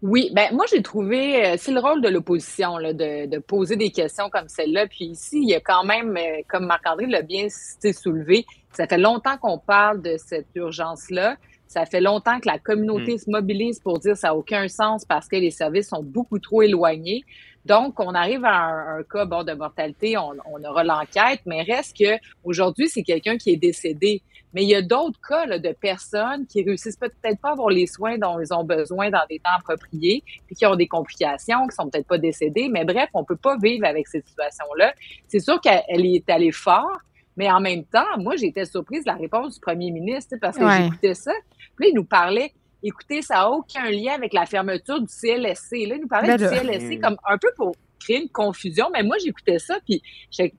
Oui, 0.00 0.30
ben 0.34 0.48
moi 0.52 0.64
j'ai 0.72 0.82
trouvé 0.82 1.46
euh, 1.46 1.54
c'est 1.58 1.72
le 1.72 1.78
rôle 1.78 2.00
de 2.00 2.08
l'opposition 2.08 2.76
là, 2.78 2.92
de, 2.92 3.26
de, 3.26 3.38
poser 3.38 3.76
des 3.76 3.90
questions 3.90 4.30
comme 4.30 4.48
celle-là. 4.48 4.86
Puis 4.86 5.04
ici, 5.04 5.40
il 5.42 5.48
y 5.48 5.54
a 5.54 5.60
quand 5.60 5.84
même, 5.84 6.18
comme 6.48 6.66
Marc-André 6.66 7.06
l'a 7.06 7.22
bien 7.22 7.48
soulevé, 7.48 8.46
ça 8.72 8.86
fait 8.86 8.98
longtemps 8.98 9.36
qu'on 9.36 9.58
parle 9.58 10.00
de 10.00 10.16
cette 10.16 10.48
urgence-là. 10.54 11.36
Ça 11.72 11.86
fait 11.86 12.02
longtemps 12.02 12.38
que 12.38 12.48
la 12.48 12.58
communauté 12.58 13.14
mm. 13.14 13.18
se 13.18 13.30
mobilise 13.30 13.80
pour 13.80 13.98
dire 13.98 14.14
ça 14.14 14.28
n'a 14.28 14.34
aucun 14.36 14.68
sens 14.68 15.06
parce 15.06 15.26
que 15.26 15.36
les 15.36 15.50
services 15.50 15.88
sont 15.88 16.02
beaucoup 16.02 16.38
trop 16.38 16.60
éloignés. 16.60 17.24
Donc, 17.64 17.98
on 17.98 18.14
arrive 18.14 18.44
à 18.44 18.66
un, 18.96 19.02
cas 19.04 19.24
bon, 19.24 19.42
de 19.42 19.54
mortalité, 19.54 20.18
on, 20.18 20.64
aura 20.68 20.84
l'enquête, 20.84 21.40
mais 21.46 21.62
reste 21.62 21.96
que 21.96 22.18
aujourd'hui, 22.44 22.90
c'est 22.90 23.02
quelqu'un 23.02 23.38
qui 23.38 23.52
est 23.52 23.56
décédé. 23.56 24.20
Mais 24.52 24.64
il 24.64 24.68
y 24.68 24.74
a 24.74 24.82
d'autres 24.82 25.18
cas 25.26 25.46
de 25.46 25.72
personnes 25.72 26.46
qui 26.46 26.62
réussissent 26.62 26.98
peut-être 26.98 27.40
pas 27.40 27.48
à 27.48 27.52
avoir 27.52 27.70
les 27.70 27.86
soins 27.86 28.18
dont 28.18 28.38
ils 28.38 28.52
ont 28.52 28.64
besoin 28.64 29.08
dans 29.08 29.24
des 29.30 29.38
temps 29.38 29.56
appropriés, 29.58 30.22
puis 30.46 30.54
qui 30.54 30.66
ont 30.66 30.76
des 30.76 30.88
complications, 30.88 31.66
qui 31.68 31.74
sont 31.74 31.88
peut-être 31.88 32.06
pas 32.06 32.18
décédés. 32.18 32.68
Mais 32.68 32.84
bref, 32.84 33.08
on 33.14 33.24
peut 33.24 33.36
pas 33.36 33.56
vivre 33.56 33.86
avec 33.86 34.08
cette 34.08 34.26
situation-là. 34.28 34.92
C'est 35.26 35.40
sûr 35.40 35.58
qu'elle 35.58 36.04
est 36.04 36.28
allée 36.28 36.52
fort, 36.52 36.98
mais 37.36 37.50
en 37.50 37.60
même 37.60 37.84
temps, 37.84 38.18
moi, 38.18 38.36
j'étais 38.36 38.66
surprise 38.66 39.04
de 39.04 39.10
la 39.10 39.16
réponse 39.16 39.54
du 39.54 39.60
premier 39.60 39.90
ministre 39.90 40.36
parce 40.40 40.58
que 40.58 40.68
j'écoutais 40.68 41.14
ça. 41.14 41.32
Puis 41.76 41.86
là, 41.86 41.90
il 41.92 41.94
nous 41.94 42.04
parlait, 42.04 42.52
écoutez, 42.82 43.22
ça 43.22 43.34
n'a 43.34 43.50
aucun 43.50 43.90
lien 43.90 44.14
avec 44.14 44.32
la 44.32 44.46
fermeture 44.46 45.00
du 45.00 45.08
CLSC. 45.08 45.86
Là, 45.86 45.94
il 45.96 46.00
nous 46.02 46.08
parlait 46.08 46.36
ben 46.36 46.48
du 46.50 46.56
CLSC 46.56 47.00
comme 47.00 47.16
un 47.26 47.38
peu 47.38 47.48
pour 47.56 47.74
créer 48.00 48.22
une 48.22 48.28
confusion, 48.28 48.88
mais 48.92 49.02
moi, 49.02 49.16
j'écoutais 49.22 49.58
ça, 49.58 49.78
puis 49.86 50.02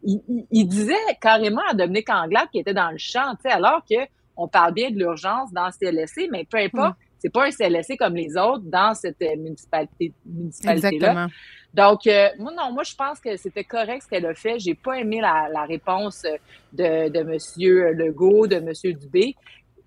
il, 0.03 0.67
disait 0.67 0.93
carrément 1.19 1.61
à 1.69 1.73
Dominique 1.73 2.09
Anglade 2.09 2.47
qui 2.51 2.59
était 2.59 2.73
dans 2.73 2.91
le 2.91 2.97
champ, 2.97 3.33
alors 3.45 3.81
que 3.89 3.97
on 4.35 4.47
parle 4.47 4.73
bien 4.73 4.89
de 4.89 4.97
l'urgence 4.97 5.51
dans 5.51 5.67
le 5.67 5.71
CLSC, 5.71 6.29
mais 6.31 6.45
peu 6.45 6.57
importe, 6.57 6.97
mm. 6.97 7.03
c'est 7.19 7.29
pas 7.31 7.45
un 7.45 7.51
CLSC 7.51 7.97
comme 7.97 8.15
les 8.15 8.35
autres 8.35 8.63
dans 8.63 8.93
cette 8.95 9.21
euh, 9.21 9.35
municipalité, 9.37 10.13
municipalité-là. 10.25 11.27
Donc, 11.73 12.05
euh, 12.05 12.29
moi, 12.37 12.51
non, 12.55 12.71
moi, 12.71 12.83
je 12.83 12.95
pense 12.95 13.19
que 13.19 13.35
c'était 13.35 13.63
correct 13.63 14.03
ce 14.03 14.07
qu'elle 14.07 14.25
a 14.27 14.35
fait. 14.35 14.59
J'ai 14.59 14.75
pas 14.75 14.99
aimé 14.99 15.19
la, 15.21 15.49
la 15.51 15.65
réponse 15.65 16.23
de, 16.71 17.09
de 17.09 17.19
M. 17.19 17.95
Legault, 17.97 18.45
de 18.45 18.57
M. 18.57 18.71
Dubé. 18.99 19.35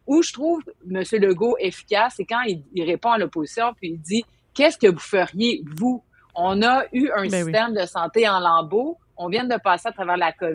Où 0.06 0.22
je 0.22 0.32
trouve 0.32 0.62
M. 0.88 1.02
Legault 1.12 1.56
efficace, 1.58 2.14
c'est 2.16 2.24
quand 2.24 2.42
il, 2.42 2.62
il 2.72 2.84
répond 2.84 3.10
à 3.10 3.18
l'opposition, 3.18 3.72
puis 3.74 3.90
il 3.90 4.00
dit 4.00 4.24
Qu'est-ce 4.54 4.78
que 4.78 4.86
vous 4.86 4.98
feriez, 4.98 5.62
vous? 5.76 6.02
On 6.34 6.62
a 6.62 6.84
eu 6.92 7.10
un 7.14 7.28
ben 7.28 7.44
système 7.44 7.74
de 7.74 7.86
santé 7.86 8.28
en 8.28 8.40
lambeaux 8.40 8.98
on 9.16 9.28
vient 9.28 9.44
de 9.44 9.56
passer 9.62 9.88
à 9.88 9.92
travers 9.92 10.16
la 10.16 10.32
COVID, 10.32 10.54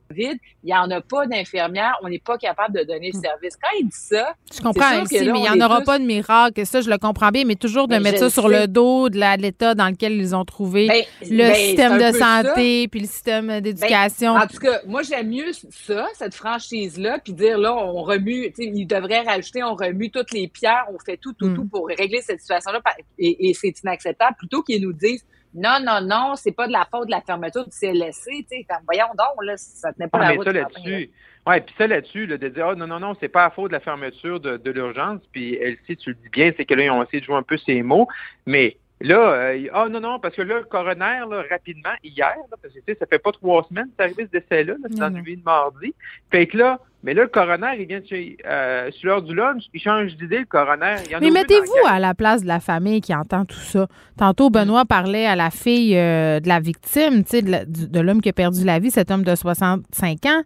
il 0.63 0.65
n'y 0.65 0.73
en 0.73 0.89
a 0.91 1.01
pas 1.01 1.25
d'infirmières, 1.25 1.97
on 2.03 2.09
n'est 2.09 2.19
pas 2.19 2.37
capable 2.37 2.77
de 2.77 2.83
donner 2.83 3.11
le 3.11 3.17
hmm. 3.17 3.23
service. 3.23 3.55
Quand 3.61 3.77
il 3.79 3.85
dit 3.85 3.91
ça, 3.91 4.35
je 4.53 4.61
comprends 4.61 5.01
aussi, 5.01 5.19
mais 5.19 5.39
il 5.39 5.41
n'y 5.41 5.49
en 5.49 5.65
aura 5.65 5.81
pas 5.81 5.99
de 5.99 6.03
miracle. 6.03 6.65
Ça, 6.65 6.81
je 6.81 6.89
le 6.89 6.97
comprends 6.97 7.29
bien, 7.29 7.43
mais 7.45 7.55
toujours 7.55 7.87
de 7.87 7.95
ben, 7.95 8.03
mettre 8.03 8.19
ça 8.19 8.29
sur 8.29 8.47
le 8.47 8.67
dos 8.67 9.09
de 9.09 9.19
l'État 9.41 9.75
dans 9.75 9.87
lequel 9.87 10.13
ils 10.13 10.35
ont 10.35 10.45
trouvé 10.45 10.87
ben, 10.87 11.03
le 11.29 11.37
ben, 11.37 11.55
système 11.55 11.97
de 11.97 12.17
santé 12.17 12.87
puis 12.87 13.01
le 13.01 13.07
système 13.07 13.61
d'éducation. 13.61 14.35
en 14.35 14.47
tout 14.47 14.57
cas, 14.57 14.81
moi, 14.85 15.01
j'aime 15.03 15.29
mieux 15.29 15.51
ça, 15.69 16.07
cette 16.13 16.35
franchise-là, 16.35 17.19
puis 17.23 17.33
dire 17.33 17.57
là, 17.57 17.73
on 17.75 18.03
remue, 18.03 18.51
il 18.57 18.85
devrait 18.85 19.21
rajouter, 19.21 19.63
on 19.63 19.75
remue 19.75 20.11
toutes 20.11 20.31
les 20.31 20.47
pierres, 20.47 20.85
on 20.93 20.99
fait 20.99 21.17
tout, 21.17 21.33
tout, 21.33 21.47
hmm. 21.47 21.55
tout 21.55 21.65
pour 21.65 21.87
régler 21.87 22.21
cette 22.21 22.39
situation-là, 22.41 22.81
et, 23.17 23.49
et 23.49 23.53
c'est 23.53 23.73
inacceptable, 23.83 24.35
plutôt 24.37 24.61
qu'ils 24.61 24.81
nous 24.81 24.93
disent 24.93 25.25
non, 25.53 25.79
non, 25.81 26.01
non, 26.01 26.35
c'est 26.35 26.51
pas 26.51 26.67
de 26.67 26.71
la 26.71 26.87
faute 26.89 27.07
de 27.07 27.11
la 27.11 27.21
fermeture 27.21 27.65
du 27.65 27.71
CLSC, 27.71 28.25
tu 28.25 28.45
sais, 28.49 28.65
voyons 28.85 29.09
donc, 29.17 29.43
là, 29.43 29.57
ça 29.57 29.91
tenait 29.91 30.07
pas 30.07 30.19
ah, 30.19 30.21
la 30.21 30.29
mais 30.29 30.37
route. 30.37 30.45
Ça 30.47 30.53
là-dessus, 30.53 31.09
ouais, 31.45 31.61
puis 31.61 31.75
ça 31.77 31.87
là-dessus, 31.87 32.25
là, 32.25 32.37
de 32.37 32.47
dire, 32.47 32.67
oh, 32.69 32.75
non, 32.75 32.87
non, 32.87 32.99
non, 32.99 33.15
c'est 33.19 33.29
pas 33.29 33.43
la 33.43 33.49
faute 33.49 33.67
de 33.67 33.73
la 33.73 33.79
fermeture 33.79 34.39
de, 34.39 34.57
de 34.57 34.71
l'urgence, 34.71 35.21
puis 35.31 35.55
Elsie, 35.55 35.97
tu 35.97 36.11
le 36.11 36.15
dis 36.15 36.29
bien, 36.29 36.51
c'est 36.55 36.65
que 36.65 36.73
là, 36.73 36.85
ils 36.85 36.91
ont 36.91 37.03
essayé 37.03 37.19
de 37.19 37.25
jouer 37.25 37.35
un 37.35 37.43
peu 37.43 37.57
ces 37.57 37.81
mots, 37.83 38.07
mais 38.45 38.77
Là, 39.01 39.33
euh, 39.33 39.67
ah 39.73 39.87
non, 39.89 39.99
non, 39.99 40.19
parce 40.19 40.35
que 40.35 40.41
là, 40.41 40.59
le 40.59 40.65
coroner, 40.65 41.21
là, 41.29 41.43
rapidement, 41.49 41.89
hier, 42.03 42.35
parce 42.49 42.73
que 42.73 42.79
tu 42.79 42.83
sais, 42.87 42.95
ça 42.99 43.05
fait 43.05 43.19
pas 43.19 43.31
trois 43.31 43.65
semaines 43.67 43.85
que 43.85 43.91
c'est 43.97 44.03
arrivé 44.03 44.27
ce 44.31 44.39
décès-là, 44.39 44.73
là, 44.73 44.87
c'est 44.89 44.99
dans 44.99 45.09
nuit 45.09 45.37
de 45.37 45.43
mardi. 45.43 45.93
Fait 46.29 46.45
que 46.45 46.57
là, 46.57 46.79
mais 47.03 47.15
là, 47.15 47.23
le 47.23 47.29
coroner, 47.29 47.77
il 47.79 47.87
vient 47.87 48.01
chez, 48.07 48.37
euh, 48.45 48.91
sur 48.91 49.09
l'heure 49.09 49.21
du 49.23 49.33
lunch, 49.33 49.63
il 49.73 49.81
change 49.81 50.15
d'idée, 50.17 50.39
le 50.39 50.45
coroner. 50.45 50.97
mais 51.19 51.31
mettez-vous 51.31 51.87
à 51.87 51.99
la 51.99 52.13
place 52.13 52.43
de 52.43 52.47
la 52.47 52.59
famille 52.59 53.01
qui 53.01 53.15
entend 53.15 53.45
tout 53.45 53.55
ça. 53.55 53.87
Tantôt, 54.17 54.51
Benoît 54.51 54.85
parlait 54.85 55.25
à 55.25 55.35
la 55.35 55.49
fille 55.49 55.97
euh, 55.97 56.39
de 56.39 56.47
la 56.47 56.59
victime, 56.59 57.23
tu 57.23 57.39
sais, 57.39 57.41
de 57.41 57.99
l'homme 57.99 58.21
qui 58.21 58.29
a 58.29 58.33
perdu 58.33 58.63
la 58.63 58.77
vie, 58.77 58.91
cet 58.91 59.09
homme 59.09 59.23
de 59.23 59.33
65 59.33 60.25
ans. 60.27 60.43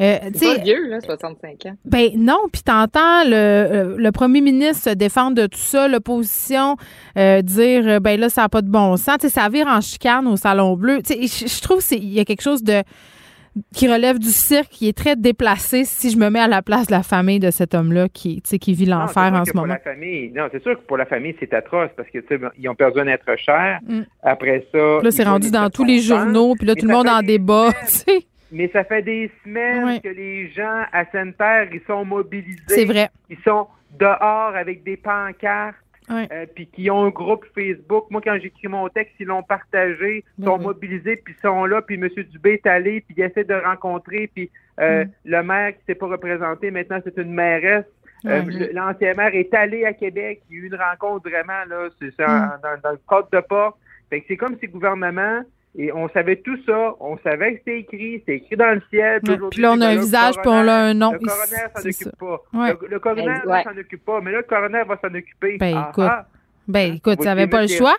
Euh, 0.00 0.18
c'est 0.34 0.56
pas 0.56 0.62
vieux, 0.62 0.88
là, 0.88 1.00
65 1.00 1.66
ans. 1.66 1.76
Ben 1.84 2.10
non, 2.16 2.38
puis 2.52 2.62
t'entends 2.62 3.24
le, 3.24 3.34
euh, 3.34 3.96
le 3.96 4.12
premier 4.12 4.40
ministre 4.40 4.90
se 4.90 4.94
défendre 4.94 5.36
de 5.36 5.46
tout 5.46 5.58
ça, 5.58 5.88
l'opposition 5.88 6.76
euh, 7.16 7.42
dire 7.42 8.00
ben 8.00 8.18
là, 8.18 8.28
ça 8.28 8.42
n'a 8.42 8.48
pas 8.48 8.62
de 8.62 8.70
bon 8.70 8.96
sens. 8.96 9.18
sais 9.20 9.28
ça 9.28 9.48
vire 9.48 9.66
en 9.66 9.80
chicane 9.80 10.26
au 10.26 10.36
Salon 10.36 10.76
Bleu. 10.76 11.00
Je 11.08 11.62
trouve 11.62 11.84
qu'il 11.86 12.12
y 12.12 12.20
a 12.20 12.24
quelque 12.24 12.42
chose 12.42 12.62
de 12.62 12.82
qui 13.72 13.86
relève 13.88 14.18
du 14.18 14.30
cirque, 14.30 14.70
qui 14.70 14.88
est 14.88 14.96
très 14.96 15.14
déplacé 15.14 15.84
si 15.84 16.10
je 16.10 16.18
me 16.18 16.28
mets 16.28 16.40
à 16.40 16.48
la 16.48 16.60
place 16.60 16.88
de 16.88 16.92
la 16.92 17.02
famille 17.02 17.38
de 17.38 17.50
cet 17.50 17.74
homme-là 17.74 18.08
qui, 18.08 18.42
qui 18.42 18.74
vit 18.74 18.86
l'enfer 18.86 19.32
en 19.32 19.44
ce 19.44 19.52
moment. 19.52 19.74
La 19.74 19.78
famille, 19.78 20.32
non, 20.34 20.48
c'est 20.50 20.62
sûr 20.62 20.74
que 20.74 20.84
pour 20.84 20.96
la 20.96 21.06
famille, 21.06 21.36
c'est 21.38 21.54
atroce 21.54 21.90
parce 21.96 22.08
que 22.10 22.18
ils 22.58 22.68
ont 22.68 22.74
perdu 22.74 23.00
un 23.00 23.06
être 23.06 23.36
cher. 23.38 23.78
Mm. 23.86 24.00
Après 24.22 24.66
ça. 24.72 24.98
Là, 25.02 25.10
c'est 25.10 25.22
rendu 25.22 25.52
dans 25.52 25.70
tous 25.70 25.84
les 25.84 26.00
journaux, 26.00 26.54
puis 26.58 26.66
là, 26.66 26.74
tout 26.74 26.86
le 26.86 26.92
monde 26.92 27.08
en 27.08 27.22
débat. 27.22 27.70
mais 28.54 28.70
ça 28.72 28.84
fait 28.84 29.02
des 29.02 29.30
semaines 29.42 30.00
que 30.00 30.08
les 30.08 30.48
gens 30.50 30.84
à 30.92 31.04
Sainte-Terre, 31.10 31.68
ils 31.72 31.82
sont 31.86 32.04
mobilisés. 32.04 32.62
C'est 32.68 32.84
vrai. 32.84 33.10
Ils 33.28 33.38
sont 33.44 33.66
dehors 33.98 34.54
avec 34.54 34.84
des 34.84 34.96
pancartes. 34.96 35.76
Euh, 36.10 36.44
puis 36.54 36.66
qui 36.66 36.90
ont 36.90 37.06
un 37.06 37.08
groupe 37.08 37.46
Facebook. 37.54 38.10
Moi, 38.10 38.20
quand 38.22 38.36
j'écris 38.38 38.68
mon 38.68 38.90
texte, 38.90 39.14
ils 39.20 39.26
l'ont 39.26 39.42
partagé, 39.42 40.22
ils 40.38 40.44
sont 40.44 40.58
mobilisés, 40.58 41.16
puis 41.16 41.34
ils 41.34 41.40
sont 41.40 41.64
là, 41.64 41.80
puis 41.80 41.94
M. 41.94 42.10
Dubé 42.30 42.60
est 42.62 42.66
allé, 42.66 43.00
puis 43.00 43.14
il 43.16 43.22
essaie 43.22 43.44
de 43.44 43.54
rencontrer, 43.54 44.30
puis 44.34 44.50
euh, 44.80 45.06
mm. 45.06 45.10
le 45.24 45.42
maire 45.42 45.72
qui 45.72 45.82
s'est 45.86 45.94
pas 45.94 46.06
représenté, 46.06 46.70
maintenant 46.70 47.00
c'est 47.02 47.16
une 47.16 47.32
mairesse. 47.32 47.86
Euh, 48.26 48.42
l'ancien 48.74 49.14
maire 49.14 49.34
est 49.34 49.54
allé 49.54 49.86
à 49.86 49.94
Québec, 49.94 50.42
il 50.50 50.56
y 50.56 50.60
a 50.60 50.64
eu 50.64 50.66
une 50.66 50.74
rencontre 50.74 51.30
vraiment, 51.30 51.64
là, 51.70 51.88
c'est 51.98 52.12
mm. 52.18 52.58
dans, 52.62 52.80
dans, 52.82 52.90
le 52.90 53.00
code 53.06 53.26
de 53.32 53.40
pas. 53.40 53.74
Fait 54.10 54.20
que 54.20 54.26
c'est 54.28 54.36
comme 54.36 54.58
si 54.58 54.66
le 54.66 54.72
gouvernement, 54.72 55.40
et 55.76 55.92
on 55.92 56.08
savait 56.10 56.36
tout 56.36 56.56
ça. 56.64 56.94
On 57.00 57.18
savait 57.18 57.54
que 57.54 57.58
c'était 57.58 57.80
écrit. 57.80 58.22
C'est 58.26 58.36
écrit 58.36 58.56
dans 58.56 58.74
le 58.74 58.82
ciel. 58.90 59.20
Puis, 59.50 59.60
là, 59.60 59.72
on 59.72 59.80
a 59.80 59.88
un 59.88 59.96
visage, 59.96 60.34
puis 60.36 60.48
on 60.48 60.68
a 60.68 60.72
un 60.72 60.94
nom. 60.94 61.12
Le 61.12 61.18
coroner 61.18 61.56
s'en 61.74 61.88
occupe 61.88 62.16
pas. 62.16 62.42
Le, 62.88 62.98
coroner 62.98 63.26
ne 63.26 63.62
s'en 63.62 63.80
occupe 63.80 64.04
pas, 64.04 64.20
mais 64.20 64.32
là, 64.32 64.38
le 64.38 64.44
coroner 64.44 64.82
va 64.86 64.98
s'en 65.00 65.14
occuper. 65.14 65.58
Ben, 65.58 65.74
ah, 65.76 65.88
écoute, 65.90 66.04
ah. 66.08 66.26
ben, 66.68 66.94
écoute, 66.94 67.18
tu 67.18 67.24
n'avais 67.24 67.48
pas 67.48 67.62
le 67.62 67.68
choix. 67.68 67.96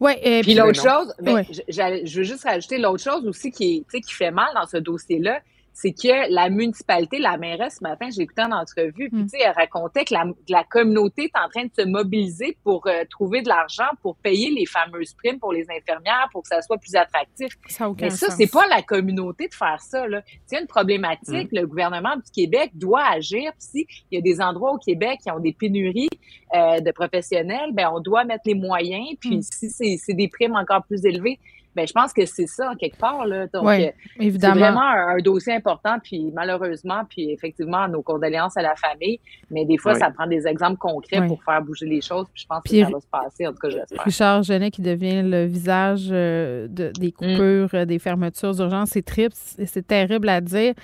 Ouais, 0.00 0.18
et 0.22 0.40
puis, 0.42 0.54
l'autre 0.54 0.80
chose, 0.80 1.14
ben, 1.20 1.44
je, 1.50 1.62
je, 2.04 2.18
veux 2.18 2.24
juste 2.24 2.44
rajouter 2.44 2.78
l'autre 2.78 3.02
chose 3.02 3.26
aussi 3.26 3.50
qui, 3.50 3.84
qui 3.90 4.14
fait 4.14 4.30
mal 4.30 4.48
dans 4.54 4.66
ce 4.66 4.78
dossier-là, 4.78 5.40
c'est 5.72 5.92
que 5.92 6.32
la 6.32 6.50
municipalité, 6.50 7.18
la 7.18 7.36
mairesse, 7.38 7.76
ce 7.78 7.82
matin, 7.82 8.08
j'ai 8.14 8.22
écouté 8.22 8.42
en 8.42 8.52
entrevue, 8.52 9.08
puis 9.08 9.22
mm. 9.22 9.22
tu 9.24 9.28
sais, 9.30 9.38
elle 9.44 9.52
racontait 9.52 10.04
que 10.04 10.14
la, 10.14 10.64
communauté 10.64 11.24
est 11.24 11.38
en 11.38 11.48
train 11.48 11.64
de 11.64 11.70
se 11.76 11.86
mobiliser 11.86 12.56
pour 12.64 12.86
euh, 12.86 13.04
trouver 13.08 13.42
de 13.42 13.48
l'argent 13.48 13.88
pour 14.02 14.16
payer 14.16 14.50
les 14.50 14.66
fameuses 14.66 15.14
primes 15.14 15.38
pour 15.38 15.52
les 15.52 15.66
infirmières, 15.70 16.28
pour 16.32 16.42
que 16.42 16.48
ça 16.48 16.60
soit 16.62 16.78
plus 16.78 16.94
attractif. 16.96 17.52
Ça 17.68 17.90
Mais 18.00 18.10
ça, 18.10 18.30
c'est 18.30 18.50
pas 18.50 18.66
la 18.68 18.82
communauté 18.82 19.48
de 19.48 19.54
faire 19.54 19.80
ça. 19.80 20.04
C'est 20.46 20.60
une 20.60 20.66
problématique. 20.66 21.52
Mm. 21.52 21.60
Le 21.60 21.66
gouvernement 21.66 22.16
du 22.16 22.30
Québec 22.30 22.72
doit 22.74 23.04
agir. 23.04 23.52
Si 23.58 23.86
il 24.10 24.16
y 24.16 24.18
a 24.18 24.20
des 24.20 24.40
endroits 24.40 24.72
au 24.72 24.78
Québec 24.78 25.20
qui 25.22 25.30
ont 25.30 25.40
des 25.40 25.52
pénuries 25.52 26.10
euh, 26.54 26.80
de 26.80 26.90
professionnels, 26.90 27.70
ben 27.72 27.90
on 27.92 28.00
doit 28.00 28.24
mettre 28.24 28.42
les 28.46 28.54
moyens. 28.54 29.16
Puis 29.20 29.38
mm. 29.38 29.42
si 29.42 29.98
c'est 29.98 30.14
des 30.14 30.28
primes 30.28 30.56
encore 30.56 30.84
plus 30.84 31.04
élevées, 31.04 31.38
ben, 31.76 31.86
je 31.86 31.92
pense 31.92 32.12
que 32.12 32.26
c'est 32.26 32.46
ça, 32.46 32.72
quelque 32.78 32.98
part. 32.98 33.26
Là. 33.26 33.46
Donc, 33.46 33.64
oui, 33.64 33.86
euh, 33.86 33.90
évidemment. 34.18 34.54
c'est 34.54 34.60
vraiment 34.60 34.80
un, 34.80 35.18
dossier 35.18 35.54
important, 35.54 35.98
puis 36.02 36.32
malheureusement, 36.34 37.02
puis 37.08 37.30
effectivement, 37.30 37.86
nos 37.88 38.02
condoléances 38.02 38.56
à 38.56 38.62
la 38.62 38.74
famille. 38.74 39.20
Mais 39.50 39.64
des 39.64 39.78
fois, 39.78 39.94
ça 39.94 40.10
prend 40.10 40.26
des 40.26 40.46
exemples 40.46 40.78
concrets 40.78 41.26
pour 41.26 41.42
faire 41.44 41.62
bouger 41.62 41.86
les 41.86 42.00
choses, 42.00 42.26
puis 42.32 42.42
je 42.42 42.46
pense 42.46 42.62
que 42.62 42.84
ça 42.84 42.90
va 42.90 43.00
se 43.00 43.06
passer, 43.06 43.46
en 43.46 43.52
tout 43.52 43.58
cas, 43.58 43.70
j'espère. 43.70 44.04
Richard 44.04 44.42
Genet 44.42 44.70
qui 44.70 44.82
devient 44.82 45.22
le 45.22 45.44
visage 45.44 46.08
euh, 46.10 46.66
de, 46.68 46.90
des 46.98 47.08
mm. 47.08 47.12
coupures, 47.12 47.68
euh, 47.74 47.84
des 47.84 47.98
fermetures 47.98 48.54
d'urgence, 48.54 48.90
c'est 48.90 49.04
triste, 49.04 49.60
c'est 49.64 49.86
terrible 49.86 50.28
à 50.28 50.40
dire, 50.40 50.74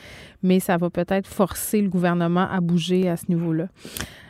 mais 0.43 0.61
ça 0.61 0.77
va 0.77 0.91
peut-être 0.91 1.27
forcer 1.27 1.81
le 1.83 1.89
gouvernement 1.89 2.49
à 2.49 2.61
bouger 2.61 3.09
à 3.09 3.17
ce 3.17 3.25
niveau-là. 3.29 3.67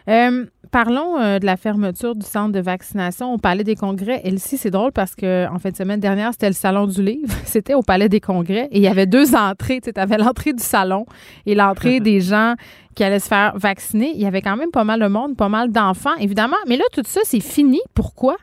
Euh, 0.09 0.47
parlons 0.71 1.19
euh, 1.19 1.39
de 1.39 1.47
la 1.47 1.57
fermeture 1.57 2.15
du 2.15 2.25
centre 2.25 2.53
de 2.53 2.61
vaccination 2.61 3.33
au 3.33 3.39
Palais 3.39 3.65
des 3.65 3.75
Congrès. 3.75 4.21
Elsie, 4.25 4.57
c'est 4.57 4.71
drôle 4.71 4.93
parce 4.93 5.15
que 5.15 5.49
en 5.49 5.59
fin 5.59 5.71
de 5.71 5.77
semaine 5.77 6.01
dernière, 6.01 6.33
c'était 6.33 6.49
le 6.49 6.55
Salon 6.55 6.87
du 6.87 7.03
Livre. 7.03 7.35
C'était 7.45 7.75
au 7.75 7.83
Palais 7.83 8.09
des 8.09 8.21
Congrès 8.21 8.69
et 8.71 8.77
il 8.79 8.83
y 8.83 8.89
avait 8.89 9.07
deux 9.07 9.35
entrées. 9.35 9.81
Tu 9.81 9.91
avais 9.97 10.19
l'entrée 10.19 10.53
du 10.53 10.63
salon 10.63 11.07
et 11.45 11.55
l'entrée 11.55 12.01
des 12.11 12.21
gens 12.21 12.55
qui 12.95 13.05
allaient 13.05 13.21
se 13.21 13.29
faire 13.29 13.57
vacciner. 13.57 14.13
Il 14.15 14.21
y 14.21 14.27
avait 14.27 14.43
quand 14.43 14.57
même 14.57 14.71
pas 14.71 14.85
mal 14.85 15.01
de 15.01 15.09
monde, 15.09 15.37
pas 15.37 15.49
mal 15.49 15.71
d'enfants, 15.71 16.15
évidemment. 16.19 16.57
Mais 16.69 16.77
là, 16.77 16.85
tout 16.93 17.03
ça, 17.05 17.21
c'est 17.25 17.41
fini. 17.41 17.81
Pourquoi? 17.95 18.37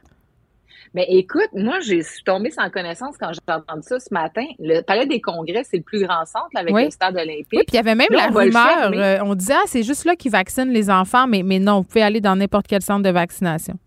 Mais 0.96 1.08
ben, 1.10 1.18
écoute, 1.18 1.50
moi, 1.54 1.80
j'ai 1.80 2.02
tombé 2.24 2.52
sans 2.52 2.70
connaissance 2.70 3.16
quand 3.20 3.32
j'ai 3.34 3.54
entendu 3.54 3.82
ça 3.82 4.00
ce 4.00 4.14
matin. 4.14 4.46
Le 4.60 4.82
Palais 4.82 5.08
des 5.08 5.22
Congrès, 5.22 5.64
c'est 5.64 5.78
le 5.78 5.84
plus 5.84 6.04
grand 6.04 6.24
centre 6.26 6.52
avec 6.56 6.74
le 6.74 6.90
stade 6.92 7.16
olympique. 7.16 7.48
Oui, 7.52 7.64
puis 7.66 7.74
il 7.74 7.76
y 7.76 7.80
avait 7.80 7.96
même 7.96 8.08
la 8.12 8.28
rumeur. 8.28 8.92
Euh, 8.94 9.24
on 9.24 9.34
disait, 9.34 9.56
ah, 9.56 9.64
c'est 9.66 9.82
juste 9.82 10.06
là 10.06 10.16
qu'ils 10.16 10.32
vaccinent 10.32 10.72
les 10.72 10.92
enfants, 10.92 11.26
mais, 11.26 11.42
mais 11.42 11.58
non, 11.58 11.78
vous 11.78 11.84
pouvez 11.84 12.04
aller 12.04 12.22
dans 12.22 12.36
n'importe 12.36 12.68
quel 12.68 12.84
centre 12.84 13.02
de 13.02 13.10
vaccination. 13.10 13.80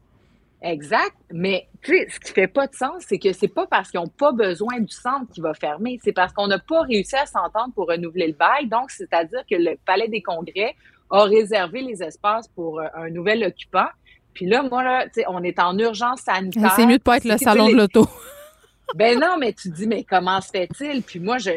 Exact. 0.62 1.14
Mais 1.32 1.68
tu 1.82 1.96
sais, 1.96 2.09
ce 2.11 2.18
qui 2.18 2.32
fait 2.32 2.48
pas 2.48 2.66
de 2.66 2.74
sens, 2.74 3.04
c'est 3.07 3.18
que 3.18 3.32
c'est 3.32 3.46
pas 3.46 3.66
parce 3.66 3.90
qu'ils 3.90 4.00
n'ont 4.00 4.09
pas 4.09 4.32
besoin 4.32 4.80
du 4.80 4.92
centre 4.92 5.30
qui 5.32 5.40
va 5.40 5.54
fermer, 5.54 6.00
c'est 6.02 6.12
parce 6.12 6.32
qu'on 6.32 6.48
n'a 6.48 6.59
pas 6.59 6.82
réussi 6.82 7.14
à 7.14 7.26
s'entendre 7.26 7.72
pour 7.74 7.86
renouveler 7.86 8.28
le 8.28 8.32
bail. 8.32 8.66
Donc, 8.66 8.90
c'est-à-dire 8.90 9.42
que 9.48 9.54
le 9.54 9.76
Palais 9.86 10.09
des 10.09 10.22
Congrès 10.22 10.74
a 11.11 11.22
réservé 11.22 11.82
les 11.82 12.02
espaces 12.02 12.48
pour 12.48 12.80
euh, 12.80 12.86
un 12.94 13.11
nouvel 13.11 13.44
occupant. 13.44 13.86
Puis 14.37 14.45
là, 14.45 14.62
moi, 14.62 14.84
là, 14.84 15.07
on 15.28 15.43
est 15.43 15.59
en 15.59 15.78
urgence 15.78 16.20
sanitaire. 16.20 16.74
C'est 16.76 16.84
mieux 16.84 16.99
de 16.99 17.03
pas 17.03 17.16
être 17.16 17.24
le 17.24 17.39
salon 17.39 17.70
de 17.70 17.74
l'auto. 17.74 18.07
Ben 18.95 19.18
non, 19.18 19.37
mais 19.37 19.53
tu 19.53 19.68
dis, 19.68 19.84
mais 19.89 20.05
comment 20.05 20.41
se 20.41 20.49
fait-il? 20.51 21.03
Puis 21.03 21.18
moi, 21.18 21.39
je, 21.39 21.51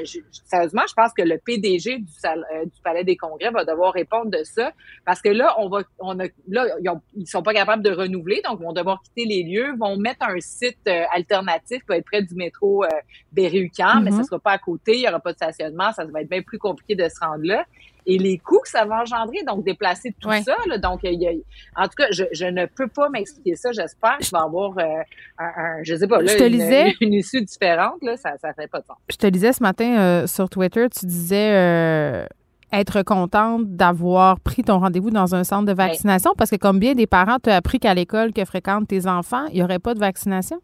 sérieusement, 0.46 0.82
je 0.90 0.94
pense 0.96 1.14
que 1.14 1.22
le 1.22 1.38
PDG 1.38 2.00
du, 2.00 2.12
euh, 2.26 2.66
du 2.66 2.82
Palais 2.84 3.04
des 3.04 3.16
Congrès 3.18 3.52
va 3.52 3.66
devoir 3.66 3.94
répondre 3.94 4.32
de 4.32 4.44
ça. 4.44 4.72
Parce 5.06 5.22
que 5.22 5.30
là, 5.30 5.54
on 5.60 5.70
va, 5.70 5.84
on 6.00 6.20
a, 6.20 6.24
là, 6.48 6.66
ils, 7.16 7.28
sont 7.28 7.44
pas 7.44 7.54
capables 7.54 7.84
de 7.84 7.92
renouveler, 7.92 8.42
donc 8.44 8.58
ils 8.60 8.66
vont 8.66 8.74
devoir 8.74 9.00
quitter 9.04 9.26
les 9.26 9.44
lieux, 9.44 9.76
vont 9.78 9.96
mettre 9.96 10.26
un 10.26 10.40
site 10.40 10.80
euh, 10.88 11.04
alternatif 11.14 11.82
qui 11.82 11.88
va 11.88 11.98
être 11.98 12.06
près 12.06 12.24
du 12.24 12.34
métro 12.34 12.84
euh, 12.84 12.88
mais 13.36 13.48
ça 13.48 13.58
mm-hmm. 13.58 14.24
sera 14.24 14.40
pas 14.40 14.52
à 14.54 14.58
côté, 14.58 14.96
il 14.96 15.02
y 15.02 15.08
aura 15.08 15.20
pas 15.20 15.32
de 15.32 15.38
stationnement, 15.38 15.94
ça 15.94 16.06
va 16.06 16.22
être 16.22 16.30
bien 16.30 16.42
plus 16.42 16.58
compliqué 16.58 16.96
de 16.96 17.08
se 17.08 17.20
rendre 17.24 17.44
là 17.44 17.64
et 18.10 18.18
les 18.18 18.40
coûts 18.40 18.60
que 18.60 18.70
ça 18.70 18.86
va 18.86 19.02
engendrer, 19.02 19.44
donc 19.46 19.64
déplacer 19.64 20.16
tout 20.20 20.32
ça. 20.32 20.56
donc, 20.82 21.02
en 21.06 21.84
tout 21.84 21.96
cas, 21.96 22.08
je, 22.12 22.46
ne 22.46 22.66
peux 22.66 22.88
pas 22.88 23.08
m'expliquer 23.10 23.56
ça. 23.56 23.72
J'espère 23.72 24.18
que 24.18 24.26
je 24.26 24.32
vais 24.32 24.38
avoir 24.38 24.76
euh, 24.80 24.84
un, 25.38 25.84
je 25.84 25.96
sais 25.96 26.08
pas, 26.08 26.20
là, 26.22 26.34
une, 27.02 27.14
issue 27.14 27.44
différente. 27.44 28.02
Là, 28.02 28.18
ça 28.18 28.32
ne 28.32 28.54
fait 28.54 28.68
pas 28.68 28.80
de 28.80 28.86
sens. 28.86 28.98
Je 29.12 29.18
te 29.18 29.28
lisais 29.28 29.54
ce 29.54 29.62
matin 29.62 30.00
euh, 30.00 30.28
sur 30.28 30.50
Twitter, 30.50 30.88
tu 30.90 31.06
disais 31.06 31.52
euh, 31.54 32.26
être 32.74 33.04
contente 33.04 33.76
d'avoir 33.76 34.40
pris 34.40 34.64
ton 34.64 34.80
rendez-vous 34.80 35.12
dans 35.12 35.36
un 35.36 35.44
centre 35.44 35.66
de 35.66 35.74
vaccination 35.74 36.34
parce 36.36 36.50
que 36.50 36.56
comme 36.56 36.80
bien 36.80 36.96
des 36.96 37.08
parents, 37.08 37.38
tu 37.44 37.52
as 37.52 37.58
appris 37.58 37.80
qu'à 37.80 37.94
l'école 37.94 38.34
que 38.34 38.44
fréquentent 38.44 38.88
tes 38.88 39.06
enfants, 39.06 39.46
il 39.50 39.56
n'y 39.56 39.64
aurait 39.64 39.80
pas 39.80 39.94
de 39.94 40.00
vaccination? 40.00 40.60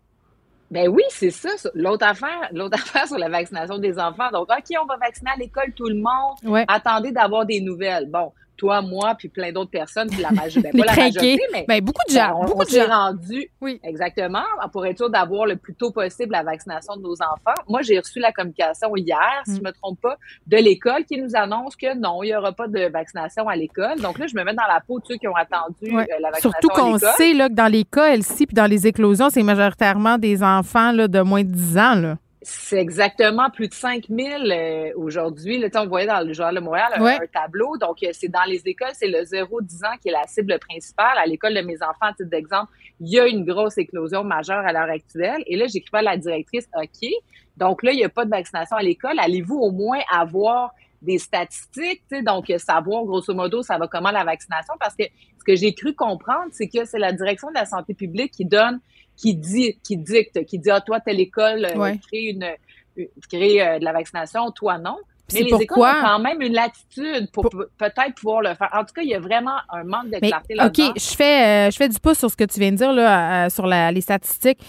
Ben 0.75 0.89
oui, 0.89 1.03
c'est 1.09 1.31
ça. 1.31 1.49
L'autre 1.73 2.05
affaire, 2.05 2.49
l'autre 2.51 2.75
affaire 2.75 3.07
sur 3.07 3.17
la 3.17 3.29
vaccination 3.29 3.77
des 3.77 3.97
enfants. 3.97 4.29
Donc, 4.31 4.49
OK, 4.51 4.77
on 4.81 4.85
va 4.85 4.97
vacciner 4.97 5.31
à 5.31 5.37
l'école 5.37 5.71
tout 5.73 5.87
le 5.87 5.95
monde. 5.95 6.65
Attendez 6.67 7.13
d'avoir 7.13 7.45
des 7.45 7.61
nouvelles. 7.61 8.09
Bon, 8.09 8.33
toi, 8.55 8.81
moi, 8.81 9.15
puis 9.17 9.29
plein 9.29 9.51
d'autres 9.51 9.71
personnes, 9.71 10.09
puis 10.09 10.21
la 10.21 10.31
majorité, 10.31 10.71
ben, 10.73 10.79
pas 10.83 10.95
la 10.95 11.03
majorité, 11.03 11.43
mais 11.51 11.65
ben, 11.67 11.81
beaucoup 11.83 12.01
de 12.07 12.13
gens, 12.13 12.39
on, 12.41 12.45
beaucoup 12.45 12.65
de 12.65 12.69
gens. 12.69 12.87
rendu, 12.87 13.49
oui. 13.61 13.79
exactement, 13.83 14.43
pour 14.71 14.85
être 14.85 14.97
sûr 14.97 15.09
d'avoir 15.09 15.45
le 15.45 15.55
plus 15.55 15.75
tôt 15.75 15.91
possible 15.91 16.31
la 16.31 16.43
vaccination 16.43 16.95
de 16.95 17.01
nos 17.01 17.15
enfants. 17.15 17.61
Moi, 17.67 17.81
j'ai 17.81 17.99
reçu 17.99 18.19
la 18.19 18.31
communication 18.31 18.95
hier, 18.95 19.41
si 19.45 19.53
mm. 19.53 19.55
je 19.57 19.61
me 19.61 19.71
trompe 19.71 19.99
pas, 20.01 20.17
de 20.47 20.57
l'école 20.57 21.05
qui 21.05 21.19
nous 21.19 21.35
annonce 21.35 21.75
que 21.75 21.95
non, 21.97 22.23
il 22.23 22.29
y 22.29 22.35
aura 22.35 22.51
pas 22.51 22.67
de 22.67 22.89
vaccination 22.89 23.47
à 23.47 23.55
l'école. 23.55 23.99
Donc 24.01 24.19
là, 24.19 24.27
je 24.27 24.35
me 24.35 24.43
mets 24.43 24.53
dans 24.53 24.67
la 24.67 24.81
peau 24.85 24.99
de 24.99 25.05
ceux 25.05 25.15
qui 25.15 25.27
ont 25.27 25.35
attendu 25.35 25.95
euh, 25.95 26.03
la 26.19 26.31
vaccination 26.31 26.51
Surtout 26.51 26.67
qu'on 26.69 26.97
sait 26.97 27.33
là, 27.33 27.49
que 27.49 27.53
dans 27.53 27.71
les 27.71 27.83
cas, 27.83 28.13
elle 28.13 28.23
puis 28.23 28.53
dans 28.53 28.69
les 28.69 28.87
éclosions, 28.87 29.29
c'est 29.29 29.43
majoritairement 29.43 30.17
des 30.17 30.43
enfants 30.43 30.91
là, 30.91 31.07
de 31.07 31.21
moins 31.21 31.43
de 31.43 31.49
10 31.49 31.77
ans. 31.77 31.95
Là. 31.95 32.17
C'est 32.47 32.77
exactement 32.77 33.49
plus 33.49 33.67
de 33.67 33.73
5 33.73 34.05
000 34.07 34.43
euh, 34.43 34.91
aujourd'hui. 34.97 35.57
Là, 35.57 35.67
on 35.77 35.87
voyait 35.87 36.05
dans 36.05 36.21
le 36.21 36.31
Journal 36.31 36.53
de 36.53 36.59
Montréal 36.59 36.93
un, 36.95 37.03
un 37.03 37.27
tableau. 37.33 37.75
Donc, 37.77 38.03
euh, 38.03 38.09
c'est 38.13 38.27
dans 38.27 38.43
les 38.47 38.61
écoles, 38.65 38.91
c'est 38.93 39.07
le 39.07 39.23
0-10 39.23 39.85
ans 39.85 39.97
qui 39.99 40.09
est 40.09 40.11
la 40.11 40.27
cible 40.27 40.59
principale. 40.59 41.17
À 41.17 41.25
l'école 41.25 41.55
de 41.55 41.61
mes 41.61 41.81
enfants, 41.81 42.05
à 42.05 42.13
titre 42.13 42.29
d'exemple, 42.29 42.71
il 42.99 43.09
y 43.11 43.19
a 43.19 43.27
une 43.27 43.45
grosse 43.45 43.79
éclosion 43.79 44.23
majeure 44.23 44.63
à 44.63 44.71
l'heure 44.71 44.91
actuelle. 44.91 45.43
Et 45.47 45.57
là, 45.57 45.65
j'écrivais 45.65 45.97
à 45.97 46.03
la 46.03 46.17
directrice, 46.17 46.67
OK, 46.79 47.09
donc 47.57 47.81
là, 47.81 47.91
il 47.91 47.97
n'y 47.97 48.03
a 48.03 48.09
pas 48.09 48.25
de 48.25 48.29
vaccination 48.29 48.77
à 48.77 48.83
l'école. 48.83 49.17
Allez-vous 49.17 49.57
au 49.57 49.71
moins 49.71 49.99
avoir 50.11 50.71
des 51.01 51.17
statistiques, 51.17 52.03
donc 52.23 52.51
savoir 52.57 53.05
grosso 53.05 53.33
modo 53.33 53.61
ça 53.61 53.77
va 53.77 53.87
comment 53.87 54.11
la 54.11 54.23
vaccination, 54.23 54.73
parce 54.79 54.95
que 54.95 55.03
ce 55.03 55.43
que 55.45 55.55
j'ai 55.55 55.73
cru 55.73 55.93
comprendre, 55.93 56.47
c'est 56.51 56.67
que 56.67 56.85
c'est 56.85 56.99
la 56.99 57.11
direction 57.11 57.49
de 57.49 57.53
la 57.53 57.65
santé 57.65 57.93
publique 57.93 58.31
qui 58.31 58.45
donne 58.45 58.79
qui 59.17 59.35
dit, 59.35 59.77
qui 59.83 59.97
dicte, 59.97 60.45
qui 60.45 60.59
dit, 60.59 60.69
ah, 60.69 60.81
toi, 60.81 60.99
telle 60.99 61.19
école 61.19 61.65
euh, 61.65 61.93
crée 62.07 62.23
une, 62.23 62.43
euh, 62.43 63.79
de 63.79 63.83
la 63.83 63.93
vaccination, 63.93 64.51
toi, 64.51 64.77
non. 64.77 64.97
Mais 65.33 65.41
les 65.41 65.55
écoles 65.55 65.89
ont 65.89 66.01
quand 66.01 66.19
même 66.19 66.41
une 66.41 66.53
latitude 66.53 67.31
pour, 67.33 67.49
peut-être 67.49 68.13
pouvoir 68.15 68.41
le 68.41 68.53
faire. 68.53 68.69
En 68.73 68.83
tout 68.83 68.93
cas, 68.93 69.01
il 69.01 69.09
y 69.09 69.15
a 69.15 69.19
vraiment 69.19 69.55
un 69.69 69.83
manque 69.83 70.11
de 70.11 70.19
clarté 70.19 70.53
là-dedans. 70.53 70.89
OK, 70.89 70.93
je 70.95 71.15
fais, 71.15 71.67
euh, 71.67 71.71
je 71.71 71.77
fais 71.77 71.89
du 71.89 71.99
pouce 71.99 72.19
sur 72.19 72.29
ce 72.29 72.35
que 72.35 72.43
tu 72.43 72.59
viens 72.59 72.71
de 72.71 72.77
dire 72.77 72.93
là, 72.93 73.49
sur 73.49 73.65
les 73.65 74.01
statistiques. 74.01 74.59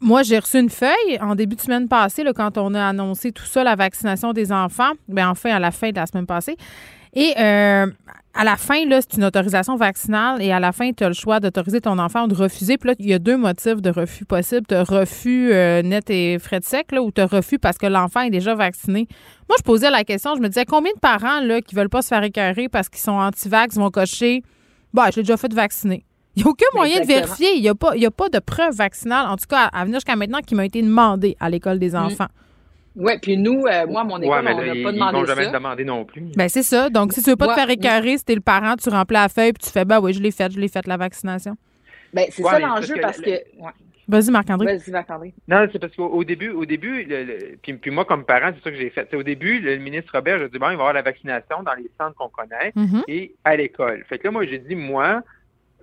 Moi, 0.00 0.24
j'ai 0.24 0.40
reçu 0.40 0.58
une 0.58 0.70
feuille 0.70 1.18
en 1.20 1.36
début 1.36 1.54
de 1.54 1.60
semaine 1.60 1.86
passée, 1.86 2.24
là, 2.24 2.32
quand 2.32 2.58
on 2.58 2.74
a 2.74 2.88
annoncé 2.88 3.30
tout 3.30 3.44
ça, 3.44 3.62
la 3.62 3.76
vaccination 3.76 4.32
des 4.32 4.50
enfants. 4.50 4.90
Bien, 5.06 5.30
enfin, 5.30 5.50
à 5.50 5.60
la 5.60 5.70
fin 5.70 5.90
de 5.90 5.96
la 5.96 6.06
semaine 6.06 6.26
passée. 6.26 6.56
Et 7.14 7.34
euh, 7.38 7.86
à 8.34 8.44
la 8.44 8.56
fin, 8.56 8.86
là, 8.86 9.00
c'est 9.02 9.18
une 9.18 9.24
autorisation 9.24 9.76
vaccinale 9.76 10.40
et 10.40 10.52
à 10.52 10.60
la 10.60 10.72
fin, 10.72 10.90
tu 10.92 11.04
as 11.04 11.08
le 11.08 11.14
choix 11.14 11.40
d'autoriser 11.40 11.80
ton 11.82 11.98
enfant 11.98 12.24
ou 12.24 12.28
de 12.28 12.34
refuser. 12.34 12.78
Puis 12.78 12.88
là, 12.88 12.94
il 12.98 13.06
y 13.06 13.12
a 13.12 13.18
deux 13.18 13.36
motifs 13.36 13.82
de 13.82 13.90
refus 13.90 14.24
possibles. 14.24 14.66
Tu 14.66 14.74
as 14.74 14.84
refus 14.84 15.52
euh, 15.52 15.82
net 15.82 16.08
et 16.08 16.38
frais 16.38 16.60
de 16.60 16.64
sec 16.64 16.92
là, 16.92 17.02
ou 17.02 17.12
tu 17.12 17.20
as 17.20 17.26
refus 17.26 17.58
parce 17.58 17.76
que 17.76 17.86
l'enfant 17.86 18.22
est 18.22 18.30
déjà 18.30 18.54
vacciné. 18.54 19.06
Moi, 19.48 19.56
je 19.58 19.62
posais 19.62 19.90
la 19.90 20.04
question, 20.04 20.34
je 20.34 20.40
me 20.40 20.48
disais 20.48 20.64
combien 20.64 20.92
de 20.92 21.00
parents 21.00 21.40
là, 21.40 21.60
qui 21.60 21.74
veulent 21.74 21.90
pas 21.90 22.00
se 22.00 22.08
faire 22.08 22.22
écœurer 22.22 22.68
parce 22.70 22.88
qu'ils 22.88 23.02
sont 23.02 23.12
anti-vax 23.12 23.76
vont 23.76 23.90
cocher 23.90 24.42
Bah, 24.94 25.08
je 25.10 25.16
l'ai 25.16 25.22
déjà 25.22 25.36
fait 25.36 25.52
vacciner. 25.52 26.04
Il 26.34 26.42
n'y 26.42 26.48
a 26.48 26.50
aucun 26.50 26.66
moyen 26.74 27.00
de 27.00 27.06
vérifier. 27.06 27.56
Il 27.56 27.60
n'y 27.60 27.68
a, 27.68 27.74
pas, 27.74 27.92
a 27.92 28.10
pas 28.10 28.30
de 28.30 28.38
preuve 28.38 28.74
vaccinale, 28.74 29.26
en 29.26 29.36
tout 29.36 29.44
cas 29.46 29.64
à 29.66 29.84
venir 29.84 29.98
jusqu'à 29.98 30.16
maintenant, 30.16 30.40
qui 30.40 30.54
m'a 30.54 30.64
été 30.64 30.80
demandé 30.80 31.36
à 31.40 31.50
l'école 31.50 31.78
des 31.78 31.90
mm. 31.90 31.96
enfants. 31.96 32.28
Oui, 32.94 33.12
puis 33.20 33.36
nous, 33.36 33.64
euh, 33.66 33.86
moi, 33.86 34.04
mon 34.04 34.20
école, 34.20 34.38
on 34.38 34.42
n'a 34.42 34.54
pas 34.54 34.92
demandé 34.92 35.18
ils 35.18 35.20
vont 35.20 35.24
jamais 35.24 35.50
demander 35.50 35.84
non 35.84 36.04
plus. 36.04 36.22
Ben 36.36 36.48
c'est 36.48 36.62
ça. 36.62 36.90
Donc, 36.90 37.12
si 37.12 37.22
tu 37.22 37.30
veux 37.30 37.36
pas 37.36 37.48
te 37.48 37.54
faire 37.54 37.70
écœurer, 37.70 38.18
si 38.18 38.24
t'es 38.24 38.34
le 38.34 38.40
parent, 38.40 38.76
tu 38.76 38.88
remplis 38.90 39.14
la 39.14 39.28
feuille 39.28 39.52
puis 39.52 39.64
tu 39.64 39.70
fais, 39.70 39.84
ben 39.84 40.00
oui, 40.00 40.12
je 40.12 40.20
l'ai 40.20 40.30
faite, 40.30 40.52
je 40.52 40.60
l'ai 40.60 40.68
faite, 40.68 40.86
la 40.86 40.96
vaccination. 40.96 41.56
Ben, 42.12 42.26
c'est 42.30 42.42
ça 42.42 42.58
l'enjeu 42.58 42.96
parce 43.00 43.20
que. 43.20 43.30
Vas-y, 44.08 44.30
Marc-André. 44.30 44.76
Vas-y, 44.76 44.90
Marc-André. 44.90 45.32
Non, 45.46 45.66
c'est 45.72 45.78
parce 45.78 45.94
qu'au 45.94 46.24
début, 46.24 46.50
au 46.50 46.66
début, 46.66 47.06
puis, 47.62 47.74
puis, 47.74 47.90
moi, 47.90 48.04
comme 48.04 48.24
parent, 48.24 48.50
c'est 48.54 48.62
ça 48.62 48.70
que 48.70 48.76
j'ai 48.76 48.90
fait. 48.90 49.14
au 49.14 49.22
début, 49.22 49.60
le 49.60 49.78
ministre 49.78 50.10
Robert, 50.12 50.40
j'ai 50.40 50.48
dit, 50.48 50.58
bon, 50.58 50.66
il 50.66 50.70
va 50.70 50.70
y 50.70 50.74
avoir 50.74 50.92
la 50.92 51.02
vaccination 51.02 51.62
dans 51.62 51.74
les 51.74 51.90
centres 51.98 52.16
qu'on 52.16 52.28
connaît 52.28 52.72
mm-hmm. 52.76 53.04
et 53.08 53.34
à 53.44 53.56
l'école. 53.56 54.04
Fait 54.08 54.18
que 54.18 54.24
là, 54.24 54.32
moi, 54.32 54.44
j'ai 54.44 54.58
dit, 54.58 54.74
moi, 54.74 55.22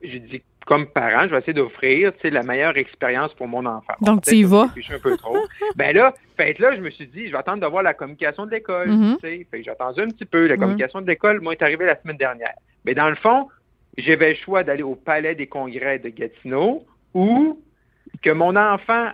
j'ai 0.04 0.20
dit, 0.20 0.44
comme 0.70 0.86
parent, 0.86 1.24
je 1.24 1.30
vais 1.30 1.40
essayer 1.40 1.54
d'offrir 1.54 2.14
la 2.24 2.44
meilleure 2.44 2.78
expérience 2.78 3.34
pour 3.34 3.48
mon 3.48 3.66
enfant. 3.66 3.96
Donc, 4.02 4.22
tu 4.22 4.36
y 4.36 4.44
vas. 4.44 4.68
un 4.92 5.00
peu 5.00 5.18
trop. 5.18 5.36
ben 5.76 5.96
là, 5.96 6.14
fait 6.38 6.60
là, 6.60 6.76
je 6.76 6.82
me 6.82 6.92
suis 6.92 7.08
dit, 7.08 7.26
je 7.26 7.32
vais 7.32 7.40
attendre 7.40 7.60
de 7.60 7.66
voir 7.66 7.82
la 7.82 7.96
communication 7.96 8.46
de 8.46 8.52
l'école. 8.52 9.18
Fait 9.20 9.48
j'ai 9.52 9.72
attendu 9.72 10.02
un 10.02 10.10
petit 10.10 10.26
peu. 10.26 10.46
La 10.46 10.54
mm-hmm. 10.54 10.60
communication 10.60 11.02
de 11.02 11.08
l'école, 11.08 11.42
moi, 11.42 11.54
est 11.54 11.64
arrivée 11.64 11.88
la 11.88 12.00
semaine 12.00 12.18
dernière. 12.18 12.54
Mais 12.86 12.94
dans 12.94 13.10
le 13.10 13.16
fond, 13.16 13.48
j'avais 13.98 14.30
le 14.30 14.36
choix 14.36 14.64
d'aller 14.64 14.84
au 14.84 14.94
palais 14.94 15.34
des 15.34 15.48
congrès 15.48 15.98
de 15.98 16.10
Gatineau 16.10 16.86
ou 17.16 17.60
que 18.22 18.30
mon 18.30 18.56
enfant 18.56 19.08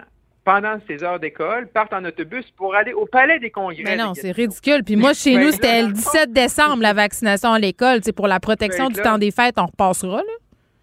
pendant 0.44 0.78
ses 0.88 1.04
heures 1.04 1.20
d'école, 1.20 1.68
parte 1.68 1.92
en 1.94 2.04
autobus 2.06 2.46
pour 2.58 2.76
aller 2.76 2.94
au 2.94 3.06
palais 3.06 3.40
des 3.40 3.50
congrès. 3.50 3.82
Mais 3.84 3.96
non, 3.96 4.14
c'est 4.14 4.32
ridicule. 4.32 4.84
Puis 4.84 4.96
moi, 4.96 5.14
chez 5.14 5.38
nous, 5.38 5.52
c'était 5.52 5.82
le 5.82 5.94
17 5.94 6.34
décembre, 6.34 6.84
la 6.84 6.94
vaccination 6.94 7.54
à 7.54 7.60
l'école. 7.60 8.02
Pour 8.16 8.28
la 8.28 8.40
protection 8.40 8.90
du 8.90 9.02
temps 9.02 9.18
des 9.18 9.32
fêtes, 9.32 9.56
on 9.58 9.66
repassera, 9.66 10.18
là. 10.18 10.34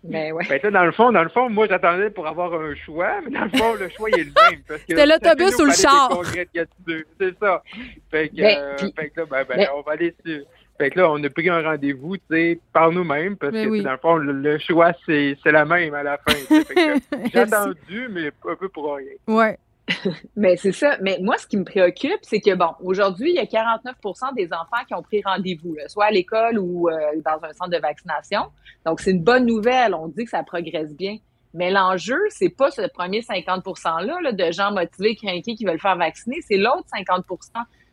Mais 0.05 0.33
ouais. 0.33 0.45
Ben, 0.49 0.71
dans 0.73 0.85
le 0.85 0.93
fond, 0.93 1.13
dans 1.13 1.23
le 1.23 1.29
fond, 1.29 1.49
moi 1.49 1.67
j'attendais 1.69 2.11
pour 2.11 2.27
avoir 2.27 2.53
un 2.55 2.75
choix, 2.75 3.21
mais 3.25 3.31
dans 3.31 3.45
le 3.45 3.51
fond, 3.51 3.75
le 3.75 3.89
choix 3.89 4.11
il 4.11 4.21
est 4.21 4.25
le 4.25 4.33
même. 4.51 4.79
C'était 4.89 5.07
l'autobus 5.07 5.59
ou 5.61 5.67
le 5.67 5.73
char. 5.73 6.11
C'est 7.21 7.39
ça. 7.39 7.63
Fait 8.11 8.29
que, 8.29 8.41
euh, 8.41 8.77
fait 8.97 9.11
que 9.11 9.21
là, 9.21 9.27
ben, 9.31 9.45
ben, 9.49 9.69
on 9.77 9.83
va 9.83 9.93
aller 9.93 10.15
sur. 10.25 10.43
Fait 10.79 10.91
que 10.91 10.99
là, 10.99 11.11
on 11.11 11.23
a 11.23 11.31
pris 11.31 11.49
un 11.49 11.63
rendez-vous, 11.63 12.17
tu 12.17 12.23
sais, 12.31 12.59
par 12.73 12.91
nous-mêmes, 12.91 13.37
parce 13.37 13.53
que 13.53 13.83
dans 13.83 13.93
le 13.93 13.99
fond, 13.99 14.17
le, 14.17 14.59
choix, 14.59 14.93
c'est 15.07 15.37
la 15.45 15.65
même 15.65 15.95
à 15.95 16.03
la 16.03 16.19
fin. 16.19 16.35
J'ai 17.33 17.39
attendu, 17.39 18.09
mais 18.11 18.29
un 18.49 18.57
peu 18.57 18.69
pour 18.69 18.97
rien. 18.97 19.13
Ouais. 19.29 19.57
Mais 20.37 20.57
c'est 20.57 20.73
ça. 20.73 20.97
Mais 21.01 21.19
moi, 21.21 21.37
ce 21.39 21.47
qui 21.47 21.57
me 21.57 21.65
préoccupe, 21.65 22.21
c'est 22.23 22.41
que, 22.41 22.55
bon, 22.55 22.71
aujourd'hui, 22.83 23.31
il 23.31 23.37
y 23.37 23.39
a 23.39 23.45
49% 23.45 24.35
des 24.35 24.53
enfants 24.53 24.85
qui 24.87 24.95
ont 24.95 25.03
pris 25.03 25.23
rendez-vous, 25.25 25.77
soit 25.89 26.07
à 26.07 26.11
l'école 26.11 26.59
ou 26.59 26.89
euh, 26.89 26.95
dans 27.25 27.45
un 27.45 27.53
centre 27.53 27.71
de 27.71 27.79
vaccination. 27.79 28.43
Donc, 28.87 29.01
c'est 29.01 29.11
une 29.11 29.23
bonne 29.23 29.47
nouvelle. 29.47 29.95
On 29.95 30.09
dit 30.09 30.25
que 30.25 30.31
ça 30.31 30.43
progresse 30.43 30.95
bien. 30.95 31.19
Mais 31.55 31.71
l'enjeu, 31.71 32.19
c'est 32.31 32.49
pas 32.49 32.71
ce 32.71 32.83
premier 32.89 33.23
50 33.23 33.65
%-là 33.65 34.33
de 34.33 34.53
gens 34.53 34.73
motivés, 34.73 35.17
craqués 35.17 35.55
qui 35.55 35.65
veulent 35.65 35.81
faire 35.81 35.97
vacciner. 35.97 36.37
C'est 36.43 36.57
l'autre 36.57 36.87
50 36.95 37.27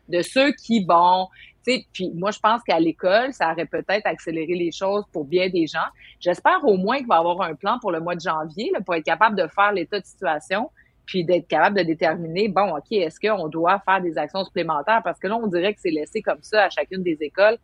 de 0.08 0.22
ceux 0.22 0.54
qui, 0.54 0.84
bon, 0.86 1.28
tu 1.66 1.74
sais, 1.74 1.86
puis 1.94 2.12
moi, 2.16 2.32
je 2.32 2.40
pense 2.40 2.64
qu'à 2.64 2.80
l'école, 2.80 3.34
ça 3.34 3.52
aurait 3.52 3.66
peut-être 3.66 4.06
accéléré 4.08 4.54
les 4.54 4.72
choses 4.72 5.04
pour 5.12 5.26
bien 5.26 5.50
des 5.50 5.68
gens. 5.68 5.88
J'espère 6.20 6.64
au 6.64 6.78
moins 6.78 6.98
qu'il 6.98 7.08
va 7.08 7.18
y 7.18 7.20
avoir 7.20 7.42
un 7.42 7.54
plan 7.54 7.78
pour 7.80 7.92
le 7.92 8.00
mois 8.00 8.16
de 8.16 8.22
janvier 8.22 8.72
pour 8.86 8.96
être 8.96 9.04
capable 9.04 9.36
de 9.36 9.48
faire 9.48 9.74
l'état 9.74 10.00
de 10.00 10.06
situation 10.06 10.72
puis 11.10 11.26
d'être 11.26 11.48
capable 11.48 11.76
de 11.76 11.82
déterminer, 11.82 12.50
bon, 12.50 12.70
OK, 12.70 12.92
est-ce 12.92 13.20
qu'on 13.20 13.48
doit 13.48 13.82
faire 13.84 14.00
des 14.00 14.16
actions 14.20 14.46
supplémentaires? 14.46 15.02
Parce 15.04 15.18
que 15.18 15.26
là, 15.26 15.40
on 15.42 15.48
dirait 15.48 15.74
que 15.74 15.80
c'est 15.82 15.90
laissé 15.90 16.22
comme 16.22 16.38
ça 16.42 16.66
à 16.66 16.70
chacune 16.70 17.02
des 17.02 17.18
écoles. 17.22 17.58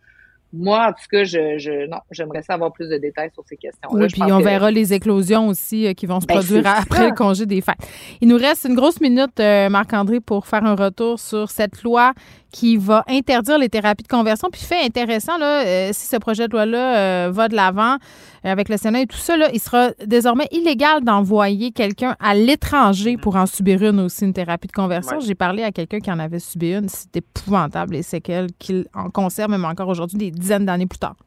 Moi, 0.52 0.88
en 0.88 0.92
tout 0.94 1.06
cas, 1.12 1.24
je, 1.26 1.60
je 1.60 1.88
non, 1.88 2.00
j'aimerais 2.10 2.42
savoir 2.42 2.74
plus 2.74 2.90
de 2.90 2.98
détails 2.98 3.30
sur 3.36 3.44
ces 3.46 3.56
questions. 3.56 3.88
Oui, 3.92 4.08
puis 4.08 4.24
on 4.24 4.40
verra 4.40 4.72
les 4.72 4.94
éclosions 4.94 5.48
aussi 5.48 5.86
euh, 5.86 5.94
qui 5.94 6.08
vont 6.08 6.20
se 6.22 6.26
ben, 6.26 6.36
produire 6.36 6.66
après 6.66 7.10
le 7.10 7.14
congé 7.14 7.46
des 7.46 7.62
fêtes. 7.62 7.76
Il 8.20 8.30
nous 8.30 8.38
reste 8.38 8.66
une 8.66 8.74
grosse 8.74 9.00
minute, 9.00 9.40
euh, 9.40 9.70
Marc-André, 9.70 10.22
pour 10.22 10.48
faire 10.48 10.66
un 10.66 10.76
retour 10.76 11.20
sur 11.20 11.52
cette 11.52 11.84
loi 11.84 12.14
qui 12.56 12.78
va 12.78 13.04
interdire 13.10 13.58
les 13.58 13.68
thérapies 13.68 14.04
de 14.04 14.08
conversion. 14.08 14.48
Puis 14.50 14.62
fait 14.62 14.82
intéressant, 14.82 15.38
là, 15.38 15.66
euh, 15.66 15.90
si 15.92 16.08
ce 16.08 16.16
projet 16.16 16.48
de 16.48 16.54
loi-là 16.54 17.30
va 17.30 17.50
de 17.50 17.56
l'avant 17.56 17.98
avec 18.46 18.70
le 18.70 18.78
Sénat 18.78 19.02
et 19.02 19.08
tout 19.08 19.18
ça, 19.18 19.36
là, 19.36 19.50
il 19.52 19.60
sera 19.60 19.90
désormais 20.06 20.48
illégal 20.52 21.04
d'envoyer 21.04 21.72
quelqu'un 21.72 22.16
à 22.22 22.34
l'étranger 22.34 23.18
pour 23.18 23.36
en 23.36 23.46
subir 23.46 23.84
une 23.84 24.00
aussi, 24.00 24.24
une 24.24 24.32
thérapie 24.32 24.68
de 24.68 24.72
conversion. 24.72 25.20
J'ai 25.20 25.36
parlé 25.36 25.64
à 25.64 25.72
quelqu'un 25.74 26.00
qui 26.00 26.10
en 26.10 26.18
avait 26.18 26.40
subi 26.40 26.74
une. 26.74 26.88
C'est 26.88 27.18
épouvantable 27.18 27.96
les 27.96 28.04
séquelles 28.04 28.48
qu'il 28.58 28.86
en 28.94 29.10
conserve 29.10 29.52
même 29.52 29.66
encore 29.66 29.90
aujourd'hui 29.90 30.18
des 30.18 30.32
dizaines 30.32 30.66
d'années 30.66 30.86
plus 30.86 31.00
tard. 31.00 31.18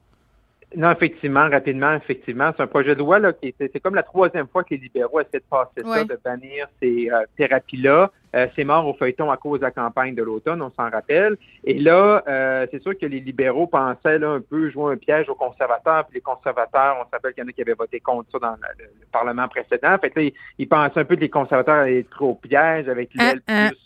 Non, 0.76 0.90
effectivement, 0.90 1.48
rapidement, 1.50 1.94
effectivement. 1.94 2.52
C'est 2.56 2.62
un 2.62 2.66
projet 2.66 2.94
de 2.94 3.00
loi 3.00 3.18
là, 3.18 3.34
qui 3.34 3.54
c'est 3.58 3.80
comme 3.80 3.94
la 3.94 4.02
troisième 4.02 4.48
fois 4.48 4.64
que 4.64 4.70
les 4.70 4.80
libéraux 4.80 5.20
essaient 5.20 5.40
de 5.40 5.44
passer 5.50 5.82
ça, 5.82 6.04
de 6.04 6.18
bannir 6.24 6.68
ces 6.80 7.10
euh, 7.10 7.24
thérapies-là. 7.36 8.10
Euh, 8.36 8.46
c'est 8.54 8.64
mort 8.64 8.86
au 8.86 8.94
feuilleton 8.94 9.30
à 9.30 9.36
cause 9.36 9.60
de 9.60 9.64
la 9.64 9.70
campagne 9.70 10.14
de 10.14 10.22
l'automne, 10.22 10.60
on 10.60 10.70
s'en 10.70 10.90
rappelle. 10.90 11.36
Et 11.64 11.78
là, 11.78 12.22
euh, 12.28 12.66
c'est 12.70 12.82
sûr 12.82 12.98
que 12.98 13.06
les 13.06 13.20
libéraux 13.20 13.66
pensaient 13.66 14.18
là, 14.18 14.30
un 14.32 14.40
peu 14.40 14.70
jouer 14.70 14.92
un 14.92 14.96
piège 14.96 15.28
aux 15.28 15.34
conservateurs. 15.34 16.04
Puis 16.04 16.16
les 16.16 16.20
conservateurs, 16.20 16.96
on 17.00 17.04
se 17.06 17.10
rappelle 17.10 17.32
qu'il 17.32 17.42
y 17.42 17.46
en 17.46 17.48
a 17.48 17.52
qui 17.52 17.62
avaient 17.62 17.72
voté 17.72 18.00
contre 18.00 18.30
ça 18.32 18.38
dans 18.38 18.56
le, 18.78 18.84
Parlement 19.10 19.48
précédent. 19.48 19.96
Fait 19.98 20.10
que 20.10 20.20
là, 20.20 20.30
ils, 20.58 20.68
pensaient 20.68 21.00
un 21.00 21.04
peu 21.04 21.16
que 21.16 21.22
les 21.22 21.30
conservateurs 21.30 21.76
allaient 21.76 22.00
être 22.00 22.10
trop 22.10 22.34
piège 22.34 22.88
avec 22.88 23.10
l'aile 23.14 23.40
plus 23.40 23.76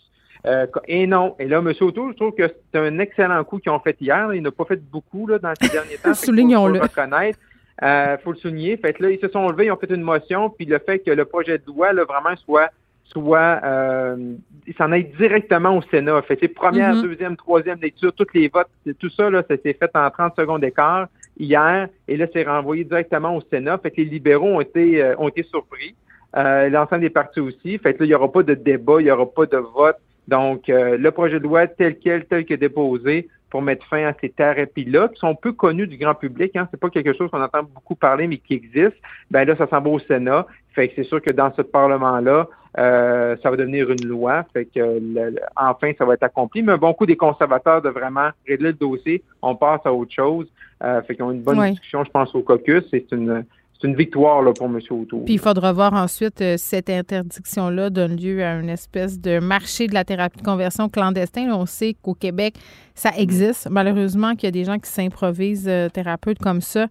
euh, 0.45 0.67
et 0.87 1.07
non. 1.07 1.35
Et 1.39 1.47
là, 1.47 1.59
M. 1.59 1.71
Auto, 1.79 2.11
je 2.11 2.15
trouve 2.15 2.33
que 2.33 2.53
c'est 2.71 2.79
un 2.79 2.99
excellent 2.99 3.43
coup 3.43 3.59
qu'ils 3.59 3.71
ont 3.71 3.79
fait 3.79 3.95
hier. 4.01 4.33
Il 4.33 4.41
n'a 4.41 4.51
pas 4.51 4.65
fait 4.65 4.81
beaucoup 4.91 5.27
là, 5.27 5.39
dans 5.39 5.53
ces 5.61 5.69
derniers 5.71 5.97
temps. 5.97 6.13
Soulignons-le. 6.13 6.79
Faut, 6.79 6.83
reconnaître. 6.83 7.39
Euh, 7.81 8.17
faut 8.17 8.33
le 8.33 8.37
souligner. 8.37 8.77
Fait 8.77 8.99
là, 8.99 9.09
ils 9.09 9.19
se 9.19 9.29
sont 9.29 9.47
levés, 9.49 9.65
ils 9.65 9.71
ont 9.71 9.77
fait 9.77 9.89
une 9.89 10.01
motion, 10.01 10.49
puis 10.49 10.65
le 10.65 10.79
fait 10.79 10.99
que 10.99 11.11
le 11.11 11.25
projet 11.25 11.57
de 11.57 11.65
loi, 11.65 11.93
là, 11.93 12.03
vraiment, 12.03 12.35
soit 12.35 12.69
soit 13.03 13.59
euh, 13.63 14.35
il 14.65 14.73
s'en 14.75 14.91
aille 14.91 15.11
directement 15.17 15.77
au 15.77 15.81
Sénat. 15.81 16.21
Fait 16.23 16.37
c'est 16.39 16.47
première, 16.47 16.95
mm-hmm. 16.95 17.01
deuxième, 17.01 17.35
troisième 17.35 17.79
lecture, 17.81 18.13
toutes 18.13 18.33
les 18.33 18.47
votes, 18.47 18.69
tout 18.99 19.09
ça, 19.09 19.29
là, 19.29 19.43
ça 19.47 19.55
s'est 19.57 19.73
fait 19.73 19.91
en 19.95 20.09
30 20.09 20.35
secondes 20.37 20.61
d'écart 20.61 21.07
hier, 21.37 21.87
et 22.07 22.17
là, 22.17 22.25
c'est 22.31 22.43
renvoyé 22.43 22.83
directement 22.83 23.35
au 23.35 23.41
Sénat. 23.41 23.77
Fait 23.79 23.91
que 23.91 23.97
les 23.97 24.05
libéraux 24.05 24.55
ont 24.55 24.61
été 24.61 25.03
euh, 25.03 25.15
ont 25.17 25.27
été 25.27 25.43
surpris. 25.43 25.95
Euh, 26.35 26.67
l'ensemble 26.69 27.01
des 27.01 27.11
partis 27.11 27.39
aussi. 27.39 27.77
Fait 27.77 27.93
que 27.93 27.99
là, 27.99 28.05
il 28.05 28.09
n'y 28.09 28.15
aura 28.15 28.31
pas 28.31 28.41
de 28.41 28.55
débat, 28.55 28.95
il 28.99 29.03
n'y 29.03 29.11
aura 29.11 29.29
pas 29.29 29.45
de 29.45 29.57
vote. 29.57 29.97
Donc, 30.27 30.67
euh, 30.69 30.97
le 30.97 31.11
projet 31.11 31.37
de 31.39 31.43
loi 31.43 31.67
tel 31.67 31.97
quel, 31.99 32.25
tel 32.25 32.45
que 32.45 32.55
déposé 32.55 33.27
pour 33.53 33.61
mettre 33.61 33.85
fin 33.85 34.07
à 34.07 34.13
ces 34.19 34.29
thérapies-là, 34.29 35.09
qui 35.09 35.19
sont 35.19 35.35
peu 35.35 35.53
connues 35.53 35.85
du 35.85 35.95
grand 35.97 36.15
public, 36.15 36.55
hein, 36.55 36.67
c'est 36.71 36.79
pas 36.79 36.89
quelque 36.89 37.13
chose 37.13 37.29
qu'on 37.29 37.39
entend 37.39 37.61
beaucoup 37.61 37.93
parler, 37.93 38.25
mais 38.25 38.37
qui 38.37 38.55
existe, 38.55 38.97
ben 39.29 39.47
là, 39.47 39.55
ça 39.55 39.67
s'en 39.67 39.79
va 39.79 39.91
au 39.91 39.99
Sénat. 39.99 40.47
Fait 40.73 40.87
que 40.87 40.95
c'est 40.95 41.03
sûr 41.03 41.21
que 41.21 41.29
dans 41.29 41.53
ce 41.53 41.61
Parlement-là, 41.61 42.47
euh, 42.79 43.35
ça 43.43 43.51
va 43.51 43.55
devenir 43.55 43.91
une 43.91 44.07
loi. 44.07 44.43
Fait 44.53 44.65
que 44.65 45.35
enfin, 45.55 45.91
ça 45.99 46.03
va 46.03 46.15
être 46.15 46.23
accompli. 46.23 46.63
Mais 46.63 46.71
un 46.71 46.77
bon 46.79 46.95
coup 46.95 47.05
des 47.05 47.15
conservateurs 47.15 47.83
de 47.83 47.89
vraiment 47.89 48.29
régler 48.47 48.69
le 48.69 48.73
dossier, 48.73 49.21
on 49.43 49.55
passe 49.55 49.81
à 49.85 49.93
autre 49.93 50.11
chose. 50.11 50.47
Euh, 50.83 51.03
fait 51.03 51.15
qu'on 51.15 51.29
a 51.29 51.33
une 51.33 51.43
bonne 51.43 51.63
discussion, 51.69 52.03
je 52.03 52.09
pense, 52.09 52.33
au 52.33 52.41
caucus. 52.41 52.83
C'est 52.89 53.11
une 53.11 53.45
c'est 53.83 53.89
une 53.89 53.95
victoire 53.95 54.41
là, 54.41 54.53
pour 54.53 54.67
M. 54.67 54.77
O'Toole. 54.77 55.25
Puis 55.25 55.33
il 55.33 55.39
faudra 55.39 55.73
voir 55.73 55.93
ensuite 55.93 56.41
euh, 56.41 56.55
cette 56.57 56.89
interdiction-là 56.89 57.89
donne 57.89 58.15
lieu 58.15 58.43
à 58.43 58.53
une 58.53 58.69
espèce 58.69 59.19
de 59.19 59.39
marché 59.39 59.87
de 59.87 59.93
la 59.93 60.05
thérapie 60.05 60.39
de 60.39 60.43
conversion 60.43 60.87
clandestin. 60.87 61.51
on 61.53 61.65
sait 61.65 61.95
qu'au 62.01 62.13
Québec, 62.13 62.55
ça 62.95 63.11
existe. 63.17 63.67
Malheureusement, 63.69 64.35
qu'il 64.35 64.45
y 64.45 64.47
a 64.47 64.51
des 64.51 64.63
gens 64.63 64.79
qui 64.79 64.89
s'improvisent 64.89 65.67
euh, 65.67 65.89
thérapeutes 65.89 66.39
comme 66.39 66.61
ça. 66.61 66.87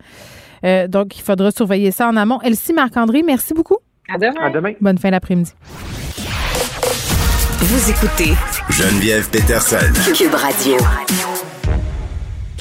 Euh, 0.64 0.86
donc, 0.86 1.18
il 1.18 1.22
faudra 1.22 1.50
surveiller 1.50 1.92
ça 1.92 2.08
en 2.08 2.16
amont. 2.16 2.40
Elsie 2.42 2.74
Marc-André, 2.74 3.22
merci 3.22 3.54
beaucoup. 3.54 3.78
À 4.12 4.18
demain. 4.18 4.42
À 4.42 4.50
demain. 4.50 4.72
Bonne 4.80 4.98
fin 4.98 5.10
d'après-midi. 5.10 5.52
Vous 7.60 7.90
écoutez 7.90 8.32
Geneviève 8.68 9.30
Peterson. 9.30 9.78
Cube 10.14 10.34
Radio. 10.34 10.76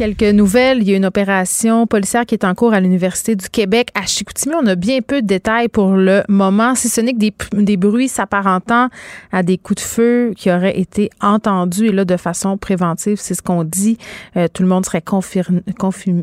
Quelques 0.01 0.23
nouvelles. 0.23 0.79
Il 0.81 0.89
y 0.89 0.93
a 0.95 0.97
une 0.97 1.05
opération 1.05 1.85
policière 1.85 2.25
qui 2.25 2.33
est 2.33 2.43
en 2.43 2.55
cours 2.55 2.73
à 2.73 2.79
l'Université 2.79 3.35
du 3.35 3.47
Québec 3.49 3.89
à 3.93 4.07
Chicoutimi. 4.07 4.55
On 4.59 4.65
a 4.65 4.73
bien 4.73 5.01
peu 5.01 5.21
de 5.21 5.27
détails 5.27 5.67
pour 5.67 5.91
le 5.91 6.23
moment, 6.27 6.73
si 6.73 6.89
ce 6.89 7.01
n'est 7.01 7.13
que 7.13 7.19
des, 7.61 7.77
bruits 7.77 8.07
s'apparentant 8.07 8.89
à 9.31 9.43
des 9.43 9.59
coups 9.59 9.83
de 9.83 9.87
feu 9.87 10.33
qui 10.35 10.49
auraient 10.49 10.79
été 10.79 11.11
entendus 11.21 11.85
et 11.85 11.91
là 11.91 12.03
de 12.03 12.17
façon 12.17 12.57
préventive, 12.57 13.17
c'est 13.21 13.35
ce 13.35 13.43
qu'on 13.43 13.63
dit. 13.63 13.99
Euh, 14.37 14.47
tout 14.51 14.63
le 14.63 14.69
monde 14.69 14.87
serait 14.87 15.03
confirmé, 15.03 15.61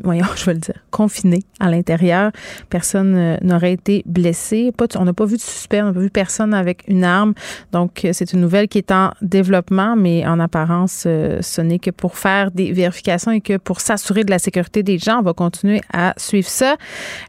voyons, 0.03 0.27
je 0.37 0.45
vais 0.45 0.55
le 0.55 0.59
dire, 0.59 0.83
confiné 0.91 1.45
à 1.61 1.71
l'intérieur. 1.71 2.33
Personne 2.71 3.15
euh, 3.15 3.37
n'aurait 3.43 3.75
été 3.75 4.03
blessé. 4.07 4.73
On 4.97 5.05
n'a 5.05 5.13
pas 5.13 5.25
vu 5.25 5.37
de 5.37 5.41
suspect, 5.41 5.83
on 5.83 5.87
n'a 5.87 5.93
pas 5.93 6.01
vu 6.01 6.11
personne 6.11 6.53
avec 6.53 6.83
une 6.89 7.05
arme. 7.05 7.33
Donc 7.71 8.05
euh, 8.05 8.11
c'est 8.13 8.33
une 8.33 8.41
nouvelle 8.41 8.67
qui 8.67 8.79
est 8.79 8.91
en 8.91 9.13
développement, 9.23 9.95
mais 9.95 10.27
en 10.27 10.41
apparence, 10.41 11.05
euh, 11.07 11.39
ce 11.43 11.61
n'est 11.61 11.79
que 11.79 11.93
pour 11.93 12.19
faire 12.19 12.51
des 12.51 12.73
vérifications 12.73 13.31
et 13.31 13.41
que 13.41 13.57
pour 13.68 13.68
s'assurer 13.77 14.25
de 14.25 14.31
la 14.31 14.39
sécurité 14.39 14.83
des 14.83 14.99
gens. 14.99 15.19
On 15.19 15.23
va 15.23 15.33
continuer 15.33 15.81
à 15.93 16.15
suivre 16.17 16.49
ça. 16.49 16.77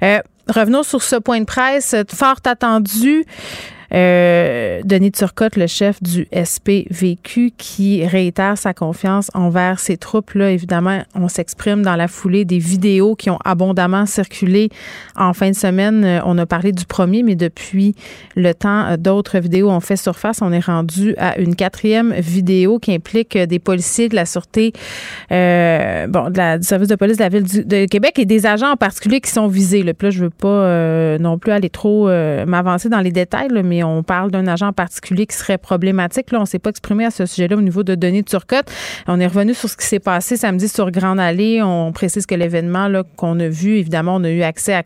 Euh, 0.03 0.20
revenons 0.48 0.84
sur 0.84 1.03
ce 1.03 1.16
point 1.16 1.40
de 1.40 1.45
presse 1.45 1.95
fort 2.14 2.40
attendu. 2.45 3.26
Euh, 3.94 4.82
Denis 4.84 5.11
Turcotte, 5.11 5.56
le 5.56 5.68
chef 5.68 6.02
du 6.02 6.28
SPVQ, 6.32 7.52
qui 7.57 8.06
réitère 8.06 8.57
sa 8.57 8.74
confiance 8.74 9.30
envers 9.34 9.80
ses 9.80 9.98
troupes. 9.98 10.34
Là, 10.34 10.52
évidemment, 10.52 11.02
on 11.16 11.28
s'exprime 11.28 11.82
dans 11.82 11.95
la 11.95 12.07
foulée 12.07 12.45
des 12.45 12.60
vidéos 12.60 13.16
qui 13.16 13.30
ont 13.30 13.40
abondamment 13.45 14.06
circulé 14.06 14.70
en 15.16 15.34
fin 15.34 15.49
de 15.49 15.56
semaine. 15.56 16.03
Euh, 16.06 16.20
on 16.26 16.38
a 16.38 16.45
parlé 16.45 16.72
du 16.72 16.86
premier, 16.86 17.24
mais 17.24 17.36
depuis 17.36 17.95
le 18.36 18.53
temps, 18.53 18.86
euh, 18.86 18.98
d'autres 18.98 19.40
vidéos 19.40 19.70
ont 19.70 19.80
fait 19.80 19.95
surface. 19.95 20.41
On 20.41 20.52
est 20.52 20.66
rendu 20.66 21.16
à 21.18 21.38
une 21.40 21.56
quatrième 21.56 22.14
vidéo 22.14 22.80
qui 22.80 22.94
implique 22.94 23.38
des 23.38 23.60
policiers 23.60 24.10
de 24.10 24.16
la 24.16 24.26
sûreté, 24.26 24.74
euh, 25.32 26.07
bon, 26.07 26.30
du 26.30 26.66
service 26.66 26.88
de 26.88 26.95
police 26.95 27.18
de 27.18 27.24
la 27.24 27.30
ville 27.30 27.44
de 27.44 27.86
Québec 27.86 28.20
et 28.20 28.26
des 28.26 28.45
agents 28.45 28.72
en 28.72 28.78
particulier 28.78 29.22
qui 29.22 29.32
sont 29.32 29.48
visés. 29.48 29.84
Là. 29.84 29.94
Puis 29.94 30.11
je 30.11 30.24
veux 30.24 30.30
pas 30.30 30.48
euh, 30.48 31.18
non 31.18 31.38
plus 31.38 31.52
aller 31.52 31.70
trop 31.70 32.07
euh, 32.07 32.45
m'avancer 32.45 32.90
dans 32.90 32.99
les 32.99 33.11
détails, 33.11 33.49
là, 33.49 33.64
mais 33.64 33.78
on 33.84 34.03
parle 34.03 34.31
d'un 34.31 34.47
agent 34.47 34.68
en 34.68 34.73
particulier 34.73 35.26
qui 35.26 35.35
serait 35.35 35.57
problématique. 35.57 36.31
Là, 36.31 36.41
on 36.41 36.45
s'est 36.45 36.60
pas 36.60 36.69
exprimé 36.69 37.06
à 37.06 37.11
ce 37.11 37.26
sujet-là 37.26 37.57
au 37.57 37.61
niveau 37.61 37.84
de 37.84 37.95
Denis 37.95 38.23
Turcotte. 38.23 38.72
On 39.07 39.19
est 39.19 39.27
revenu 39.27 39.53
sur 39.53 39.69
ce 39.69 39.77
qui 39.77 39.85
s'est 39.85 39.99
passé 39.99 40.38
samedi 40.38 40.68
sur 40.68 40.91
Grande 40.91 41.19
Allée. 41.19 41.61
On 41.61 41.91
précise 41.91 42.26
que 42.26 42.35
l'événement 42.35 42.89
qu'on 43.15 43.39
a 43.39 43.47
vu, 43.47 43.77
évidemment, 43.77 44.15
on 44.15 44.23
a 44.23 44.30
eu 44.30 44.41
accès 44.41 44.73
à 44.73 44.84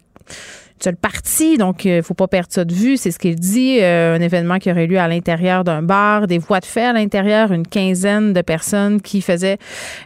donc 1.57 1.85
il 1.85 1.91
euh, 1.91 2.01
faut 2.01 2.13
pas 2.13 2.27
perdre 2.27 2.51
ça 2.51 2.65
de 2.65 2.73
vue. 2.73 2.97
C'est 2.97 3.11
ce 3.11 3.19
qu'il 3.19 3.35
dit. 3.35 3.79
Euh, 3.81 4.15
un 4.15 4.21
événement 4.21 4.59
qui 4.59 4.71
aurait 4.71 4.87
lieu 4.87 4.99
à 4.99 5.07
l'intérieur 5.07 5.63
d'un 5.63 5.81
bar, 5.81 6.27
des 6.27 6.37
voies 6.37 6.59
de 6.59 6.65
fait 6.65 6.85
à 6.85 6.93
l'intérieur, 6.93 7.51
une 7.51 7.65
quinzaine 7.65 8.33
de 8.33 8.41
personnes 8.41 9.01
qui 9.01 9.21
faisaient 9.21 9.57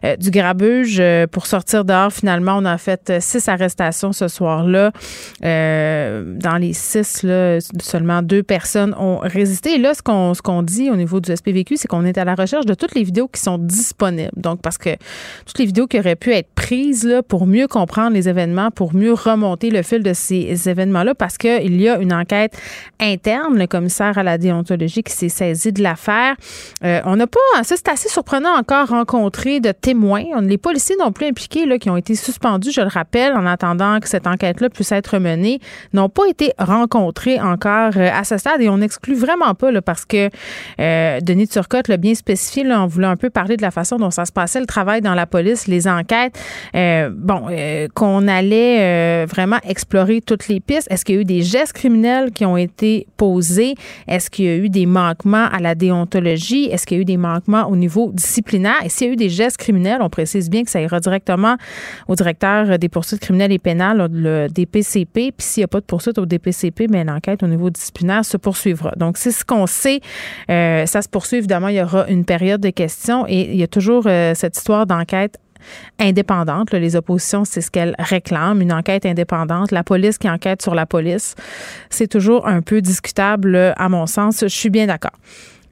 euh, 0.04 0.16
du 0.16 0.32
grabuge 0.32 1.02
pour 1.32 1.46
sortir 1.46 1.86
dehors. 1.86 2.12
Finalement, 2.12 2.58
on 2.58 2.66
a 2.66 2.78
fait 2.78 3.14
six 3.20 3.48
arrestations 3.48 4.14
ce 4.14 4.28
soir-là. 4.28 4.92
dans 5.42 6.58
les 6.60 6.74
six, 6.74 7.26
seulement 7.82 8.22
deux 8.22 8.44
personnes 8.44 8.94
ont 8.98 9.18
résisté. 9.18 9.76
Et 9.76 9.78
là, 9.78 9.94
ce 9.94 10.02
qu'on 10.02 10.34
ce 10.34 10.42
qu'on 10.42 10.64
dit 10.64 10.90
au 10.90 10.96
niveau 10.96 11.20
du 11.20 11.36
SPVQ, 11.36 11.78
c'est 11.78 11.88
qu'on 11.88 12.06
est 12.06 12.18
à 12.18 12.26
la 12.26 12.36
recherche 12.36 12.66
de 12.66 12.74
toutes 12.74 12.96
les 12.96 13.04
vidéos 13.04 13.28
qui 13.28 13.42
sont 13.42 13.58
disponibles. 13.58 14.32
Donc, 14.36 14.62
parce 14.62 14.78
que 14.78 14.92
toutes 15.46 15.60
les 15.60 15.66
vidéos 15.66 15.88
qui 15.88 16.00
auraient 16.00 16.16
pu 16.16 16.34
être 16.34 16.50
prises 16.54 17.06
là, 17.06 17.24
pour 17.24 17.48
mieux 17.48 17.68
comprendre 17.68 18.12
les 18.12 18.30
événements, 18.30 18.72
pour 18.72 18.94
mieux 18.94 19.14
remonter 19.14 19.70
le 19.70 19.82
fil 19.82 20.04
de 20.04 20.14
ces 20.14 20.67
événements-là 20.68 21.16
parce 21.16 21.38
qu'il 21.38 21.82
y 21.82 21.90
a 21.90 21.98
une 21.98 22.14
enquête 22.14 22.58
interne, 23.00 23.58
le 23.58 23.68
commissaire 23.68 24.18
à 24.18 24.24
la 24.24 24.38
déontologie 24.38 25.04
qui 25.04 25.14
s'est 25.14 25.30
saisi 25.30 25.72
de 25.72 25.84
l'affaire. 25.84 26.36
Euh, 26.84 27.02
on 27.06 27.16
n'a 27.16 27.28
pas, 27.28 27.40
ça 27.64 27.76
c'est 27.76 27.88
assez 27.90 28.10
surprenant 28.10 28.56
encore, 28.56 28.90
rencontré 28.90 29.60
de 29.60 29.72
témoins. 29.72 30.24
Les 30.42 30.58
policiers 30.58 30.96
non 31.00 31.12
plus 31.12 31.28
impliqués 31.28 31.66
là, 31.66 31.78
qui 31.78 31.90
ont 31.90 31.98
été 31.98 32.16
suspendus, 32.16 32.72
je 32.72 32.82
le 32.82 32.88
rappelle, 32.88 33.34
en 33.34 33.46
attendant 33.46 34.00
que 34.00 34.08
cette 34.08 34.28
enquête-là 34.28 34.70
puisse 34.70 34.92
être 34.92 35.20
menée, 35.20 35.60
n'ont 35.94 36.10
pas 36.10 36.28
été 36.28 36.54
rencontrés 36.58 37.40
encore 37.40 37.92
euh, 37.98 38.10
à 38.14 38.24
ce 38.24 38.38
stade 38.38 38.62
et 38.62 38.70
on 38.70 38.78
n'exclut 38.78 39.16
vraiment 39.16 39.54
pas 39.54 39.72
là, 39.72 39.82
parce 39.82 40.06
que 40.06 40.30
euh, 40.80 41.20
Denis 41.22 41.48
Turcotte 41.48 41.88
l'a 41.88 41.98
bien 41.98 42.16
spécifié, 42.16 42.64
là, 42.64 42.82
on 42.82 42.88
voulait 42.88 43.08
un 43.08 43.16
peu 43.16 43.30
parler 43.30 43.58
de 43.58 43.62
la 43.62 43.72
façon 43.72 43.98
dont 43.98 44.12
ça 44.12 44.26
se 44.26 44.32
passait, 44.32 44.60
le 44.60 44.66
travail 44.66 45.02
dans 45.02 45.14
la 45.14 45.26
police, 45.26 45.68
les 45.68 45.88
enquêtes. 45.88 46.38
Bon, 46.74 47.48
qu'on 47.94 48.28
allait 48.28 49.26
vraiment 49.26 49.58
explorer 49.64 50.22
toutes 50.22 50.47
les 50.48 50.60
pistes. 50.60 50.88
Est-ce 50.90 51.06
qu'il 51.06 51.16
y 51.16 51.18
a 51.18 51.22
eu 51.22 51.26
des 51.26 51.42
gestes 51.42 51.74
criminels 51.74 52.32
qui 52.32 52.46
ont 52.46 52.58
été 52.58 53.08
posés? 53.18 53.76
Est-ce 54.08 54.30
qu'il 54.30 54.46
y 54.46 54.50
a 54.50 54.56
eu 54.56 54.70
des 54.70 54.86
manquements 54.86 55.48
à 55.52 55.60
la 55.60 55.76
déontologie? 55.76 56.66
Est-ce 56.66 56.86
qu'il 56.86 56.98
y 56.98 57.00
a 57.00 57.02
eu 57.02 57.06
des 57.06 57.18
manquements 57.18 57.68
au 57.70 57.76
niveau 57.76 58.12
disciplinaire? 58.14 58.78
Et 58.84 58.90
s'il 58.90 59.08
y 59.08 59.10
a 59.10 59.14
eu 59.14 59.18
des 59.18 59.30
gestes 59.30 59.58
criminels, 59.58 60.00
on 60.02 60.10
précise 60.10 60.50
bien 60.50 60.64
que 60.64 60.70
ça 60.70 60.82
ira 60.82 61.00
directement 61.00 61.56
au 62.08 62.16
directeur 62.16 62.80
des 62.80 62.90
poursuites 62.90 63.20
criminelles 63.20 63.52
et 63.52 63.60
pénales, 63.60 64.08
le 64.12 64.48
DPCP. 64.48 65.32
Puis 65.32 65.34
s'il 65.40 65.62
n'y 65.62 65.66
a 65.66 65.68
pas 65.68 65.80
de 65.80 65.86
poursuite 65.86 66.18
au 66.18 66.26
DPCP, 66.26 66.88
mais 66.90 67.04
l'enquête 67.04 67.44
au 67.44 67.48
niveau 67.48 67.70
disciplinaire 67.70 68.26
se 68.26 68.38
poursuivra. 68.38 68.92
Donc, 68.98 69.18
c'est 69.18 69.32
ce 69.32 69.46
qu'on 69.46 69.68
sait. 69.68 70.02
Euh, 70.50 70.86
ça 70.86 71.02
se 71.02 71.10
poursuit, 71.10 71.38
évidemment, 71.38 71.68
il 71.68 71.76
y 71.76 71.82
aura 71.82 72.08
une 72.08 72.26
période 72.26 72.62
de 72.62 72.70
questions 72.70 73.26
et 73.28 73.52
il 73.52 73.58
y 73.58 73.64
a 73.64 73.68
toujours 73.68 74.04
euh, 74.08 74.34
cette 74.36 74.58
histoire 74.58 74.86
d'enquête 74.86 75.40
indépendante. 76.00 76.72
Les 76.72 76.96
oppositions, 76.96 77.46
c'est 77.46 77.62
ce 77.62 77.72
qu'elles 77.72 77.96
réclament, 78.00 78.62
une 78.62 78.74
enquête 78.74 79.06
indépendante. 79.06 79.72
La 79.72 79.84
police 79.84 80.18
qui 80.18 80.30
enquête 80.30 80.62
sur 80.62 80.76
la 80.76 80.86
police, 80.86 81.36
c'est 81.90 82.08
toujours 82.08 82.48
un 82.48 82.62
peu 82.62 82.82
discutable, 82.82 83.74
à 83.78 83.90
mon 83.90 84.06
sens. 84.06 84.42
Je 84.42 84.48
suis 84.48 84.70
bien 84.70 84.88
d'accord. 84.88 85.18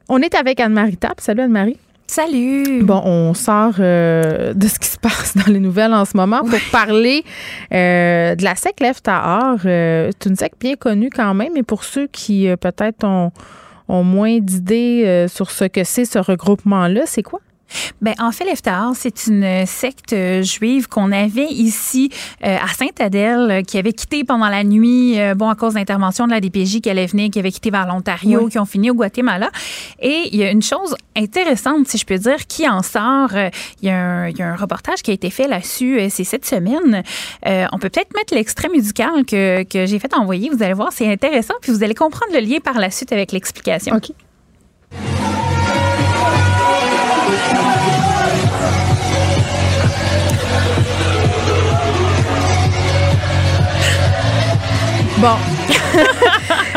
On 0.08 0.22
est 0.22 0.36
avec 0.36 0.60
Anne-Marie 0.60 0.98
Tapp. 0.98 1.20
Salut 1.20 1.42
Anne-Marie. 1.42 1.78
Salut. 2.08 2.84
Bon, 2.84 3.02
on 3.04 3.34
sort 3.34 3.74
euh, 3.80 4.54
de 4.54 4.68
ce 4.68 4.78
qui 4.78 4.88
se 4.88 4.98
passe 4.98 5.36
dans 5.36 5.52
les 5.52 5.60
nouvelles 5.60 5.94
en 5.94 6.06
ce 6.06 6.16
moment 6.16 6.42
pour 6.42 6.60
parler 6.72 7.24
euh, 7.74 8.36
de 8.36 8.44
la 8.44 8.56
SEC 8.56 8.80
Lève 8.80 9.02
Tahar. 9.02 9.58
Euh, 9.66 10.12
c'est 10.12 10.30
une 10.30 10.36
SEC 10.36 10.54
bien 10.60 10.76
connue 10.76 11.10
quand 11.10 11.34
même, 11.34 11.52
mais 11.54 11.64
pour 11.64 11.84
ceux 11.84 12.08
qui 12.08 12.48
euh, 12.48 12.58
peut-être 12.58 13.04
ont, 13.04 13.32
ont 13.88 14.04
moins 14.04 14.38
d'idées 14.40 15.26
sur 15.28 15.50
ce 15.50 15.66
que 15.66 15.84
c'est 15.84 16.06
ce 16.06 16.20
regroupement-là, 16.20 17.02
c'est 17.06 17.24
quoi? 17.24 17.40
Ben, 18.02 18.14
en 18.20 18.32
fait, 18.32 18.46
l'Eftar, 18.46 18.92
c'est 18.96 19.28
une 19.28 19.66
secte 19.66 20.14
euh, 20.14 20.42
juive 20.44 20.88
qu'on 20.88 21.12
avait 21.12 21.48
ici 21.50 22.10
euh, 22.44 22.58
à 22.64 22.68
Sainte-Adèle, 22.68 23.52
euh, 23.52 23.62
qui 23.64 23.78
avait 23.78 23.94
quitté 23.94 24.24
pendant 24.24 24.48
la 24.50 24.64
nuit, 24.64 25.20
euh, 25.20 25.34
bon, 25.34 25.50
à 25.50 25.56
cause 25.56 25.74
d'intervention 25.74 26.28
de 26.28 26.32
la 26.32 26.40
DPJ 26.40 26.82
qui 26.82 26.90
allait 26.90 27.06
venir, 27.08 27.30
qui 27.32 27.40
avait 27.40 27.52
quitté 27.52 27.72
vers 27.72 27.88
l'Ontario, 27.88 28.44
Oui. 28.44 28.52
qui 28.52 28.60
ont 28.60 28.66
fini 28.66 28.92
au 28.92 28.94
Guatemala. 28.94 29.50
Et 30.00 30.30
il 30.32 30.36
y 30.36 30.44
a 30.44 30.52
une 30.52 30.62
chose 30.62 30.96
intéressante, 31.18 31.88
si 31.88 31.98
je 31.98 32.06
peux 32.06 32.18
dire, 32.18 32.46
qui 32.48 32.68
en 32.70 32.84
sort. 32.84 33.30
Euh, 33.34 33.50
Il 33.82 33.88
y, 33.88 33.92
a 33.92 33.98
un, 33.98 34.28
il 34.30 34.38
y 34.38 34.42
a 34.42 34.48
un 34.48 34.56
reportage 34.56 35.02
qui 35.02 35.12
a 35.12 35.14
été 35.14 35.30
fait 35.30 35.48
là-dessus, 35.48 36.00
c'est 36.10 36.24
cette 36.24 36.46
semaine. 36.46 37.04
On 37.46 37.78
peut 37.80 37.90
peut-être 37.90 38.14
mettre 38.16 38.34
l'extrait 38.36 38.70
musical 38.70 39.26
que, 39.26 39.64
que 39.64 39.86
j'ai 39.86 40.00
fait 40.00 40.14
envoyer. 40.14 40.50
Vous 40.50 40.62
allez 40.64 40.74
voir, 40.74 40.90
c'est 40.92 41.12
intéressant, 41.12 41.54
puis 41.62 41.72
vous 41.72 41.84
allez 41.84 41.94
comprendre 41.96 42.34
le 42.34 42.40
lien 42.40 42.60
par 42.64 42.76
la 42.80 42.90
suite 42.92 43.12
avec 43.12 43.32
l'explication. 43.32 43.96
OK. 43.96 44.12
Bon. 55.26 55.40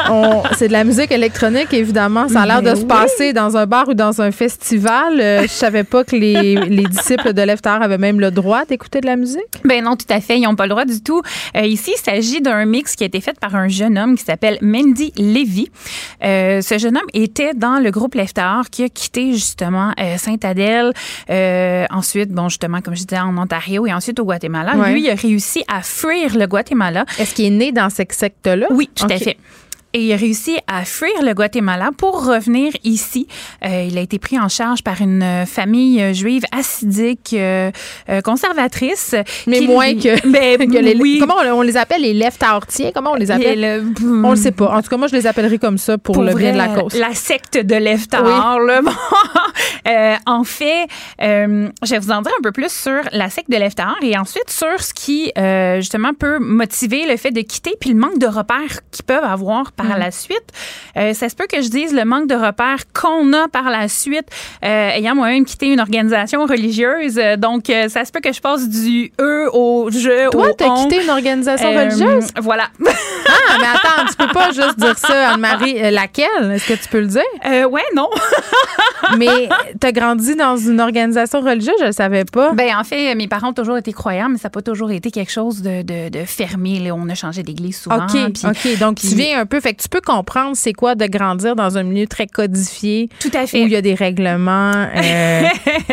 C'est 0.56 0.68
de 0.68 0.72
la 0.72 0.85
musique 0.85 1.10
électronique, 1.12 1.72
évidemment. 1.72 2.28
Ça 2.28 2.43
a 2.43 2.47
l'air 2.47 2.62
de 2.62 2.74
se 2.74 2.85
passer 2.85 3.32
dans 3.32 3.56
un 3.56 3.66
bar 3.66 3.89
ou 3.89 3.94
dans 3.94 4.20
un 4.20 4.30
festival. 4.30 5.20
Euh, 5.20 5.43
je 5.43 5.48
savais 5.48 5.85
pas 5.85 6.05
que 6.05 6.16
les, 6.16 6.56
les 6.56 6.85
disciples 6.85 7.32
de 7.32 7.43
l'Eftar 7.43 7.82
avaient 7.82 7.98
même 7.98 8.20
le 8.20 8.30
droit 8.30 8.64
d'écouter 8.64 9.01
de 9.01 9.06
la 9.06 9.16
musique. 9.16 9.43
Ben 9.64 9.85
non, 9.85 9.97
tout 9.97 10.06
à 10.10 10.20
fait. 10.20 10.39
Ils 10.39 10.43
n'ont 10.43 10.56
pas 10.56 10.64
le 10.64 10.70
droit 10.70 10.85
du 10.85 11.02
tout. 11.02 11.22
Euh, 11.56 11.66
ici, 11.66 11.93
il 11.97 12.01
s'agit 12.01 12.40
d'un 12.40 12.64
mix 12.64 12.97
qui 12.97 13.05
a 13.05 13.06
été 13.06 13.20
fait 13.20 13.39
par 13.39 13.55
un 13.55 13.68
jeune 13.68 13.98
homme 13.98 14.16
qui 14.16 14.24
s'appelle 14.24 14.59
Mendy 14.60 15.12
Levy. 15.16 15.70
Euh, 16.24 16.60
ce 16.60 16.78
jeune 16.78 16.97
homme 16.97 17.09
était 17.14 17.55
dans 17.55 17.78
le 17.78 17.90
groupe 17.90 18.14
Leftar 18.14 18.70
qui 18.70 18.85
a 18.85 18.89
quitté 18.89 19.32
justement 19.32 19.93
euh, 20.01 20.16
Sainte-Adèle. 20.16 20.93
Ensuite, 21.90 22.30
bon, 22.30 22.48
justement, 22.48 22.80
comme 22.80 22.97
je 22.97 23.05
disais, 23.05 23.20
en 23.20 23.36
Ontario 23.36 23.86
et 23.86 23.93
ensuite 23.93 24.18
au 24.20 24.24
Guatemala. 24.24 24.76
Ouais. 24.76 24.93
Lui, 24.93 25.05
il 25.05 25.10
a 25.10 25.14
réussi 25.14 25.62
à 25.68 25.82
fuir 25.82 26.36
le 26.36 26.47
Guatemala. 26.47 27.05
Est-ce 27.18 27.35
qu'il 27.35 27.47
est 27.47 27.51
né 27.51 27.72
dans 27.72 27.90
cette 27.90 28.12
secte-là? 28.12 28.66
Oui, 28.70 28.89
tout 28.94 29.06
à 29.09 29.18
fait. 29.18 29.36
Et 29.94 30.05
il 30.06 30.12
a 30.12 30.16
réussi 30.16 30.59
à 30.66 30.85
fuir 30.85 31.10
le 31.23 31.32
Guatemala 31.35 31.90
pour 31.97 32.27
revenir 32.27 32.73
ici. 32.85 33.27
Euh, 33.65 33.86
il 33.89 33.97
a 33.98 34.01
été 34.01 34.19
pris 34.19 34.39
en 34.39 34.48
charge 34.48 34.82
par 34.82 35.01
une 35.01 35.44
famille 35.47 36.15
juive 36.15 36.43
assidique, 36.52 37.31
euh, 37.35 37.70
euh, 38.09 38.20
conservatrice. 38.20 39.15
Mais 39.47 39.60
moins 39.62 39.94
que, 39.94 40.27
Ben, 40.28 40.59
que 40.70 40.78
les, 40.78 40.97
oui. 40.97 41.19
comment 41.20 41.36
on, 41.43 41.52
on 41.59 41.62
les 41.62 41.77
appelle 41.77 42.02
les 42.02 42.12
lèvres 42.15 42.36
taortiers 42.39 42.93
comment 42.94 43.12
on 43.12 43.16
les 43.16 43.31
appelle? 43.31 43.60
le- 43.60 44.24
on 44.24 44.31
le 44.31 44.36
sait 44.36 44.52
pas 44.52 44.74
en 44.77 44.82
tout 44.82 44.89
cas 44.89 44.97
moi 44.97 45.09
je 45.09 45.15
les 45.16 45.27
appellerai 45.27 45.59
comme 45.59 45.78
ça 45.78 45.97
pour, 45.98 46.23
le 46.23 46.35
bien 46.35 46.52
de 46.52 46.59
la 46.59 46.69
cause 46.69 46.94
La 46.94 47.15
secte 47.15 47.56
de 47.59 47.74
l'Eftar. 47.74 48.59
là. 48.60 48.81
Bon. 48.89 48.93
Euh, 49.89 50.15
en 50.27 50.44
fait, 50.44 50.86
euh, 51.23 51.69
je 51.82 51.90
vais 51.90 51.98
vous 51.98 52.10
en 52.10 52.20
dire 52.23 52.32
un 52.39 52.43
peu 52.43 52.52
plus 52.52 52.70
sur 52.70 53.01
la 53.12 53.31
secte 53.31 53.51
de 53.51 53.56
l'Eftar 53.56 53.97
et 54.02 54.16
ensuite 54.19 54.51
sur 54.51 54.81
ce 54.82 54.93
qui, 54.93 55.32
euh, 55.39 55.77
justement, 55.77 56.12
peut 56.15 56.39
motiver 56.39 57.06
le 57.09 57.16
fait 57.16 57.31
de 57.31 57.40
quitter 57.40 57.74
puis 57.81 57.90
le 57.90 57.97
manque 57.97 58.19
de 58.19 58.27
repères 58.27 58.81
qu'ils 58.90 59.05
peuvent 59.05 59.24
avoir 59.24 59.73
par 59.79 59.97
Mm. 59.97 60.01
la 60.01 60.11
suite. 60.11 60.53
Euh, 60.99 61.15
ça 61.15 61.29
se 61.31 61.35
peut 61.35 61.47
que 61.51 61.63
je 61.63 61.69
dise 61.71 61.95
le 61.95 62.05
manque 62.05 62.29
de 62.29 62.35
repères 62.35 62.85
qu'on 62.93 63.33
a 63.33 63.49
par 63.49 63.71
la 63.71 63.89
suite, 63.89 64.27
euh, 64.65 64.91
ayant 64.91 65.15
moi-même 65.15 65.45
quitté 65.47 65.69
une 65.73 65.81
organisation 65.81 66.45
religieuse. 66.45 67.19
Euh, 67.19 67.37
Donc, 67.39 67.73
ça 67.89 68.05
se 68.05 68.13
peut 68.13 68.21
que 68.21 68.33
je 68.33 68.41
passe 68.41 68.69
du 68.69 69.11
eux 69.21 69.49
au 69.55 69.89
je 69.91 70.29
toi 70.31 70.51
au 70.51 70.53
t'as 70.53 70.75
quitté 70.83 71.03
une 71.03 71.11
organisation 71.11 71.71
religieuse? 71.73 72.27
Voilà. 72.43 72.65
ah 72.87 73.57
mais 73.59 73.67
attends 73.67 74.07
tu 74.11 74.17
peux 74.17 74.33
pas 74.35 74.51
juste 74.51 74.79
dire 74.79 74.99
ça 74.99 75.31
Anne-Marie 75.31 75.91
laquelle? 75.93 76.51
Est-ce 76.53 76.67
que 76.69 76.75
tu 76.75 76.89
peux 76.91 77.01
le 77.01 77.07
dire? 77.07 77.23
Euh, 77.47 77.65
ouais, 77.69 77.83
non. 77.95 78.09
mais 79.17 79.49
t'as 79.81 79.93
grandi 79.93 80.35
dans 80.35 80.57
une 80.57 80.81
organisation 80.81 81.41
religieuse? 81.41 81.75
Je 81.81 81.87
le 81.87 81.93
savais 81.93 82.25
pas 82.25 82.53
Ben 82.53 82.77
en 82.77 82.85
fait, 82.85 83.15
mes 83.15 83.29
parents 83.29 83.51
ont 83.51 83.55
toujours 83.55 83.77
été 83.79 83.93
croyants, 83.93 84.29
mais 84.29 84.39
ça 84.39 84.49
n'a 84.49 84.51
pas 84.51 84.63
toujours 84.63 84.91
été 84.91 85.11
quelque 85.11 85.31
chose 85.33 85.63
de, 85.63 85.83
de, 85.83 86.09
de 86.09 86.25
fermé. 86.25 86.81
Là. 86.81 86.95
On 86.95 87.09
a 87.09 87.15
changé 87.15 87.43
d'église 87.43 87.81
souvent. 87.81 87.97
OK, 88.05 88.17
OK. 88.45 88.79
Donc, 88.79 88.99
tu 88.99 89.07
puis- 89.07 89.17
viens 89.17 89.41
un 89.41 89.47
peu. 89.47 89.61
Fait 89.69 89.74
que 89.74 89.82
tu 89.82 89.89
peux 89.90 90.01
comprendre 90.01 90.53
c'est 90.57 90.73
quoi 90.73 90.95
de 90.95 91.05
grandir 91.05 91.55
dans 91.55 91.77
un 91.77 91.82
milieu 91.82 92.07
très 92.07 92.27
codifié. 92.27 93.11
Tout 93.20 93.31
à 93.35 93.47
fait. 93.47 93.62
Où 93.62 93.66
il 93.66 93.73
y 93.73 93.77
a 93.77 93.82
des 93.82 93.93
règlements 93.93 94.73
euh, 94.97 95.43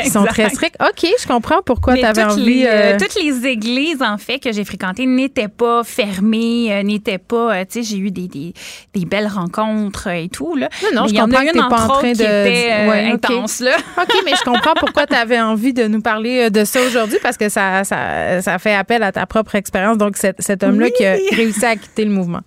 qui 0.01 0.09
sont 0.09 0.23
très 0.23 0.47
stricts. 0.49 0.77
OK, 0.79 1.05
je 1.21 1.27
comprends 1.27 1.61
pourquoi 1.61 1.95
tu 1.95 2.05
avais 2.05 2.23
envie. 2.23 2.59
les, 2.61 2.65
euh, 2.65 2.69
euh, 2.93 2.97
toutes 2.97 3.21
les 3.21 3.45
églises, 3.45 4.01
en 4.01 4.17
fait, 4.17 4.39
que 4.39 4.53
j'ai 4.53 4.63
fréquentées 4.63 5.05
n'étaient 5.05 5.49
pas 5.49 5.83
fermées, 5.83 6.71
euh, 6.71 6.83
n'étaient 6.83 7.17
pas. 7.17 7.53
euh, 7.53 7.65
tu 7.69 7.83
sais, 7.83 7.89
j'ai 7.89 7.97
eu 7.97 8.11
des, 8.11 8.29
des, 8.29 8.53
des 8.93 9.03
belles 9.05 9.27
rencontres 9.27 10.07
et 10.07 10.29
tout. 10.29 10.55
Là. 10.55 10.69
Non, 10.81 10.89
non, 10.93 11.01
Mais 11.03 11.09
je 11.09 11.21
comprends 11.21 11.41
que 11.41 11.51
t'es 11.51 11.59
pas 11.59 11.83
en 11.83 11.87
train 11.99 12.11
de- 12.13 12.15
était 12.15 12.87
Ouais, 12.87 13.09
intense. 13.11 13.59
Là. 13.59 13.75
OK, 14.01 14.13
mais 14.23 14.31
je 14.39 14.43
comprends 14.49 14.75
pourquoi 14.79 15.05
tu 15.05 15.15
avais 15.15 15.41
envie 15.41 15.73
de 15.73 15.85
nous 15.87 16.01
parler 16.01 16.49
de 16.49 16.63
ça 16.63 16.79
aujourd'hui 16.81 17.17
parce 17.21 17.35
que 17.35 17.49
ça, 17.49 17.83
ça, 17.83 18.41
ça 18.41 18.57
fait 18.57 18.73
appel 18.73 19.03
à 19.03 19.11
ta 19.11 19.25
propre 19.25 19.55
expérience. 19.55 19.97
Donc, 19.97 20.15
cet, 20.15 20.41
cet 20.41 20.63
homme-là 20.63 20.85
Oui. 20.85 20.93
qui 20.97 21.05
a 21.05 21.17
réussi 21.35 21.65
à 21.65 21.75
quitter 21.75 22.05
le 22.05 22.11
mouvement. 22.11 22.39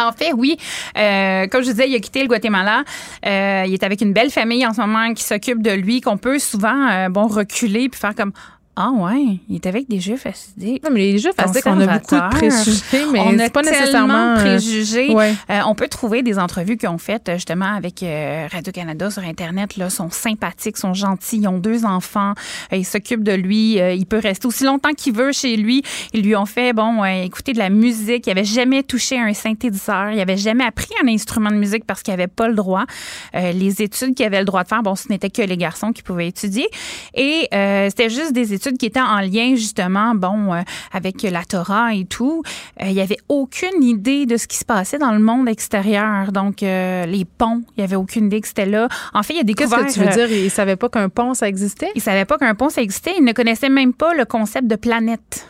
En 0.00 0.12
fait, 0.12 0.32
oui. 0.32 0.56
Euh, 0.96 1.46
comme 1.48 1.62
je 1.62 1.70
disais, 1.70 1.88
il 1.88 1.94
a 1.94 2.00
quitté 2.00 2.22
le 2.22 2.28
Guatemala. 2.28 2.84
Euh, 3.26 3.64
il 3.66 3.74
est 3.74 3.82
avec 3.82 4.00
une 4.00 4.12
belle 4.12 4.30
famille 4.30 4.66
en 4.66 4.72
ce 4.72 4.80
moment 4.80 5.12
qui 5.12 5.22
s'occupe 5.22 5.62
de 5.62 5.72
lui, 5.72 6.00
qu'on 6.00 6.16
peut 6.16 6.38
souvent 6.38 6.88
euh, 6.90 7.08
bon 7.08 7.26
reculer 7.26 7.88
puis 7.88 8.00
faire 8.00 8.14
comme 8.14 8.32
ah 8.76 8.92
ouais, 8.92 9.40
il 9.48 9.56
est 9.56 9.66
avec 9.66 9.88
des 9.88 10.00
juifs 10.00 10.24
assidiques. 10.24 10.82
Non, 10.84 10.90
mais 10.90 11.00
les 11.00 11.18
juifs 11.18 11.34
assidiques, 11.36 11.66
on 11.66 11.80
a 11.80 11.98
beaucoup 11.98 12.14
de 12.14 12.30
préjugés, 12.30 13.04
mais 13.12 13.18
on 13.20 13.38
a 13.38 13.50
pas 13.50 13.62
nécessairement, 13.62 14.14
euh, 14.14 14.36
préjugés. 14.36 15.10
ouais. 15.12 15.34
Euh, 15.50 15.60
on 15.66 15.74
peut 15.74 15.88
trouver 15.88 16.22
des 16.22 16.38
entrevues 16.38 16.76
qu'ils 16.78 16.88
ont 16.88 16.96
faites 16.96 17.28
euh, 17.28 17.34
justement 17.34 17.74
avec 17.74 18.02
euh, 18.02 18.46
Radio-Canada 18.50 19.10
sur 19.10 19.22
Internet. 19.22 19.76
Là, 19.76 19.90
sont 19.90 20.08
sympathiques, 20.10 20.78
sont 20.78 20.94
gentils, 20.94 21.38
ils 21.38 21.48
ont 21.48 21.58
deux 21.58 21.84
enfants, 21.84 22.32
euh, 22.72 22.76
ils 22.76 22.86
s'occupent 22.86 23.24
de 23.24 23.32
lui, 23.32 23.74
il 23.74 24.06
peut 24.06 24.20
rester 24.22 24.46
aussi 24.46 24.64
longtemps 24.64 24.94
qu'il 24.94 25.14
veut 25.14 25.32
chez 25.32 25.56
lui. 25.56 25.82
Ils 26.14 26.22
lui 26.22 26.36
ont 26.36 26.46
fait 26.46 26.72
bon 26.72 27.04
écouter 27.04 27.52
de 27.52 27.58
la 27.58 27.70
musique. 27.70 28.26
Il 28.28 28.30
avait 28.30 28.44
jamais 28.44 28.82
touché 28.82 29.18
un 29.18 29.34
synthétiseur, 29.34 30.12
il 30.12 30.20
avait 30.20 30.36
jamais 30.38 30.64
appris 30.64 30.90
un 31.04 31.08
instrument 31.08 31.50
de 31.50 31.56
musique 31.56 31.84
parce 31.84 32.02
qu'il 32.02 32.14
avait 32.14 32.28
pas 32.28 32.48
le 32.48 32.54
droit. 32.54 32.84
Les 33.34 33.82
études 33.82 34.14
qu'il 34.14 34.24
avait 34.24 34.38
le 34.38 34.44
droit 34.44 34.62
de 34.62 34.68
faire, 34.68 34.82
bon, 34.82 34.94
ce 34.94 35.08
n'était 35.08 35.28
que 35.28 35.42
les 35.42 35.56
garçons 35.56 35.92
qui 35.92 36.02
pouvaient 36.02 36.28
étudier, 36.28 36.68
et 37.14 37.48
c'était 37.90 38.08
juste 38.08 38.32
des 38.32 38.54
études 38.54 38.59
qui 38.68 38.86
étaient 38.86 39.00
en 39.00 39.20
lien 39.20 39.54
justement, 39.54 40.14
bon, 40.14 40.52
euh, 40.54 40.60
avec 40.92 41.22
la 41.22 41.44
Torah 41.44 41.94
et 41.94 42.04
tout. 42.04 42.42
Euh, 42.82 42.86
il 42.86 42.92
y 42.92 43.00
avait 43.00 43.18
aucune 43.28 43.82
idée 43.82 44.26
de 44.26 44.36
ce 44.36 44.46
qui 44.46 44.56
se 44.58 44.64
passait 44.64 44.98
dans 44.98 45.12
le 45.12 45.18
monde 45.20 45.48
extérieur. 45.48 46.32
Donc, 46.32 46.62
euh, 46.62 47.06
les 47.06 47.24
ponts, 47.24 47.62
il 47.76 47.80
y 47.80 47.84
avait 47.84 47.96
aucune 47.96 48.26
idée 48.26 48.40
que 48.40 48.48
c'était 48.48 48.66
là. 48.66 48.88
En 49.14 49.22
fait, 49.22 49.32
il 49.34 49.36
y 49.36 49.40
a 49.40 49.44
des 49.44 49.54
Qu'est-ce 49.54 49.70
que 49.74 49.92
tu 49.92 50.00
veux 50.00 50.06
dire? 50.28 50.30
Il 50.30 50.50
savait 50.50 50.76
pas 50.76 50.88
qu'un 50.88 51.08
pont, 51.08 51.34
ça 51.34 51.48
existait? 51.48 51.90
Il 51.94 52.00
savait 52.02 52.24
pas 52.24 52.38
qu'un 52.38 52.54
pont, 52.54 52.68
ça 52.68 52.82
existait. 52.82 53.12
Il 53.18 53.24
ne 53.24 53.32
connaissait 53.32 53.68
même 53.68 53.92
pas 53.92 54.14
le 54.14 54.24
concept 54.24 54.66
de 54.66 54.76
planète. 54.76 55.46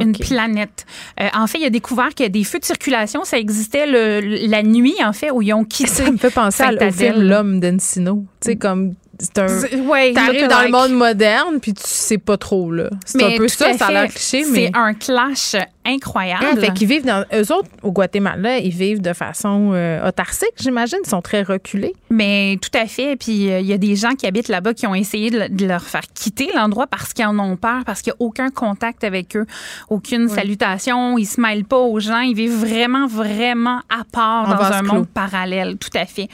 Une 0.00 0.12
planète. 0.16 0.86
Euh, 1.20 1.28
en 1.34 1.46
fait, 1.46 1.58
il 1.58 1.66
a 1.66 1.70
découvert 1.70 2.08
qu'il 2.14 2.24
y 2.24 2.26
a 2.26 2.30
des 2.30 2.44
feux 2.44 2.58
de 2.58 2.64
circulation. 2.64 3.24
Ça 3.24 3.36
existait 3.38 3.86
le- 3.86 4.48
la 4.48 4.62
nuit, 4.62 4.94
en 5.04 5.12
fait, 5.12 5.30
où 5.30 5.42
ils 5.42 5.52
ont 5.52 5.64
quitté. 5.64 5.90
Ça 5.90 6.10
me 6.10 6.16
fait 6.16 6.30
penser 6.30 6.62
à- 6.62 6.72
au 6.72 6.90
film 7.12 7.22
L'homme 7.28 7.60
d'Encino. 7.60 8.24
Tu 8.40 8.52
sais, 8.52 8.56
comme 8.56 8.94
un. 9.38 9.80
Ouais, 9.86 10.12
T'arrives 10.12 10.48
dans 10.48 10.62
le 10.62 10.70
monde 10.70 10.92
moderne, 10.92 11.60
puis 11.60 11.74
tu 11.74 11.82
sais 11.84 12.18
pas 12.18 12.36
trop, 12.36 12.70
là. 12.70 12.90
C'est 13.04 13.22
un 13.22 13.36
peu 13.36 13.48
ça, 13.48 13.72
ça 13.74 13.86
a 13.86 13.92
l'air 13.92 14.08
cliché, 14.08 14.44
mais. 14.50 14.70
C'est 14.72 14.78
un 14.78 14.94
clash 14.94 15.56
incroyable. 15.84 16.44
Ah, 16.52 16.56
fait 16.56 16.72
qu'ils 16.72 16.88
vivent 16.88 17.04
dans. 17.04 17.24
Eux 17.34 17.52
autres, 17.52 17.68
au 17.82 17.92
Guatemala, 17.92 18.58
ils 18.58 18.70
vivent 18.74 19.00
de 19.00 19.12
façon 19.12 19.70
euh, 19.72 20.06
autarcique, 20.08 20.52
j'imagine. 20.60 20.98
Ils 21.04 21.08
sont 21.08 21.22
très 21.22 21.42
reculés. 21.42 21.94
Mais 22.10 22.58
tout 22.62 22.76
à 22.78 22.86
fait. 22.86 23.16
Puis 23.16 23.50
euh, 23.50 23.60
il 23.60 23.66
y 23.66 23.72
a 23.72 23.78
des 23.78 23.96
gens 23.96 24.12
qui 24.12 24.26
habitent 24.26 24.48
là-bas 24.48 24.74
qui 24.74 24.86
ont 24.86 24.94
essayé 24.94 25.30
de, 25.30 25.40
le- 25.40 25.48
de 25.48 25.66
leur 25.66 25.82
faire 25.82 26.02
quitter 26.14 26.50
l'endroit 26.54 26.86
parce 26.86 27.12
qu'ils 27.12 27.26
en 27.26 27.38
ont 27.38 27.56
peur, 27.56 27.82
parce 27.84 28.02
qu'il 28.02 28.12
n'y 28.12 28.24
a 28.24 28.26
aucun 28.26 28.50
contact 28.50 29.04
avec 29.04 29.36
eux, 29.36 29.46
aucune 29.88 30.28
salutation, 30.28 31.18
ils 31.18 31.26
se 31.26 31.40
mêlent 31.40 31.64
pas 31.64 31.78
aux 31.78 31.98
gens, 32.00 32.20
ils 32.20 32.34
vivent 32.34 32.58
vraiment, 32.58 33.06
vraiment 33.06 33.80
à 33.88 34.04
part 34.10 34.46
dans 34.56 34.62
un 34.72 34.82
monde 34.82 35.08
parallèle. 35.08 35.76
Tout 35.78 35.96
à 35.96 36.06
fait. 36.06 36.28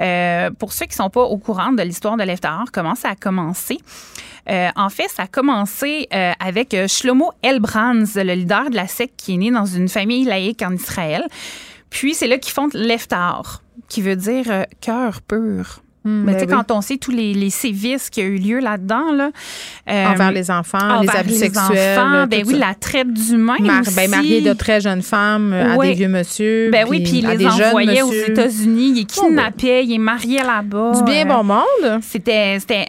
Euh, 0.00 0.50
pour 0.58 0.72
ceux 0.72 0.86
qui 0.86 0.94
sont 0.96 1.10
pas 1.10 1.22
au 1.22 1.36
courant 1.38 1.72
de 1.72 1.82
l'histoire 1.82 2.16
de 2.16 2.22
l'Eftahar, 2.22 2.66
comment 2.72 2.94
ça 2.94 3.10
a 3.10 3.14
commencé? 3.14 3.78
Euh, 4.50 4.68
en 4.76 4.88
fait, 4.88 5.08
ça 5.08 5.22
a 5.24 5.26
commencé 5.26 6.08
euh, 6.12 6.32
avec 6.40 6.74
euh, 6.74 6.88
Shlomo 6.88 7.32
Elbrands, 7.42 8.04
le 8.16 8.34
leader 8.34 8.70
de 8.70 8.76
la 8.76 8.86
secte 8.88 9.14
qui 9.16 9.34
est 9.34 9.36
né 9.36 9.50
dans 9.50 9.66
une 9.66 9.88
famille 9.88 10.24
laïque 10.24 10.62
en 10.62 10.72
Israël. 10.74 11.24
Puis 11.88 12.14
c'est 12.14 12.26
là 12.26 12.38
qu'ils 12.38 12.52
font 12.52 12.68
l'Eftahar, 12.72 13.62
qui 13.88 14.02
veut 14.02 14.16
dire 14.16 14.44
euh, 14.48 14.64
cœur 14.80 15.20
pur. 15.22 15.82
Mais 16.02 16.32
ben 16.32 16.32
tu 16.32 16.38
sais, 16.40 16.46
oui. 16.46 16.52
quand 16.66 16.74
on 16.74 16.80
sait 16.80 16.96
tous 16.96 17.10
les, 17.10 17.34
les 17.34 17.50
sévices 17.50 18.08
qui 18.08 18.22
ont 18.22 18.24
eu 18.24 18.38
lieu 18.38 18.58
là-dedans, 18.58 19.12
là, 19.12 19.30
euh, 19.90 20.06
Envers 20.06 20.32
les 20.32 20.50
enfants, 20.50 21.02
les 21.02 21.10
abus 21.10 21.28
les 21.28 21.36
sexuels. 21.36 21.98
enfants, 21.98 22.26
ben 22.26 22.42
oui, 22.46 22.54
ça. 22.54 22.58
la 22.68 22.74
traite 22.74 23.12
d'humain 23.12 23.56
Mar- 23.60 23.82
aussi. 23.82 23.94
ben, 23.94 24.08
mariés 24.08 24.40
de 24.40 24.54
très 24.54 24.80
jeunes 24.80 25.02
femmes 25.02 25.52
à 25.52 25.76
des 25.76 25.92
vieux 25.92 26.08
monsieur. 26.08 26.70
Ben 26.70 26.86
oui, 26.88 27.02
puis 27.02 27.18
il 27.18 27.26
à 27.26 27.34
les 27.34 27.46
envoyait 27.46 28.00
aux. 28.00 28.10
États-Unis, 28.12 28.92
il 28.92 28.94
les 28.94 29.04
kidnappait, 29.04 29.84
il 29.84 29.92
est 29.92 29.98
marié 29.98 30.38
là-bas. 30.38 30.92
Du 30.96 31.02
bien 31.04 31.26
bon 31.26 31.44
monde. 31.44 32.00
C'était 32.00 32.58
c'était 32.60 32.86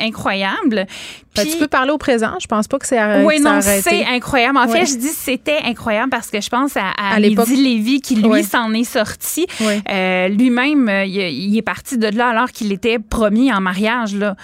Ben, 1.36 1.48
tu 1.48 1.58
peux 1.58 1.68
parler 1.68 1.92
au 1.92 1.98
présent? 1.98 2.34
Je 2.42 2.48
pense 2.48 2.68
pas 2.68 2.78
que 2.78 2.86
c'est 2.86 2.98
arrêté. 2.98 3.26
oui, 3.26 3.40
non, 3.40 3.60
c'est 3.62 4.06
incroyable. 4.06 4.58
En 4.58 4.68
fait, 4.68 4.86
je 4.86 4.96
dis 4.96 5.08
c'était 5.08 5.60
incroyable 5.64 6.10
parce 6.10 6.30
que 6.30 6.42
je 6.42 6.50
pense 6.50 6.76
à, 6.76 6.90
à, 6.98 7.20
Lévy 7.20 8.02
qui, 8.02 8.16
lui, 8.16 8.44
s'en 8.44 8.74
est 8.74 8.84
sorti. 8.84 9.48
Euh, 9.90 10.28
Lui-même, 10.28 10.90
euh, 10.90 11.06
il, 11.06 11.16
il 11.16 11.58
est 11.58 11.62
parti 11.62 11.98
de 11.98 12.08
là 12.08 12.30
alors 12.30 12.52
qu'il 12.52 12.72
était 12.72 13.00
promis 13.00 13.52
en 13.52 13.62
mariage. 13.62 14.16
Là. 14.16 14.36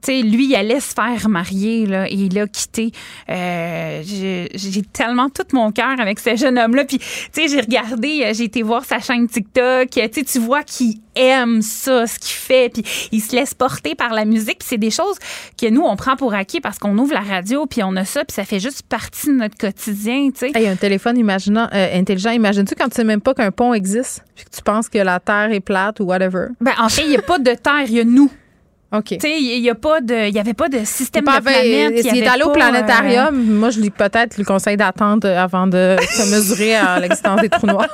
Tu 0.00 0.12
sais, 0.12 0.22
lui, 0.22 0.46
il 0.46 0.54
allait 0.54 0.80
se 0.80 0.94
faire 0.94 1.28
marier 1.28 1.86
là, 1.86 2.08
et 2.08 2.14
il 2.14 2.38
a 2.38 2.46
quitté. 2.46 2.92
Euh, 3.28 4.02
j'ai 4.04 4.82
tellement 4.92 5.28
tout 5.28 5.46
mon 5.52 5.72
cœur 5.72 5.98
avec 5.98 6.20
ce 6.20 6.36
jeune 6.36 6.58
homme-là. 6.58 6.84
Puis, 6.84 6.98
tu 7.32 7.48
j'ai 7.48 7.60
regardé, 7.60 8.22
euh, 8.24 8.32
j'ai 8.32 8.44
été 8.44 8.62
voir 8.62 8.84
sa 8.84 9.00
chaîne 9.00 9.28
TikTok. 9.28 9.88
Tu 9.90 10.00
sais, 10.00 10.24
tu 10.24 10.38
vois 10.38 10.62
qu'il 10.62 10.98
aime 11.16 11.62
ça, 11.62 12.06
ce 12.06 12.18
qu'il 12.18 12.36
fait. 12.36 12.72
Puis, 12.72 13.08
il 13.12 13.20
se 13.20 13.34
laisse 13.34 13.54
porter 13.54 13.94
par 13.94 14.12
la 14.14 14.24
musique. 14.24 14.58
Puis, 14.58 14.68
c'est 14.68 14.78
des 14.78 14.90
choses 14.90 15.16
que 15.60 15.68
nous, 15.68 15.82
on 15.82 15.96
prend 15.96 16.16
pour 16.16 16.34
acquis 16.34 16.60
parce 16.60 16.78
qu'on 16.78 16.96
ouvre 16.96 17.14
la 17.14 17.20
radio, 17.20 17.66
puis 17.66 17.82
on 17.82 17.96
a 17.96 18.04
ça, 18.04 18.24
puis 18.24 18.34
ça 18.34 18.44
fait 18.44 18.60
juste 18.60 18.82
partie 18.82 19.28
de 19.28 19.32
notre 19.32 19.56
quotidien, 19.56 20.30
tu 20.30 20.40
sais. 20.40 20.52
Hey, 20.54 20.68
un 20.68 20.76
téléphone 20.76 21.18
imaginant, 21.18 21.68
euh, 21.74 21.98
intelligent. 21.98 22.30
Imagines-tu 22.30 22.74
quand 22.74 22.88
tu 22.88 22.96
sais 22.96 23.04
même 23.04 23.20
pas 23.20 23.34
qu'un 23.34 23.50
pont 23.50 23.74
existe, 23.74 24.24
puis 24.36 24.44
que 24.44 24.56
tu 24.56 24.62
penses 24.62 24.88
que 24.88 24.98
la 24.98 25.18
Terre 25.20 25.50
est 25.52 25.60
plate 25.60 26.00
ou 26.00 26.04
whatever? 26.04 26.48
Ben, 26.60 26.72
en 26.78 26.88
fait, 26.88 27.02
il 27.02 27.10
n'y 27.10 27.16
a 27.16 27.22
pas 27.22 27.38
de 27.38 27.52
terre, 27.54 27.84
il 27.86 27.92
y 27.92 28.00
a 28.00 28.04
nous. 28.04 28.30
OK. 28.90 29.04
Tu 29.04 29.18
sais, 29.20 29.38
il 29.38 29.60
y 29.60 29.68
a 29.68 29.74
pas 29.74 30.00
de, 30.00 30.28
il 30.28 30.34
y 30.34 30.38
avait 30.38 30.54
pas 30.54 30.70
de 30.70 30.82
système 30.84 31.24
Pas- 31.24 31.40
de 31.40 31.44
planète. 31.44 31.92
il 31.94 31.98
y 31.98 32.02
S'il 32.02 32.22
est 32.22 32.26
allé 32.26 32.42
au 32.44 32.52
planétarium, 32.52 33.36
moi, 33.58 33.68
je 33.68 33.80
lui 33.80 33.90
peut-être 33.90 34.38
le 34.38 34.44
conseil 34.44 34.78
d'attendre 34.78 35.28
euh, 35.28 35.38
avant 35.38 35.66
de 35.66 35.96
se 36.00 36.22
mesurer 36.34 36.74
à 36.74 36.98
l'existence 37.00 37.40
des 37.42 37.50
trous 37.50 37.66
noirs. 37.66 37.88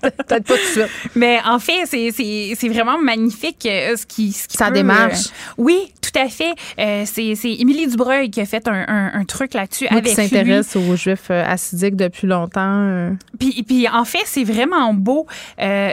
peut-être 0.00 0.24
pas 0.26 0.40
tout 0.40 0.54
de 0.54 0.58
suite. 0.58 0.78
euh, 0.78 1.08
mais 1.14 1.38
en 1.46 1.58
fait, 1.58 1.84
c'est, 1.84 2.10
c'est, 2.12 2.54
c'est 2.58 2.68
vraiment 2.68 2.98
magnifique 2.98 3.66
euh, 3.66 3.94
ce 3.96 4.06
qui, 4.06 4.32
ce 4.32 4.48
qui 4.48 4.56
Sa 4.56 4.68
peut, 4.68 4.72
démarche. 4.74 5.26
euh, 5.26 5.54
oui, 5.58 5.92
tout 6.00 6.18
à 6.18 6.28
fait. 6.28 6.54
Euh, 6.78 7.02
c'est, 7.04 7.34
c'est 7.34 7.52
Émilie 7.52 7.86
Dubreuil 7.86 8.30
qui 8.30 8.40
a 8.40 8.46
fait 8.46 8.66
un, 8.68 8.84
un, 8.88 9.20
un 9.20 9.24
truc 9.24 9.52
là-dessus 9.52 9.86
avec 9.88 10.04
qui 10.04 10.08
lui. 10.10 10.16
s'intéresse 10.16 10.74
aux 10.76 10.96
Juifs 10.96 11.26
euh, 11.30 11.44
assidiques 11.46 11.96
depuis 11.96 12.26
longtemps. 12.26 12.60
euh, 12.86 13.10
Puis, 13.38 13.62
puis 13.68 13.86
en 13.86 14.06
fait, 14.06 14.22
c'est 14.24 14.44
vraiment 14.44 14.94
beau. 14.94 15.26
Euh, 15.60 15.90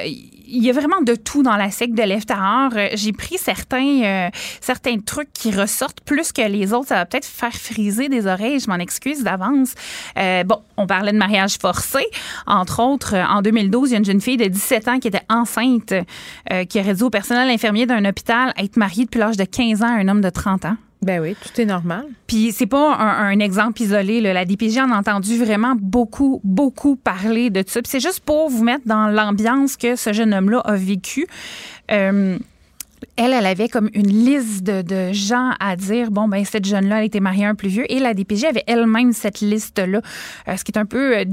il 0.56 0.64
y 0.64 0.70
a 0.70 0.74
vraiment 0.74 1.02
de 1.02 1.16
tout 1.16 1.44
dans 1.44 1.58
la 1.58 1.70
secte 1.70 1.94
de 1.94 2.04
l'Eftahar. 2.04 2.72
Euh, 2.76 2.88
J'ai 2.94 3.12
pris 3.12 3.38
certains, 3.38 4.04
euh, 4.04 4.30
certains 4.62 4.98
trucs 5.00 5.32
qui 5.34 5.52
ressortent 5.52 6.02
plus 6.02 6.32
que 6.32 6.42
les 6.42 6.74
autres. 6.74 6.88
Ça 6.88 6.96
va 6.96 7.06
peut-être 7.06 7.26
faire 7.26 7.54
friser 7.54 8.08
des 8.08 8.26
oreilles. 8.26 8.60
Je 8.60 8.70
m'en 8.70 8.78
excuse 8.78 9.24
d'avance. 9.24 9.74
Euh, 10.18 10.44
bon, 10.44 10.60
on 10.78 10.88
parlait 10.88 11.12
de 11.12 11.18
mariage 11.18 11.58
forcé. 11.60 12.06
Entre 12.48 12.82
autres, 12.82 13.16
euh, 13.16 13.26
en 13.26 13.42
2012, 13.42 13.90
il 13.90 13.92
y 13.92 13.96
a 13.96 14.00
une 14.00 14.06
jeune 14.06 14.22
fille 14.22 14.38
de 14.38 14.46
17 14.46 14.88
ans 14.88 15.00
qui 15.00 15.10
était 15.10 15.26
enceinte, 15.30 15.94
euh, 16.52 16.64
qui 16.66 16.80
aurait 16.80 16.94
dit 16.94 17.04
au 17.04 17.10
personnel 17.10 17.50
infirmier 17.50 17.86
d'un 17.86 18.06
hôpital 18.06 18.54
être 18.58 18.78
mariée 18.78 19.06
depuis 19.06 19.20
l'âge 19.20 19.38
de 19.38 19.44
15 19.46 19.84
ans 19.84 19.88
à 19.88 20.00
un 20.00 20.08
homme 20.08 20.22
de 20.22 20.30
30 20.30 20.66
ans. 20.66 20.78
Ben 21.06 21.22
oui, 21.22 21.36
tout 21.40 21.62
est 21.62 21.66
normal. 21.66 22.06
Puis 22.26 22.52
c'est 22.52 22.66
pas 22.66 22.98
un, 22.98 23.40
exemple 23.40 23.80
isolé. 23.80 24.22
La 24.22 24.44
DPJ 24.44 24.80
en 24.80 24.92
a 24.92 24.98
entendu 24.98 25.38
vraiment 25.38 25.76
beaucoup, 25.80 26.42
beaucoup 26.44 26.96
parler 26.96 27.52
de 27.52 27.64
ça. 27.68 27.80
Puis 27.84 27.92
c'est 27.92 28.00
juste 28.00 28.22
pour 28.22 28.50
vous 28.50 28.64
mettre 28.64 28.88
dans 28.88 29.06
l'ambiance 29.06 29.78
que 29.78 29.96
ce 29.96 30.14
jeune 30.14 30.34
homme-là 30.34 30.62
a 30.62 30.76
vécu. 30.76 31.28
Euh, 31.92 32.40
elle, 33.18 33.34
elle 33.34 33.46
avait 33.46 33.70
comme 33.70 33.90
une 33.94 34.08
liste 34.08 34.64
de, 34.64 34.82
de 34.82 35.14
gens 35.14 35.52
à 35.60 35.76
dire, 35.76 36.12
bon, 36.12 36.28
ben 36.28 36.44
cette 36.46 36.66
jeune-là, 36.66 37.00
elle 37.00 37.06
était 37.06 37.20
mariée 37.20 37.46
à 37.46 37.50
un 37.50 37.56
plus 37.56 37.70
vieux. 37.70 37.92
Et 37.92 38.00
la 38.00 38.14
DPJ 38.14 38.46
avait 38.46 38.64
elle-même 38.68 39.14
cette 39.14 39.42
liste-là, 39.42 40.02
Euh, 40.48 40.58
ce 40.58 40.64
qui 40.64 40.72
est 40.72 40.78
un 40.78 40.86
peu 40.86 41.18
euh, 41.18 41.26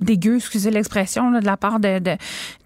dégueu, 0.00 0.36
excusez 0.36 0.70
l'expression, 0.70 1.30
de 1.30 1.44
la 1.44 1.56
part 1.56 1.80
de, 1.80 1.98
de, 1.98 2.16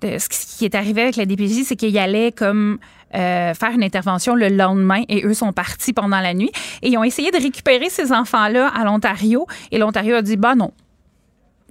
Ce 0.02 0.28
qui 0.58 0.64
est 0.64 0.74
arrivé 0.74 1.02
avec 1.02 1.16
la 1.16 1.26
DPJ, 1.26 1.64
c'est 1.64 1.76
qu'il 1.76 1.96
allait 1.98 2.32
comme 2.32 2.78
euh, 3.14 3.54
faire 3.54 3.70
une 3.70 3.82
intervention 3.82 4.34
le 4.34 4.48
lendemain 4.48 5.02
et 5.08 5.24
eux 5.24 5.34
sont 5.34 5.52
partis 5.52 5.92
pendant 5.92 6.20
la 6.20 6.34
nuit. 6.34 6.52
Et 6.82 6.88
ils 6.90 6.98
ont 6.98 7.04
essayé 7.04 7.30
de 7.30 7.38
récupérer 7.38 7.90
ces 7.90 8.12
enfants-là 8.12 8.68
à 8.68 8.84
l'Ontario. 8.84 9.46
Et 9.72 9.78
l'Ontario 9.78 10.16
a 10.16 10.22
dit, 10.22 10.36
bah 10.36 10.54
non, 10.54 10.72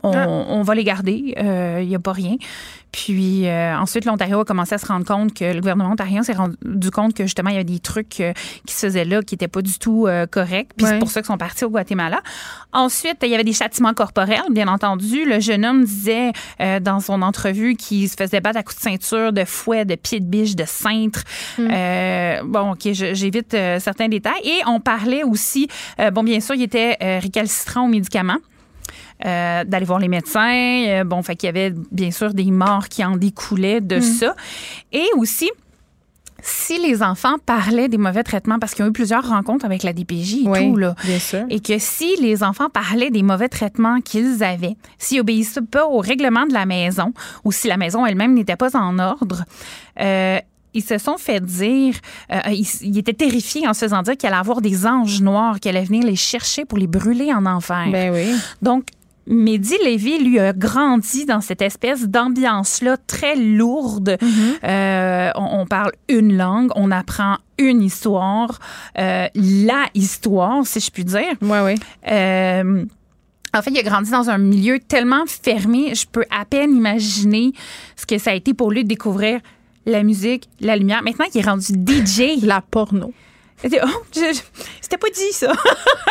on, 0.03 0.11
Ah. 0.13 0.27
on 0.27 0.61
va 0.61 0.75
les 0.75 0.83
garder, 0.83 1.35
il 1.37 1.87
n'y 1.87 1.95
a 1.95 1.99
pas 1.99 2.13
rien. 2.13 2.35
Puis 2.91 3.47
euh, 3.47 3.77
ensuite, 3.77 4.05
l'Ontario 4.05 4.39
a 4.39 4.45
commencé 4.45 4.73
à 4.73 4.79
se 4.79 4.87
rendre 4.87 5.05
compte 5.05 5.31
que 5.35 5.45
le 5.45 5.59
gouvernement 5.59 5.91
ontarien 5.91 6.23
s'est 6.23 6.33
rendu 6.33 6.89
compte 6.91 7.13
que 7.13 7.23
justement, 7.23 7.49
il 7.51 7.53
y 7.53 7.57
avait 7.57 7.63
des 7.63 7.77
trucs 7.77 8.19
euh, 8.19 8.33
qui 8.65 8.73
se 8.73 8.87
faisaient 8.87 9.05
là 9.05 9.21
qui 9.21 9.35
n'étaient 9.35 9.47
pas 9.47 9.61
du 9.61 9.77
tout 9.77 10.07
euh, 10.07 10.25
corrects. 10.25 10.71
Puis 10.75 10.87
c'est 10.87 10.97
pour 10.97 11.11
ça 11.11 11.21
qu'ils 11.21 11.27
sont 11.27 11.37
partis 11.37 11.65
au 11.65 11.69
Guatemala. 11.69 12.21
Ensuite, 12.73 13.17
il 13.21 13.29
y 13.29 13.35
avait 13.35 13.43
des 13.43 13.53
châtiments 13.53 13.93
corporels, 13.93 14.41
bien 14.49 14.67
entendu. 14.67 15.23
Le 15.25 15.39
jeune 15.39 15.65
homme 15.65 15.83
disait 15.85 16.31
euh, 16.61 16.79
dans 16.79 16.99
son 16.99 17.21
entrevue 17.21 17.75
qu'il 17.75 18.09
se 18.09 18.15
faisait 18.15 18.41
battre 18.41 18.57
à 18.57 18.63
coups 18.63 18.77
de 18.77 18.81
ceinture, 18.81 19.33
de 19.33 19.45
fouet, 19.45 19.85
de 19.85 19.93
pied 19.93 20.19
de 20.19 20.25
biche, 20.25 20.55
de 20.55 20.65
cintre. 20.65 21.21
Euh, 21.59 22.41
bon, 22.43 22.71
OK, 22.71 22.87
j'évite 22.91 23.53
euh, 23.53 23.79
certains 23.79 24.07
détails. 24.07 24.41
Et 24.43 24.61
on 24.65 24.79
parlait 24.79 25.23
aussi, 25.23 25.67
euh, 25.99 26.09
bon, 26.09 26.23
bien 26.23 26.39
sûr, 26.39 26.55
il 26.55 26.63
était 26.63 26.97
euh, 27.03 27.19
récalcitrant 27.21 27.85
aux 27.85 27.89
médicaments 27.89 28.37
euh, 29.25 29.63
d'aller 29.63 29.85
voir 29.85 29.99
les 29.99 30.07
médecins. 30.07 30.85
Euh, 30.87 31.03
bon, 31.03 31.21
fait 31.23 31.35
qu'il 31.35 31.47
y 31.47 31.49
avait 31.49 31.73
bien 31.91 32.11
sûr 32.11 32.33
des 32.33 32.51
morts 32.51 32.87
qui 32.89 33.03
en 33.03 33.17
découlaient 33.17 33.81
de 33.81 33.99
ça. 33.99 34.35
Et 34.91 35.05
aussi, 35.17 35.49
si 36.41 36.79
les 36.79 37.03
enfants 37.03 37.35
parlaient 37.45 37.89
des 37.89 37.97
mauvais 37.97 38.23
traitements, 38.23 38.59
parce 38.59 38.73
qu'ils 38.73 38.85
ont 38.85 38.87
eu 38.87 38.93
plusieurs 38.93 39.27
rencontres 39.27 39.65
avec 39.65 39.83
la 39.83 39.91
DPJ 39.91 40.35
et 40.35 40.47
Oui, 40.47 40.69
tout, 40.71 40.77
là, 40.77 40.95
bien 41.03 41.19
sûr. 41.19 41.45
et 41.49 41.59
que 41.59 41.77
si 41.79 42.15
les 42.21 42.43
enfants 42.43 42.69
parlaient 42.69 43.09
des 43.11 43.23
mauvais 43.23 43.49
traitements 43.49 43.99
qu'ils 43.99 44.41
avaient, 44.41 44.77
s'ils 44.97 45.19
obéissaient 45.19 45.61
pas 45.61 45.85
au 45.85 45.97
règlement 45.99 46.45
de 46.45 46.53
la 46.53 46.65
maison, 46.65 47.13
ou 47.43 47.51
si 47.51 47.67
la 47.67 47.75
maison 47.75 48.05
elle-même 48.05 48.33
n'était 48.33 48.55
pas 48.55 48.77
en 48.77 48.99
ordre, 48.99 49.43
euh, 49.99 50.39
ils 50.73 50.83
se 50.83 50.97
sont 50.97 51.17
fait 51.17 51.43
dire, 51.43 51.95
euh, 52.31 52.39
ils, 52.51 52.67
ils 52.83 52.97
étaient 52.97 53.11
terrifiés 53.11 53.67
en 53.67 53.73
se 53.73 53.79
faisant 53.79 54.01
dire 54.03 54.15
qu'il 54.15 54.27
allait 54.27 54.37
avoir 54.37 54.61
des 54.61 54.85
anges 54.85 55.19
noirs 55.21 55.59
qui 55.59 55.67
allaient 55.67 55.83
venir 55.83 56.05
les 56.05 56.15
chercher 56.15 56.63
pour 56.63 56.77
les 56.77 56.87
brûler 56.87 57.33
en 57.33 57.45
enfer. 57.47 57.87
Ben 57.91 58.13
oui. 58.13 58.33
Donc, 58.61 58.85
Mehdi 59.29 59.75
Lévy, 59.83 60.23
lui, 60.23 60.39
a 60.39 60.53
grandi 60.53 61.25
dans 61.25 61.39
cette 61.39 61.61
espèce 61.61 62.07
d'ambiance-là 62.07 62.97
très 62.97 63.35
lourde. 63.35 64.17
Euh, 64.63 65.29
on, 65.35 65.61
on 65.61 65.65
parle 65.67 65.91
une 66.09 66.35
langue, 66.35 66.71
on 66.75 66.89
apprend 66.89 67.37
une 67.59 67.83
histoire, 67.83 68.59
euh, 68.97 69.27
la 69.35 69.85
histoire, 69.93 70.65
si 70.65 70.79
je 70.79 70.89
puis 70.89 71.05
dire. 71.05 71.35
Oui, 71.41 71.57
oui. 71.63 71.75
Euh, 72.09 72.85
en 73.53 73.61
fait, 73.61 73.71
il 73.71 73.77
a 73.77 73.83
grandi 73.83 74.11
dans 74.11 74.29
un 74.29 74.37
milieu 74.37 74.79
tellement 74.79 75.25
fermé, 75.27 75.93
je 75.93 76.05
peux 76.07 76.25
à 76.31 76.45
peine 76.45 76.75
imaginer 76.75 77.53
ce 77.95 78.05
que 78.05 78.17
ça 78.17 78.31
a 78.31 78.33
été 78.33 78.53
pour 78.53 78.71
lui 78.71 78.83
de 78.83 78.89
découvrir 78.89 79.41
la 79.85 80.03
musique, 80.03 80.49
la 80.59 80.75
lumière. 80.75 81.03
Maintenant 81.03 81.25
qu'il 81.25 81.41
est 81.41 81.49
rendu 81.49 81.73
DJ. 81.73 82.43
La 82.43 82.61
porno. 82.61 83.13
Oh, 83.63 83.87
C'était 84.81 84.97
pas 84.97 85.09
dit, 85.13 85.31
ça. 85.33 85.51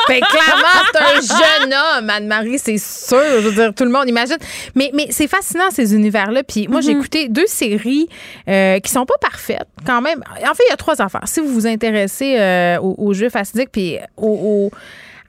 Ben, 0.07 0.21
clairement, 0.21 0.85
c'est 0.93 0.99
un 1.01 1.21
jeune 1.63 1.75
homme, 1.75 2.11
Anne-Marie, 2.11 2.59
c'est 2.59 2.77
sûr. 2.79 3.19
Je 3.41 3.49
veux 3.49 3.53
dire, 3.53 3.75
tout 3.75 3.85
le 3.85 3.91
monde 3.91 4.09
imagine. 4.09 4.37
Mais, 4.75 4.91
mais 4.95 5.07
c'est 5.11 5.29
fascinant, 5.29 5.71
ces 5.71 5.95
univers-là. 5.95 6.43
Puis 6.43 6.69
moi, 6.69 6.81
j'ai 6.83 6.93
écouté 6.93 7.29
deux 7.29 7.47
séries 7.47 8.09
euh, 8.49 8.79
qui 8.81 8.91
sont 8.93 9.07
pas 9.07 9.17
parfaites, 9.21 9.67
quand 9.87 10.01
même. 10.03 10.23
En 10.43 10.55
fait, 10.55 10.63
il 10.67 10.71
y 10.71 10.73
a 10.73 10.77
trois 10.77 11.01
affaires. 11.01 11.23
Si 11.27 11.41
vous 11.41 11.49
vous 11.49 11.67
intéressez 11.67 12.37
euh, 12.39 12.79
aux, 12.81 12.95
aux 12.99 13.15
jeux 13.15 13.31
fastidiques, 13.31 13.71
puis 13.73 13.97
au, 14.17 14.71
au- 14.71 14.71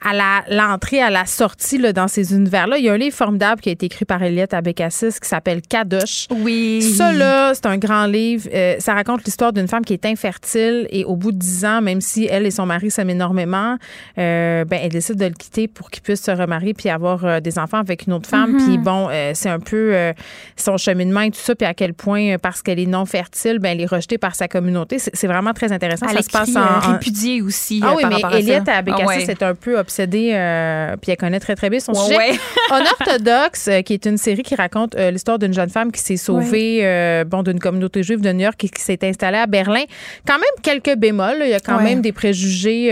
à 0.02 0.14
la- 0.14 0.44
l'entrée, 0.48 1.00
à 1.02 1.10
la 1.10 1.26
sortie 1.26 1.78
là, 1.78 1.92
dans 1.92 2.08
ces 2.08 2.32
univers-là, 2.32 2.78
il 2.78 2.84
y 2.84 2.88
a 2.88 2.92
un 2.92 2.96
livre 2.98 3.14
formidable 3.16 3.60
qui 3.60 3.68
a 3.68 3.72
été 3.72 3.86
écrit 3.86 4.04
par 4.04 4.22
Eliette 4.22 4.54
Abécassis 4.54 5.18
qui 5.20 5.28
s'appelle 5.28 5.60
Kadosh. 5.62 6.26
Oui. 6.30 6.82
Ça, 6.82 7.12
là, 7.12 7.52
c'est 7.54 7.66
un 7.66 7.76
grand 7.76 8.06
livre. 8.06 8.48
Euh, 8.54 8.76
ça 8.78 8.94
raconte 8.94 9.24
l'histoire 9.24 9.52
d'une 9.52 9.68
femme 9.68 9.84
qui 9.84 9.92
est 9.92 10.06
infertile 10.06 10.86
et 10.90 11.04
au 11.04 11.16
bout 11.16 11.32
de 11.32 11.38
dix 11.38 11.64
ans, 11.64 11.82
même 11.82 12.00
si 12.00 12.26
elle 12.30 12.46
et 12.46 12.50
son 12.50 12.66
mari 12.66 12.90
s'aiment 12.90 13.10
énormément, 13.10 13.76
euh, 14.18 14.64
ben, 14.64 14.80
elle 14.82 14.90
décide 14.90 15.16
de 15.16 15.26
le 15.26 15.32
quitter 15.32 15.68
pour 15.68 15.90
qu'il 15.90 16.02
puisse 16.02 16.22
se 16.22 16.30
remarier 16.30 16.74
puis 16.74 16.88
avoir 16.88 17.24
euh, 17.24 17.40
des 17.40 17.58
enfants 17.58 17.78
avec 17.78 18.06
une 18.06 18.12
autre 18.14 18.28
femme. 18.28 18.56
Puis 18.56 18.78
bon, 18.78 19.08
euh, 19.10 19.32
c'est 19.34 19.50
un 19.50 19.60
peu 19.60 19.94
euh, 19.94 20.12
son 20.56 20.76
cheminement 20.76 21.20
et 21.20 21.30
tout 21.30 21.38
ça, 21.40 21.54
puis 21.54 21.66
à 21.66 21.74
quel 21.74 21.94
point, 21.94 22.34
euh, 22.34 22.38
parce 22.38 22.62
qu'elle 22.62 22.78
est 22.80 22.86
non 22.86 23.04
fertile, 23.04 23.58
ben, 23.58 23.70
elle 23.72 23.80
est 23.82 23.86
rejetée 23.86 24.18
par 24.18 24.34
sa 24.34 24.48
communauté. 24.48 24.98
C'est 24.98 25.10
c'est 25.14 25.26
vraiment 25.26 25.52
très 25.52 25.70
intéressant. 25.72 26.06
Elle 26.08 26.16
ça 26.16 26.22
se 26.22 26.30
passe 26.30 26.56
en, 26.56 26.60
en- 26.94 26.98
aussi. 27.44 27.80
ah 27.84 27.92
oui, 27.94 28.02
par 28.02 28.30
mais. 28.32 28.38
Eliette 28.40 28.68
Abécassis 28.68 29.02
Ah 29.04 29.06
ouais. 29.08 29.22
est 29.30 29.42
un 29.42 29.54
peu 29.54 29.78
obsédée, 29.90 30.30
euh, 30.34 30.96
puis 31.00 31.10
elle 31.10 31.16
connaît 31.16 31.40
très, 31.40 31.56
très 31.56 31.68
bien 31.68 31.80
son 31.80 31.92
Ouais, 31.92 31.98
sujet. 32.04 32.16
ouais. 32.16 32.32
Unorthodoxe, 32.70 33.68
euh, 33.68 33.82
qui 33.82 33.94
est 33.94 34.06
une 34.06 34.16
série 34.18 34.42
qui 34.42 34.54
raconte 34.54 34.94
euh, 34.94 35.10
l'histoire 35.10 35.38
d'une 35.38 35.52
jeune 35.52 35.68
femme 35.70 35.90
qui 35.90 36.00
s'est 36.00 36.16
sauvée 36.16 36.80
euh, 36.82 37.24
bon, 37.24 37.42
d'une 37.42 37.58
communauté 37.58 38.02
juive 38.02 38.20
de 38.20 38.30
New 38.32 38.40
York 38.42 38.62
et 38.64 38.68
qui 38.68 38.80
s'est 38.82 38.98
installée 39.02 39.38
à 39.38 39.46
Berlin. 39.46 39.82
Quand 40.26 40.34
même 40.38 40.44
quelques 40.62 40.96
bémols. 40.96 41.38
là. 41.38 41.46
Il 41.46 41.50
y 41.50 41.54
a 41.54 41.60
quand 41.60 41.80
même 41.80 42.00
des 42.00 42.12
préjugés. 42.12 42.90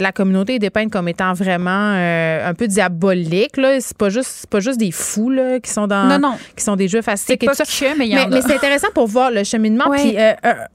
la 0.00 0.12
communauté 0.12 0.56
est 0.56 0.58
dépeinte 0.58 0.90
comme 0.90 1.08
étant 1.08 1.32
vraiment 1.32 1.92
un 1.94 2.54
peu 2.54 2.66
diabolique. 2.68 3.52
C'est 3.80 3.96
pas 3.96 4.08
juste, 4.10 4.46
pas 4.48 4.60
juste 4.60 4.78
des 4.78 4.90
fous 4.92 5.30
là, 5.30 5.58
qui 5.60 5.70
sont 5.70 5.86
dans, 5.86 6.04
Non, 6.04 6.18
non. 6.18 6.34
qui 6.56 6.62
sont 6.64 6.76
des 6.76 6.88
fastiques 7.02 7.42
et 7.42 7.46
pas 7.46 7.52
tout 7.54 7.64
ça. 7.64 7.64
que, 7.64 7.98
mais 7.98 8.08
Mais, 8.08 8.26
mais 8.30 8.42
c'est 8.42 8.54
intéressant 8.54 8.88
pour 8.94 9.06
voir 9.06 9.30
le 9.30 9.44
cheminement. 9.44 9.90
Puis 9.90 10.12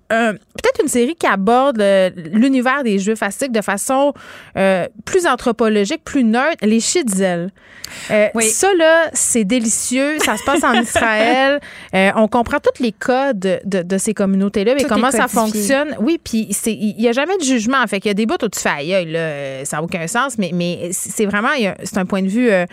peut-être 0.09 0.81
une 0.81 0.87
série 0.87 1.15
qui 1.15 1.27
aborde 1.27 1.83
l'univers 2.31 2.83
des 2.83 2.99
jeux 2.99 3.15
fastiques 3.15 3.51
de 3.51 3.61
façon 3.61 4.13
plus 5.05 5.25
anthropologique, 5.43 6.03
plus 6.03 6.23
neutre. 6.23 6.57
Les 6.61 6.79
Shitzel. 6.79 7.51
Euh, 8.09 8.27
Oui. 8.33 8.45
Ça, 8.45 8.73
là, 8.77 9.09
c'est 9.13 9.43
délicieux. 9.43 10.17
Ça 10.19 10.37
se 10.37 10.43
passe 10.43 10.63
en 10.63 10.73
Israël. 10.81 11.59
Euh, 11.93 12.11
on 12.15 12.27
comprend 12.27 12.57
tous 12.59 12.81
les 12.81 12.91
codes 12.93 13.39
de, 13.65 13.81
de 13.81 13.97
ces 13.97 14.13
communautés-là, 14.13 14.75
Tout 14.75 14.87
comment 14.87 15.11
ça 15.11 15.27
fonctionne. 15.27 15.95
Oui, 15.99 16.19
puis 16.23 16.49
il 16.65 16.95
n'y 16.97 17.07
a 17.07 17.11
jamais 17.11 17.37
de 17.37 17.43
jugement. 17.43 17.85
Fait 17.87 17.99
qu'il 17.99 18.09
y 18.09 18.11
a 18.11 18.15
des 18.15 18.25
bouts 18.25 18.37
où 18.41 18.47
tu 18.47 18.59
fais 18.59 18.69
aïe, 18.69 19.11
là, 19.11 19.19
euh, 19.19 19.65
ça 19.65 19.77
n'a 19.77 19.83
aucun 19.83 20.07
sens, 20.07 20.37
mais, 20.37 20.51
mais 20.53 20.89
c'est 20.91 21.25
vraiment, 21.25 21.49
c'est 21.83 21.97
un 21.97 22.05
point 22.05 22.21
de 22.21 22.29
vue 22.29 22.49
euh, 22.49 22.65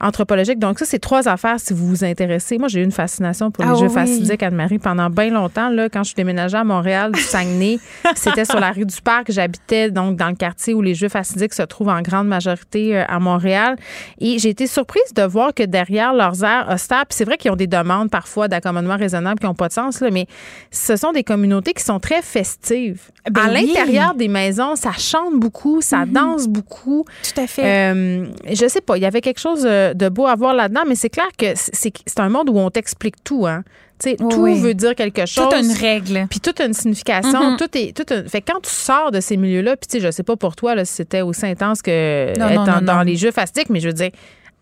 anthropologique. 0.00 0.58
Donc, 0.58 0.78
ça, 0.78 0.84
c'est 0.84 1.00
trois 1.00 1.28
affaires 1.28 1.58
si 1.58 1.74
vous 1.74 1.86
vous 1.86 2.04
intéressez. 2.04 2.58
Moi, 2.58 2.68
j'ai 2.68 2.80
eu 2.80 2.84
une 2.84 2.92
fascination 2.92 3.50
pour 3.50 3.64
les 3.64 3.70
Ah 3.70 3.74
jeux 3.74 3.88
oui. 3.88 4.36
Anne-Marie, 4.40 4.78
pendant 4.78 5.10
bien 5.10 5.30
longtemps. 5.30 5.68
Là, 5.68 5.88
quand 5.88 6.02
je 6.02 6.08
suis 6.08 6.16
déménagée 6.16 6.56
à 6.56 6.64
Montréal, 6.64 7.12
du 7.12 7.20
Saguenay, 7.20 7.78
c'était 8.14 8.44
sur 8.44 8.60
la 8.60 8.70
rue 8.70 8.84
du 8.86 9.00
Parc. 9.02 9.30
J'habitais 9.30 9.90
donc 9.90 10.16
dans 10.16 10.28
le 10.28 10.34
quartier 10.34 10.74
où 10.74 10.82
les 10.82 10.94
jeux 10.94 11.08
fastidiques 11.08 11.54
se 11.54 11.62
trouvent 11.62 11.88
en 11.88 12.02
grande 12.04 12.28
majorité 12.28 12.96
euh, 12.96 13.04
à 13.08 13.18
Montréal. 13.18 13.76
Et 14.20 14.38
j'ai 14.38 14.50
été 14.50 14.66
surprise 14.66 15.12
de 15.14 15.22
voir 15.22 15.52
que 15.52 15.64
derrière 15.64 16.12
leurs 16.12 16.44
aires 16.44 16.68
austères, 16.72 17.06
puis 17.06 17.16
c'est 17.16 17.24
vrai 17.24 17.36
qu'ils 17.36 17.50
ont 17.50 17.56
des 17.56 17.66
demandes 17.66 18.10
parfois 18.10 18.46
d'accommodement 18.46 18.96
raisonnable 18.96 19.40
qui 19.40 19.46
n'ont 19.46 19.54
pas 19.54 19.68
de 19.68 19.72
sens, 19.72 20.00
là, 20.00 20.10
mais 20.12 20.26
ce 20.70 20.96
sont 20.96 21.12
des 21.12 21.24
communautés 21.24 21.72
qui 21.72 21.82
sont 21.82 21.98
très 21.98 22.22
festives. 22.22 23.10
Ben 23.30 23.42
à 23.42 23.48
oui. 23.48 23.66
L'intérieur 23.66 24.14
des 24.14 24.28
maisons, 24.28 24.76
ça 24.76 24.92
chante 24.92 25.34
beaucoup, 25.34 25.80
ça 25.80 26.04
danse 26.06 26.46
beaucoup. 26.46 27.04
Tout 27.22 27.40
à 27.40 27.46
fait. 27.46 27.92
Euh, 27.92 28.26
je 28.52 28.68
sais 28.68 28.80
pas, 28.80 28.96
il 28.96 29.02
y 29.02 29.06
avait 29.06 29.20
quelque 29.20 29.40
chose 29.40 29.64
euh, 29.64 29.94
de 29.94 30.08
beau 30.08 30.26
à 30.26 30.34
voir 30.34 30.54
là-dedans, 30.54 30.82
mais 30.86 30.94
c'est 30.94 31.10
clair 31.10 31.28
que 31.36 31.46
c'est 31.54 31.92
c'est 32.06 32.20
un 32.20 32.28
monde 32.28 32.50
où 32.50 32.58
on 32.58 32.70
t'explique 32.70 33.22
tout. 33.24 33.46
Hein. 33.46 33.64
Oui, 34.04 34.16
tout 34.16 34.36
oui. 34.42 34.60
veut 34.60 34.74
dire 34.74 34.94
quelque 34.94 35.24
chose. 35.26 35.44
Toute 35.50 35.54
une 35.64 35.72
règle. 35.72 36.26
Puis 36.28 36.40
toute 36.40 36.60
une 36.60 36.74
signification, 36.74 37.52
Mhm. 37.52 37.56
tout 37.56 37.78
est 37.78 37.96
tout 37.96 38.04
un- 38.12 38.24
fait 38.28 38.40
que 38.42 38.52
quand 38.52 38.60
tu 38.60 38.70
sors 38.70 39.10
de 39.10 39.20
ces 39.20 39.36
milieux-là, 39.36 39.76
puis 39.76 39.86
tu 39.88 39.98
sais, 39.98 40.06
je 40.06 40.10
sais 40.10 40.22
pas 40.22 40.36
pour 40.36 40.56
toi 40.56 40.74
là, 40.74 40.84
si 40.84 40.92
c'était 40.94 41.22
aussi 41.22 41.46
intense 41.46 41.80
que 41.80 42.38
Non, 42.38 42.48
être 42.48 42.54
non, 42.56 42.64
dans, 42.64 42.74
non, 42.80 42.80
dans 42.96 43.02
les 43.02 43.16
jeux 43.16 43.30
fastiques, 43.30 43.70
mais 43.70 43.80
je 43.80 43.88
veux 43.88 43.94
dire 43.94 44.10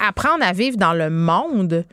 apprendre 0.07 0.45
à 0.45 0.53
vivre 0.53 0.77
dans 0.77 0.93
le 0.93 1.11
monde. 1.11 1.85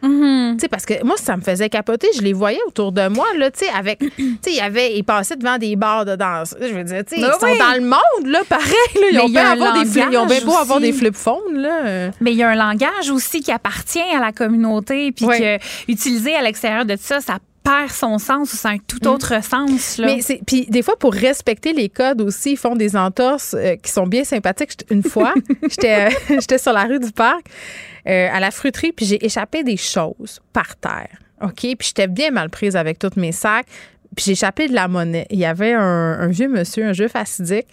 Sais, 0.59 0.67
parce 0.67 0.85
que 0.85 1.03
moi, 1.03 1.15
ça 1.17 1.37
me 1.37 1.41
faisait 1.41 1.69
capoter. 1.69 2.07
Je 2.15 2.21
les 2.21 2.33
voyais 2.33 2.59
autour 2.67 2.91
de 2.91 3.07
moi, 3.07 3.27
là, 3.37 3.49
avec. 3.77 4.01
Y 4.45 4.59
avait. 4.59 4.97
Ils 4.97 5.03
passaient 5.03 5.35
devant 5.35 5.57
des 5.57 5.75
bars 5.75 6.05
de 6.05 6.15
danse. 6.15 6.55
Je 6.59 6.73
veux 6.73 6.83
dire, 6.83 7.03
sais, 7.07 7.17
ils 7.17 7.25
Ah 7.25 7.33
sont 7.39 7.55
dans 7.57 7.75
le 7.75 7.81
monde, 7.81 8.31
là, 8.31 8.41
pareil, 8.47 8.73
là. 8.95 9.07
Ils 9.11 9.19
ont 9.19 9.27
y 9.27 9.37
a 9.37 9.51
avoir 9.51 9.73
des 9.73 9.97
Ils 9.99 10.17
ont 10.17 10.25
bien 10.25 10.41
beau 10.41 10.55
avoir 10.57 10.79
des 10.79 10.91
flip 10.93 11.15
phones, 11.15 11.55
là. 11.55 12.11
Mais 12.19 12.31
il 12.31 12.37
y 12.37 12.43
a 12.43 12.49
un 12.49 12.55
langage 12.55 13.09
aussi 13.11 13.41
qui 13.41 13.51
appartient 13.51 13.99
à 13.99 14.19
la 14.19 14.31
communauté, 14.31 15.11
puis 15.11 15.25
Oui. 15.25 15.39
que 15.39 15.57
utilisé 15.87 16.35
à 16.35 16.41
l'extérieur 16.41 16.85
de 16.85 16.95
ça, 16.99 17.21
ça 17.21 17.37
perd 17.63 17.91
son 17.91 18.17
sens 18.17 18.53
ou 18.53 18.67
a 18.67 18.71
un 18.71 18.77
tout 18.77 19.07
autre 19.07 19.43
sens. 19.43 19.97
Là. 19.97 20.07
Mais 20.07 20.21
c'est 20.21 20.41
puis 20.45 20.65
des 20.67 20.81
fois 20.81 20.97
pour 20.97 21.13
respecter 21.13 21.73
les 21.73 21.89
codes 21.89 22.21
aussi, 22.21 22.51
ils 22.51 22.57
font 22.57 22.75
des 22.75 22.95
entorses 22.95 23.55
euh, 23.57 23.75
qui 23.75 23.91
sont 23.91 24.07
bien 24.07 24.23
sympathiques. 24.23 24.85
Une 24.89 25.03
fois, 25.03 25.33
j'étais 25.69 26.07
euh, 26.07 26.09
j'étais 26.39 26.57
sur 26.57 26.73
la 26.73 26.83
rue 26.83 26.99
du 26.99 27.11
parc 27.11 27.47
euh, 28.07 28.29
à 28.31 28.39
la 28.39 28.51
fruiterie 28.51 28.91
puis 28.91 29.05
j'ai 29.05 29.23
échappé 29.25 29.63
des 29.63 29.77
choses 29.77 30.39
par 30.53 30.75
terre. 30.75 31.17
OK, 31.41 31.61
puis 31.61 31.77
j'étais 31.81 32.07
bien 32.07 32.31
mal 32.31 32.49
prise 32.49 32.75
avec 32.75 32.99
tous 32.99 33.17
mes 33.17 33.31
sacs. 33.31 33.67
Puis 34.15 34.25
j'ai 34.25 34.31
échappé 34.31 34.67
de 34.67 34.73
la 34.73 34.87
monnaie. 34.87 35.27
Il 35.29 35.39
y 35.39 35.45
avait 35.45 35.73
un, 35.73 36.19
un 36.19 36.27
vieux 36.27 36.49
monsieur, 36.49 36.85
un 36.85 36.93
juif 36.93 37.15
acidique, 37.15 37.67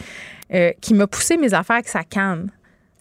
euh, 0.55 0.73
qui 0.81 0.95
m'a 0.95 1.07
poussé 1.07 1.37
mes 1.37 1.55
affaires 1.55 1.77
avec 1.77 1.89
sa 1.89 2.05
canne. 2.05 2.51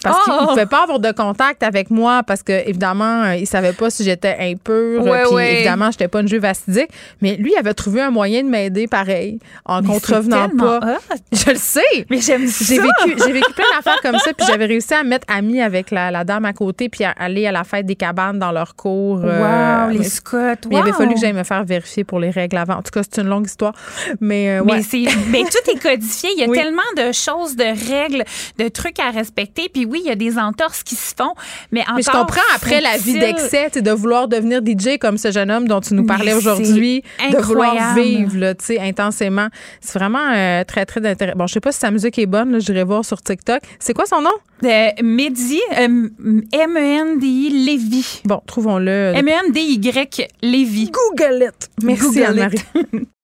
Parce 0.06 0.24
qu'il 0.24 0.34
Oh! 0.38 0.42
ne 0.44 0.48
pouvait 0.48 0.66
pas 0.66 0.84
avoir 0.84 1.00
de 1.00 1.12
contact 1.12 1.64
avec 1.64 1.90
moi 1.90 2.24
parce 2.24 2.44
que 2.44 2.54
évidemment 2.68 3.24
euh, 3.24 3.36
il 3.36 3.46
savait 3.48 3.74
pas 3.74 3.90
si 3.90 4.04
j'étais 4.04 4.36
impure 4.40 5.04
Ouais, 5.04 5.24
puis 5.26 5.34
ouais. 5.36 5.54
évidemment 5.56 5.92
j'étais 5.92 6.08
pas 6.08 6.22
une 6.22 6.28
juive 6.28 6.46
acidique 6.46 6.90
mais 7.22 7.36
lui 7.36 7.52
il 7.56 7.58
avait 7.60 7.74
trouvé 7.74 8.02
un 8.02 8.12
moyen 8.12 8.44
de 8.44 8.50
m'aider 8.50 8.88
pareil 8.88 9.40
en 9.66 9.82
Mais 9.82 9.88
contrevenant 9.88 10.48
pas 10.50 10.78
hot. 10.80 11.16
je 11.32 11.50
le 11.52 11.58
sais 11.58 12.06
Mais 12.10 12.20
j'aime 12.22 12.42
j'ai 12.48 12.76
ça. 12.78 12.82
vécu 12.82 13.18
j'ai 13.26 13.34
vécu 13.34 13.54
plein 13.54 13.66
d'affaires 13.76 14.00
comme 14.02 14.18
ça 14.20 14.34
puis 14.34 14.46
j'avais 14.48 14.66
réussi 14.66 14.94
à 14.94 15.04
me 15.04 15.10
mettre 15.10 15.26
amie 15.34 15.62
avec 15.62 15.92
la, 15.92 16.12
la 16.12 16.24
dame 16.24 16.46
à 16.46 16.54
côté 16.54 16.88
puis 16.90 17.04
à 17.04 17.12
aller 17.12 17.46
à 17.48 17.52
la 17.52 17.64
fête 17.64 17.86
des 17.86 17.96
cabanes 17.96 18.40
dans 18.40 18.52
leur 18.52 18.76
cour 18.76 19.22
euh, 19.24 19.86
Wow, 19.88 19.90
les 19.98 20.04
scouts. 20.04 20.38
mais 20.70 20.76
il 20.76 20.78
avait 20.78 20.92
wow. 20.92 20.98
fallu 20.98 21.14
que 21.16 21.20
j'aille 21.20 21.34
me 21.34 21.44
faire 21.44 21.64
vérifier 21.66 22.04
pour 22.04 22.20
les 22.20 22.30
règles 22.30 22.58
avant 22.58 22.76
en 22.76 22.82
tout 22.82 22.92
cas 22.92 23.02
c'est 23.04 23.22
une 23.22 23.28
longue 23.28 23.46
histoire 23.48 23.74
mais, 24.22 24.60
euh, 24.60 24.62
ouais. 24.64 24.82
Mais, 25.30 25.44
tout 25.44 25.72
est 25.72 25.82
codifié. 25.82 26.30
Il 26.36 26.40
y 26.42 26.44
a 26.44 26.48
Oui. 26.48 26.58
tellement 26.58 26.82
de 26.98 27.12
choses, 27.12 27.56
de 27.56 27.64
règles, 27.64 28.24
de 28.58 28.68
trucs 28.68 29.00
à 29.00 29.10
respecter. 29.12 29.70
Puis 29.74 29.86
oui, 29.86 29.95
il 30.00 30.08
y 30.08 30.12
a 30.12 30.16
des 30.16 30.38
entorses 30.38 30.84
qui 30.84 30.96
se 30.96 31.14
font. 31.16 31.34
Mais 31.72 31.82
encore, 31.82 31.96
Mais 31.96 32.02
je 32.04 32.12
comprends 32.12 32.56
après 32.56 32.82
la 32.82 32.98
vie 32.98 33.20
d'excès, 33.20 33.70
de 33.82 33.92
vouloir 33.92 34.28
devenir 34.28 34.62
DJ 34.66 34.98
comme 35.00 35.18
ce 35.18 35.32
jeune 35.32 35.52
homme 35.52 35.68
dont 35.68 35.82
tu 35.82 35.94
nous 35.94 36.06
parlais 36.06 36.34
aujourd'hui, 36.34 37.04
de 37.32 37.38
vouloir 37.38 37.96
vivre 37.96 38.38
là, 38.38 38.56
tu 38.56 38.66
sais, 38.66 38.80
intensément. 38.80 39.48
C'est 39.82 39.98
vraiment 39.98 40.32
euh, 40.34 40.64
très 40.64 40.86
très 40.86 41.06
intéressant. 41.06 41.38
Bon, 41.38 41.48
je 41.48 41.54
sais 41.54 41.60
pas 41.60 41.72
si 41.72 41.80
sa 41.80 41.92
musique 41.92 42.18
est 42.20 42.26
bonne, 42.26 42.52
là, 42.52 42.60
j'irai 42.60 42.84
voir 42.84 43.06
sur 43.06 43.22
TikTok. 43.22 43.62
C'est 43.80 43.94
quoi 43.94 44.06
son 44.06 44.22
nom? 44.22 44.32
Euh, 44.64 44.90
Mehdi, 45.04 45.60
euh, 45.78 46.10
M-E-N-D-I, 46.52 47.66
Lévy. 47.66 48.22
Bon, 48.26 48.42
trouvons-le. 48.46 49.14
M-E-N-D-Y, 49.16 50.28
Lévy. 50.42 50.92
Google 50.92 51.44
it. 51.44 51.70
Merci. 51.84 52.24
Anne-Marie. 52.24 52.60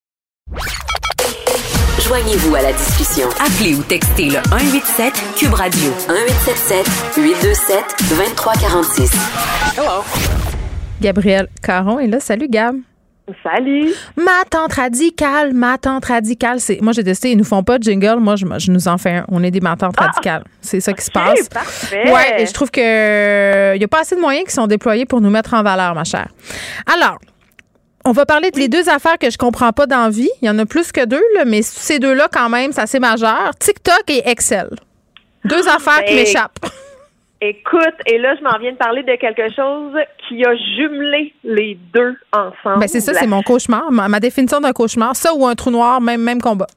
Joignez-vous 2.11 2.55
à 2.55 2.61
la 2.61 2.73
discussion. 2.73 3.29
Appelez 3.39 3.73
ou 3.73 3.83
textez 3.83 4.25
le 4.25 4.39
187 4.49 5.13
Cube 5.37 5.53
Radio 5.53 5.91
1877 6.09 6.85
827 7.15 7.85
2346. 8.09 9.11
Gabriel 10.99 11.47
Caron 11.63 11.99
est 11.99 12.07
là. 12.07 12.19
Salut 12.19 12.49
Gab. 12.49 12.75
Salut. 13.41 13.93
Ma 14.17 14.43
tante 14.49 14.73
radicale, 14.73 15.53
ma 15.53 15.77
tante 15.77 16.03
radicale, 16.03 16.59
c'est 16.59 16.81
moi 16.81 16.91
j'ai 16.91 17.05
testé, 17.05 17.31
ils 17.31 17.37
nous 17.37 17.45
font 17.45 17.63
pas 17.63 17.77
de 17.77 17.83
jingle, 17.83 18.19
moi 18.19 18.35
je, 18.35 18.45
je 18.57 18.71
nous 18.71 18.89
en 18.89 18.97
fais 18.97 19.11
un. 19.11 19.25
On 19.29 19.41
est 19.41 19.51
des 19.51 19.61
ma 19.61 19.77
tante 19.77 19.97
radicales. 19.97 20.43
C'est 20.59 20.81
ça 20.81 20.91
qui 20.91 21.05
se 21.05 21.11
passe. 21.11 21.47
parfait. 21.47 22.11
Ouais, 22.11 22.41
et 22.41 22.45
je 22.45 22.51
trouve 22.51 22.71
que 22.71 23.73
il 23.73 23.81
y 23.81 23.85
a 23.85 23.87
pas 23.87 24.01
assez 24.01 24.17
de 24.17 24.21
moyens 24.21 24.49
qui 24.49 24.53
sont 24.53 24.67
déployés 24.67 25.05
pour 25.05 25.21
nous 25.21 25.29
mettre 25.29 25.53
en 25.53 25.63
valeur, 25.63 25.95
ma 25.95 26.03
chère. 26.03 26.27
Alors, 26.93 27.19
on 28.05 28.11
va 28.11 28.25
parler 28.25 28.51
de 28.51 28.59
les 28.59 28.67
deux 28.67 28.89
affaires 28.89 29.17
que 29.17 29.29
je 29.29 29.37
comprends 29.37 29.71
pas 29.71 29.85
dans 29.85 30.03
la 30.03 30.09
vie. 30.09 30.29
Il 30.41 30.47
y 30.47 30.49
en 30.49 30.57
a 30.59 30.65
plus 30.65 30.91
que 30.91 31.05
deux, 31.05 31.23
là, 31.35 31.45
mais 31.45 31.61
ces 31.61 31.99
deux-là, 31.99 32.27
quand 32.31 32.49
même, 32.49 32.71
c'est 32.71 32.81
assez 32.81 32.99
majeur. 32.99 33.51
TikTok 33.59 34.03
et 34.09 34.27
Excel. 34.29 34.69
Deux 35.45 35.67
affaires 35.67 36.03
qui 36.05 36.13
Ben, 36.13 36.19
m'échappent. 36.21 36.59
Écoute, 37.41 37.95
et 38.05 38.19
là, 38.19 38.35
je 38.37 38.43
m'en 38.43 38.57
viens 38.59 38.71
de 38.71 38.77
parler 38.77 39.01
de 39.01 39.15
quelque 39.15 39.51
chose 39.55 39.93
qui 40.27 40.45
a 40.45 40.55
jumelé 40.77 41.33
les 41.43 41.77
deux 41.93 42.15
ensemble. 42.31 42.81
Ben, 42.81 42.87
c'est 42.87 42.99
ça, 42.99 43.13
c'est 43.13 43.25
mon 43.27 43.41
cauchemar. 43.41 43.91
Ma, 43.91 44.07
ma 44.07 44.19
définition 44.19 44.59
d'un 44.59 44.73
cauchemar. 44.73 45.15
Ça 45.15 45.33
ou 45.33 45.47
un 45.47 45.55
trou 45.55 45.71
noir, 45.71 46.01
même, 46.01 46.21
même 46.21 46.41
combat. 46.41 46.67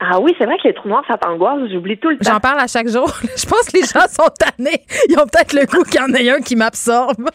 Ah 0.00 0.20
oui, 0.20 0.32
c'est 0.38 0.46
vrai 0.46 0.56
que 0.62 0.68
les 0.68 0.74
trous 0.74 0.88
noirs, 0.88 1.04
ça 1.08 1.18
t'angoisse. 1.18 1.68
J'oublie 1.72 1.98
tout 1.98 2.08
le 2.08 2.16
temps. 2.18 2.30
J'en 2.32 2.40
parle 2.40 2.60
à 2.60 2.66
chaque 2.66 2.88
jour. 2.88 3.10
Je 3.36 3.46
pense 3.46 3.64
que 3.66 3.76
les 3.76 3.82
gens 3.82 4.06
sont 4.08 4.30
tannés. 4.38 4.82
Ils 5.08 5.18
ont 5.18 5.26
peut-être 5.26 5.52
le 5.52 5.66
goût 5.66 5.82
qu'il 5.82 6.00
y 6.00 6.02
en 6.02 6.14
ait 6.14 6.30
un 6.30 6.40
qui 6.40 6.56
m'absorbe. 6.56 7.28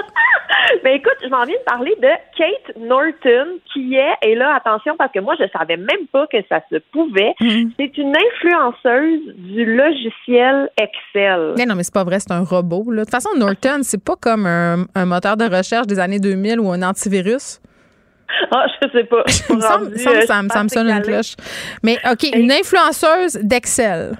Ben 0.82 0.94
écoute, 0.96 1.16
je 1.22 1.28
m'en 1.28 1.44
viens 1.44 1.56
de 1.56 1.64
parler 1.64 1.94
de 2.00 2.08
Kate 2.36 2.76
Norton, 2.76 3.58
qui 3.72 3.94
est, 3.94 4.16
et 4.28 4.34
là, 4.34 4.54
attention, 4.56 4.96
parce 4.96 5.12
que 5.12 5.20
moi, 5.20 5.34
je 5.38 5.44
savais 5.56 5.76
même 5.76 6.06
pas 6.12 6.26
que 6.26 6.38
ça 6.48 6.60
se 6.70 6.76
pouvait. 6.92 7.34
Mm-hmm. 7.40 7.70
C'est 7.78 7.98
une 7.98 8.14
influenceuse 8.16 9.34
du 9.36 9.64
logiciel 9.76 10.68
Excel. 10.76 11.54
Mais 11.56 11.66
non, 11.66 11.74
mais 11.76 11.82
c'est 11.84 11.94
pas 11.94 12.04
vrai, 12.04 12.18
c'est 12.20 12.32
un 12.32 12.42
robot. 12.42 12.84
là. 12.90 13.00
De 13.02 13.04
toute 13.04 13.10
façon, 13.10 13.30
Norton, 13.36 13.80
c'est 13.82 14.02
pas 14.02 14.16
comme 14.20 14.46
un, 14.46 14.86
un 14.94 15.04
moteur 15.06 15.36
de 15.36 15.44
recherche 15.44 15.86
des 15.86 15.98
années 15.98 16.18
2000 16.20 16.58
ou 16.60 16.70
un 16.72 16.82
antivirus. 16.82 17.60
Ah, 18.50 18.66
je 18.82 18.88
sais 18.90 19.04
pas. 19.04 19.22
Ça 19.28 19.54
me 19.54 19.60
semble- 19.60 19.84
Rendu, 19.84 19.98
ça 19.98 20.10
me- 20.10 20.14
ça 20.14 20.14
me- 20.16 20.20
je 20.20 20.26
ça 20.26 20.42
me 20.42 20.48
pense 20.48 20.72
sonne 20.72 20.90
une 20.90 21.02
cloche. 21.02 21.34
Mais 21.84 21.96
OK, 22.10 22.24
une 22.34 22.50
influenceuse 22.50 23.34
d'Excel. 23.42 24.16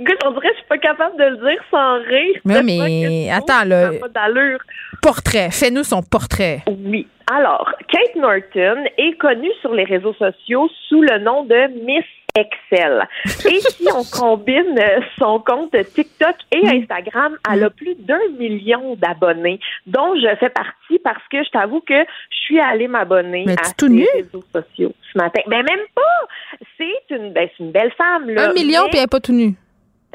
Écoute, 0.00 0.18
on 0.24 0.30
dirait 0.32 0.48
que 0.48 0.54
je 0.54 0.58
suis 0.58 0.68
pas 0.68 0.78
capable 0.78 1.16
de 1.18 1.24
le 1.24 1.36
dire 1.36 1.62
sans 1.70 1.94
rire. 2.04 2.40
Mais, 2.44 2.62
mais, 2.62 3.30
attends, 3.30 3.64
là. 3.64 3.90
pas 4.00 4.08
d'allure. 4.08 4.60
Portrait. 5.02 5.50
Fais-nous 5.50 5.84
son 5.84 6.02
portrait. 6.02 6.62
Oui. 6.66 7.06
Alors, 7.30 7.70
Kate 7.92 8.16
Norton 8.16 8.84
est 8.96 9.18
connue 9.18 9.52
sur 9.60 9.74
les 9.74 9.84
réseaux 9.84 10.14
sociaux 10.14 10.68
sous 10.88 11.02
le 11.02 11.18
nom 11.18 11.44
de 11.44 11.84
Miss 11.84 12.04
Excel. 12.34 13.06
Et 13.50 13.60
si 13.60 13.86
on 13.94 14.04
combine 14.18 14.78
euh, 14.78 15.00
son 15.18 15.40
compte 15.40 15.74
TikTok 15.94 16.36
et. 16.52 16.66
Instagram, 16.68 17.36
elle 17.52 17.64
a 17.64 17.70
plus 17.70 17.96
d'un 17.96 18.20
million 18.38 18.94
d'abonnés, 18.96 19.60
dont 19.86 20.14
je 20.14 20.34
fais 20.36 20.50
partie 20.50 20.98
parce 21.02 21.22
que 21.30 21.42
je 21.42 21.50
t'avoue 21.50 21.80
que 21.80 22.00
je 22.30 22.36
suis 22.36 22.60
allée 22.60 22.88
m'abonner 22.88 23.44
Mais 23.46 23.54
à 23.60 23.64
ses 23.64 23.88
nu? 23.88 24.06
réseaux 24.14 24.44
sociaux 24.54 24.92
ce 25.12 25.18
matin. 25.18 25.40
Ben 25.48 25.62
même 25.62 25.86
pas! 25.94 26.58
C'est 26.76 27.14
une, 27.14 27.32
ben, 27.32 27.48
c'est 27.56 27.64
une 27.64 27.72
belle 27.72 27.92
femme, 27.92 28.30
là. 28.30 28.50
Un 28.50 28.52
million, 28.52 28.82
mais 28.84 28.90
puis 28.90 28.98
elle 28.98 29.04
n'est 29.04 29.06
pas 29.08 29.20
tout 29.20 29.32
nue. 29.32 29.54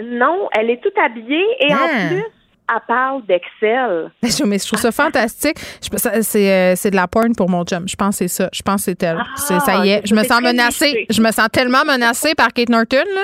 Non, 0.02 0.50
elle 0.58 0.70
est 0.70 0.82
toute 0.82 0.98
habillée 0.98 1.46
et 1.60 1.68
Ah. 1.72 1.84
en 1.84 2.08
plus, 2.08 2.24
elle 2.70 2.80
parle 2.88 3.26
d'Excel. 3.26 4.12
Mais 4.24 4.30
je, 4.30 4.44
mais 4.44 4.58
je 4.58 4.66
trouve 4.68 4.80
ça 4.80 4.92
fantastique. 4.92 5.58
Je- 5.84 5.98
ça- 5.98 6.22
C'est 6.24 6.52
euh, 6.52 6.76
c'est 6.76 6.90
de 6.92 6.96
la 6.96 7.08
porn 7.08 7.36
pour 7.36 7.50
mon 7.50 7.64
chum. 7.64 7.88
Je 7.88 7.96
pense 7.96 8.16
que 8.20 8.28
c'est 8.28 8.44
ça. 8.44 8.50
Je 8.54 8.62
pense 8.64 8.86
que 8.86 8.92
c'est 8.92 9.04
elle. 9.04 9.20
Ça 9.62 9.86
y 9.86 9.90
est. 9.92 10.02
Je 10.08 10.16
me 10.16 10.24
sens 10.24 10.42
menacée. 10.42 11.06
Je 11.10 11.22
me 11.22 11.32
sens 11.32 11.48
tellement 11.52 11.84
menacée 11.86 12.34
par 12.36 12.52
Kate 12.54 12.70
Norton. 12.70 13.04
Là. 13.14 13.22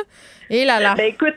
Et 0.52 0.66
là 0.66 0.80
là. 0.80 0.94
Ben 0.96 1.06
écoute, 1.08 1.36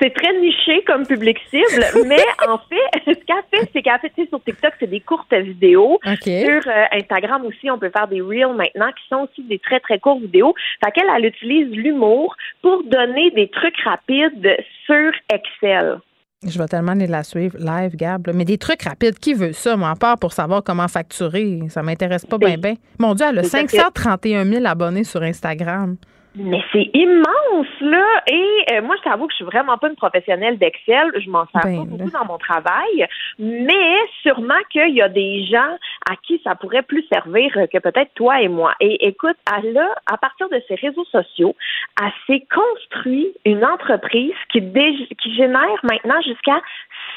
c'est 0.00 0.14
très 0.14 0.38
niché 0.40 0.82
comme 0.86 1.06
public 1.06 1.38
cible, 1.50 1.84
mais 2.06 2.22
en 2.46 2.58
fait, 2.58 3.04
ce 3.06 3.24
qu'elle 3.24 3.44
fait, 3.50 3.70
c'est 3.72 3.82
qu'elle 3.82 3.98
fait, 4.00 4.10
tu 4.10 4.22
sais, 4.22 4.28
sur 4.28 4.42
TikTok, 4.42 4.74
c'est 4.80 4.90
des 4.90 5.00
courtes 5.00 5.32
vidéos. 5.32 5.98
Sur 6.22 6.32
euh, 6.66 6.84
Instagram 6.92 7.44
aussi, 7.46 7.70
on 7.70 7.78
peut 7.78 7.90
faire 7.90 8.08
des 8.08 8.20
reels 8.20 8.54
maintenant 8.54 8.90
qui 8.92 9.06
sont 9.08 9.28
aussi 9.28 9.42
des 9.44 9.58
très, 9.58 9.80
très 9.80 9.98
courtes 9.98 10.20
vidéos. 10.20 10.54
Fait 10.84 10.90
qu'elle, 10.92 11.08
elle 11.16 11.26
utilise 11.26 11.70
l'humour 11.70 12.34
pour 12.62 12.82
donner 12.84 13.30
des 13.32 13.48
trucs 13.48 13.80
rapides 13.82 14.56
sur 14.86 15.12
Excel. 15.32 15.98
Je 16.46 16.58
vais 16.58 16.66
tellement 16.66 16.92
aller 16.92 17.06
la 17.06 17.22
suivre 17.22 17.56
live, 17.58 17.96
Gab. 17.96 18.26
là. 18.26 18.32
Mais 18.34 18.44
des 18.44 18.58
trucs 18.58 18.82
rapides, 18.82 19.18
qui 19.18 19.32
veut 19.34 19.52
ça, 19.52 19.76
moi, 19.76 19.90
à 19.90 19.94
part 19.94 20.18
pour 20.18 20.32
savoir 20.32 20.62
comment 20.62 20.88
facturer? 20.88 21.60
Ça 21.68 21.82
m'intéresse 21.82 22.26
pas 22.26 22.38
bien, 22.38 22.58
bien. 22.58 22.74
Mon 22.98 23.14
Dieu, 23.14 23.26
elle 23.28 23.38
a 23.38 23.42
C'est 23.44 23.66
531 23.68 24.44
000 24.44 24.66
abonnés 24.66 25.04
sur 25.04 25.22
Instagram. 25.22 25.96
Mais 26.36 26.60
c'est 26.72 26.90
immense, 26.94 27.66
là. 27.80 28.04
Et 28.26 28.64
euh, 28.72 28.82
moi, 28.82 28.96
je 28.98 29.08
t'avoue 29.08 29.26
que 29.26 29.32
je 29.32 29.36
suis 29.36 29.44
vraiment 29.44 29.78
pas 29.78 29.88
une 29.88 29.94
professionnelle 29.94 30.58
d'Excel. 30.58 31.12
Je 31.16 31.30
m'en 31.30 31.46
sers 31.52 31.62
Ben, 31.62 31.78
pas 31.78 31.84
beaucoup 31.84 32.10
dans 32.10 32.24
mon 32.24 32.38
travail. 32.38 33.06
Mais 33.38 33.98
sûrement 34.22 34.58
qu'il 34.70 34.94
y 34.94 35.02
a 35.02 35.08
des 35.08 35.46
gens 35.46 35.76
à 36.10 36.16
qui 36.16 36.40
ça 36.42 36.56
pourrait 36.56 36.82
plus 36.82 37.06
servir 37.12 37.52
que 37.72 37.78
peut-être 37.78 38.12
toi 38.14 38.40
et 38.40 38.48
moi. 38.48 38.74
Et 38.80 39.06
écoute, 39.06 39.36
elle 39.56 39.78
a, 39.78 39.94
à 40.06 40.16
partir 40.16 40.48
de 40.48 40.60
ses 40.66 40.74
réseaux 40.74 41.04
sociaux, 41.04 41.54
elle 42.02 42.12
s'est 42.26 42.46
construit 42.52 43.32
une 43.44 43.64
entreprise 43.64 44.34
qui, 44.50 44.60
dé- 44.60 45.08
qui 45.20 45.34
génère 45.34 45.78
maintenant 45.84 46.20
jusqu'à 46.22 46.60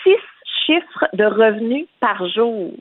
six 0.04 0.16
chiffres 0.66 1.06
de 1.14 1.26
revenus 1.26 1.88
par 2.00 2.28
jour. 2.28 2.72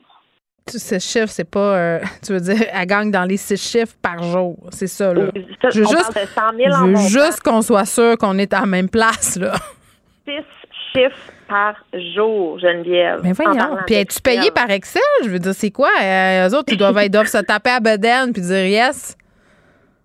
Tu 0.67 0.79
sais, 0.79 0.99
ce 0.99 1.05
chiffre, 1.07 1.29
c'est 1.29 1.49
pas. 1.49 1.59
euh, 1.77 1.99
tu 2.25 2.33
veux 2.33 2.39
dire, 2.39 2.67
elle 2.73 2.85
gagne 2.85 3.11
dans 3.11 3.23
les 3.25 3.37
six 3.37 3.57
chiffres 3.61 3.95
par 4.01 4.21
jour. 4.23 4.57
C'est 4.71 4.87
ça, 4.87 5.13
là. 5.13 5.25
Ça, 5.61 5.69
Je 5.69 5.79
veux 5.79 5.85
on 5.87 5.89
juste, 5.89 6.13
parle 6.13 6.25
de 6.25 6.29
100 6.29 6.41
000 6.57 6.69
je 6.69 6.75
en 6.75 6.85
veux 6.85 6.91
montant. 6.91 7.07
juste 7.07 7.39
qu'on 7.41 7.61
soit 7.61 7.85
sûr 7.85 8.17
qu'on 8.17 8.37
est 8.37 8.53
à 8.53 8.61
la 8.61 8.65
même 8.65 8.89
place, 8.89 9.37
là. 9.37 9.53
six 10.27 10.43
chiffres 10.93 11.15
par 11.47 11.75
jour, 12.15 12.59
Geneviève. 12.59 13.21
Mais 13.23 13.31
voyons. 13.31 13.77
Puis 13.85 13.95
es-tu 13.95 14.19
payé 14.21 14.51
par 14.51 14.69
Excel? 14.69 15.01
Je 15.23 15.29
veux 15.29 15.39
dire, 15.39 15.53
c'est 15.53 15.71
quoi? 15.71 15.89
Euh, 16.01 16.49
eux 16.49 16.55
autres, 16.55 16.73
ils 16.73 16.77
doivent, 16.77 16.99
ils 17.03 17.09
doivent 17.09 17.27
se 17.27 17.37
taper 17.37 17.69
à 17.69 17.79
bedaine 17.79 18.33
puis 18.33 18.41
dire 18.41 18.65
yes. 18.65 19.15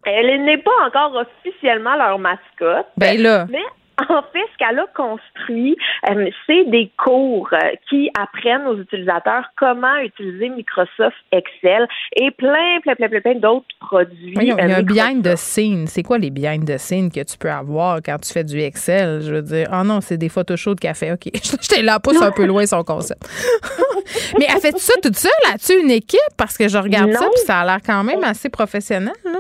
Elle 0.05 0.45
n'est 0.45 0.59
pas 0.59 0.71
encore 0.87 1.15
officiellement 1.45 1.97
leur 1.97 2.19
mascotte. 2.19 2.87
Ben 2.97 3.21
là. 3.21 3.47
Mais 3.51 3.59
en 4.09 4.23
fait, 4.33 4.45
ce 4.53 4.59
qu'elle 4.59 4.79
a 4.79 4.87
construit, 4.95 5.77
euh, 6.11 6.31
c'est 6.47 6.65
des 6.71 6.91
cours 7.03 7.49
euh, 7.53 7.59
qui 7.89 8.11
apprennent 8.19 8.67
aux 8.67 8.79
utilisateurs 8.79 9.45
comment 9.57 9.97
utiliser 9.99 10.49
Microsoft 10.49 11.17
Excel 11.31 11.87
et 12.17 12.31
plein, 12.31 12.81
plein, 12.83 12.95
plein, 12.95 13.09
plein, 13.09 13.21
plein 13.21 13.35
d'autres 13.35 13.67
produits. 13.81 14.35
il 14.37 14.45
y 14.45 14.53
a, 14.53 14.57
euh, 14.57 14.79
un 14.79 14.83
behind 14.83 15.25
the 15.25 15.37
scene. 15.37 15.87
C'est 15.87 16.03
quoi 16.03 16.19
les 16.19 16.31
behind 16.31 16.67
the 16.67 16.79
scene 16.79 17.11
que 17.11 17.23
tu 17.23 17.39
peux 17.39 17.51
avoir 17.51 17.99
quand 18.03 18.19
tu 18.19 18.33
fais 18.33 18.45
du 18.45 18.61
Excel? 18.61 19.21
Je 19.21 19.35
veux 19.35 19.43
dire, 19.43 19.69
oh 19.73 19.85
non, 19.85 20.01
c'est 20.01 20.19
des 20.19 20.29
photoshoots 20.29 20.81
qu'elle 20.81 20.95
fait. 20.95 21.13
OK. 21.13 21.31
J'étais 21.35 21.83
là, 21.83 22.01
pousse 22.01 22.21
un 22.21 22.33
peu 22.33 22.47
loin 22.47 22.67
son 22.67 22.83
concept. 22.83 23.23
Mais 24.39 24.47
elle 24.49 24.61
fait 24.61 24.77
ça 24.79 24.95
toute 25.03 25.17
seule? 25.17 25.31
As-tu 25.53 25.81
une 25.81 25.91
équipe? 25.91 26.21
Parce 26.37 26.57
que 26.57 26.69
je 26.69 26.79
regarde 26.79 27.13
ça, 27.13 27.29
puis 27.33 27.43
ça 27.45 27.61
a 27.61 27.65
l'air 27.65 27.79
quand 27.85 28.03
même 28.05 28.25
assez 28.25 28.49
professionnel. 28.49 29.13
Là. 29.25 29.39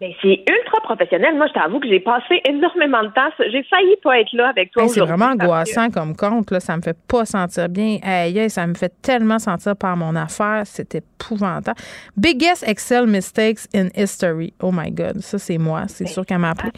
Ben, 0.00 0.12
c'est 0.22 0.42
ultra 0.48 0.80
professionnel. 0.82 1.34
Moi, 1.34 1.46
je 1.48 1.52
t'avoue 1.52 1.78
que 1.78 1.86
j'ai 1.86 2.00
passé 2.00 2.40
énormément 2.46 3.02
de 3.02 3.08
temps. 3.08 3.28
J'ai 3.38 3.62
failli 3.64 3.96
pas 4.02 4.18
être 4.18 4.32
là 4.32 4.48
avec 4.48 4.70
toi 4.70 4.84
Hey, 4.84 4.88
c'est 4.88 5.00
vraiment 5.00 5.26
angoissant 5.26 5.90
comme 5.90 6.16
compte. 6.16 6.50
Là. 6.50 6.58
Ça 6.58 6.74
me 6.74 6.80
fait 6.80 6.96
pas 7.06 7.26
sentir 7.26 7.68
bien. 7.68 7.98
Aïe, 8.02 8.40
aïe, 8.40 8.48
ça 8.48 8.66
me 8.66 8.72
fait 8.72 8.92
tellement 9.02 9.38
sentir 9.38 9.76
par 9.76 9.98
mon 9.98 10.16
affaire. 10.16 10.62
C'est 10.64 10.94
épouvantable. 10.94 11.78
Biggest 12.16 12.66
Excel 12.66 13.06
mistakes 13.06 13.66
in 13.74 13.88
history. 13.94 14.54
Oh 14.62 14.70
my 14.72 14.90
God. 14.90 15.18
Ça, 15.20 15.36
c'est 15.36 15.58
moi. 15.58 15.82
C'est 15.88 16.06
sûr 16.06 16.24
qu'elle 16.24 16.38
m'a 16.38 16.52
appelé. 16.52 16.70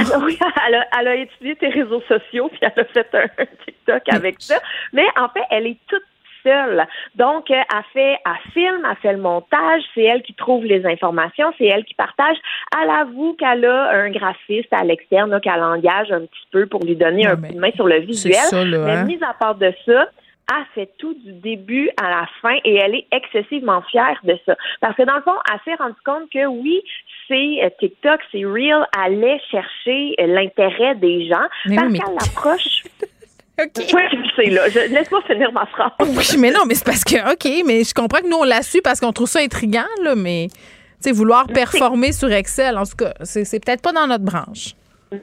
Elle 0.00 0.10
a, 0.10 0.18
oui, 0.20 0.38
elle 0.66 0.74
a, 0.76 0.86
elle 0.98 1.08
a 1.08 1.14
étudié 1.16 1.54
tes 1.56 1.68
réseaux 1.68 2.02
sociaux 2.08 2.48
puis 2.48 2.60
elle 2.62 2.82
a 2.82 2.84
fait 2.86 3.08
un 3.12 3.44
TikTok 3.66 4.02
avec 4.08 4.36
ça. 4.38 4.58
Mais 4.94 5.04
en 5.20 5.28
fait, 5.28 5.44
elle 5.50 5.66
est 5.66 5.78
toute 5.86 6.02
seule. 6.42 6.86
Donc, 7.14 7.50
euh, 7.50 7.54
elle 7.54 7.82
fait, 7.92 8.18
elle 8.24 8.52
filme, 8.52 8.86
elle 8.88 8.96
fait 8.96 9.12
le 9.12 9.18
montage, 9.18 9.82
c'est 9.94 10.02
elle 10.02 10.22
qui 10.22 10.34
trouve 10.34 10.64
les 10.64 10.84
informations, 10.86 11.52
c'est 11.58 11.66
elle 11.66 11.84
qui 11.84 11.94
partage. 11.94 12.36
Elle 12.80 12.90
avoue 12.90 13.34
qu'elle 13.34 13.64
a 13.64 13.90
un 13.90 14.10
graphiste 14.10 14.72
à 14.72 14.84
l'externe 14.84 15.40
qu'elle 15.40 15.62
engage 15.62 16.10
un 16.12 16.20
petit 16.20 16.46
peu 16.50 16.66
pour 16.66 16.84
lui 16.84 16.96
donner 16.96 17.26
un 17.26 17.36
coup 17.36 17.52
de 17.52 17.58
main 17.58 17.70
sur 17.74 17.86
le 17.86 18.00
visuel. 18.00 18.34
ça, 18.34 18.64
là, 18.64 18.78
mais 18.78 18.92
hein? 18.92 19.04
mis 19.04 19.18
à 19.22 19.34
part 19.34 19.54
de 19.54 19.72
ça, 19.86 20.06
elle 20.50 20.64
fait 20.74 20.90
tout 20.98 21.12
du 21.14 21.32
début 21.32 21.90
à 22.02 22.08
la 22.08 22.26
fin 22.40 22.56
et 22.64 22.76
elle 22.76 22.94
est 22.94 23.06
excessivement 23.12 23.82
fière 23.82 24.18
de 24.24 24.34
ça. 24.46 24.56
Parce 24.80 24.96
que 24.96 25.02
dans 25.02 25.16
le 25.16 25.22
fond, 25.22 25.34
elle 25.52 25.60
s'est 25.64 25.74
rendue 25.74 25.94
compte 26.06 26.30
que 26.32 26.46
oui, 26.46 26.82
c'est 27.28 27.62
euh, 27.62 27.68
TikTok, 27.78 28.20
c'est 28.32 28.44
real, 28.46 28.86
elle 28.96 29.12
allait 29.22 29.40
chercher 29.50 30.14
euh, 30.18 30.26
l'intérêt 30.26 30.94
des 30.94 31.28
gens 31.28 31.46
Mais 31.66 31.76
parce 31.76 31.88
oui, 31.88 31.92
mais- 31.92 31.98
qu'elle 31.98 32.14
l'approche. 32.14 32.82
OK. 33.60 33.84
Oui, 33.92 34.02
je 34.12 34.42
sais, 34.42 34.50
là? 34.50 34.68
Je- 34.68 34.92
Laisse-moi 34.92 35.20
finir 35.26 35.52
ma 35.52 35.66
phrase. 35.66 35.90
Oui, 36.00 36.24
mais 36.40 36.50
non, 36.50 36.60
mais 36.66 36.74
c'est 36.74 36.84
parce 36.86 37.04
que, 37.04 37.32
OK, 37.32 37.64
mais 37.66 37.82
je 37.84 37.92
comprends 37.94 38.20
que 38.20 38.28
nous, 38.28 38.36
on 38.38 38.44
l'a 38.44 38.62
su 38.62 38.80
parce 38.82 39.00
qu'on 39.00 39.12
trouve 39.12 39.26
ça 39.28 39.40
intriguant, 39.40 39.86
là, 40.02 40.14
mais, 40.14 40.46
tu 40.50 40.56
sais, 41.00 41.12
vouloir 41.12 41.46
performer 41.46 42.12
sur 42.12 42.30
Excel, 42.32 42.76
en 42.78 42.84
tout 42.84 42.96
cas, 42.98 43.12
c'est 43.22 43.64
peut-être 43.64 43.82
pas 43.82 43.92
dans 43.92 44.06
notre 44.06 44.24
branche. 44.24 44.74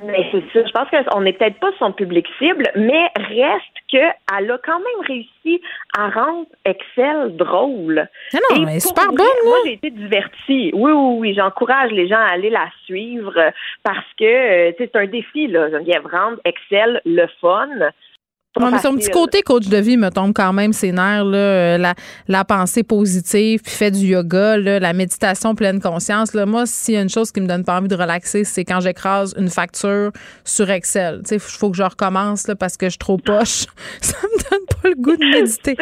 Mais 0.04 0.28
c'est 0.32 0.42
ça. 0.52 0.66
Je 0.66 0.72
pense 0.72 0.88
qu'on 0.90 1.22
n'est 1.22 1.34
peut-être 1.34 1.60
pas 1.60 1.70
son 1.78 1.92
public 1.92 2.26
cible, 2.40 2.68
mais 2.76 3.04
reste 3.18 3.62
qu'elle 3.88 4.50
a 4.52 4.58
quand 4.66 4.80
même 4.80 5.06
réussi 5.08 5.62
à 5.96 6.10
rendre 6.10 6.48
Excel 6.66 7.36
drôle. 7.38 8.08
Non, 8.34 8.40
non, 8.64 8.68
est 8.68 8.82
pour 8.82 8.90
super 8.98 9.10
bonne. 9.14 9.28
Moi, 9.46 9.58
j'ai 9.66 9.74
été 9.74 9.92
divertie. 9.92 10.72
Oui, 10.74 10.92
oui, 10.92 11.16
oui. 11.20 11.34
J'encourage 11.36 11.92
les 11.92 12.08
gens 12.08 12.18
à 12.18 12.32
aller 12.34 12.50
la 12.50 12.66
suivre 12.86 13.36
parce 13.84 14.08
que 14.18 14.24
euh, 14.70 14.72
c'est 14.80 14.96
un 14.96 15.06
défi, 15.06 15.46
là. 15.46 15.70
Geneviève, 15.70 16.08
rendre 16.12 16.38
Excel 16.46 17.00
le 17.06 17.28
fun. 17.40 17.68
Ouais, 18.58 18.72
mais 18.72 18.80
son 18.80 18.96
petit 18.96 19.10
côté 19.10 19.42
coach 19.42 19.68
de 19.68 19.78
vie 19.78 19.98
me 19.98 20.10
tombe 20.10 20.32
quand 20.34 20.54
même 20.54 20.72
ses 20.72 20.94
nerfs, 20.94 21.26
là, 21.26 21.38
euh, 21.38 21.78
la, 21.78 21.94
la 22.30 22.46
pensée 22.46 22.84
positive, 22.84 23.62
puis 23.62 23.74
fait 23.74 23.92
du 23.92 24.06
yoga, 24.06 24.58
là, 24.58 24.80
la 24.80 24.94
méditation 24.94 25.56
pleine 25.56 25.82
conscience. 25.82 26.34
Là. 26.34 26.46
Moi, 26.46 26.66
s'il 26.66 26.94
y 26.94 26.98
a 26.98 27.02
une 27.02 27.10
chose 27.10 27.32
qui 27.32 27.42
me 27.42 27.48
donne 27.48 27.66
pas 27.66 27.78
envie 27.78 27.90
de 27.90 27.96
relaxer, 27.96 28.46
c'est 28.46 28.64
quand 28.64 28.80
j'écrase 28.80 29.34
une 29.38 29.50
facture 29.50 30.12
sur 30.46 30.70
Excel. 30.70 31.22
Il 31.30 31.40
faut 31.40 31.70
que 31.70 31.78
je 31.78 31.84
recommence 31.84 32.48
là, 32.48 32.56
parce 32.56 32.78
que 32.78 32.86
je 32.86 32.92
suis 32.92 32.98
trop 32.98 33.18
poche. 33.18 33.66
ça 34.02 34.16
me 34.24 34.50
donne 34.50 34.66
pas 34.82 34.90
le 34.90 34.96
goût 34.96 35.18
de 35.18 35.26
méditer. 35.42 35.76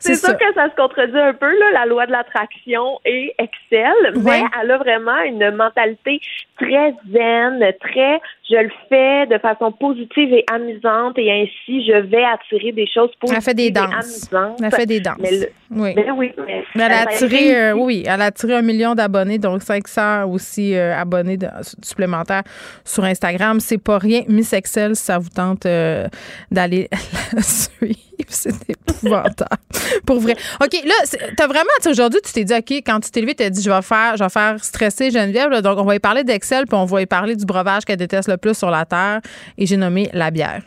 C'est 0.00 0.14
sûr 0.14 0.36
que 0.36 0.54
ça 0.54 0.68
se 0.70 0.74
contredit 0.76 1.16
un 1.18 1.34
peu, 1.34 1.46
là, 1.58 1.66
la 1.72 1.86
loi 1.86 2.06
de 2.06 2.12
l'attraction 2.12 2.98
et 3.04 3.34
Excel, 3.38 3.92
mais 4.16 4.20
Ouais. 4.22 4.42
elle 4.60 4.70
a 4.70 4.78
vraiment 4.78 5.20
une 5.26 5.50
mentalité 5.54 6.20
très 6.58 6.94
zen, 7.12 7.60
très 7.80 8.20
je 8.50 8.56
le 8.56 8.70
fais 8.88 9.26
de 9.26 9.38
façon 9.38 9.70
positive 9.70 10.32
et 10.34 10.44
amusante 10.52 11.16
et 11.18 11.30
ainsi 11.30 11.86
je 11.86 11.96
vais 12.06 12.24
attirer 12.24 12.72
des 12.72 12.86
choses 12.92 13.10
positives 13.20 13.36
Elle 13.36 13.42
fait 13.44 13.54
des 13.54 13.66
et 13.66 13.70
danses. 13.70 14.28
amusantes. 14.32 14.60
Elle 14.64 14.70
fait 14.72 14.86
des 14.86 15.00
danses. 15.00 15.16
Mais 15.20 15.30
le- 15.30 15.48
oui. 15.70 15.92
mais 15.94 16.10
oui, 16.10 16.32
mais 16.46 16.64
Mais 16.74 16.82
elle 16.84 16.92
a 16.92 17.00
attiré, 17.02 17.56
euh, 17.56 17.72
oui, 17.74 18.02
elle 18.06 18.20
a 18.20 18.24
attiré 18.24 18.54
un 18.56 18.62
million 18.62 18.94
d'abonnés, 18.96 19.38
donc 19.38 19.62
500 19.62 20.24
aussi 20.28 20.74
euh, 20.74 20.96
abonnés 20.96 21.36
de- 21.36 21.46
supplémentaires 21.82 22.42
sur 22.84 23.04
Instagram. 23.04 23.60
C'est 23.60 23.78
pas 23.82 23.98
rien. 23.98 24.22
Miss 24.28 24.52
Excel, 24.52 24.96
ça 24.96 25.18
vous 25.18 25.28
tente 25.30 25.66
euh, 25.66 26.08
d'aller 26.50 26.88
la 27.32 27.42
suivre, 27.42 27.94
c'est 28.28 28.50
épouvantable. 28.68 29.60
Pour 30.06 30.20
vrai. 30.20 30.34
OK, 30.62 30.72
là, 30.84 30.94
t'as 31.36 31.46
vraiment, 31.46 31.70
tu 31.78 31.82
sais, 31.84 31.90
aujourd'hui, 31.90 32.20
tu 32.24 32.32
t'es 32.32 32.44
dit, 32.44 32.54
OK, 32.54 32.70
quand 32.86 33.00
tu 33.00 33.10
t'es 33.10 33.20
levé, 33.20 33.34
t'as 33.34 33.50
dit, 33.50 33.62
je 33.62 33.70
vais 33.70 33.82
faire, 33.82 34.16
je 34.16 34.24
vais 34.24 34.30
faire 34.30 34.62
stresser 34.62 35.10
Geneviève. 35.10 35.50
là. 35.50 35.60
donc, 35.62 35.78
on 35.78 35.84
va 35.84 35.94
y 35.94 35.98
parler 35.98 36.24
d'Excel, 36.24 36.66
puis 36.66 36.76
on 36.76 36.84
va 36.84 37.02
y 37.02 37.06
parler 37.06 37.36
du 37.36 37.44
breuvage 37.44 37.84
qu'elle 37.84 37.96
déteste 37.96 38.28
le 38.28 38.36
plus 38.36 38.56
sur 38.56 38.70
la 38.70 38.84
Terre. 38.84 39.20
Et 39.58 39.66
j'ai 39.66 39.76
nommé 39.76 40.08
la 40.12 40.30
bière. 40.30 40.62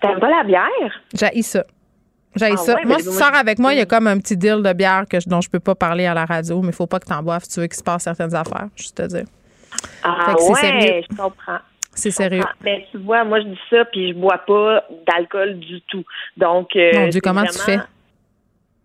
T'aimes 0.00 0.18
pas 0.20 0.30
la 0.30 0.44
bière? 0.44 1.00
J'ai 1.14 1.42
ça. 1.42 1.64
J'ai 2.36 2.46
Ah 2.52 2.56
ça. 2.56 2.74
ouais, 2.76 2.84
moi, 2.84 2.98
si 2.98 3.06
tu 3.06 3.12
sors 3.12 3.32
je- 3.34 3.38
avec 3.40 3.58
moi, 3.58 3.72
il 3.74 3.78
y 3.78 3.82
a 3.82 3.86
comme 3.86 4.06
un 4.06 4.18
petit 4.18 4.36
deal 4.36 4.62
de 4.62 4.72
bière 4.72 5.04
que 5.10 5.18
je- 5.18 5.28
dont 5.28 5.40
je 5.40 5.50
peux 5.50 5.58
pas 5.60 5.74
parler 5.74 6.06
à 6.06 6.14
la 6.14 6.24
radio, 6.24 6.60
mais 6.62 6.68
il 6.68 6.74
faut 6.74 6.86
pas 6.86 7.00
que 7.00 7.06
t'en 7.06 7.22
boives 7.22 7.42
si 7.44 7.50
tu 7.54 7.60
veux 7.60 7.66
qu'il 7.66 7.76
se 7.76 7.82
passe 7.82 8.04
certaines 8.04 8.34
affaires, 8.34 8.68
juste 8.76 8.96
te 8.96 9.02
dire. 9.02 9.24
Ah 10.04 10.34
ouais, 10.38 10.54
sérieux. 10.54 11.02
je 11.10 11.16
comprends. 11.16 11.58
C'est 11.92 12.12
sérieux. 12.12 12.44
Mais 12.62 12.86
tu 12.92 12.98
vois, 12.98 13.24
moi 13.24 13.40
je 13.40 13.46
dis 13.46 13.58
ça 13.68 13.84
puis 13.86 14.10
je 14.10 14.14
bois 14.14 14.38
pas 14.46 14.84
d'alcool 15.08 15.58
du 15.58 15.80
tout. 15.88 16.04
Donc 16.36 16.68
euh, 16.76 16.90
Mon 16.94 17.08
Dieu, 17.08 17.20
comment 17.22 17.42
tu 17.44 17.58
fais? 17.58 17.78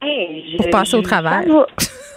Hey, 0.05 0.51
je- 0.51 0.57
Pour 0.57 0.69
passer 0.69 0.95
au 0.97 1.01
travail. 1.01 1.47
Ça 1.47 1.53
va. 1.53 1.65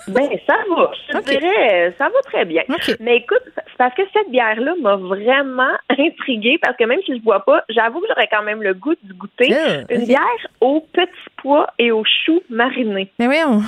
Ben, 0.09 0.27
ça 0.47 0.55
va. 0.75 0.91
Je 1.07 1.19
te 1.19 1.31
dirais, 1.39 1.95
ça 1.99 2.05
va 2.07 2.23
très 2.25 2.47
bien. 2.47 2.63
Mais 2.99 3.19
écoute, 3.19 3.43
c'est 3.55 3.77
parce 3.77 3.95
que 3.95 4.01
cette 4.15 4.31
bière-là 4.31 4.73
m'a 4.81 4.97
vraiment 4.97 5.69
intriguée 5.91 6.57
parce 6.63 6.79
que 6.79 6.85
même 6.85 7.01
si 7.05 7.15
je 7.19 7.21
bois 7.23 7.45
pas, 7.45 7.63
j'avoue 7.69 8.01
que 8.01 8.07
j'aurais 8.09 8.27
quand 8.33 8.43
même 8.43 8.63
le 8.63 8.73
goût 8.73 8.95
de 9.03 9.13
goûter 9.13 9.55
une 9.91 10.07
bière 10.07 10.23
aux 10.63 10.81
petits 10.95 11.11
pois 11.43 11.67
et 11.79 11.93
aux 11.93 12.05
choux 12.25 12.41
marinés. 12.49 13.13
Mais 13.19 13.27
voyons, 13.27 13.61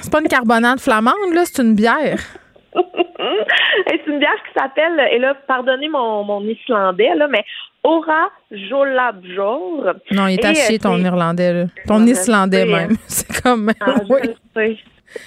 c'est 0.00 0.10
pas 0.10 0.20
une 0.22 0.28
carbonade 0.28 0.80
flamande, 0.80 1.34
là, 1.34 1.42
c'est 1.44 1.60
une 1.62 1.74
bière. 1.74 2.18
C'est 3.86 4.06
une 4.06 4.18
bière 4.18 4.42
qui 4.46 4.58
s'appelle, 4.58 5.00
et 5.12 5.18
là, 5.18 5.34
pardonnez 5.46 5.88
mon, 5.88 6.24
mon 6.24 6.40
islandais, 6.42 7.14
là, 7.14 7.26
mais 7.28 7.44
Ora 7.84 8.30
Jolabjor. 8.50 9.94
Non, 10.10 10.26
il 10.26 10.40
est 10.40 10.44
à 10.44 10.50
euh, 10.50 10.78
ton 10.82 10.98
irlandais, 10.98 11.52
là. 11.52 11.64
Ton 11.86 11.98
je 12.00 12.12
islandais, 12.12 12.64
sais, 12.64 12.72
même. 12.72 12.96
C'est 13.06 13.42
comme. 13.42 13.72
Ah, 13.80 13.94
je 14.08 14.12
oui. 14.12 14.34
sais. 14.54 14.78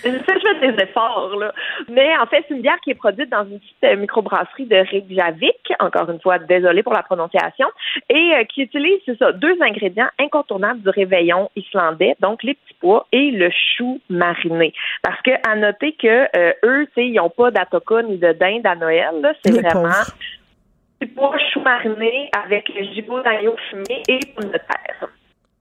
Je 0.03 0.09
sais, 0.09 0.19
je 0.27 0.59
fais 0.59 0.71
des 0.71 0.83
efforts, 0.83 1.35
là. 1.37 1.53
Mais 1.87 2.09
en 2.17 2.25
fait, 2.25 2.43
c'est 2.47 2.55
une 2.55 2.61
bière 2.61 2.79
qui 2.83 2.91
est 2.91 2.95
produite 2.95 3.29
dans 3.29 3.45
une 3.45 3.59
petite 3.59 3.83
euh, 3.85 3.95
microbrasserie 3.95 4.65
de 4.65 4.75
Reykjavik. 4.75 5.73
Encore 5.79 6.09
une 6.09 6.19
fois, 6.19 6.39
désolée 6.39 6.83
pour 6.83 6.93
la 6.93 7.03
prononciation. 7.03 7.67
Et 8.09 8.33
euh, 8.33 8.43
qui 8.45 8.63
utilise, 8.63 8.99
c'est 9.05 9.17
ça, 9.17 9.31
deux 9.31 9.55
ingrédients 9.61 10.09
incontournables 10.19 10.81
du 10.81 10.89
réveillon 10.89 11.49
islandais, 11.55 12.15
donc 12.19 12.43
les 12.43 12.55
petits 12.55 12.75
pois 12.79 13.07
et 13.11 13.31
le 13.31 13.49
chou 13.77 14.01
mariné. 14.09 14.73
Parce 15.03 15.21
que, 15.21 15.31
à 15.47 15.55
noter 15.55 15.93
que 15.93 16.27
euh, 16.35 16.53
eux, 16.65 16.85
tu 16.87 16.93
sais, 16.95 17.07
ils 17.07 17.15
n'ont 17.15 17.29
pas 17.29 17.51
d'atoka 17.51 18.03
ni 18.03 18.17
de 18.17 18.33
dinde 18.33 18.65
à 18.65 18.75
Noël, 18.75 19.21
là. 19.21 19.33
C'est 19.43 19.51
vraiment 19.51 19.83
pauvres. 19.83 20.13
Petits 20.99 21.11
pois 21.13 21.37
chou 21.53 21.61
mariné 21.61 22.29
avec 22.43 22.69
le 22.69 22.83
gigot 22.93 23.21
d'agneau 23.21 23.55
fumé 23.69 24.03
et 24.07 24.19
pommes 24.35 24.51
de 24.51 24.57
terre. 24.57 25.09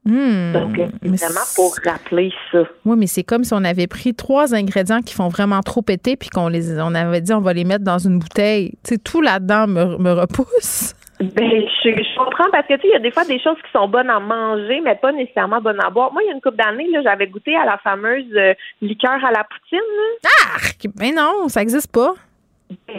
Hmm. 0.04 0.52
Donc, 0.52 0.78
évidemment, 1.02 1.40
pour 1.56 1.74
rappeler 1.84 2.32
ça. 2.52 2.62
Oui, 2.84 2.96
mais 2.96 3.08
c'est 3.08 3.24
comme 3.24 3.42
si 3.42 3.52
on 3.52 3.64
avait 3.64 3.88
pris 3.88 4.14
trois 4.14 4.54
ingrédients 4.54 5.00
qui 5.00 5.14
font 5.14 5.26
vraiment 5.26 5.60
trop 5.62 5.82
péter, 5.82 6.16
puis 6.16 6.28
qu'on 6.28 6.46
les, 6.46 6.78
on 6.80 6.94
avait 6.94 7.20
dit 7.20 7.32
on 7.32 7.40
va 7.40 7.52
les 7.52 7.64
mettre 7.64 7.82
dans 7.82 7.98
une 7.98 8.20
bouteille. 8.20 8.70
Tu 8.84 8.94
sais, 8.94 8.98
tout 8.98 9.20
là-dedans 9.20 9.66
me, 9.66 9.98
me 9.98 10.12
repousse. 10.12 10.94
Ben, 11.18 11.50
je, 11.82 11.90
je 11.90 12.18
comprends 12.18 12.50
parce 12.52 12.66
que 12.68 12.74
tu 12.74 12.82
sais, 12.82 12.88
il 12.88 12.92
y 12.92 12.96
a 12.96 13.00
des 13.00 13.10
fois 13.10 13.24
des 13.24 13.40
choses 13.40 13.56
qui 13.64 13.72
sont 13.72 13.88
bonnes 13.88 14.10
à 14.10 14.20
manger, 14.20 14.80
mais 14.84 14.94
pas 14.96 15.12
nécessairement 15.12 15.60
bonnes 15.60 15.82
à 15.82 15.90
boire. 15.90 16.12
Moi, 16.12 16.22
il 16.22 16.26
y 16.26 16.30
a 16.30 16.34
une 16.34 16.42
couple 16.42 16.58
d'années, 16.58 16.88
là, 16.92 17.00
j'avais 17.02 17.26
goûté 17.26 17.56
à 17.56 17.64
la 17.64 17.78
fameuse 17.78 18.26
euh, 18.36 18.52
liqueur 18.82 19.24
à 19.24 19.32
la 19.32 19.42
poutine. 19.44 19.78
là. 19.78 20.30
Arc! 20.54 20.86
Mais 21.00 21.12
non, 21.12 21.48
ça 21.48 21.60
n'existe 21.60 21.90
pas. 21.90 22.14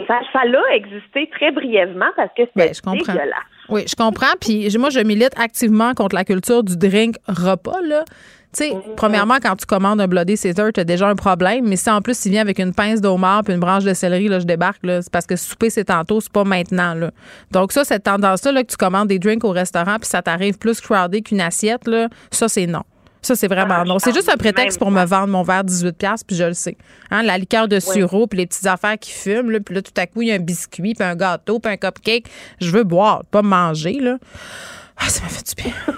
Ça, 0.06 0.20
ça 0.32 0.44
l'a 0.46 0.62
existé 0.74 1.28
très 1.30 1.52
brièvement 1.52 2.08
parce 2.16 2.30
que 2.36 2.42
Ben, 2.56 2.72
c'était 2.72 2.90
dégueulasse. 2.90 3.34
Oui, 3.68 3.84
je 3.86 3.94
comprends. 3.94 4.32
Puis 4.40 4.74
moi, 4.78 4.88
je 4.88 5.00
milite 5.00 5.38
activement 5.38 5.92
contre 5.92 6.16
la 6.16 6.24
culture 6.24 6.64
du 6.64 6.76
drink 6.76 7.16
repas, 7.26 7.80
là. 7.82 8.04
Tu 8.56 8.64
sais, 8.64 8.72
premièrement, 8.96 9.36
quand 9.42 9.56
tu 9.56 9.66
commandes 9.66 10.00
un 10.00 10.08
Bloody 10.08 10.38
Caesar, 10.38 10.72
tu 10.72 10.80
as 10.80 10.84
déjà 10.84 11.06
un 11.06 11.14
problème. 11.14 11.68
Mais 11.68 11.76
si 11.76 11.90
en 11.90 12.00
plus, 12.00 12.24
il 12.24 12.32
vient 12.32 12.40
avec 12.40 12.58
une 12.58 12.72
pince 12.72 13.02
d'homard 13.02 13.42
puis 13.44 13.52
une 13.52 13.60
branche 13.60 13.84
de 13.84 13.92
céleri, 13.92 14.26
là, 14.28 14.38
je 14.38 14.46
débarque, 14.46 14.86
là. 14.86 15.02
C'est 15.02 15.12
parce 15.12 15.26
que 15.26 15.36
souper, 15.36 15.68
c'est 15.68 15.84
tantôt, 15.84 16.22
c'est 16.22 16.32
pas 16.32 16.44
maintenant, 16.44 16.94
là. 16.94 17.10
Donc, 17.50 17.72
ça, 17.72 17.84
cette 17.84 18.04
tendance-là, 18.04 18.52
là, 18.52 18.62
que 18.62 18.70
tu 18.70 18.78
commandes 18.78 19.08
des 19.08 19.18
drinks 19.18 19.44
au 19.44 19.50
restaurant 19.50 19.96
puis 19.98 20.08
ça 20.08 20.22
t'arrive 20.22 20.56
plus 20.56 20.80
crowded 20.80 21.24
qu'une 21.24 21.42
assiette, 21.42 21.86
là, 21.86 22.08
ça, 22.30 22.48
c'est 22.48 22.66
non. 22.66 22.84
Ça, 23.22 23.34
c'est 23.34 23.48
vraiment 23.48 23.76
Ah, 23.80 23.84
non. 23.84 23.98
C'est 23.98 24.10
je 24.10 24.16
juste 24.16 24.28
un 24.28 24.36
prétexte 24.36 24.78
pour 24.78 24.90
me 24.90 25.04
vendre 25.04 25.28
mon 25.28 25.42
verre 25.42 25.64
18$, 25.64 26.22
puis 26.26 26.36
je 26.36 26.44
le 26.44 26.54
sais. 26.54 26.76
Hein, 27.10 27.22
la 27.22 27.38
liqueur 27.38 27.68
de 27.68 27.78
sirop, 27.80 28.26
puis 28.26 28.38
les 28.38 28.46
petites 28.46 28.66
affaires 28.66 28.98
qui 28.98 29.12
fument, 29.12 29.50
là, 29.50 29.60
puis 29.60 29.74
là, 29.74 29.82
tout 29.82 29.92
à 29.96 30.06
coup, 30.06 30.22
il 30.22 30.28
y 30.28 30.32
a 30.32 30.34
un 30.34 30.40
biscuit, 30.40 30.94
puis 30.94 31.06
un 31.06 31.16
gâteau, 31.16 31.58
puis 31.58 31.72
un 31.72 31.76
cupcake. 31.76 32.26
Je 32.60 32.70
veux 32.70 32.84
boire, 32.84 33.24
pas 33.30 33.42
manger, 33.42 33.98
là. 34.00 34.18
Ah, 34.96 35.08
ça 35.08 35.22
m'a 35.22 35.28
fait 35.28 35.54
du 35.54 35.62
bien. 35.62 35.72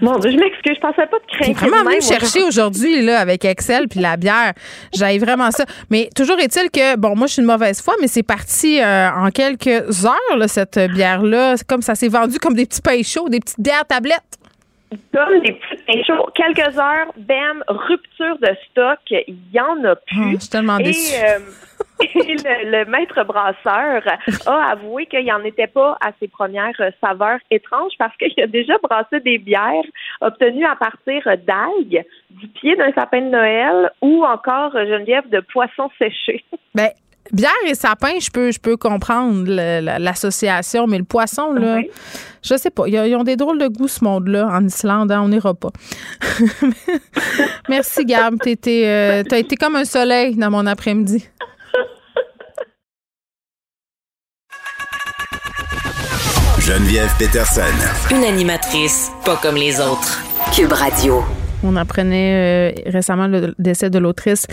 Mon 0.00 0.18
Dieu, 0.18 0.32
je 0.32 0.36
m'excuse, 0.36 0.74
je 0.74 0.80
pensais 0.80 1.06
pas 1.06 1.18
de 1.18 1.36
craindre. 1.38 1.58
vraiment 1.58 1.90
venu 1.90 2.02
chercher 2.02 2.42
aujourd'hui 2.42 3.02
là 3.02 3.20
avec 3.20 3.44
Excel 3.44 3.88
puis 3.88 4.00
la 4.00 4.16
bière. 4.16 4.52
J'avais 4.92 5.18
vraiment 5.18 5.50
ça. 5.50 5.64
Mais 5.88 6.10
toujours 6.14 6.38
est-il 6.40 6.70
que 6.70 6.96
bon, 6.96 7.14
moi 7.16 7.26
je 7.26 7.34
suis 7.34 7.42
une 7.42 7.48
mauvaise 7.48 7.80
foi, 7.80 7.94
mais 8.00 8.08
c'est 8.08 8.22
parti 8.22 8.80
euh, 8.80 9.08
en 9.10 9.30
quelques 9.30 10.04
heures 10.04 10.36
là, 10.36 10.48
cette 10.48 10.78
bière 10.92 11.22
là. 11.22 11.56
C'est 11.56 11.66
comme 11.66 11.80
ça 11.80 11.94
s'est 11.94 12.08
vendu 12.08 12.38
comme 12.38 12.54
des 12.54 12.66
petits 12.66 12.82
pains 12.82 13.02
chauds, 13.02 13.28
des 13.28 13.40
petites 13.40 13.60
bières 13.60 13.86
tablettes. 13.86 14.38
Comme 15.12 15.40
des 15.40 15.52
petites. 15.52 16.06
Quelques 16.34 16.78
heures, 16.78 17.12
bam, 17.16 17.62
rupture 17.68 18.38
de 18.38 18.48
stock, 18.70 18.98
il 19.10 19.36
y 19.52 19.60
en 19.60 19.84
a 19.84 19.90
Ah, 19.92 19.96
plus. 20.06 20.32
je 20.34 20.38
suis 20.40 20.48
tellement 20.50 20.78
Et, 20.78 20.82
déçue. 20.84 21.22
euh, 21.22 21.38
et 22.00 22.34
le, 22.36 22.70
le 22.78 22.84
maître 22.86 23.22
brasseur 23.24 24.02
a 24.46 24.70
avoué 24.70 25.06
qu'il 25.06 25.24
n'en 25.26 25.42
était 25.44 25.66
pas 25.68 25.96
à 26.00 26.10
ses 26.20 26.28
premières 26.28 26.80
saveurs 27.00 27.38
étranges 27.50 27.92
parce 27.98 28.16
qu'il 28.16 28.32
a 28.42 28.46
déjà 28.46 28.74
brassé 28.82 29.20
des 29.20 29.38
bières 29.38 29.84
obtenues 30.20 30.66
à 30.66 30.76
partir 30.76 31.22
d'algues, 31.46 32.04
du 32.30 32.48
pied 32.48 32.74
d'un 32.76 32.92
sapin 32.92 33.20
de 33.20 33.28
Noël 33.28 33.90
ou 34.02 34.24
encore, 34.24 34.74
euh, 34.74 34.86
Geneviève, 34.86 35.28
de 35.30 35.40
poissons 35.40 35.90
séchés. 35.98 36.44
Ben 36.74 36.90
bière 37.32 37.50
et 37.66 37.74
sapin, 37.74 38.18
je 38.20 38.30
peux 38.30 38.50
je 38.52 38.58
peux 38.60 38.76
comprendre 38.76 39.44
l'association, 39.98 40.86
mais 40.86 40.98
le 40.98 41.04
poisson 41.04 41.52
là, 41.52 41.76
Oui. 41.76 41.90
je 42.42 42.56
sais 42.56 42.70
pas, 42.70 42.86
ils 42.86 43.14
ont- 43.16 43.24
des 43.24 43.36
drôles 43.36 43.58
de 43.58 43.68
goût 43.68 43.88
ce 43.88 44.04
monde 44.04 44.28
là 44.28 44.46
en 44.52 44.64
Islande, 44.66 45.10
hein, 45.10 45.22
on 45.24 45.28
n'ira 45.28 45.54
pas. 45.54 45.70
Merci 47.68 48.04
Gab, 48.04 48.38
t'étais 48.40 48.82
euh, 48.86 49.22
t'as 49.28 49.38
été 49.38 49.56
comme 49.56 49.76
un 49.76 49.84
soleil 49.84 50.36
dans 50.36 50.50
mon 50.50 50.66
après-midi. 50.66 51.26
Geneviève 56.58 57.12
Peterson. 57.18 57.62
Une 58.10 58.24
animatrice 58.24 59.10
pas 59.24 59.36
comme 59.36 59.56
les 59.56 59.80
autres. 59.80 60.20
Cube 60.54 60.72
Radio. 60.72 61.22
On 61.64 61.76
apprenait 61.76 62.72
euh, 62.74 62.82
récemment 62.86 63.26
le 63.26 63.54
décès 63.58 63.88
de 63.88 63.98
l'autrice 63.98 64.46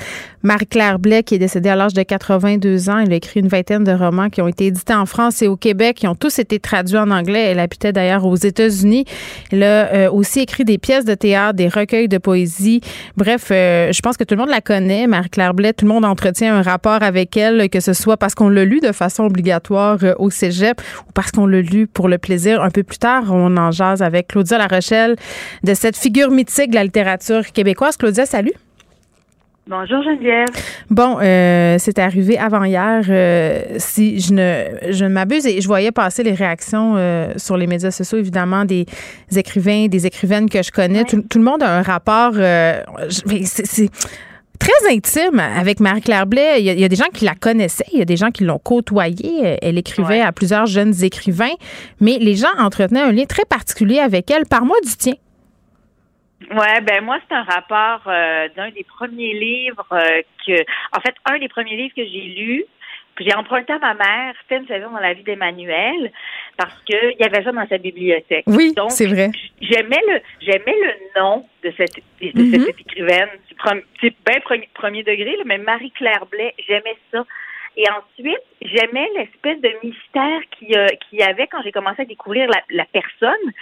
Marie-Claire 0.43 0.97
Blais, 0.97 1.23
qui 1.23 1.35
est 1.35 1.39
décédée 1.39 1.69
à 1.69 1.75
l'âge 1.75 1.93
de 1.93 2.03
82 2.03 2.89
ans. 2.89 2.99
Elle 2.99 3.11
a 3.11 3.15
écrit 3.15 3.41
une 3.41 3.49
vingtaine 3.49 3.83
de 3.83 3.91
romans 3.91 4.29
qui 4.29 4.41
ont 4.41 4.47
été 4.47 4.67
édités 4.67 4.93
en 4.93 5.05
France 5.05 5.41
et 5.41 5.47
au 5.47 5.57
Québec, 5.57 5.97
qui 5.97 6.07
ont 6.07 6.15
tous 6.15 6.39
été 6.39 6.59
traduits 6.59 6.97
en 6.97 7.11
anglais. 7.11 7.51
Elle 7.51 7.59
habitait 7.59 7.91
d'ailleurs 7.91 8.25
aux 8.25 8.35
États-Unis. 8.35 9.05
Elle 9.51 9.63
a 9.63 9.93
euh, 9.93 10.11
aussi 10.11 10.39
écrit 10.39 10.63
des 10.63 10.77
pièces 10.77 11.03
de 11.03 11.13
théâtre, 11.13 11.55
des 11.55 11.67
recueils 11.67 12.07
de 12.07 12.17
poésie. 12.17 12.81
Bref, 13.17 13.49
euh, 13.51 13.91
je 13.91 13.99
pense 14.01 14.15
que 14.15 14.23
tout 14.23 14.35
le 14.35 14.39
monde 14.39 14.49
la 14.49 14.61
connaît, 14.61 15.05
Marie-Claire 15.05 15.53
Blais. 15.53 15.73
Tout 15.73 15.85
le 15.85 15.91
monde 15.91 16.05
entretient 16.05 16.55
un 16.55 16.61
rapport 16.61 17.03
avec 17.03 17.35
elle, 17.35 17.69
que 17.69 17.81
ce 17.81 17.91
soit 17.91 18.15
parce 18.15 18.35
qu'on 18.35 18.49
l'a 18.49 18.63
lu 18.63 18.79
de 18.79 18.93
façon 18.93 19.25
obligatoire 19.25 19.97
au 20.17 20.29
cégep 20.29 20.79
ou 21.07 21.11
parce 21.13 21.31
qu'on 21.31 21.45
l'a 21.45 21.61
lu 21.61 21.87
pour 21.87 22.07
le 22.07 22.17
plaisir. 22.17 22.63
Un 22.63 22.69
peu 22.69 22.83
plus 22.83 22.99
tard, 22.99 23.25
on 23.31 23.57
en 23.57 23.71
jase 23.71 24.01
avec 24.01 24.29
Claudia 24.29 24.57
La 24.57 24.67
Rochelle 24.67 25.17
de 25.63 25.73
cette 25.73 25.97
figure 25.97 26.31
mythique 26.31 26.71
de 26.71 27.00
québécoise. 27.53 27.97
Claudia, 27.97 28.25
salut. 28.25 28.53
Bonjour 29.67 30.01
Geneviève. 30.03 30.47
Bon, 30.89 31.19
euh, 31.21 31.75
c'est 31.79 31.99
arrivé 31.99 32.37
avant 32.37 32.63
hier. 32.63 33.03
euh, 33.09 33.61
si 33.77 34.19
je 34.19 34.33
ne, 34.33 34.65
je 34.91 35.05
ne 35.05 35.09
m'abuse, 35.09 35.45
et 35.45 35.61
je 35.61 35.67
voyais 35.67 35.91
passer 35.91 36.23
les 36.23 36.33
réactions 36.33 36.95
euh, 36.97 37.31
sur 37.37 37.57
les 37.57 37.67
médias 37.67 37.91
sociaux, 37.91 38.17
évidemment, 38.17 38.65
des 38.65 38.85
écrivains, 39.35 39.87
des 39.87 40.07
écrivaines 40.07 40.49
que 40.49 40.61
je 40.63 40.71
connais. 40.71 41.03
Tout, 41.03 41.21
tout 41.29 41.37
le 41.37 41.45
monde 41.45 41.61
a 41.63 41.77
un 41.77 41.83
rapport. 41.83 42.31
euh, 42.35 42.81
c'est- 43.09 43.65
c'est 43.65 43.89
très 44.59 44.91
intime 44.93 45.39
avec 45.39 45.79
Marie-Claire 45.79 46.25
Blais. 46.25 46.55
Il 46.59 46.65
y, 46.65 46.69
a, 46.71 46.73
il 46.73 46.79
y 46.79 46.83
a 46.83 46.89
des 46.89 46.95
gens 46.95 47.09
qui 47.13 47.23
la 47.25 47.35
connaissaient, 47.35 47.85
il 47.93 47.99
y 47.99 48.01
a 48.01 48.05
des 48.05 48.17
gens 48.17 48.31
qui 48.31 48.43
l'ont 48.43 48.59
côtoyée. 48.59 49.57
Elle 49.61 49.77
écrivait 49.77 50.07
Ouais. 50.15 50.21
à 50.21 50.31
plusieurs 50.31 50.65
jeunes 50.65 50.93
écrivains, 51.03 51.53
mais 52.01 52.17
les 52.19 52.35
gens 52.35 52.47
entretenaient 52.57 53.01
un 53.01 53.11
lien 53.11 53.25
très 53.25 53.45
particulier 53.45 53.99
avec 53.99 54.29
elle. 54.31 54.45
Par 54.47 54.65
moi 54.65 54.75
du 54.83 54.95
tien. 54.97 55.13
Ouais, 56.49 56.81
ben 56.81 57.03
moi 57.03 57.19
c'est 57.27 57.35
un 57.35 57.43
rapport 57.43 58.01
euh, 58.07 58.47
d'un 58.55 58.71
des 58.71 58.83
premiers 58.83 59.33
livres 59.33 59.85
euh, 59.91 60.21
que, 60.45 60.61
en 60.95 60.99
fait, 61.01 61.15
un 61.25 61.37
des 61.37 61.47
premiers 61.47 61.75
livres 61.75 61.93
que 61.95 62.03
j'ai 62.03 62.21
lu, 62.21 62.63
que 63.15 63.23
j'ai 63.23 63.35
emprunté 63.35 63.73
à 63.73 63.79
ma 63.79 63.93
mère, 63.93 64.33
c'était 64.41 64.61
une 64.61 64.67
saison 64.67 64.89
dans 64.91 64.99
la 64.99 65.13
vie 65.13 65.23
d'Emmanuel, 65.23 66.11
parce 66.57 66.75
que 66.89 67.11
il 67.13 67.17
y 67.19 67.23
avait 67.23 67.43
ça 67.43 67.51
dans 67.51 67.67
sa 67.67 67.77
bibliothèque. 67.77 68.45
Oui, 68.47 68.73
Donc, 68.73 68.91
c'est 68.91 69.07
vrai. 69.07 69.29
J'aimais 69.61 70.01
le, 70.07 70.19
j'aimais 70.41 70.75
le 70.75 71.21
nom 71.21 71.45
de 71.63 71.71
cette, 71.77 71.97
de 72.21 72.59
cette 72.59 72.79
écrivaine. 72.79 73.29
C'est 74.01 74.15
bien 74.25 74.39
premier, 74.43 74.69
premier 74.73 75.03
degré, 75.03 75.37
là, 75.37 75.43
mais 75.45 75.57
Marie-Claire 75.57 76.25
Blais, 76.25 76.55
j'aimais 76.67 76.97
ça. 77.11 77.25
Et 77.77 77.85
ensuite, 77.89 78.41
j'aimais 78.61 79.07
l'espèce 79.15 79.61
de 79.61 79.71
mystère 79.81 80.41
qu'il 80.51 80.75
euh, 80.77 80.87
qu'il 80.87 81.19
y 81.19 81.23
avait 81.23 81.47
quand 81.47 81.61
j'ai 81.63 81.71
commencé 81.71 82.01
à 82.01 82.05
découvrir 82.05 82.49
la, 82.49 82.61
la 82.69 82.85
personne 82.85 83.53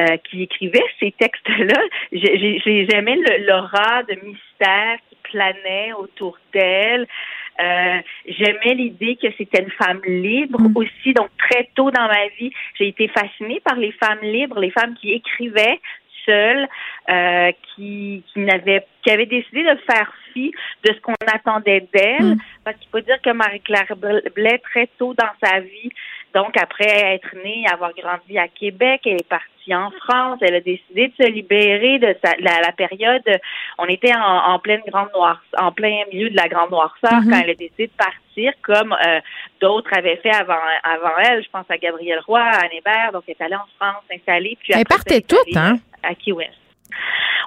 euh, 0.00 0.16
qui 0.28 0.42
écrivait 0.42 0.84
ces 1.00 1.12
textes-là. 1.12 1.80
J'ai- 2.12 2.36
le- 2.66 3.46
l'aura 3.46 4.02
de 4.04 4.14
mystère 4.22 4.98
qui 5.08 5.16
planait 5.22 5.92
autour 5.94 6.38
d'elle. 6.52 7.06
Euh, 7.60 7.98
J'aimais 8.28 8.74
l'idée 8.74 9.16
que 9.16 9.28
c'était 9.38 9.62
une 9.62 9.70
femme 9.70 10.00
libre 10.06 10.58
aussi. 10.74 11.14
Donc, 11.14 11.28
très 11.38 11.68
tôt 11.74 11.90
dans 11.90 12.06
ma 12.08 12.26
vie, 12.38 12.52
j'ai 12.78 12.88
été 12.88 13.08
fascinée 13.08 13.60
par 13.64 13.76
les 13.76 13.92
femmes 13.92 14.20
libres, 14.22 14.60
les 14.60 14.70
femmes 14.70 14.94
qui 15.00 15.12
écrivaient 15.12 15.80
seules, 16.26 16.66
euh, 17.08 17.52
qui, 17.74 18.22
qui 18.32 18.40
n'avaient 18.40 18.84
qui 19.02 19.10
avaient 19.12 19.26
décidé 19.26 19.62
de 19.62 19.78
faire 19.88 20.12
fi 20.34 20.50
de 20.84 20.92
ce 20.92 21.00
qu'on 21.00 21.14
attendait 21.32 21.86
d'elle. 21.94 22.34
Parce 22.64 22.76
qu'il 22.78 22.90
faut 22.90 23.00
dire 23.00 23.22
que 23.22 23.30
Marie-Claire 23.30 23.94
Blais, 24.34 24.58
très 24.58 24.88
tôt 24.98 25.14
dans 25.14 25.30
sa 25.42 25.60
vie, 25.60 25.90
donc 26.36 26.54
après 26.60 27.14
être 27.14 27.34
née, 27.42 27.64
avoir 27.72 27.92
grandi 27.94 28.38
à 28.38 28.46
Québec, 28.48 29.00
elle 29.06 29.20
est 29.22 29.28
partie 29.28 29.74
en 29.74 29.90
France, 30.02 30.38
elle 30.42 30.54
a 30.54 30.60
décidé 30.60 31.08
de 31.08 31.24
se 31.24 31.28
libérer 31.28 31.98
de 31.98 32.14
sa, 32.22 32.32
la, 32.38 32.60
la 32.60 32.72
période. 32.72 33.22
On 33.78 33.86
était 33.86 34.14
en, 34.14 34.52
en 34.52 34.58
pleine 34.58 34.82
grande 34.86 35.08
noirceur, 35.14 35.58
en 35.58 35.72
plein 35.72 36.04
milieu 36.12 36.28
de 36.30 36.36
la 36.36 36.48
grande 36.48 36.70
noirceur 36.70 37.20
Mhm. 37.20 37.30
quand 37.30 37.40
elle 37.42 37.50
a 37.50 37.54
décidé 37.54 37.86
de 37.86 37.92
partir, 37.96 38.52
comme 38.62 38.92
euh, 38.92 39.20
d'autres 39.62 39.90
avaient 39.96 40.20
fait 40.22 40.34
avant 40.34 40.60
avant 40.84 41.16
elle. 41.24 41.42
Je 41.42 41.48
pense 41.50 41.64
à 41.70 41.78
Gabrielle 41.78 42.20
Roy, 42.26 42.40
à 42.40 42.64
Anne 42.64 42.76
Hébert, 42.78 43.10
donc 43.12 43.24
elle 43.26 43.34
est 43.40 43.44
allée 43.44 43.56
en 43.56 43.66
France 43.78 44.02
s'installer. 44.10 44.58
Puis 44.62 44.74
après 44.74 44.98
elle 45.06 45.16
est 45.16 45.26
toutes, 45.26 45.56
allée, 45.56 45.56
hein? 45.72 45.78
À 46.02 46.14
Key 46.14 46.32
West. 46.32 46.52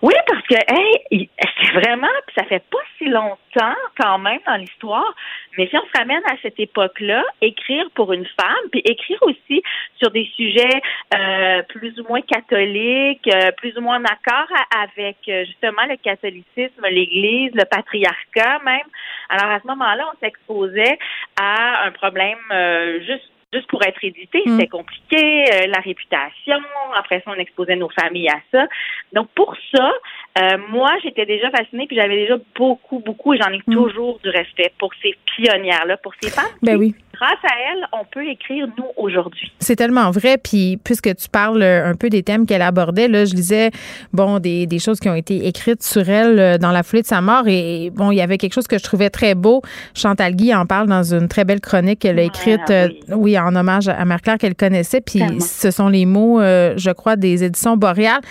Oui, 0.02 0.14
parce 0.28 0.42
que 0.48 0.56
hey, 0.56 1.30
c'est 1.42 1.74
vraiment, 1.74 2.08
puis 2.26 2.36
ça 2.38 2.46
fait 2.46 2.64
pas 2.72 2.78
si 2.98 3.06
longtemps 3.06 3.76
quand 4.00 4.18
même 4.18 4.40
dans 4.48 4.56
l'histoire, 4.56 5.14
mais 5.58 5.68
si 5.68 5.78
on 5.78 5.86
se 5.86 5.98
ramène 5.98 6.22
à 6.26 6.36
cette 6.42 6.60
époque-là, 6.60 7.24
écrire 7.42 7.86
pour 7.96 8.14
une 8.14 8.26
femme, 8.26 8.70
puis 8.72 8.82
écrire 8.86 9.22
aussi 9.24 9.62
sur 9.98 10.10
des 10.12 10.30
sujets 10.36 10.82
euh, 11.16 11.64
plus 11.64 12.00
ou 12.00 12.08
moins 12.08 12.22
catholiques, 12.22 13.28
euh, 13.28 13.52
plus 13.58 13.78
ou 13.78 13.82
moins 13.82 14.00
en 14.00 14.06
accord 14.06 14.48
avec 14.82 15.18
euh, 15.28 15.44
justement 15.46 15.86
le 15.90 15.98
catholicisme, 15.98 16.86
l'Église, 16.90 17.52
le 17.54 17.66
patriarcat 17.66 18.60
même. 18.64 18.88
Alors 19.30 19.52
à 19.52 19.60
ce 19.60 19.68
moment-là, 19.68 20.06
on 20.14 20.20
s'exposait 20.20 20.98
à 21.40 21.86
un 21.86 21.92
problème 21.92 22.38
euh, 22.52 23.02
juste 23.02 23.30
juste 23.54 23.68
pour 23.68 23.84
être 23.84 24.04
édité, 24.04 24.44
Mm. 24.46 24.52
c'était 24.52 24.68
compliqué, 24.68 25.46
euh, 25.54 25.68
la 25.68 25.80
réputation, 25.80 26.58
après 26.96 27.22
ça 27.26 27.32
on 27.36 27.40
exposait 27.40 27.76
nos 27.76 27.90
familles 27.90 28.30
à 28.30 28.40
ça. 28.52 28.68
Donc 29.14 29.28
pour 29.36 29.56
ça, 29.74 29.92
euh, 30.40 30.58
moi 30.70 30.92
j'étais 31.04 31.26
déjà 31.26 31.50
fascinée 31.50 31.88
puis 31.88 31.96
j'avais 31.96 32.16
déjà 32.16 32.38
beaucoup 32.56 33.00
beaucoup 33.00 33.34
et 33.34 33.38
j'en 33.38 33.52
ai 33.52 33.62
toujours 33.72 34.20
du 34.20 34.30
respect 34.30 34.72
pour 34.78 34.92
ces 35.02 35.16
pionnières 35.36 35.86
là, 35.86 35.98
pour 35.98 36.14
ces 36.22 36.30
femmes 36.30 36.46
Ben 36.62 36.78
oui. 36.78 36.94
Grâce 37.20 37.44
à 37.44 37.56
elles, 37.72 37.86
on 37.92 38.06
peut 38.06 38.26
écrire 38.26 38.68
nous 38.78 38.86
aujourd'hui. 38.98 39.52
C'est 39.60 39.76
tellement 39.76 40.12
vrai. 40.12 40.38
Puis, 40.38 40.78
puisque 40.84 41.14
tu 41.16 41.30
parles 41.30 41.62
euh, 41.62 41.90
un 41.90 41.96
peu 41.96 42.10
des 42.10 42.24
thèmes 42.24 42.46
qu'elle 42.46 42.62
abordait, 42.62 43.08
là, 43.08 43.26
je 43.26 43.34
lisais, 43.34 43.72
bon, 44.14 44.40
des, 44.40 44.68
des 44.68 44.80
choses 44.80 45.00
qui 45.00 45.10
ont 45.10 45.16
été 45.16 45.48
écrites 45.48 45.84
sur 45.84 46.08
elle 46.10 46.40
euh, 46.40 46.58
dans 46.58 46.72
la 46.72 46.84
foulée 46.84 47.02
de 47.02 47.08
sa 47.08 47.22
mort. 47.22 47.44
Et, 47.48 47.92
bon, 47.94 48.12
il 48.12 48.16
y 48.16 48.22
avait 48.22 48.38
quelque 48.38 48.54
chose 48.54 48.68
que 48.68 48.78
je 48.78 48.84
trouvais 48.84 49.10
très 49.10 49.36
beau. 49.36 49.62
Chantal 49.94 50.36
Guy 50.36 50.54
en 50.54 50.66
parle 50.66 50.88
dans 50.88 51.14
une 51.14 51.28
très 51.28 51.44
belle 51.44 51.62
chronique 51.62 52.00
qu'elle 52.00 52.20
a 52.20 52.24
écrite, 52.24 52.70
euh, 52.70 52.90
oui. 53.10 53.38
en 53.38 53.56
hommage 53.56 53.88
à 53.88 54.06
Marie-Claire 54.06 54.38
qu'elle 54.38 54.56
connaissait. 54.56 55.02
Puis, 55.02 55.20
Tellement. 55.20 55.40
ce 55.40 55.72
sont 55.72 55.90
les 55.90 56.06
mots, 56.06 56.40
euh, 56.42 56.74
je 56.78 56.92
crois, 56.92 57.16
des 57.16 57.44
éditions 57.44 57.78
Boréal. 57.78 58.22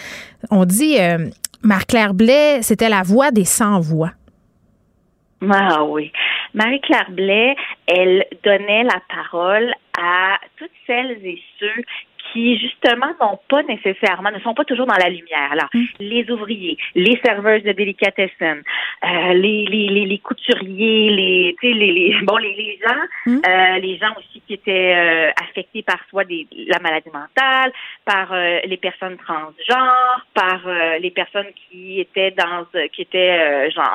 On 0.50 0.64
dit, 0.64 0.96
euh, 0.98 1.28
Marie-Claire 1.62 2.14
Blais, 2.14 2.62
c'était 2.62 2.88
la 2.88 3.02
voix 3.02 3.30
des 3.30 3.44
sans-voix. 3.44 4.12
Ah 5.48 5.84
oui. 5.84 6.10
Marie-Claire 6.58 7.12
Blais, 7.12 7.54
elle 7.86 8.26
donnait 8.42 8.82
la 8.82 9.00
parole 9.08 9.72
à 9.96 10.38
toutes 10.56 10.72
celles 10.88 11.24
et 11.24 11.40
ceux 11.60 11.82
qui 12.32 12.58
justement 12.58 13.08
n'ont 13.20 13.38
pas 13.48 13.62
nécessairement, 13.62 14.30
ne 14.30 14.40
sont 14.40 14.54
pas 14.54 14.64
toujours 14.64 14.86
dans 14.86 14.96
la 14.96 15.08
lumière. 15.08 15.50
Alors, 15.52 15.68
Mm. 15.74 15.84
les 16.00 16.30
ouvriers, 16.30 16.76
les 16.94 17.18
serveuses 17.24 17.62
de 17.62 17.72
délicatessen, 17.72 18.62
euh, 19.04 19.32
les, 19.34 19.66
les, 19.66 19.88
les, 19.88 20.06
les 20.06 20.18
couturiers, 20.18 21.10
les, 21.10 21.56
les, 21.62 21.74
les, 21.74 22.16
bon, 22.22 22.36
les, 22.36 22.54
les 22.54 22.78
gens, 22.82 23.02
Mm. 23.26 23.40
euh, 23.48 23.78
les 23.78 23.96
gens 23.98 24.12
aussi 24.18 24.42
qui 24.46 24.54
étaient 24.54 24.94
euh, 24.96 25.30
affectés 25.42 25.82
par 25.82 25.98
soit 26.10 26.24
des, 26.24 26.46
la 26.66 26.78
maladie 26.80 27.10
mentale, 27.12 27.72
par 28.04 28.32
euh, 28.32 28.60
les 28.64 28.76
personnes 28.76 29.16
transgenres, 29.18 30.26
par 30.34 30.60
euh, 30.66 30.98
les 30.98 31.10
personnes 31.10 31.46
qui 31.70 32.00
étaient 32.00 32.30
dans, 32.32 32.66
euh, 32.74 32.88
qui 32.92 33.02
étaient 33.02 33.38
euh, 33.38 33.70
genre 33.70 33.88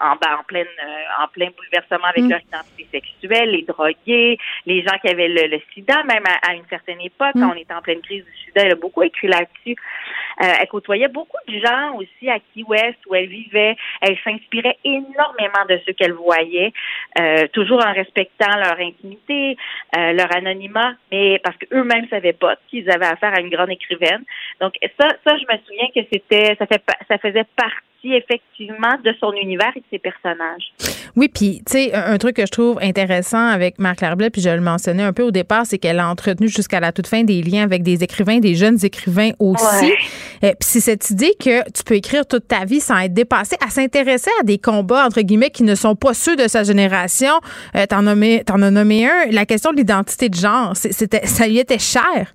en, 0.00 0.06
en, 0.06 0.16
ben, 0.16 0.36
en 0.40 0.44
pleine, 0.44 0.66
euh, 0.66 1.24
en 1.24 1.28
plein 1.28 1.48
bouleversement 1.56 2.06
avec 2.08 2.24
Mm. 2.24 2.30
leur 2.30 2.40
identité 2.40 2.86
sexuelle, 2.92 3.50
les 3.50 3.62
drogués, 3.62 4.38
les 4.66 4.82
gens 4.82 4.96
qui 5.02 5.08
avaient 5.08 5.28
le, 5.28 5.46
le 5.48 5.60
sida, 5.74 6.02
même 6.04 6.24
à, 6.26 6.50
à 6.50 6.54
une 6.54 6.66
certaine 6.68 7.00
époque, 7.00 7.34
en 7.74 7.82
pleine 7.82 8.00
crise 8.00 8.24
du 8.24 8.44
sida, 8.44 8.62
elle 8.62 8.72
a 8.72 8.76
beaucoup 8.76 9.02
écrit 9.02 9.28
là-dessus. 9.28 9.76
Euh, 10.42 10.52
elle 10.60 10.68
côtoyait 10.68 11.08
beaucoup 11.08 11.38
de 11.48 11.58
gens 11.58 11.94
aussi 11.96 12.28
à 12.28 12.38
Key 12.38 12.62
West 12.66 12.98
où 13.08 13.14
elle 13.14 13.28
vivait. 13.28 13.76
Elle 14.02 14.16
s'inspirait 14.22 14.76
énormément 14.84 15.64
de 15.68 15.80
ce 15.86 15.92
qu'elle 15.92 16.12
voyait, 16.12 16.72
euh, 17.18 17.46
toujours 17.52 17.84
en 17.84 17.92
respectant 17.92 18.54
leur 18.56 18.78
intimité, 18.78 19.56
euh, 19.96 20.12
leur 20.12 20.34
anonymat, 20.36 20.94
mais 21.10 21.40
parce 21.42 21.56
qu'eux-mêmes 21.56 22.08
savaient 22.08 22.32
pas 22.34 22.56
qu'ils 22.68 22.90
avaient 22.90 23.06
affaire 23.06 23.34
à 23.34 23.40
une 23.40 23.50
grande 23.50 23.70
écrivaine. 23.70 24.24
Donc 24.60 24.74
ça, 25.00 25.08
ça, 25.26 25.36
je 25.36 25.44
me 25.52 25.58
souviens 25.66 25.88
que 25.94 26.06
c'était, 26.12 26.54
ça 26.56 26.66
fait, 26.66 26.82
ça 27.08 27.18
faisait 27.18 27.46
partie 27.56 27.95
effectivement 28.14 28.96
de 29.04 29.12
son 29.20 29.32
univers 29.32 29.72
et 29.76 29.80
de 29.80 29.84
ses 29.90 29.98
personnages. 29.98 30.72
Oui, 31.16 31.28
puis 31.28 31.62
tu 31.66 31.72
sais, 31.72 31.94
un, 31.94 32.12
un 32.12 32.18
truc 32.18 32.36
que 32.36 32.42
je 32.46 32.50
trouve 32.50 32.78
intéressant 32.82 33.48
avec 33.48 33.78
Marc-Claire 33.78 34.16
Blais, 34.16 34.30
puis 34.30 34.42
je 34.42 34.50
le 34.50 34.60
mentionnais 34.60 35.02
un 35.02 35.12
peu 35.12 35.22
au 35.22 35.30
départ, 35.30 35.64
c'est 35.64 35.78
qu'elle 35.78 35.98
a 35.98 36.08
entretenu 36.08 36.48
jusqu'à 36.48 36.78
la 36.78 36.92
toute 36.92 37.06
fin 37.06 37.24
des 37.24 37.42
liens 37.42 37.62
avec 37.62 37.82
des 37.82 38.04
écrivains, 38.04 38.38
des 38.38 38.54
jeunes 38.54 38.78
écrivains 38.84 39.30
aussi. 39.38 39.86
Ouais. 39.86 39.96
Euh, 40.44 40.52
puis 40.60 40.68
c'est 40.68 40.80
cette 40.80 41.08
idée 41.10 41.32
que 41.40 41.64
tu 41.70 41.82
peux 41.84 41.94
écrire 41.94 42.26
toute 42.26 42.46
ta 42.46 42.64
vie 42.64 42.80
sans 42.80 42.98
être 42.98 43.14
dépassé, 43.14 43.56
à 43.64 43.70
s'intéresser 43.70 44.30
à 44.40 44.42
des 44.42 44.58
combats, 44.58 45.06
entre 45.06 45.22
guillemets, 45.22 45.50
qui 45.50 45.62
ne 45.62 45.74
sont 45.74 45.96
pas 45.96 46.12
ceux 46.12 46.36
de 46.36 46.48
sa 46.48 46.62
génération. 46.64 47.32
Euh, 47.74 47.86
t'en, 47.86 48.02
nommé- 48.02 48.44
t'en 48.44 48.60
as 48.60 48.70
nommé 48.70 49.08
un, 49.08 49.30
la 49.30 49.46
question 49.46 49.72
de 49.72 49.78
l'identité 49.78 50.28
de 50.28 50.34
genre, 50.34 50.76
c'était, 50.76 51.26
ça 51.26 51.48
lui 51.48 51.58
était 51.58 51.78
cher. 51.78 52.34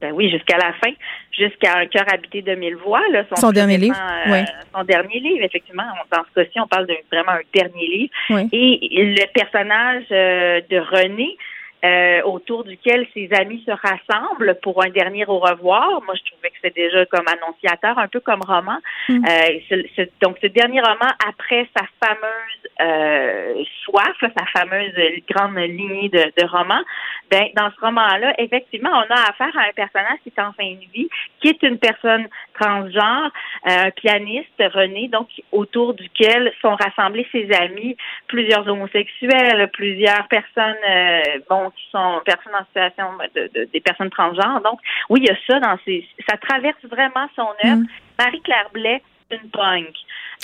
Ben 0.00 0.12
oui, 0.12 0.30
jusqu'à 0.30 0.58
la 0.58 0.72
fin, 0.74 0.92
jusqu'à 1.38 1.78
Un 1.78 1.86
cœur 1.86 2.04
habité 2.12 2.42
de 2.42 2.54
mille 2.54 2.76
voix. 2.76 3.02
Là, 3.10 3.24
Son 3.36 3.50
dernier 3.50 3.78
livre, 3.78 3.96
euh. 4.28 4.44
Son 4.74 4.84
dernier 4.84 5.20
livre, 5.20 5.44
effectivement. 5.44 5.84
Dans 6.10 6.22
ce 6.28 6.40
cas-ci, 6.40 6.60
on 6.60 6.66
parle 6.66 6.86
de 6.86 6.96
vraiment 7.12 7.32
un 7.32 7.40
dernier 7.54 7.86
livre. 7.86 8.12
Oui. 8.30 8.48
Et 8.52 9.04
le 9.04 9.26
personnage 9.32 10.04
euh, 10.10 10.60
de 10.70 10.78
René, 10.78 11.36
euh, 11.84 12.22
autour 12.22 12.64
duquel 12.64 13.06
ses 13.14 13.28
amis 13.32 13.62
se 13.66 13.70
rassemblent 13.70 14.58
pour 14.62 14.82
un 14.84 14.88
dernier 14.90 15.24
au 15.26 15.38
revoir. 15.38 16.00
Moi, 16.04 16.14
je 16.14 16.30
trouvais 16.32 16.48
que 16.50 16.56
c'était 16.62 16.82
déjà 16.82 17.04
comme 17.06 17.26
annonciateur, 17.28 17.98
un 17.98 18.08
peu 18.08 18.20
comme 18.20 18.40
roman. 18.42 18.78
Mm. 19.08 19.24
Euh, 19.24 19.58
ce- 19.68 19.86
ce- 19.96 20.10
donc, 20.22 20.36
ce 20.42 20.46
dernier 20.48 20.80
roman, 20.80 21.10
après 21.28 21.68
sa 21.76 21.84
fameuse 22.02 22.70
euh, 22.80 23.62
soif, 23.84 24.20
là, 24.22 24.28
sa 24.36 24.60
fameuse 24.60 24.92
grande 25.30 25.56
lignée 25.56 26.08
de, 26.08 26.18
de 26.40 26.46
romans, 26.48 26.82
ben, 27.30 27.46
dans 27.56 27.70
ce 27.70 27.80
roman-là, 27.80 28.34
effectivement, 28.38 28.90
on 28.92 29.14
a 29.14 29.28
affaire 29.30 29.56
à 29.56 29.68
un 29.68 29.72
personnage 29.74 30.18
qui 30.22 30.32
est 30.36 30.40
en 30.40 30.52
fin 30.52 30.70
de 30.70 30.86
vie, 30.92 31.08
qui 31.40 31.48
est 31.48 31.62
une 31.62 31.78
personne 31.78 32.26
transgenre, 32.58 33.30
euh, 33.66 33.86
un 33.86 33.90
pianiste, 33.90 34.60
René, 34.74 35.08
donc 35.08 35.28
autour 35.52 35.94
duquel 35.94 36.52
sont 36.62 36.74
rassemblés 36.74 37.26
ses 37.32 37.48
amis, 37.52 37.96
plusieurs 38.28 38.66
homosexuels, 38.68 39.68
plusieurs 39.72 40.26
personnes, 40.28 40.84
euh, 40.88 41.20
bon, 41.50 41.70
qui 41.76 41.84
sont 41.90 42.20
personnes 42.24 42.54
en 42.54 42.64
situation 42.66 43.06
de, 43.34 43.42
de- 43.54 43.68
des 43.72 43.80
personnes 43.80 44.10
transgenres. 44.10 44.60
Donc, 44.62 44.78
oui, 45.10 45.20
il 45.22 45.28
y 45.28 45.30
a 45.30 45.36
ça 45.46 45.60
dans 45.60 45.78
ses, 45.84 46.06
ça 46.28 46.36
traverse 46.36 46.82
vraiment 46.84 47.28
son 47.36 47.48
œuvre. 47.64 47.82
Mm. 47.82 47.86
Marie-Claire 48.18 48.70
Blais, 48.72 49.02
une 49.30 49.50
punk. 49.50 49.94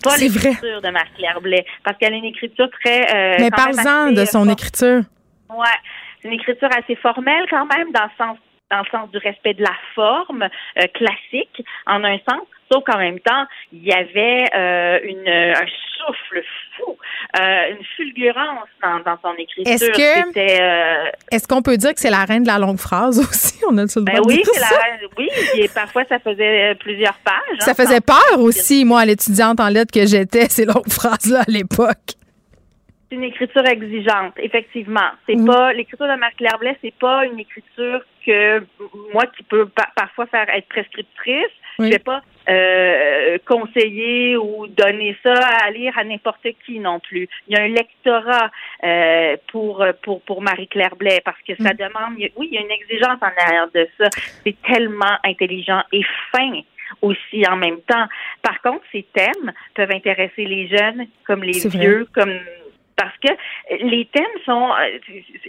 Pas 0.02 0.16
l'écriture 0.16 0.80
de 0.82 0.90
Marie-Claire 0.90 1.40
Blais, 1.40 1.64
parce 1.84 1.96
qu'elle 1.98 2.14
a 2.14 2.16
une 2.16 2.24
écriture 2.24 2.68
très... 2.80 3.00
euh, 3.14 3.36
Mais 3.38 3.50
parle-en 3.50 4.12
de 4.12 4.20
euh, 4.20 4.26
son 4.26 4.48
écriture. 4.48 5.02
Ouais, 5.50 5.78
c'est 6.20 6.28
une 6.28 6.34
écriture 6.34 6.68
assez 6.76 6.96
formelle 6.96 7.44
quand 7.50 7.66
même, 7.66 7.92
dans 7.92 8.04
le 8.04 8.10
sens 8.18 8.38
dans 8.72 8.78
le 8.80 8.90
sens 8.90 9.10
du 9.10 9.18
respect 9.18 9.54
de 9.54 9.62
la 9.62 9.76
forme 9.94 10.42
euh, 10.42 10.82
classique, 10.94 11.62
en 11.86 12.02
un 12.02 12.16
sens, 12.28 12.40
sauf 12.72 12.82
qu'en 12.84 12.98
même 12.98 13.20
temps, 13.20 13.44
il 13.72 13.84
y 13.84 13.92
avait 13.92 14.46
euh, 14.54 14.98
une, 15.04 15.28
un 15.28 15.66
souffle 15.98 16.42
fou, 16.76 16.96
euh, 17.38 17.70
une 17.70 17.84
fulgurance 17.96 18.68
dans, 18.82 18.98
dans 19.00 19.18
son 19.22 19.34
écriture. 19.38 19.72
Est-ce 19.72 19.90
que- 19.90 20.38
euh, 20.38 21.10
Est-ce 21.30 21.46
qu'on 21.46 21.62
peut 21.62 21.76
dire 21.76 21.92
que 21.94 22.00
c'est 22.00 22.10
la 22.10 22.24
reine 22.24 22.42
de 22.42 22.48
la 22.48 22.58
longue 22.58 22.78
phrase 22.78 23.18
aussi? 23.28 23.60
On 23.68 23.76
a 23.78 23.82
le 23.82 23.86
droit 23.88 24.04
ben 24.04 24.20
oui, 24.26 24.42
c'est 24.44 24.58
ça? 24.58 24.74
la, 24.74 25.06
oui, 25.18 25.28
et 25.58 25.68
parfois 25.68 26.04
ça 26.08 26.18
faisait 26.18 26.70
euh, 26.70 26.74
plusieurs 26.74 27.18
pages. 27.18 27.58
Ça 27.60 27.70
hein, 27.70 27.74
faisait 27.74 27.96
sans- 27.96 28.00
peur 28.32 28.40
aussi, 28.40 28.84
moi, 28.84 29.00
à 29.00 29.04
l'étudiante 29.04 29.60
en 29.60 29.68
lettres 29.68 29.92
que 29.92 30.06
j'étais, 30.06 30.46
ces 30.48 30.64
longues 30.64 30.90
phrases-là 30.90 31.40
à 31.40 31.50
l'époque. 31.50 32.16
C'est 33.12 33.16
une 33.16 33.24
écriture 33.24 33.66
exigeante, 33.66 34.32
effectivement. 34.38 35.10
C'est 35.28 35.36
Mm. 35.36 35.44
pas 35.44 35.72
l'écriture 35.74 36.06
de 36.08 36.16
Marc-Claire 36.18 36.56
Blais, 36.58 36.78
c'est 36.82 36.94
pas 36.94 37.26
une 37.26 37.38
écriture 37.40 38.00
que 38.24 38.60
moi 39.12 39.26
qui 39.36 39.42
peux 39.42 39.66
pa- 39.68 39.90
parfois 39.94 40.24
faire 40.28 40.48
être 40.48 40.66
prescriptrice, 40.68 41.52
Oui. 41.78 41.88
je 41.88 41.92
vais 41.92 41.98
pas 41.98 42.22
euh, 42.48 43.36
conseiller 43.46 44.38
ou 44.38 44.66
donner 44.66 45.14
ça 45.22 45.34
à 45.34 45.70
lire 45.70 45.96
à 45.98 46.04
n'importe 46.04 46.46
qui 46.64 46.78
non 46.80 47.00
plus. 47.00 47.28
Il 47.48 47.54
y 47.56 47.60
a 47.60 47.64
un 47.64 47.68
lectorat 47.68 48.50
euh, 48.82 49.36
pour 49.48 49.84
pour 50.02 50.22
pour 50.22 50.40
Marie-Claire 50.40 50.96
Blais 50.96 51.20
parce 51.22 51.40
que 51.46 51.54
ça 51.62 51.74
demande 51.74 52.18
y 52.18 52.24
a- 52.24 52.30
oui, 52.36 52.48
il 52.50 52.54
y 52.54 52.58
a 52.58 52.62
une 52.62 52.70
exigence 52.70 53.18
en 53.20 53.42
arrière 53.44 53.68
de 53.74 53.86
ça. 53.98 54.08
C'est 54.42 54.56
tellement 54.62 55.18
intelligent 55.22 55.82
et 55.92 56.02
fin 56.32 56.62
aussi 57.02 57.42
en 57.48 57.56
même 57.56 57.80
temps. 57.82 58.06
Par 58.42 58.60
contre, 58.62 58.84
ces 58.90 59.02
thèmes 59.14 59.52
peuvent 59.74 59.92
intéresser 59.92 60.44
les 60.44 60.66
jeunes 60.68 61.06
comme 61.26 61.42
les 61.44 61.66
vieux, 61.68 62.06
comme 62.14 62.32
parce 62.96 63.16
que 63.18 63.32
les 63.80 64.06
thèmes 64.06 64.24
sont, 64.44 64.70
euh, 64.70 64.98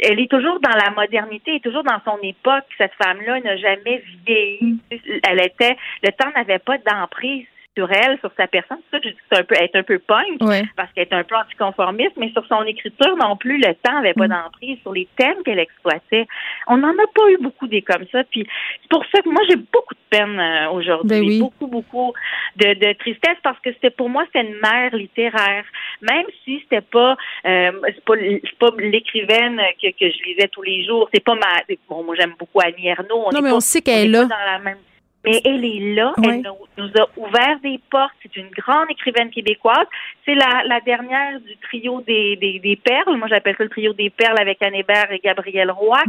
elle 0.01 0.19
est 0.19 0.29
toujours 0.29 0.59
dans 0.59 0.75
la 0.75 0.91
modernité, 0.91 1.59
toujours 1.59 1.83
dans 1.83 1.99
son 2.05 2.17
époque. 2.21 2.65
Cette 2.77 2.93
femme-là 3.01 3.39
n'a 3.41 3.57
jamais 3.57 4.03
vieilli. 4.25 4.79
Elle 5.27 5.41
était, 5.41 5.75
le 6.03 6.11
temps 6.11 6.31
n'avait 6.35 6.59
pas 6.59 6.77
d'emprise 6.77 7.45
sur 7.75 7.91
elle, 7.91 8.19
sur 8.19 8.31
sa 8.37 8.47
personne. 8.47 8.77
C'est 8.91 8.97
ça 8.97 8.99
que 9.01 9.09
je 9.09 9.13
dis 9.13 9.17
que 9.19 9.23
c'est 9.31 9.39
un 9.39 9.43
peu, 9.43 9.55
être 9.55 9.75
un 9.75 9.83
peu 9.83 9.97
punk, 9.99 10.41
Ouais. 10.41 10.61
parce 10.75 10.91
qu'elle 10.93 11.07
est 11.07 11.13
un 11.13 11.23
peu 11.23 11.35
anticonformiste, 11.35 12.11
mais 12.17 12.29
sur 12.31 12.45
son 12.47 12.63
écriture 12.65 13.15
non 13.17 13.35
plus, 13.35 13.57
le 13.57 13.73
temps 13.81 13.93
n'avait 13.93 14.13
pas 14.13 14.27
d'emprise 14.27 14.77
sur 14.81 14.93
les 14.93 15.07
thèmes 15.17 15.41
qu'elle 15.43 15.59
exploitait. 15.59 16.27
On 16.67 16.77
n'en 16.77 16.91
a 16.91 17.07
pas 17.15 17.29
eu 17.31 17.37
beaucoup 17.41 17.67
des 17.67 17.81
comme 17.81 18.05
ça. 18.11 18.23
Puis 18.25 18.47
c'est 18.81 18.89
pour 18.89 19.03
ça 19.13 19.21
que 19.21 19.29
moi 19.29 19.41
j'ai 19.49 19.55
beaucoup 19.55 19.93
de 19.95 19.99
peine 20.09 20.39
euh, 20.39 20.69
aujourd'hui, 20.69 21.09
Ben 21.09 21.25
oui. 21.25 21.39
beaucoup 21.39 21.67
beaucoup 21.67 22.13
de, 22.57 22.73
de 22.75 22.93
tristesse 22.93 23.37
parce 23.41 23.59
que 23.61 23.73
c'était 23.73 23.89
pour 23.89 24.09
moi 24.09 24.23
c'était 24.27 24.47
une 24.47 24.59
mère 24.61 24.95
littéraire, 24.95 25.65
même 26.01 26.25
si 26.43 26.59
c'était 26.61 26.81
pas 26.81 27.17
euh, 27.45 27.71
c'est 27.85 28.05
pas 28.05 28.13
c'est 28.15 28.57
pas 28.59 28.69
l'écrivaine 28.77 29.59
que, 29.81 29.87
que 29.89 30.11
je 30.11 30.23
lisais 30.25 30.47
tous 30.49 30.61
les 30.61 30.85
jours. 30.85 31.09
C'est 31.13 31.23
pas 31.23 31.33
ma 31.35 31.61
bon 31.89 32.03
moi 32.03 32.15
j'aime 32.19 32.35
beaucoup 32.37 32.59
Annie 32.63 32.87
Ernaux. 32.87 33.29
Non, 33.31 33.39
est 33.39 33.41
mais 33.41 33.49
pas- 33.49 33.55
on 33.55 33.59
sait 33.59 33.81
qu'elle 33.81 34.05
est 34.05 34.07
là. 34.09 34.27
pas 34.27 34.35
dans 34.35 34.51
la 34.51 34.59
même 34.59 34.77
mais 35.23 35.41
elle 35.45 35.63
est 35.63 35.95
là, 35.95 36.13
elle 36.23 36.43
nous, 36.77 36.91
a 36.99 37.07
ouvert 37.17 37.59
des 37.61 37.79
portes. 37.89 38.13
C'est 38.21 38.35
une 38.35 38.49
grande 38.49 38.89
écrivaine 38.89 39.29
québécoise. 39.29 39.87
C'est 40.25 40.35
la, 40.35 40.63
la 40.67 40.81
dernière 40.81 41.39
du 41.39 41.55
trio 41.57 42.01
des, 42.01 42.35
des, 42.35 42.59
des 42.59 42.75
perles. 42.75 43.17
Moi, 43.17 43.27
j'appelle 43.29 43.55
ça 43.57 43.63
le 43.63 43.69
trio 43.69 43.93
des 43.93 44.09
perles 44.09 44.39
avec 44.39 44.61
Anne 44.61 44.75
Hébert 44.75 45.11
et 45.11 45.19
Gabrielle 45.19 45.71
Roy. 45.71 46.03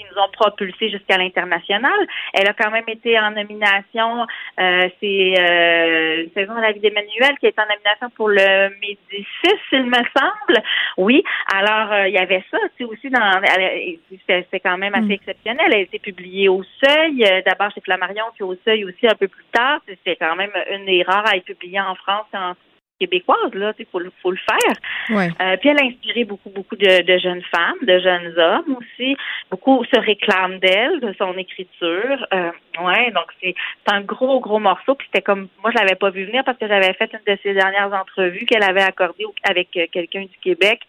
Qui 0.00 0.06
nous 0.10 0.22
ont 0.22 0.30
propulsés 0.32 0.90
jusqu'à 0.90 1.18
l'international. 1.18 1.98
Elle 2.32 2.48
a 2.48 2.54
quand 2.54 2.70
même 2.70 2.88
été 2.88 3.18
en 3.18 3.30
nomination, 3.32 4.26
euh, 4.58 4.88
c'est 5.00 5.34
euh, 5.38 6.26
Saison 6.34 6.54
de 6.54 6.60
la 6.60 6.72
vie 6.72 6.80
d'Emmanuel 6.80 7.36
qui 7.38 7.46
est 7.46 7.58
en 7.58 7.66
nomination 7.66 8.10
pour 8.16 8.28
le 8.28 8.70
Médicis, 8.80 9.60
il 9.72 9.84
me 9.84 10.02
semble. 10.16 10.62
Oui, 10.96 11.22
alors 11.54 11.92
euh, 11.92 12.08
il 12.08 12.14
y 12.14 12.18
avait 12.18 12.44
ça, 12.50 12.58
tu 12.76 12.84
sais, 12.84 12.90
aussi 12.90 13.10
dans 13.10 13.40
c'était 14.26 14.60
quand 14.60 14.78
même 14.78 14.94
assez 14.94 15.10
Mm. 15.10 15.12
exceptionnel. 15.12 15.66
Elle 15.66 15.74
a 15.74 15.82
été 15.82 15.98
publiée 15.98 16.48
au 16.48 16.62
Seuil, 16.82 17.24
euh, 17.24 17.42
d'abord 17.46 17.72
chez 17.72 17.80
Flammarion, 17.80 18.24
puis 18.34 18.44
au 18.44 18.54
Seuil 18.64 18.84
aussi 18.84 19.06
un 19.06 19.14
peu 19.14 19.28
plus 19.28 19.44
tard. 19.52 19.80
C'était 19.86 20.16
quand 20.16 20.36
même 20.36 20.52
une 20.70 20.86
des 20.86 21.02
rares 21.02 21.26
à 21.28 21.36
être 21.36 21.44
publiée 21.44 21.80
en 21.80 21.94
France 21.94 22.26
en 22.32 22.54
québécoise, 23.00 23.54
là, 23.54 23.72
il 23.78 23.86
faut, 23.90 23.98
le- 23.98 24.12
faut 24.22 24.30
le 24.30 24.36
faire. 24.38 25.16
Ouais. 25.16 25.28
Euh, 25.40 25.56
puis 25.56 25.70
elle 25.70 25.78
a 25.78 25.84
inspiré 25.86 26.24
beaucoup, 26.24 26.50
beaucoup 26.50 26.76
de, 26.76 27.02
de 27.02 27.18
jeunes 27.18 27.42
femmes, 27.50 27.78
de 27.82 27.98
jeunes 27.98 28.34
hommes 28.38 28.76
aussi. 28.78 29.16
Beaucoup 29.50 29.82
se 29.92 29.98
réclament 29.98 30.58
d'elle, 30.58 31.00
de 31.00 31.12
son 31.18 31.36
écriture. 31.38 32.26
Euh, 32.34 32.50
ouais, 32.82 33.10
donc 33.12 33.26
c'est 33.42 33.54
c'est 33.86 33.94
un 33.94 34.02
gros, 34.02 34.40
gros 34.40 34.58
morceau. 34.58 34.94
Puis 34.94 35.08
c'était 35.10 35.22
comme 35.22 35.48
moi, 35.62 35.70
je 35.74 35.78
l'avais 35.80 35.96
pas 35.96 36.10
vu 36.10 36.24
venir 36.26 36.44
parce 36.44 36.58
que 36.58 36.68
j'avais 36.68 36.92
fait 36.94 37.10
une 37.12 37.34
de 37.34 37.38
ses 37.42 37.54
dernières 37.54 37.92
entrevues 37.92 38.44
qu'elle 38.46 38.62
avait 38.62 38.82
accordée 38.82 39.24
avec 39.48 39.68
euh, 39.76 39.86
quelqu'un 39.90 40.22
du 40.22 40.36
Québec. 40.42 40.80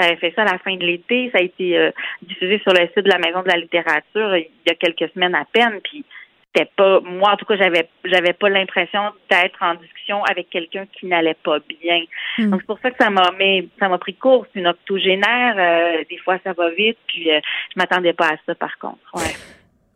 J'avais 0.00 0.16
fait 0.16 0.32
ça 0.34 0.42
à 0.42 0.52
la 0.52 0.58
fin 0.58 0.74
de 0.74 0.84
l'été. 0.84 1.30
Ça 1.32 1.38
a 1.38 1.42
été 1.42 1.78
euh, 1.78 1.90
diffusé 2.22 2.58
sur 2.60 2.72
le 2.72 2.86
site 2.88 3.04
de 3.04 3.10
la 3.10 3.18
Maison 3.18 3.42
de 3.42 3.48
la 3.48 3.56
littérature 3.58 4.00
euh, 4.30 4.38
il 4.38 4.50
y 4.66 4.70
a 4.70 4.74
quelques 4.74 5.10
semaines 5.12 5.34
à 5.34 5.44
peine. 5.52 5.78
Puis 5.84 6.04
c'était 6.52 6.70
pas 6.76 7.00
moi 7.00 7.32
en 7.32 7.36
tout 7.36 7.44
cas 7.44 7.56
j'avais 7.56 7.88
j'avais 8.04 8.32
pas 8.32 8.48
l'impression 8.48 9.00
d'être 9.30 9.62
en 9.62 9.74
discussion 9.74 10.22
avec 10.24 10.50
quelqu'un 10.50 10.86
qui 10.86 11.06
n'allait 11.06 11.36
pas 11.42 11.58
bien 11.82 12.02
Mm. 12.38 12.50
donc 12.50 12.60
c'est 12.60 12.66
pour 12.66 12.78
ça 12.80 12.90
que 12.90 12.96
ça 13.02 13.10
m'a 13.10 13.32
mais 13.38 13.66
ça 13.78 13.88
m'a 13.88 13.98
pris 13.98 14.14
court 14.14 14.46
c'est 14.52 14.60
une 14.60 14.66
octogénaire 14.66 15.54
euh, 15.58 16.04
des 16.08 16.16
fois 16.18 16.38
ça 16.44 16.52
va 16.52 16.70
vite 16.70 16.98
puis 17.06 17.30
euh, 17.30 17.40
je 17.74 17.80
m'attendais 17.80 18.12
pas 18.12 18.26
à 18.28 18.36
ça 18.46 18.54
par 18.54 18.78
contre 18.78 18.98
ouais 19.14 19.34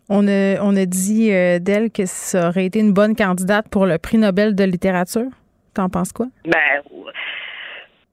On 0.08 0.26
a, 0.28 0.60
on 0.62 0.76
a 0.76 0.84
dit 0.84 1.32
euh, 1.32 1.58
d'elle 1.58 1.90
que 1.90 2.06
ça 2.06 2.48
aurait 2.48 2.66
été 2.66 2.78
une 2.78 2.92
bonne 2.92 3.16
candidate 3.16 3.68
pour 3.70 3.86
le 3.86 3.96
prix 3.98 4.18
Nobel 4.18 4.54
de 4.54 4.64
littérature. 4.64 5.30
T'en 5.72 5.88
penses 5.88 6.12
quoi? 6.12 6.26
Ben, 6.44 6.82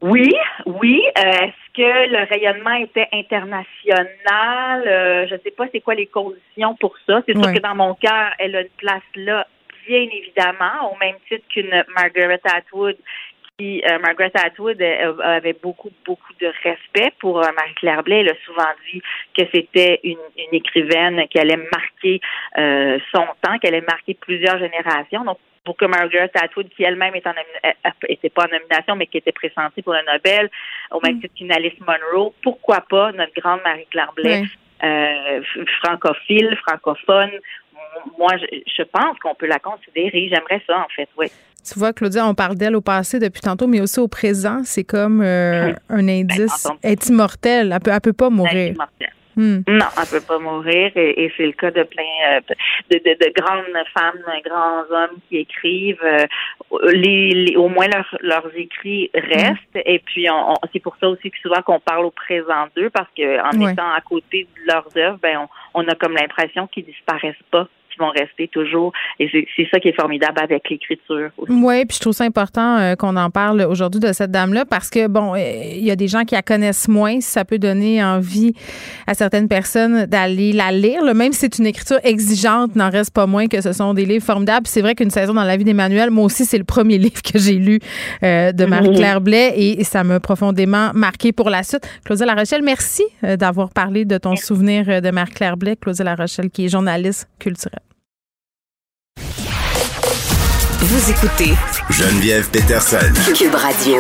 oui, 0.02 0.34
oui. 0.66 1.04
Euh, 1.18 1.22
est-ce 1.22 1.74
que 1.76 2.10
le 2.10 2.28
rayonnement 2.28 2.74
était 2.74 3.08
international? 3.14 4.84
Euh, 4.88 5.28
je 5.28 5.36
ne 5.36 5.40
sais 5.40 5.52
pas 5.52 5.66
c'est 5.72 5.82
quoi 5.82 5.94
les 5.94 6.08
conditions 6.08 6.76
pour 6.80 6.96
ça. 7.06 7.22
C'est 7.28 7.38
sûr 7.38 7.54
que 7.54 7.60
dans 7.60 7.76
mon 7.76 7.94
cœur, 7.94 8.32
elle 8.40 8.56
a 8.56 8.62
une 8.62 8.70
place 8.78 9.04
là, 9.16 9.46
bien 9.88 10.02
évidemment, 10.02 10.92
au 10.92 10.98
même 10.98 11.16
titre 11.28 11.46
qu'une 11.50 11.84
Margaret 11.96 12.42
Atwood 12.46 12.98
qui, 13.60 13.84
euh, 13.86 14.00
Margaret 14.00 14.32
Atwood 14.34 14.82
avait 14.82 15.54
beaucoup, 15.62 15.92
beaucoup 16.04 16.34
de 16.40 16.48
respect 16.64 17.14
pour 17.20 17.36
Marie-Claire 17.36 18.02
Blais. 18.02 18.22
Elle 18.22 18.30
a 18.30 18.46
souvent 18.46 18.70
dit 18.92 19.04
que 19.38 19.44
c'était 19.54 20.00
une, 20.04 20.18
une, 20.36 20.54
écrivaine 20.54 21.28
qui 21.28 21.38
allait 21.38 21.58
marquer 21.72 22.22
son 23.14 23.28
temps, 23.42 23.60
qui 23.60 23.68
allait 23.68 23.82
marquer 23.82 24.16
plusieurs 24.16 24.58
générations. 24.58 25.24
Donc, 25.26 25.38
pour 25.64 25.78
que 25.78 25.86
Margaret 25.86 26.32
Atwood, 26.34 26.70
qui 26.70 26.84
elle-même 26.84 27.16
est 27.16 27.28
en 27.28 27.34
était 28.08 28.30
pas 28.30 28.46
en 28.46 28.52
nomination, 28.52 28.96
mais 28.96 29.08
qui 29.08 29.18
était 29.18 29.32
pressentie 29.32 29.82
pour 29.82 29.94
le 29.94 30.00
Nobel, 30.12 30.50
au 30.92 31.00
même 31.02 31.18
mm. 31.18 31.22
titre 31.22 31.36
qu'une 31.36 31.52
Alice 31.52 31.80
Munro, 31.80 32.34
pourquoi 32.42 32.82
pas 32.90 33.12
notre 33.12 33.34
grande 33.40 33.60
Marie-Claire 33.64 34.12
Blais, 34.16 34.44
euh, 34.84 35.42
francophile, 35.84 36.58
francophone. 36.66 37.32
Moi, 38.18 38.32
je, 38.38 38.84
pense 38.84 39.20
qu'on 39.20 39.36
peut 39.36 39.48
la 39.48 39.60
considérer. 39.60 40.30
J'aimerais 40.30 40.62
ça, 40.66 40.80
en 40.80 40.88
fait, 40.96 41.10
oui. 41.18 41.28
Tu 41.64 41.78
vois, 41.78 41.94
Claudia, 41.94 42.26
on 42.26 42.34
parle 42.34 42.56
d'elle 42.56 42.76
au 42.76 42.82
passé 42.82 43.20
depuis 43.20 43.42
tantôt, 43.42 43.68
mais 43.68 43.82
aussi 43.82 44.00
au 44.00 44.08
présent. 44.08 44.62
C'est 44.64 44.84
comme 44.84 45.22
euh, 45.22 45.74
un 45.90 46.04
ben, 46.04 46.10
indice. 46.22 46.68
Elle 46.82 46.94
est 46.94 47.10
immortelle. 47.10 47.72
Elle 47.74 47.80
peut, 47.82 47.92
elle 47.94 48.02
peut 48.02 48.14
pas 48.14 48.30
mourir. 48.30 48.76
Hmm. 49.36 49.62
Non, 49.68 49.86
elle 49.98 50.20
peut 50.20 50.26
pas 50.26 50.40
mourir 50.40 50.92
et, 50.96 51.32
c'est 51.38 51.46
le 51.46 51.54
cas 51.54 51.72
de 51.72 51.84
plein 51.84 52.04
euh, 52.28 52.40
de, 52.90 52.98
de, 52.98 53.26
de, 53.26 53.42
grandes 53.42 53.64
femmes, 53.94 54.20
grands 54.46 54.84
hommes 54.90 55.18
qui 55.30 55.38
écrivent. 55.38 56.04
Euh, 56.04 56.26
les, 56.92 57.56
au 57.56 57.70
moins 57.70 57.88
leurs 58.22 58.52
écrits 58.56 59.10
restent 59.14 59.58
et 59.86 60.00
puis 60.00 60.30
on, 60.30 60.56
c'est 60.74 60.80
pour 60.80 60.96
ça 61.00 61.08
aussi 61.10 61.32
que 61.32 61.38
souvent 61.40 61.62
qu'on 61.62 61.80
parle 61.80 62.06
au 62.06 62.12
présent 62.12 62.68
d'eux 62.76 62.90
parce 62.90 63.10
que 63.16 63.40
en 63.42 63.70
étant 63.70 63.92
à 63.92 64.02
côté 64.02 64.48
de 64.56 64.72
leurs 64.72 64.88
œuvres, 64.98 65.20
ben 65.22 65.48
on, 65.74 65.82
on 65.82 65.88
a 65.88 65.96
comme 65.96 66.14
l'impression 66.14 66.68
qu'ils 66.68 66.86
disparaissent 66.86 67.36
pas 67.52 67.68
vont 68.02 68.10
rester 68.10 68.48
toujours. 68.48 68.92
Et 69.20 69.30
c'est 69.32 69.68
ça 69.72 69.80
qui 69.80 69.90
est 69.90 70.00
formidable 70.00 70.40
avec 70.42 70.70
l'écriture. 70.70 71.30
Oui, 71.48 71.86
puis 71.86 71.96
je 71.96 72.02
trouve 72.02 72.14
ça 72.14 72.26
important 72.26 72.78
euh, 72.78 72.96
qu'on 72.96 73.16
en 73.16 73.30
parle 73.30 73.62
aujourd'hui 73.62 74.00
de 74.00 74.12
cette 74.14 74.32
dame-là 74.32 74.66
parce 74.66 74.90
que, 74.90 75.08
bon, 75.08 75.36
euh, 75.36 75.40
il 75.76 75.84
y 75.84 75.92
a 75.92 75.96
des 75.96 76.08
gens 76.08 76.24
qui 76.24 76.36
la 76.36 76.42
connaissent 76.42 76.88
moins. 76.88 77.22
Ça 77.22 77.46
peut 77.46 77.60
donner 77.60 78.04
envie 78.04 78.54
à 79.08 79.14
certaines 79.14 79.48
personnes 79.48 80.06
d'aller 80.06 80.52
la 80.52 80.72
lire. 80.72 81.04
Même 81.14 81.32
si 81.32 81.40
c'est 81.42 81.60
une 81.60 81.68
écriture 81.68 82.00
exigeante, 82.04 82.76
n'en 82.76 82.90
reste 82.90 83.14
pas 83.14 83.28
moins 83.28 83.48
que 83.48 83.62
ce 83.62 83.74
sont 83.74 83.94
des 83.94 84.06
livres 84.06 84.26
formidables. 84.26 84.68
C'est 84.68 84.82
vrai 84.82 84.96
qu'une 84.96 85.12
saison 85.12 85.34
dans 85.34 85.44
la 85.44 85.56
vie 85.56 85.64
d'Emmanuel, 85.64 86.10
moi 86.10 86.26
aussi, 86.26 86.46
c'est 86.46 86.58
le 86.58 86.64
premier 86.64 86.98
livre 87.06 87.22
que 87.22 87.38
j'ai 87.38 87.56
lu 87.56 87.80
euh, 88.24 88.52
de 88.52 88.66
Marie-Claire 88.66 89.22
Blais 89.22 89.54
et, 89.56 89.84
ça 89.84 90.04
m'a 90.04 90.20
profondément 90.20 90.92
marqué 90.94 91.34
pour 91.34 91.50
la 91.50 91.64
suite. 91.64 91.86
Claudia 92.06 92.26
Larochelle, 92.26 92.62
merci 92.64 93.04
d'avoir 93.22 93.70
parlé 93.70 94.06
de 94.06 94.18
ton 94.18 94.36
souvenir 94.36 95.02
de 95.02 95.12
Marie-Claire 95.12 95.58
Blais. 95.58 95.76
Claudia 95.76 96.06
Larochelle, 96.06 96.50
qui 96.50 96.66
est 96.66 96.70
journaliste 96.70 97.28
culturelle. 97.40 97.91
Vous 100.84 101.12
écoutez 101.12 101.54
Geneviève 101.92 102.50
Peterson. 102.50 102.98
Cube 103.38 103.54
Radio. 103.54 103.98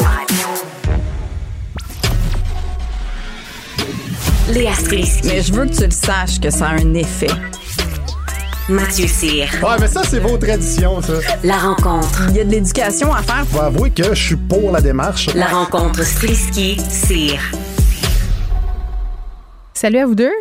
Léa 4.52 4.74
Strisky. 4.74 5.28
Mais 5.28 5.42
je 5.44 5.54
veux 5.54 5.68
que 5.68 5.76
tu 5.76 5.84
le 5.86 5.92
saches 5.92 6.40
que 6.40 6.50
ça 6.50 6.70
a 6.70 6.72
un 6.72 6.96
effet. 6.96 7.28
Mathieu 8.68 9.06
Cyr. 9.06 9.48
Ouais, 9.62 9.76
mais 9.80 9.88
ça, 9.88 10.02
c'est 10.04 10.18
vos 10.18 10.40
traditions, 10.40 11.04
ça. 11.04 11.14
La 11.44 11.58
rencontre. 11.58 12.24
Il 12.30 12.38
y 12.38 12.40
a 12.40 12.46
de 12.46 12.50
l'éducation 12.50 13.14
à 13.14 13.22
faire. 13.22 13.46
Faut 13.46 13.62
avouer 13.62 13.92
que 13.92 14.16
je 14.16 14.26
suis 14.26 14.36
pour 14.36 14.72
la 14.72 14.82
démarche. 14.82 15.32
La 15.36 15.50
rencontre 15.50 16.04
Strisky-Cyr. 16.04 17.40
Salut 19.76 20.00
à 20.00 20.08
vous 20.08 20.16
deux. 20.16 20.34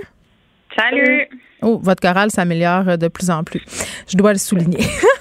Salut. 0.74 1.28
Oh, 1.60 1.78
votre 1.82 2.00
chorale 2.00 2.30
s'améliore 2.30 2.96
de 2.96 3.08
plus 3.08 3.28
en 3.28 3.44
plus. 3.44 3.62
Je 4.08 4.16
dois 4.16 4.32
le 4.32 4.38
souligner. 4.38 4.88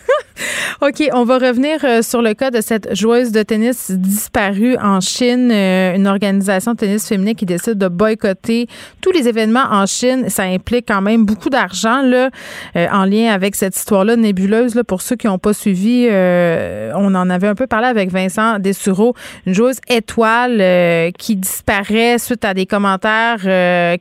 OK, 0.81 1.09
on 1.11 1.25
va 1.25 1.39
revenir 1.39 1.83
euh, 1.83 2.01
sur 2.01 2.21
le 2.21 2.33
cas 2.33 2.51
de 2.51 2.61
cette 2.61 2.95
joueuse 2.95 3.33
de 3.33 3.43
tennis 3.43 3.91
disparue 3.91 4.77
en 4.77 5.01
Chine, 5.01 5.51
euh, 5.51 5.93
une 5.93 6.07
organisation 6.07 6.71
de 6.71 6.77
tennis 6.77 7.05
féminin 7.05 7.33
qui 7.33 7.45
décide 7.45 7.77
de 7.77 7.89
boycotter 7.89 8.67
tous 9.01 9.11
les 9.11 9.27
événements 9.27 9.65
en 9.69 9.85
Chine. 9.85 10.29
Ça 10.29 10.43
implique 10.43 10.87
quand 10.87 11.01
même 11.01 11.25
beaucoup 11.25 11.49
d'argent 11.49 12.01
là, 12.01 12.29
euh, 12.77 12.87
en 12.93 13.03
lien 13.03 13.33
avec 13.33 13.55
cette 13.55 13.75
histoire-là 13.75 14.15
nébuleuse. 14.15 14.73
Là, 14.73 14.85
pour 14.85 15.01
ceux 15.01 15.17
qui 15.17 15.27
n'ont 15.27 15.37
pas 15.37 15.51
suivi, 15.51 16.07
on 16.09 17.13
en 17.13 17.29
avait 17.29 17.49
un 17.49 17.55
peu 17.55 17.67
parlé 17.67 17.87
avec 17.87 18.09
Vincent 18.09 18.57
Dessureau, 18.59 19.15
une 19.45 19.53
joueuse 19.53 19.79
étoile 19.89 21.11
qui 21.17 21.35
disparaît 21.35 22.17
suite 22.19 22.45
à 22.45 22.53
des 22.53 22.65
commentaires 22.65 23.41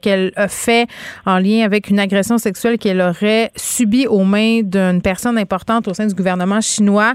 qu'elle 0.00 0.32
a 0.36 0.46
fait 0.46 0.86
en 1.26 1.38
lien 1.38 1.64
avec 1.64 1.90
une 1.90 1.98
agression 1.98 2.38
sexuelle 2.38 2.78
qu'elle 2.78 3.00
aurait 3.00 3.50
subie 3.56 4.06
aux 4.06 4.24
mains 4.24 4.60
d'une 4.62 5.02
personne 5.02 5.38
importante 5.38 5.88
au 5.88 5.94
sein 5.94 6.06
du 6.06 6.14
gouvernement 6.14 6.60
chinois. 6.68 7.14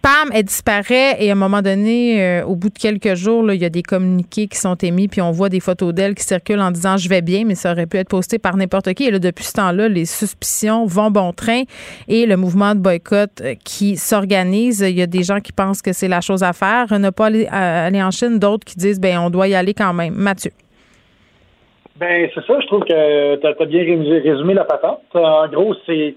Pam, 0.00 0.30
elle 0.32 0.44
disparaît 0.44 1.16
et 1.18 1.28
à 1.28 1.32
un 1.32 1.36
moment 1.36 1.60
donné, 1.60 2.22
euh, 2.22 2.44
au 2.44 2.54
bout 2.54 2.68
de 2.68 2.78
quelques 2.78 3.14
jours, 3.16 3.50
il 3.52 3.60
y 3.60 3.64
a 3.64 3.68
des 3.68 3.82
communiqués 3.82 4.46
qui 4.46 4.56
sont 4.56 4.76
émis, 4.76 5.08
puis 5.08 5.20
on 5.20 5.32
voit 5.32 5.48
des 5.48 5.58
photos 5.58 5.92
d'elle 5.92 6.14
qui 6.14 6.22
circulent 6.22 6.60
en 6.60 6.70
disant 6.70 6.96
je 6.96 7.08
vais 7.08 7.20
bien, 7.20 7.42
mais 7.44 7.56
ça 7.56 7.72
aurait 7.72 7.86
pu 7.86 7.96
être 7.96 8.08
posté 8.08 8.38
par 8.38 8.56
n'importe 8.56 8.94
qui. 8.94 9.06
Et 9.06 9.10
là, 9.10 9.18
depuis 9.18 9.44
ce 9.44 9.54
temps-là, 9.54 9.88
les 9.88 10.04
suspicions 10.04 10.86
vont 10.86 11.10
bon 11.10 11.32
train 11.32 11.62
et 12.06 12.26
le 12.26 12.36
mouvement 12.36 12.76
de 12.76 12.80
boycott 12.80 13.40
euh, 13.40 13.54
qui 13.64 13.96
s'organise, 13.96 14.80
il 14.88 14.96
y 14.96 15.02
a 15.02 15.06
des 15.06 15.24
gens 15.24 15.40
qui 15.40 15.52
pensent 15.52 15.82
que 15.82 15.92
c'est 15.92 16.08
la 16.08 16.20
chose 16.20 16.44
à 16.44 16.52
faire, 16.52 16.96
ne 16.96 17.10
pas 17.10 17.26
aller, 17.26 17.46
aller 17.48 18.02
en 18.02 18.12
Chine, 18.12 18.38
d'autres 18.38 18.64
qui 18.64 18.76
disent 18.76 19.00
ben 19.00 19.18
on 19.18 19.30
doit 19.30 19.48
y 19.48 19.56
aller 19.56 19.74
quand 19.74 19.92
même. 19.94 20.14
Mathieu. 20.14 20.52
Ben 21.98 22.30
c'est 22.32 22.44
ça, 22.46 22.60
je 22.60 22.66
trouve 22.68 22.84
que 22.84 23.36
tu 23.36 23.46
as, 23.46 23.66
bien 23.66 23.82
résumé 23.82 24.54
la 24.54 24.64
patente. 24.64 25.00
En 25.14 25.48
gros, 25.48 25.74
c'est 25.86 26.14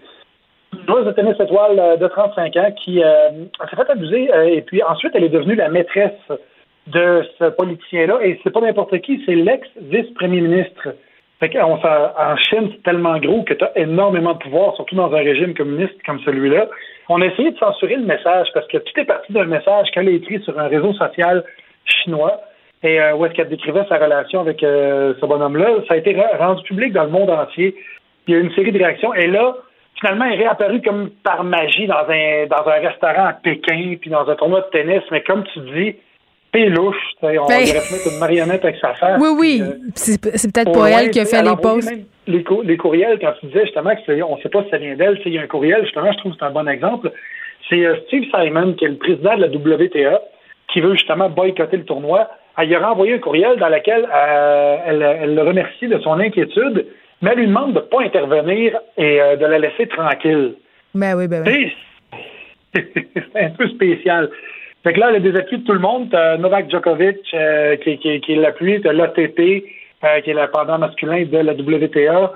une 0.74 0.86
joueuse 0.88 1.06
de 1.06 1.12
tennis 1.12 1.40
étoile 1.40 1.80
euh, 1.80 1.98
de 1.98 2.08
35 2.08 2.56
ans 2.58 2.72
qui 2.84 3.04
euh, 3.04 3.30
s'est 3.70 3.76
fait 3.76 3.90
abuser 3.90 4.34
euh, 4.34 4.44
et 4.44 4.62
puis 4.62 4.82
ensuite 4.84 5.12
elle 5.16 5.24
est 5.24 5.30
devenue 5.30 5.56
la 5.56 5.70
maîtresse 5.70 6.12
de 6.88 7.24
ce 7.38 7.46
politicien-là 7.46 8.20
et 8.24 8.40
c'est 8.44 8.52
pas 8.52 8.62
n'importe 8.62 8.98
qui, 9.02 9.22
c'est 9.26 9.36
l'ex-vice-premier 9.36 10.42
ministre. 10.42 10.96
Fait 11.40 11.50
qu'en 11.50 11.74
en 11.74 12.38
Chine, 12.38 12.70
c'est 12.72 12.84
tellement 12.84 13.18
gros 13.18 13.44
que 13.44 13.56
tu 13.56 13.64
as 13.64 13.72
énormément 13.76 14.34
de 14.34 14.40
pouvoir, 14.40 14.76
surtout 14.76 14.96
dans 14.96 15.12
un 15.12 15.18
régime 15.18 15.56
communiste 15.56 15.96
comme 16.06 16.20
celui-là. 16.20 16.68
On 17.10 17.20
a 17.22 17.26
essayé 17.26 17.52
de 17.52 17.58
censurer 17.58 17.96
le 17.96 18.06
message 18.06 18.48
parce 18.54 18.68
que 18.68 18.78
tout 18.78 19.00
est 19.00 19.06
parti 19.06 19.34
d'un 19.34 19.46
message 19.46 19.90
qu'elle 19.92 20.08
a 20.08 20.12
écrit 20.12 20.40
sur 20.44 20.60
un 20.60 20.68
réseau 20.68 20.94
social 20.94 21.44
chinois 21.86 22.42
et 22.84 23.00
où 23.14 23.26
est-ce 23.26 23.34
qu'elle 23.34 23.50
décrivait 23.50 23.86
sa 23.90 23.98
relation 23.98 24.40
avec 24.40 24.60
ce 24.62 25.26
bonhomme-là? 25.26 25.68
Ça 25.88 25.96
a 25.96 25.98
été 25.98 26.16
rendu 26.40 26.62
public 26.64 26.94
dans 26.94 27.06
le 27.06 27.10
monde 27.10 27.30
entier. 27.32 27.76
Il 28.28 28.34
y 28.34 28.38
a 28.38 28.40
eu 28.40 28.44
une 28.44 28.54
série 28.54 28.72
de 28.72 28.78
réactions. 28.78 29.14
Et 29.16 29.28
là, 29.28 29.56
finalement, 30.00 30.26
il 30.26 30.34
est 30.34 30.44
réapparu 30.44 30.82
comme 30.82 31.10
par 31.24 31.44
magie 31.44 31.88
dans 31.88 32.06
un, 32.10 32.48
dans 32.48 32.68
un 32.70 32.88
restaurant 32.88 33.28
à 33.28 33.34
Pékin, 33.34 33.96
puis 34.00 34.10
dans 34.10 34.28
un 34.28 34.36
tournoi 34.36 34.62
de 34.62 34.70
tennis. 34.72 35.04
Mais 35.12 35.22
comme 35.22 35.44
tu 35.54 35.60
dis, 35.74 35.96
c'est 36.54 36.70
louche. 36.70 36.96
On 37.22 37.28
ben... 37.28 37.40
aurait 37.40 37.64
mettre 37.64 38.12
une 38.12 38.20
marionnette 38.20 38.64
avec 38.66 38.78
sa 38.78 38.94
femme. 38.96 39.22
Oui, 39.22 39.30
oui. 39.38 39.62
Euh, 39.62 39.76
c'est 39.96 40.22
peut-être 40.22 40.72
pas 40.72 40.90
elle 40.90 41.12
qui 41.12 41.20
a 41.20 41.26
fait 41.26 41.42
les 41.42 41.56
posts. 41.62 41.94
Les, 42.28 42.44
les, 42.64 42.78
courriels, 42.78 43.18
quand 43.20 43.34
tu 43.40 43.48
disais 43.48 43.66
justement 43.66 43.96
qu'on 43.96 44.36
ne 44.36 44.42
sait 44.42 44.50
pas 44.50 44.64
si 44.64 44.70
ça 44.70 44.78
vient 44.78 44.96
d'elle, 44.96 45.20
il 45.26 45.34
y 45.34 45.40
a 45.40 45.42
un 45.42 45.48
courriel, 45.48 45.84
justement, 45.84 46.12
je 46.12 46.18
trouve 46.20 46.34
que 46.34 46.38
c'est 46.40 46.46
un 46.46 46.52
bon 46.52 46.68
exemple. 46.68 47.12
C'est 47.70 47.86
euh, 47.86 47.96
Steve 48.08 48.26
Simon, 48.32 48.74
qui 48.74 48.86
est 48.86 48.90
le 48.90 48.98
président 48.98 49.36
de 49.36 49.42
la 49.42 49.48
WTA, 49.48 50.22
qui 50.72 50.82
veut 50.82 50.94
justement 50.94 51.30
boycotter 51.30 51.78
le 51.78 51.86
tournoi. 51.86 52.30
Elle 52.58 52.74
a 52.76 52.88
renvoyé 52.88 53.16
un 53.16 53.20
courriel 53.20 53.58
dans 53.58 53.70
lequel 53.70 54.08
euh, 54.14 54.78
elle, 54.86 55.02
elle 55.02 55.36
le 55.36 55.42
remercie 55.42 55.88
de 55.88 55.98
son 56.00 56.20
inquiétude 56.20 56.86
mais 57.22 57.32
elle 57.32 57.40
lui 57.40 57.48
demande 57.48 57.74
de 57.74 57.80
ne 57.80 57.86
pas 57.86 58.02
intervenir 58.02 58.80
et 58.98 59.22
euh, 59.22 59.36
de 59.36 59.46
la 59.46 59.60
laisser 59.60 59.88
tranquille. 59.88 60.56
Ben 60.94 61.16
oui, 61.16 61.28
ben 61.28 61.44
oui. 61.46 61.74
C'est 62.74 63.44
un 63.44 63.50
peu 63.52 63.68
spécial. 63.70 64.30
Fait 64.84 64.94
que 64.94 65.00
là, 65.00 65.20
des 65.20 65.36
appuis 65.36 65.60
de 65.60 65.64
tout 65.64 65.74
le 65.74 65.80
monde. 65.80 66.10
T'as 66.10 66.38
Novak 66.38 66.70
Djokovic 66.72 67.20
euh, 67.34 67.76
qui, 67.78 67.98
qui, 68.00 68.20
qui 68.22 68.34
est 68.34 68.38
l'appui, 68.38 68.82
t'as 68.82 68.94
l'ATP 68.94 69.64
euh, 70.04 70.22
qui 70.22 70.32
est 70.32 70.52
pendant 70.52 70.80
masculin 70.80 71.24
de 71.26 71.38
la 71.38 71.54
WTA. 71.54 72.34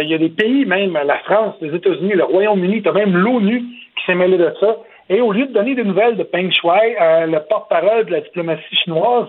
Il 0.00 0.08
y 0.08 0.14
a 0.14 0.18
des 0.18 0.28
pays, 0.28 0.64
même 0.64 0.92
la 0.92 1.18
France, 1.20 1.56
les 1.60 1.74
États-Unis, 1.74 2.12
le 2.14 2.24
Royaume-Uni, 2.24 2.82
t'as 2.82 2.92
même 2.92 3.16
l'ONU 3.16 3.60
qui 3.96 4.04
s'est 4.06 4.14
mêlé 4.14 4.38
de 4.38 4.52
ça. 4.60 4.76
Et 5.10 5.20
au 5.20 5.32
lieu 5.32 5.46
de 5.46 5.52
donner 5.52 5.74
des 5.74 5.82
nouvelles 5.82 6.16
de 6.16 6.22
Peng 6.22 6.48
Shuai, 6.52 6.96
le 7.26 7.38
porte-parole 7.48 8.04
de 8.04 8.12
la 8.12 8.20
diplomatie 8.20 8.62
chinoise, 8.84 9.26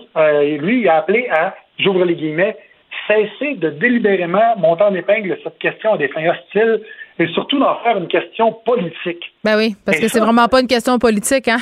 lui, 0.60 0.82
il 0.82 0.88
a 0.88 0.98
appelé 0.98 1.28
à, 1.32 1.56
j'ouvre 1.80 2.04
les 2.04 2.14
guillemets, 2.14 2.56
cesser 3.06 3.54
de 3.54 3.70
délibérément 3.70 4.56
monter 4.56 4.84
en 4.84 4.94
épingle 4.94 5.36
cette 5.42 5.58
question 5.58 5.94
à 5.94 5.98
des 5.98 6.08
fins 6.08 6.28
hostiles 6.28 6.82
et 7.18 7.26
surtout 7.28 7.58
d'en 7.58 7.76
faire 7.76 7.96
une 7.96 8.08
question 8.08 8.52
politique. 8.52 9.32
Ben 9.44 9.56
oui, 9.56 9.74
parce 9.84 9.98
que 9.98 10.08
c'est 10.08 10.20
vraiment 10.20 10.48
pas 10.48 10.60
une 10.60 10.66
question 10.66 10.98
politique, 10.98 11.48
hein? 11.48 11.58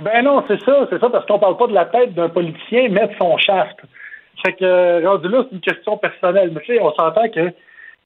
Ben 0.00 0.22
non, 0.22 0.44
c'est 0.48 0.60
ça, 0.64 0.86
c'est 0.90 0.98
ça, 0.98 1.08
parce 1.08 1.24
qu'on 1.26 1.38
parle 1.38 1.56
pas 1.56 1.68
de 1.68 1.74
la 1.74 1.84
tête 1.86 2.14
d'un 2.14 2.28
politicien 2.28 2.88
mettre 2.88 3.16
son 3.18 3.36
shaft. 3.38 3.76
Fait 4.44 4.52
que, 4.54 5.06
rendu 5.06 5.28
là, 5.28 5.44
c'est 5.44 5.54
une 5.54 5.60
question 5.60 5.96
personnelle. 5.96 6.50
Mais 6.52 6.60
tu 6.60 6.74
sais, 6.74 6.80
on 6.80 6.92
s'entend 6.94 7.28
que 7.28 7.52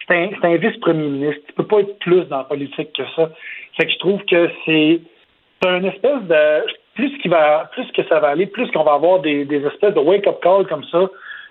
c'est 0.06 0.14
un, 0.14 0.30
un 0.42 0.56
vice-premier 0.56 1.08
ministre. 1.08 1.42
Tu 1.46 1.52
peux 1.54 1.66
pas 1.66 1.80
être 1.80 1.98
plus 1.98 2.24
dans 2.26 2.38
la 2.38 2.44
politique 2.44 2.92
que 2.92 3.02
ça. 3.16 3.30
Fait 3.76 3.86
que 3.86 3.92
je 3.92 3.98
trouve 3.98 4.22
que 4.24 4.50
c'est 4.64 5.00
une 5.66 5.84
espèce 5.86 6.22
de 6.22 6.66
plus 6.94 7.16
qu'il 7.18 7.30
va 7.30 7.70
plus 7.72 7.90
que 7.92 8.04
ça 8.08 8.20
va 8.20 8.28
aller, 8.28 8.46
plus 8.46 8.70
qu'on 8.70 8.84
va 8.84 8.94
avoir 8.94 9.20
des, 9.20 9.44
des 9.44 9.64
espèces 9.64 9.94
de 9.94 10.00
wake-up 10.00 10.40
call 10.42 10.66
comme 10.66 10.84
ça, 10.84 11.08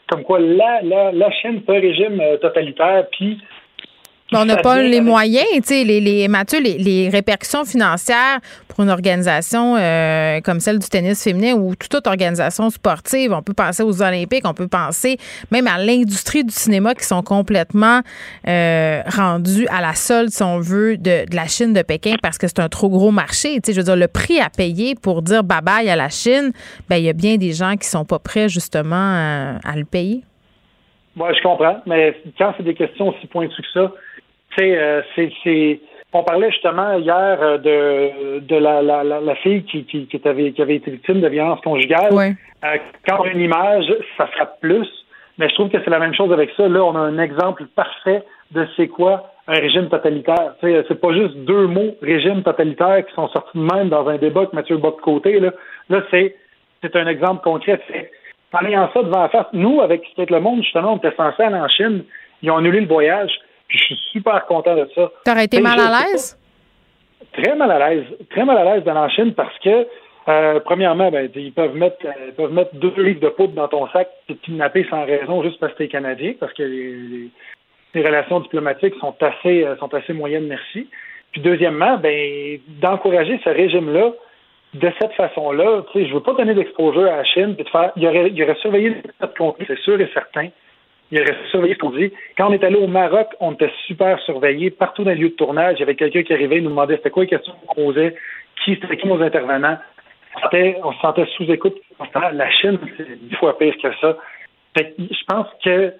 comme 0.07 0.23
quoi 0.23 0.39
la 0.39 0.81
la 0.81 1.11
la 1.11 1.31
Chine 1.31 1.61
c'est 1.65 1.75
un 1.75 1.79
régime 1.79 2.19
euh, 2.19 2.38
totalitaire, 2.38 3.05
puis 3.11 3.39
on 4.33 4.45
n'a 4.45 4.57
pas 4.57 4.81
les 4.81 4.97
avec- 4.97 5.03
moyens, 5.03 5.45
tu 5.55 5.61
sais, 5.63 5.83
les, 5.83 6.01
les, 6.01 6.27
Mathieu, 6.27 6.59
les, 6.61 6.77
les 6.77 7.09
répercussions 7.09 7.63
financières 7.65 8.39
pour 8.67 8.83
une 8.83 8.89
organisation 8.89 9.75
euh, 9.77 10.41
comme 10.41 10.59
celle 10.59 10.79
du 10.79 10.87
tennis 10.87 11.23
féminin 11.23 11.53
ou 11.53 11.75
toute 11.75 11.93
autre 11.95 12.09
organisation 12.09 12.69
sportive. 12.69 13.33
On 13.33 13.41
peut 13.41 13.53
penser 13.53 13.83
aux 13.83 14.01
Olympiques, 14.01 14.43
on 14.45 14.53
peut 14.53 14.67
penser 14.67 15.17
même 15.51 15.67
à 15.67 15.77
l'industrie 15.77 16.43
du 16.43 16.53
cinéma 16.53 16.93
qui 16.93 17.05
sont 17.05 17.23
complètement 17.23 18.01
euh, 18.47 19.01
rendus 19.07 19.67
à 19.69 19.81
la 19.81 19.93
solde, 19.93 20.29
si 20.29 20.43
on 20.43 20.59
veut, 20.59 20.97
de, 20.97 21.29
de 21.29 21.35
la 21.35 21.47
Chine, 21.47 21.73
de 21.73 21.81
Pékin, 21.81 22.15
parce 22.21 22.37
que 22.37 22.47
c'est 22.47 22.59
un 22.59 22.69
trop 22.69 22.89
gros 22.89 23.11
marché. 23.11 23.55
Tu 23.55 23.61
sais, 23.65 23.73
je 23.73 23.77
veux 23.79 23.85
dire, 23.85 23.95
le 23.95 24.07
prix 24.07 24.39
à 24.39 24.49
payer 24.49 24.95
pour 24.95 25.21
dire 25.21 25.43
bye-bye 25.43 25.89
à 25.89 25.95
la 25.95 26.09
Chine, 26.09 26.51
ben 26.89 26.97
il 26.97 27.03
y 27.03 27.09
a 27.09 27.13
bien 27.13 27.37
des 27.37 27.53
gens 27.53 27.75
qui 27.77 27.87
sont 27.87 28.05
pas 28.05 28.19
prêts, 28.19 28.49
justement, 28.49 28.95
à, 28.95 29.59
à 29.63 29.75
le 29.75 29.85
payer. 29.85 30.23
Ouais, 31.15 31.33
je 31.35 31.41
comprends, 31.41 31.81
mais 31.87 32.15
quand 32.37 32.53
c'est 32.57 32.63
des 32.63 32.75
questions 32.75 33.07
aussi 33.09 33.25
pointues 33.25 33.49
que 33.61 33.67
ça, 33.73 33.91
euh, 34.61 35.01
c'est, 35.15 35.79
on 36.13 36.23
parlait 36.23 36.51
justement 36.51 36.93
hier 36.93 37.38
euh, 37.41 37.57
de, 37.57 38.39
de 38.39 38.55
la, 38.55 38.81
la, 38.81 39.03
la, 39.03 39.19
la 39.19 39.35
fille 39.35 39.63
qui, 39.63 39.85
qui, 39.85 40.07
qui, 40.07 40.21
avait, 40.27 40.51
qui 40.51 40.61
avait 40.61 40.75
été 40.75 40.91
victime 40.91 41.21
de 41.21 41.27
violence 41.27 41.61
conjugale. 41.61 42.13
Euh, 42.13 42.77
quand 43.07 43.19
on 43.19 43.23
a 43.23 43.29
une 43.29 43.41
image, 43.41 43.93
ça 44.17 44.27
frappe 44.27 44.59
plus, 44.61 44.88
mais 45.38 45.49
je 45.49 45.53
trouve 45.55 45.69
que 45.69 45.77
c'est 45.84 45.89
la 45.89 45.99
même 45.99 46.15
chose 46.15 46.31
avec 46.31 46.49
ça. 46.57 46.67
Là, 46.67 46.84
on 46.84 46.95
a 46.95 46.99
un 46.99 47.19
exemple 47.19 47.65
parfait 47.75 48.23
de 48.51 48.67
c'est 48.75 48.88
quoi 48.88 49.31
un 49.47 49.59
régime 49.59 49.89
totalitaire. 49.89 50.55
C'est 50.61 50.99
pas 50.99 51.13
juste 51.13 51.35
deux 51.38 51.67
mots 51.67 51.95
régime 52.01 52.43
totalitaire 52.43 53.05
qui 53.05 53.13
sont 53.13 53.27
sortis 53.29 53.57
de 53.57 53.63
même 53.63 53.89
dans 53.89 54.07
un 54.07 54.17
débat 54.17 54.45
que 54.45 54.55
Mathieu 54.55 54.77
bat 54.77 54.91
de 54.91 55.01
côté. 55.01 55.39
Là, 55.39 55.51
là 55.89 56.01
c'est, 56.11 56.35
c'est 56.81 56.95
un 56.95 57.07
exemple 57.07 57.43
concret. 57.43 57.79
C'est, 57.88 58.11
en 58.53 58.65
ayant 58.65 58.89
ça 58.93 59.03
devant 59.03 59.21
la 59.21 59.29
face, 59.29 59.47
nous, 59.53 59.81
avec 59.81 60.03
Skate 60.13 60.31
Le 60.31 60.39
Monde, 60.39 60.63
justement, 60.63 60.93
on 60.93 60.97
était 60.97 61.15
censé 61.15 61.43
aller 61.43 61.55
en 61.55 61.67
Chine. 61.67 62.03
Ils 62.41 62.49
ont 62.49 62.57
annulé 62.57 62.81
le 62.81 62.88
voyage. 62.88 63.31
Puis 63.68 63.77
je 63.77 63.84
suis 63.84 63.99
super 64.11 64.45
content 64.45 64.76
de 64.76 64.89
ça. 64.95 65.11
T'aurais 65.26 65.45
été 65.45 65.60
mal 65.60 65.80
à 65.80 65.89
l'aise? 65.89 66.38
Très 67.34 67.56
mal 67.56 67.72
à 67.72 67.89
l'aise. 67.89 68.06
Très 68.30 68.45
mal 68.45 68.57
à 68.57 68.64
l'aise 68.64 68.84
d'aller 68.84 68.99
en 68.99 69.10
Chine 69.10 69.34
parce 69.34 69.57
que, 69.60 69.88
euh, 70.30 70.60
premièrement, 70.61 71.11
ben, 71.11 71.30
ils 71.35 71.52
peuvent 71.52 71.76
mettre 71.76 71.98
euh, 72.06 72.27
ils 72.27 72.34
peuvent 72.34 72.53
mettre 72.53 72.76
deux 72.76 72.94
livres 72.98 73.19
de 73.19 73.30
poudre 73.30 73.53
dans 73.53 73.68
ton 73.68 73.88
sac 73.89 74.10
et 74.30 74.35
te 74.35 74.45
kidnapper 74.45 74.85
sans 74.89 75.06
raison 75.06 75.44
juste 75.44 75.60
parce 75.60 75.73
que 75.73 75.80
t'es 75.80 75.88
Canadien, 75.88 76.34
parce 76.39 76.53
que 76.53 76.64
les, 76.64 77.30
relations 77.95 78.39
diplomatiques 78.41 78.94
sont 78.99 79.15
assez 79.22 79.65
euh, 79.65 79.76
sont 79.77 79.94
assez 79.94 80.14
moyennes, 80.14 80.48
merci. 80.48 80.88
Puis 81.31 81.41
deuxièmement, 81.41 81.98
ben 81.98 82.60
d'encourager 82.80 83.39
ce 83.44 83.49
régime-là 83.49 84.11
de 84.73 84.91
cette 84.99 85.14
façon-là, 85.14 85.84
tu 85.91 85.99
sais, 85.99 86.07
je 86.07 86.14
veux 86.14 86.22
pas 86.22 86.34
donner 86.34 86.53
d'exposure 86.53 87.07
à 87.11 87.18
la 87.18 87.23
Chine, 87.23 87.56
puis 87.56 87.64
de 87.64 87.69
faire, 87.69 87.91
il 87.95 88.03
y 88.03 88.07
aurait, 88.07 88.27
il 88.27 88.35
y 88.35 88.44
aurait 88.44 88.56
surveillé 88.56 88.95
le 89.19 89.27
contenu, 89.38 89.65
c'est 89.68 89.80
sûr 89.80 89.99
et 89.99 90.10
certain. 90.14 90.49
Il 91.11 91.21
aurait 91.21 91.38
surveillé 91.49 91.73
ce 91.75 91.79
qu'on 91.79 91.91
dit. 91.91 92.11
Quand 92.38 92.49
on 92.49 92.53
est 92.53 92.63
allé 92.63 92.75
au 92.75 92.88
Maroc, 92.88 93.27
on 93.39 93.53
était 93.53 93.71
super 93.85 94.19
surveillés. 94.21 94.71
Partout 94.71 95.03
dans 95.03 95.11
les 95.11 95.17
lieux 95.17 95.29
de 95.29 95.35
tournage, 95.35 95.77
il 95.77 95.79
y 95.81 95.84
avait 95.84 95.95
quelqu'un 95.95 96.23
qui 96.23 96.34
arrivait, 96.34 96.57
il 96.57 96.63
nous 96.63 96.69
demandait 96.69 96.97
c'était 96.97 97.11
quoi 97.11 97.23
les 97.23 97.29
questions 97.29 97.53
qu'on 97.65 97.75
posait, 97.75 98.15
qui 98.63 98.77
c'était 98.81 98.97
qui 98.97 99.07
nos 99.07 99.21
intervenants. 99.21 99.77
On 100.84 100.91
se 100.91 100.99
sentait, 100.99 101.25
sous 101.35 101.49
écoute. 101.51 101.77
La 102.13 102.49
Chine, 102.51 102.77
c'est 102.97 103.19
dix 103.19 103.35
fois 103.35 103.57
pire 103.57 103.73
que 103.81 103.93
ça. 104.01 104.17
Fait 104.77 104.93
je 104.99 105.23
pense 105.27 105.47
que 105.63 105.93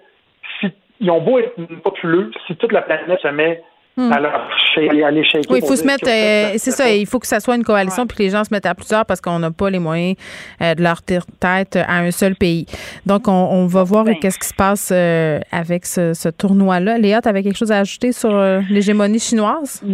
si 0.60 0.68
ils 1.00 1.10
ont 1.10 1.20
beau 1.20 1.38
être 1.38 1.54
populeux, 1.82 2.30
si 2.46 2.54
toute 2.56 2.72
la 2.72 2.82
planète 2.82 3.20
se 3.20 3.28
met 3.28 3.62
Hmm. 3.98 4.12
shaker 4.12 5.50
Oui, 5.50 5.58
il 5.60 5.66
faut 5.66 5.74
se 5.74 5.84
mettre. 5.84 6.08
euh, 6.08 6.52
c'est 6.56 6.70
ça, 6.70 6.88
il 6.88 7.04
faut 7.04 7.18
que 7.18 7.26
ça 7.26 7.40
soit 7.40 7.56
une 7.56 7.64
coalition 7.64 8.06
puis 8.06 8.16
que 8.16 8.22
les 8.22 8.30
gens 8.30 8.44
se 8.44 8.54
mettent 8.54 8.66
à 8.66 8.74
plusieurs 8.76 9.04
parce 9.04 9.20
qu'on 9.20 9.40
n'a 9.40 9.50
pas 9.50 9.70
les 9.70 9.80
moyens 9.80 10.14
euh, 10.62 10.76
de 10.76 10.82
leur 10.84 11.02
tête 11.02 11.74
à 11.74 11.96
un 11.98 12.12
seul 12.12 12.36
pays. 12.36 12.66
Donc, 13.06 13.26
on, 13.26 13.32
on 13.32 13.66
va 13.66 13.82
voir 13.82 14.04
Ben. 14.04 14.14
qu'est-ce 14.20 14.38
qui 14.38 14.46
se 14.46 14.54
passe 14.54 14.90
euh, 14.94 15.40
avec 15.50 15.84
ce, 15.84 16.14
ce 16.14 16.28
tournoi-là. 16.28 16.96
Léa, 16.98 17.20
tu 17.20 17.28
avais 17.28 17.42
quelque 17.42 17.56
chose 17.58 17.72
à 17.72 17.78
ajouter 17.80 18.12
sur 18.12 18.30
euh, 18.32 18.60
l'hégémonie 18.70 19.18
chinoise? 19.18 19.82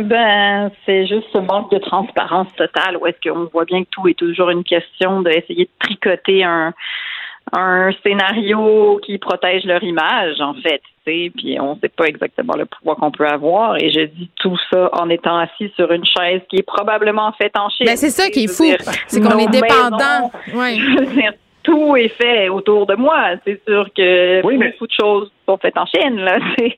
Ben, 0.00 0.70
c'est 0.84 1.06
juste 1.06 1.26
ce 1.32 1.38
manque 1.38 1.70
de 1.70 1.78
transparence 1.78 2.48
totale 2.56 2.96
où 3.00 3.06
est-ce 3.06 3.28
qu'on 3.30 3.44
voit 3.52 3.64
bien 3.64 3.84
que 3.84 3.88
tout 3.90 4.08
est 4.08 4.14
toujours 4.18 4.50
une 4.50 4.64
question 4.64 5.22
d'essayer 5.22 5.64
de 5.64 5.70
tricoter 5.78 6.44
un, 6.44 6.72
un 7.52 7.90
scénario 8.04 9.00
qui 9.04 9.16
protège 9.18 9.64
leur 9.64 9.82
image, 9.82 10.40
en 10.40 10.54
fait. 10.54 10.82
Puis 11.36 11.58
on 11.60 11.74
ne 11.74 11.80
sait 11.80 11.88
pas 11.88 12.04
exactement 12.04 12.54
le 12.56 12.66
pouvoir 12.66 12.96
qu'on 12.96 13.10
peut 13.10 13.26
avoir. 13.26 13.76
Et 13.76 13.90
je 13.90 14.00
dis 14.00 14.30
tout 14.36 14.56
ça 14.72 14.90
en 14.92 15.08
étant 15.10 15.38
assis 15.38 15.72
sur 15.76 15.90
une 15.92 16.04
chaise 16.04 16.40
qui 16.48 16.56
est 16.56 16.66
probablement 16.66 17.32
faite 17.40 17.56
en 17.58 17.68
Chine. 17.70 17.86
Ben, 17.86 17.96
c'est 17.96 18.10
ça 18.10 18.28
qui 18.30 18.44
est 18.44 18.48
fou. 18.48 18.64
C'est 19.06 19.20
qu'on 19.20 19.38
est 19.38 19.50
dépendant. 19.50 20.30
tout 21.62 21.96
est 21.96 22.08
fait 22.08 22.48
autour 22.48 22.86
de 22.86 22.94
moi. 22.94 23.32
C'est 23.46 23.60
sûr 23.68 23.88
que 23.94 24.44
Oui, 24.46 24.56
mais- 24.56 24.70
beaucoup 24.70 24.86
de 24.86 24.92
choses 24.98 25.30
sont 25.46 25.58
faites 25.58 25.76
en 25.76 25.86
Chine. 25.86 26.16
Là. 26.16 26.38
Mais, 26.58 26.76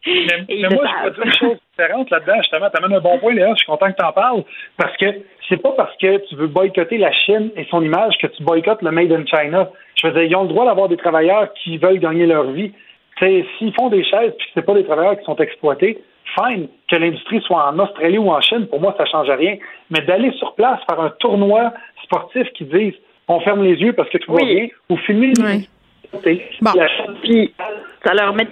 moi, 0.71 0.85
je 0.85 1.09
peux 1.09 1.15
dire 1.15 1.25
une 1.25 1.33
chose 1.33 1.57
différente 1.71 2.11
là-dedans, 2.11 2.37
justement. 2.39 2.67
Tu 2.71 2.83
amènes 2.83 2.97
un 2.97 3.01
bon 3.01 3.19
point, 3.19 3.33
Léa. 3.35 3.51
Je 3.51 3.59
suis 3.59 3.67
content 3.67 3.91
que 3.91 3.97
tu 3.99 4.05
en 4.05 4.13
parles. 4.13 4.43
Parce 4.77 4.97
que 4.97 5.07
c'est 5.49 5.59
pas 5.59 5.73
parce 5.77 5.97
que 5.97 6.19
tu 6.29 6.35
veux 6.37 6.47
boycotter 6.47 6.99
la 6.99 7.13
Chine 7.13 7.51
et 7.57 7.67
son 7.71 7.83
image 7.83 8.15
que 8.21 8.27
tu 8.29 8.43
boycottes 8.43 8.83
le 8.83 8.91
Made 8.91 9.13
in 9.13 9.25
China. 9.27 9.69
Je 9.95 10.07
veux 10.07 10.13
dire, 10.13 10.23
ils 10.23 10.37
ont 10.37 10.43
le 10.43 10.49
droit 10.49 10.65
d'avoir 10.65 10.89
des 10.89 10.97
travailleurs 10.97 11.53
qui 11.63 11.79
veulent 11.79 11.99
gagner 11.99 12.27
leur 12.27 12.51
vie. 12.51 12.73
S'ils 13.21 13.75
font 13.75 13.89
des 13.89 14.03
chaises 14.05 14.33
puis 14.39 14.47
que 14.47 14.53
c'est 14.55 14.67
pas 14.67 14.75
des 14.75 14.85
travailleurs 14.85 15.19
qui 15.19 15.25
sont 15.25 15.37
exploités, 15.37 16.03
fine. 16.35 16.69
Que 16.91 16.97
l'industrie 16.97 17.41
soit 17.43 17.69
en 17.71 17.79
Australie 17.79 18.19
ou 18.19 18.31
en 18.31 18.41
Chine, 18.41 18.67
pour 18.67 18.81
moi, 18.81 18.95
ça 18.99 19.05
change 19.07 19.29
rien. 19.31 19.57
Mais 19.91 20.01
d'aller 20.03 20.33
sur 20.39 20.55
place, 20.55 20.81
faire 20.89 21.01
un 21.01 21.11
tournoi 21.21 21.73
sportif 22.05 22.49
qui 22.57 22.65
disent 22.65 22.95
on 23.29 23.41
ferme 23.41 23.63
les 23.63 23.75
yeux 23.77 23.93
parce 23.93 24.09
que 24.11 24.19
tout 24.19 24.33
va 24.33 24.43
Oui. 24.43 24.55
bien, 24.55 24.69
ou 24.89 24.97
filmer 24.99 25.33
Oui. 25.39 25.69
Bon. 26.61 26.73
la 26.75 26.89
Chine, 26.89 27.15
Puis 27.23 27.55
ça 28.05 28.15
leur 28.15 28.35
met, 28.35 28.47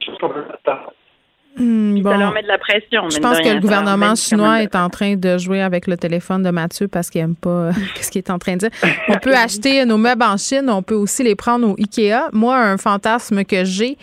Hmm, 1.57 2.01
bon. 2.03 2.11
ça 2.11 2.17
leur 2.19 2.33
met 2.33 2.43
de 2.43 2.47
la 2.49 2.59
pression. 2.59 3.09
Je 3.11 3.17
mine 3.17 3.23
pense 3.23 3.41
que 3.41 3.49
le 3.49 3.59
gouvernement 3.61 4.15
chinois 4.15 4.63
est 4.63 4.77
en 4.77 4.89
train 4.91 5.17
de 5.17 5.39
jouer 5.39 5.61
avec 5.61 5.89
le 5.89 5.97
téléphone 5.97 6.45
de 6.45 6.51
Mathieu 6.51 6.87
parce 6.87 7.11
qu'il 7.11 7.21
n'aime 7.21 7.35
pas 7.35 7.49
euh, 7.51 7.73
ce 7.97 8.11
qu'il 8.13 8.21
est 8.21 8.31
en 8.31 8.39
train 8.39 8.53
de 8.55 8.59
dire. 8.59 8.71
On 9.09 9.15
peut 9.19 9.35
acheter 9.45 9.85
nos 9.85 9.97
meubles 9.97 10.23
en 10.23 10.37
Chine, 10.37 10.71
on 10.71 10.83
peut 10.83 10.95
aussi 10.95 11.25
les 11.25 11.35
prendre 11.35 11.67
au 11.69 11.75
Ikea. 11.77 12.29
Moi, 12.33 12.57
un 12.57 12.77
fantasme 12.77 13.43
que 13.45 13.65
j'ai, 13.65 13.97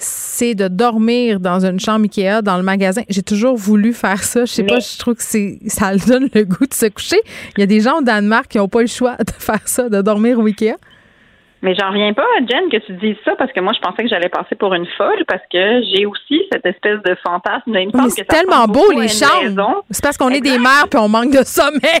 c'est 0.00 0.54
de 0.54 0.68
dormir 0.68 1.40
dans 1.40 1.64
une 1.64 1.78
chambre 1.78 2.04
Ikea 2.04 2.42
dans 2.42 2.56
le 2.56 2.62
magasin. 2.62 3.02
J'ai 3.08 3.22
toujours 3.22 3.56
voulu 3.56 3.92
faire 3.92 4.22
ça. 4.22 4.46
Je 4.46 4.52
sais 4.52 4.64
pas, 4.64 4.80
je 4.80 4.98
trouve 4.98 5.14
que 5.14 5.22
c'est 5.22 5.58
ça 5.66 5.94
donne 5.94 6.28
le 6.34 6.44
goût 6.44 6.66
de 6.66 6.74
se 6.74 6.86
coucher. 6.86 7.20
Il 7.56 7.60
y 7.60 7.62
a 7.62 7.66
des 7.66 7.80
gens 7.80 7.98
au 7.98 8.02
Danemark 8.02 8.48
qui 8.48 8.58
n'ont 8.58 8.68
pas 8.68 8.80
le 8.80 8.86
choix 8.86 9.16
de 9.18 9.30
faire 9.38 9.66
ça, 9.68 9.88
de 9.88 10.00
dormir 10.00 10.38
au 10.38 10.46
Ikea. 10.46 10.76
Mais 11.62 11.74
j'en 11.78 11.90
reviens 11.90 12.14
pas, 12.14 12.24
Jen, 12.48 12.70
que 12.70 12.78
tu 12.86 12.92
dises 12.94 13.18
ça 13.22 13.32
parce 13.36 13.52
que 13.52 13.60
moi, 13.60 13.74
je 13.74 13.80
pensais 13.86 14.02
que 14.02 14.08
j'allais 14.08 14.30
passer 14.30 14.54
pour 14.54 14.72
une 14.72 14.86
folle 14.96 15.22
parce 15.28 15.42
que 15.52 15.82
j'ai 15.92 16.06
aussi 16.06 16.40
cette 16.50 16.64
espèce 16.64 17.02
de 17.04 17.14
fantasme. 17.22 17.62
Il 17.66 17.72
me 17.72 17.84
Mais 17.92 17.92
semble 17.92 18.10
c'est 18.12 18.24
que 18.24 18.34
ça 18.34 18.40
tellement 18.40 18.66
beau, 18.66 18.90
les 18.92 19.08
chambres. 19.08 19.84
C'est 19.90 20.02
parce 20.02 20.16
qu'on 20.16 20.30
est 20.30 20.40
des 20.40 20.58
mères 20.58 20.88
puis 20.90 20.98
on 20.98 21.08
manque 21.08 21.32
de 21.32 21.44
sommeil. 21.44 22.00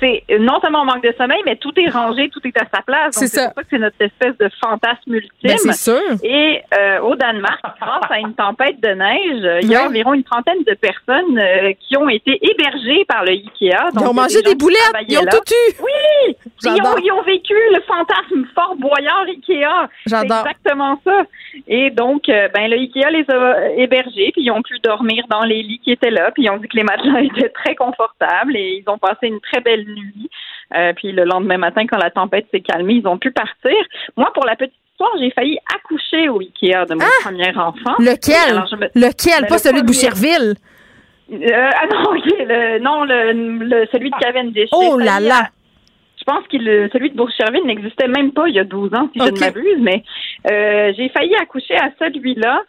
C'est 0.00 0.24
non 0.38 0.60
seulement 0.60 0.82
on 0.82 0.84
manque 0.84 1.02
de 1.02 1.14
sommeil, 1.18 1.40
mais 1.44 1.56
tout 1.56 1.72
est 1.76 1.88
rangé, 1.88 2.28
tout 2.30 2.40
est 2.44 2.56
à 2.56 2.64
sa 2.72 2.82
place. 2.82 3.14
C'est 3.14 3.28
ça. 3.28 3.52
c'est 3.70 3.78
notre 3.78 4.00
espèce 4.00 4.36
de 4.38 4.48
fantasme 4.60 5.14
ultime. 5.14 5.30
Ben, 5.42 5.58
c'est 5.58 5.72
sûr. 5.72 6.00
Et 6.22 6.62
euh, 6.78 7.00
au 7.00 7.16
Danemark, 7.16 7.60
grâce 7.80 8.10
à 8.10 8.18
une 8.18 8.34
tempête 8.34 8.80
de 8.80 8.88
neige, 8.88 9.62
il 9.62 9.70
y 9.70 9.74
a 9.76 9.86
environ 9.86 10.14
une 10.14 10.24
trentaine 10.24 10.62
de 10.66 10.74
personnes 10.74 11.38
euh, 11.38 11.72
qui 11.80 11.96
ont 11.96 12.08
été 12.08 12.38
hébergées 12.42 13.04
par 13.06 13.24
le 13.24 13.32
IKEA. 13.32 13.88
Ils 13.92 13.94
Donc, 13.94 14.08
ont 14.08 14.12
il 14.12 14.16
y 14.16 14.18
a 14.18 14.22
mangé 14.22 14.42
des 14.42 14.54
boulettes. 14.54 14.78
Ils 15.08 15.18
ont 15.18 15.24
là. 15.24 15.30
tout 15.30 15.52
eu. 15.52 15.82
Oui! 15.82 16.36
Ils 16.64 16.70
ont, 16.70 16.96
ils 17.02 17.12
ont 17.12 17.22
vécu 17.22 17.54
le 17.72 17.80
fantasme 17.82 18.44
fort 18.54 18.76
boyard 18.76 19.26
Ikea. 19.26 19.88
J'adore. 20.06 20.38
exactement 20.38 21.00
ça. 21.04 21.22
Et 21.66 21.90
donc, 21.90 22.28
euh, 22.28 22.48
ben, 22.54 22.68
le 22.70 22.76
Ikea 22.76 23.10
les 23.10 23.28
a 23.30 23.70
hébergés, 23.76 24.30
puis 24.32 24.42
ils 24.44 24.50
ont 24.50 24.62
pu 24.62 24.78
dormir 24.80 25.24
dans 25.28 25.42
les 25.42 25.62
lits 25.62 25.80
qui 25.82 25.92
étaient 25.92 26.10
là, 26.10 26.30
puis 26.30 26.44
ils 26.44 26.50
ont 26.50 26.56
dit 26.58 26.68
que 26.68 26.76
les 26.76 26.84
matelas 26.84 27.20
étaient 27.22 27.48
très 27.50 27.74
confortables 27.74 28.56
et 28.56 28.82
ils 28.84 28.90
ont 28.90 28.98
passé 28.98 29.26
une 29.26 29.40
très 29.40 29.60
belle 29.60 29.71
nuit. 29.76 30.30
Euh, 30.74 30.92
puis 30.94 31.12
le 31.12 31.24
lendemain 31.24 31.58
matin, 31.58 31.86
quand 31.86 31.98
la 31.98 32.10
tempête 32.10 32.46
s'est 32.50 32.60
calmée, 32.60 32.94
ils 32.94 33.06
ont 33.06 33.18
pu 33.18 33.30
partir. 33.30 33.76
Moi, 34.16 34.30
pour 34.34 34.46
la 34.46 34.56
petite 34.56 34.74
histoire, 34.92 35.10
j'ai 35.18 35.30
failli 35.30 35.58
accoucher 35.74 36.28
au 36.30 36.40
Ikea 36.40 36.86
de 36.86 36.94
mon 36.94 37.04
premier 37.22 37.50
enfant. 37.56 37.74
Ah! 37.86 37.96
Lequel? 37.98 38.54
Me- 38.78 39.00
Lequel? 39.06 39.42
Ben, 39.42 39.48
pas 39.48 39.54
le 39.56 39.60
celui 39.60 39.82
de. 39.82 39.86
Boucherville? 39.86 40.54
Euh, 41.32 41.70
ah 41.74 41.86
non, 41.90 42.12
le, 42.14 42.78
non, 42.80 43.04
le, 43.04 43.32
le- 43.64 43.86
celui 43.92 44.10
de 44.10 44.16
Cavendish. 44.16 44.68
Oh 44.72 44.98
là 44.98 45.20
là. 45.20 45.48
Je 46.18 46.24
pense 46.24 46.46
que 46.46 46.56
le- 46.56 46.88
celui 46.92 47.10
de 47.10 47.16
Bourg-Cherville 47.16 47.64
n'existait 47.66 48.06
même 48.08 48.32
pas 48.32 48.46
il 48.48 48.54
y 48.54 48.60
a 48.60 48.64
12 48.64 48.94
ans, 48.94 49.08
si 49.12 49.18
je 49.18 49.24
ne 49.32 49.38
m'abuse, 49.40 49.78
mais 49.80 50.04
euh, 50.50 50.92
j'ai 50.96 51.08
failli 51.08 51.34
accoucher 51.34 51.74
à 51.76 51.90
celui-là. 51.98 52.62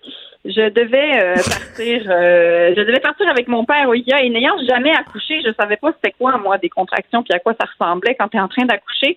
Je 0.45 0.70
devais 0.70 1.24
euh, 1.24 1.36
partir 1.36 2.03
euh, 2.10 2.74
je 2.76 2.82
devais 2.82 2.99
partir 2.99 3.30
avec 3.30 3.48
mon 3.48 3.64
père 3.65 3.88
au 3.88 3.94
IKEA 3.94 4.24
et 4.24 4.30
n'ayant 4.30 4.57
jamais 4.68 4.91
accouché, 4.91 5.41
je 5.45 5.52
savais 5.60 5.78
pas 5.78 5.94
c'était 5.94 6.15
quoi 6.18 6.38
moi 6.38 6.57
des 6.57 6.70
contractions 6.70 7.24
puis 7.24 7.34
à 7.34 7.40
quoi 7.40 7.53
ça 7.60 7.68
ressemblait 7.68 8.15
quand 8.15 8.28
tu 8.28 8.38
es 8.38 8.41
en 8.41 8.48
train 8.48 8.65
d'accoucher. 8.65 9.15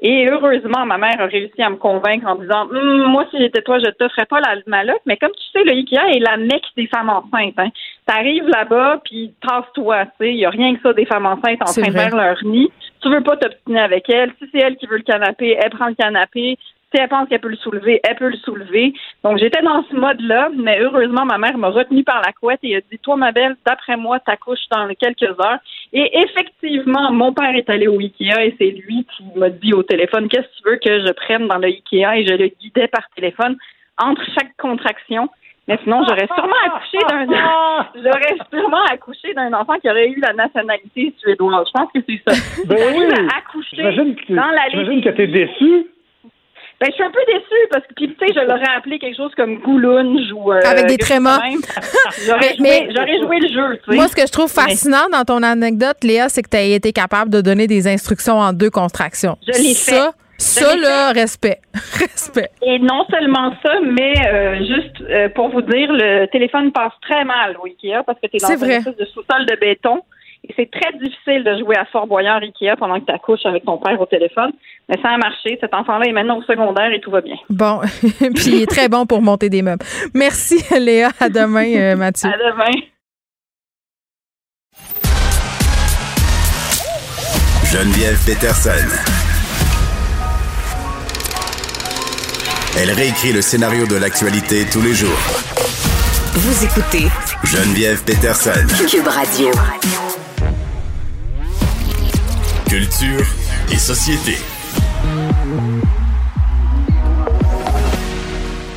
Et 0.00 0.28
heureusement, 0.28 0.84
ma 0.84 0.98
mère 0.98 1.20
a 1.20 1.26
réussi 1.26 1.62
à 1.62 1.70
me 1.70 1.76
convaincre 1.76 2.26
en 2.26 2.34
disant 2.36 2.68
Hum, 2.70 3.04
Moi, 3.10 3.24
si 3.30 3.38
j'étais 3.38 3.62
toi, 3.62 3.78
je 3.78 3.90
te 3.90 4.08
ferais 4.08 4.26
pas 4.26 4.40
la 4.40 4.56
malotte. 4.66 5.00
Mais 5.06 5.16
comme 5.16 5.30
tu 5.32 5.44
sais, 5.52 5.64
le 5.64 5.72
IKEA 5.72 6.16
est 6.16 6.18
la 6.18 6.36
mecque 6.36 6.66
des 6.76 6.86
femmes 6.86 7.08
enceintes. 7.08 7.58
Hein. 7.58 7.70
T'arrives 8.04 8.48
là-bas, 8.48 9.00
puis 9.04 9.32
tasse-toi. 9.46 10.04
Il 10.20 10.36
n'y 10.36 10.44
a 10.44 10.50
rien 10.50 10.74
que 10.74 10.82
ça 10.82 10.92
des 10.92 11.06
femmes 11.06 11.26
enceintes 11.26 11.62
en 11.62 11.72
train 11.72 11.88
de 11.88 11.92
faire 11.92 12.16
leur 12.16 12.44
nid. 12.44 12.70
Tu 13.00 13.08
veux 13.08 13.22
pas 13.22 13.36
t'obstiner 13.36 13.80
avec 13.80 14.08
elle. 14.10 14.32
Si 14.40 14.48
c'est 14.52 14.60
elle 14.60 14.76
qui 14.76 14.86
veut 14.86 14.98
le 14.98 15.02
canapé, 15.02 15.56
elle 15.60 15.70
prend 15.70 15.86
le 15.86 15.94
canapé. 15.94 16.58
Si 16.94 17.00
elle 17.00 17.08
pense 17.08 17.28
qu'elle 17.28 17.40
peut 17.40 17.48
le 17.48 17.56
soulever, 17.56 18.00
elle 18.04 18.14
peut 18.14 18.28
le 18.28 18.36
soulever. 18.36 18.92
Donc, 19.24 19.38
j'étais 19.38 19.62
dans 19.62 19.84
ce 19.90 19.96
mode-là, 19.96 20.50
mais 20.54 20.78
heureusement, 20.80 21.24
ma 21.24 21.36
mère 21.36 21.58
m'a 21.58 21.68
retenue 21.68 22.04
par 22.04 22.22
la 22.24 22.32
couette 22.32 22.60
et 22.62 22.76
a 22.76 22.80
dit, 22.80 22.98
toi, 23.02 23.16
ma 23.16 23.32
belle, 23.32 23.56
d'après 23.66 23.96
moi, 23.96 24.20
t'accouches 24.20 24.68
dans 24.70 24.88
quelques 24.94 25.22
heures. 25.22 25.58
Et 25.92 26.18
effectivement, 26.20 27.10
mon 27.10 27.32
père 27.32 27.54
est 27.56 27.68
allé 27.68 27.88
au 27.88 27.98
Ikea 27.98 28.44
et 28.44 28.54
c'est 28.58 28.70
lui 28.70 29.04
qui 29.16 29.24
m'a 29.34 29.50
dit 29.50 29.74
au 29.74 29.82
téléphone, 29.82 30.28
qu'est-ce 30.28 30.46
que 30.46 30.62
tu 30.62 30.70
veux 30.70 30.76
que 30.76 31.06
je 31.06 31.12
prenne 31.12 31.48
dans 31.48 31.58
le 31.58 31.68
Ikea? 31.68 32.18
Et 32.18 32.26
je 32.26 32.34
le 32.34 32.48
guidais 32.48 32.88
par 32.88 33.02
téléphone 33.16 33.56
entre 33.98 34.22
chaque 34.38 34.56
contraction. 34.56 35.28
Mais 35.68 35.78
sinon, 35.82 36.04
j'aurais 36.06 36.28
sûrement 36.28 36.54
accouché 36.64 36.98
d'un, 37.08 37.26
j'aurais 37.96 38.36
sûrement 38.52 38.84
accouché 38.84 39.34
d'un 39.34 39.52
enfant 39.52 39.74
qui 39.80 39.90
aurait 39.90 40.08
eu 40.08 40.20
la 40.20 40.32
nationalité 40.32 41.12
suédoise. 41.18 41.66
Je 41.66 41.72
pense 41.72 41.90
que 41.92 41.98
c'est 42.08 42.22
ça. 42.26 42.36
Ben 42.66 42.76
oui. 42.96 43.08
Que, 43.08 44.32
dans 44.32 44.46
la 44.46 44.68
j'imagine 44.70 45.02
que 45.02 45.08
t'es 45.08 45.26
déçu. 45.26 45.86
Ben, 46.80 46.88
je 46.90 46.92
suis 46.94 47.02
un 47.04 47.10
peu 47.10 47.20
déçue 47.26 47.68
parce 47.70 47.84
que, 47.86 47.94
tu 47.94 48.06
sais, 48.18 48.32
je 48.34 48.40
l'aurais 48.46 48.76
appelé 48.76 48.98
quelque 48.98 49.16
chose 49.16 49.32
comme 49.36 49.58
Goulunge 49.60 50.30
ou. 50.34 50.52
euh, 50.52 50.60
Avec 50.64 50.86
des 50.86 50.98
trémas. 50.98 51.40
J'aurais 52.26 53.18
joué, 53.20 53.38
le 53.40 53.48
jeu, 53.48 53.78
tu 53.84 53.90
sais. 53.90 53.96
Moi, 53.96 54.08
ce 54.08 54.16
que 54.16 54.26
je 54.26 54.32
trouve 54.32 54.52
Mais- 54.56 54.62
fascinant 54.62 55.08
dans 55.10 55.24
ton 55.24 55.42
anecdote, 55.42 55.96
Léa, 56.02 56.28
c'est 56.28 56.42
que 56.42 56.50
tu 56.50 56.56
as 56.56 56.62
été 56.62 56.92
capable 56.92 57.30
de 57.30 57.40
donner 57.40 57.66
des 57.66 57.86
instructions 57.88 58.38
en 58.38 58.52
deux 58.52 58.70
contractions. 58.70 59.36
Je 59.46 59.52
l'ai 59.62 59.74
Ça, 59.74 60.12
fait. 60.38 60.42
ça, 60.42 60.76
là, 60.76 61.12
respect. 61.12 61.60
respect. 61.98 62.50
Et 62.62 62.78
non 62.78 63.04
seulement 63.10 63.52
ça, 63.64 63.72
mais 63.82 64.12
euh, 64.26 64.58
juste 64.58 65.00
euh, 65.08 65.28
pour 65.30 65.48
vous 65.48 65.62
dire, 65.62 65.90
le 65.92 66.26
téléphone 66.26 66.72
passe 66.72 66.92
très 67.02 67.24
mal 67.24 67.56
au 67.62 67.66
Ikea 67.66 68.02
parce 68.06 68.18
que 68.20 68.26
tu 68.26 68.36
es 68.36 68.38
dans 68.40 68.64
une 68.64 68.70
espèce 68.70 68.96
de 68.96 69.04
sous-sol 69.06 69.46
de 69.46 69.56
béton. 69.60 70.00
C'est 70.54 70.70
très 70.70 70.92
difficile 70.98 71.44
de 71.44 71.58
jouer 71.58 71.76
à 71.76 71.84
Fort 71.86 72.06
Boyard 72.06 72.40
Ikea 72.42 72.76
pendant 72.78 73.00
que 73.00 73.06
tu 73.06 73.12
accouches 73.12 73.44
avec 73.44 73.64
ton 73.64 73.78
père 73.78 74.00
au 74.00 74.06
téléphone. 74.06 74.52
Mais 74.88 74.96
ça 75.02 75.10
a 75.10 75.18
marché. 75.18 75.58
Cet 75.60 75.74
enfant-là 75.74 76.06
est 76.06 76.12
maintenant 76.12 76.38
au 76.38 76.42
secondaire 76.42 76.92
et 76.92 77.00
tout 77.00 77.10
va 77.10 77.20
bien. 77.20 77.36
Bon, 77.50 77.80
puis 78.00 78.46
il 78.46 78.62
est 78.62 78.70
très 78.70 78.88
bon 78.88 79.06
pour 79.06 79.22
monter 79.22 79.48
des 79.48 79.62
meubles. 79.62 79.84
Merci, 80.14 80.62
Léa. 80.78 81.10
À 81.20 81.28
demain, 81.28 81.66
euh, 81.76 81.96
Mathieu. 81.96 82.28
À 82.28 82.36
demain. 82.36 82.70
Geneviève 87.72 88.24
Peterson. 88.24 89.16
Elle 92.78 92.90
réécrit 92.90 93.32
le 93.32 93.40
scénario 93.40 93.86
de 93.86 93.96
l'actualité 93.96 94.66
tous 94.70 94.82
les 94.82 94.94
jours. 94.94 95.18
Vous 96.34 96.64
écoutez 96.64 97.08
Geneviève 97.44 98.04
Peterson. 98.04 98.66
Cube 98.88 99.08
Radio. 99.08 99.50
Culture 102.68 103.24
et 103.72 103.76
société. 103.76 104.32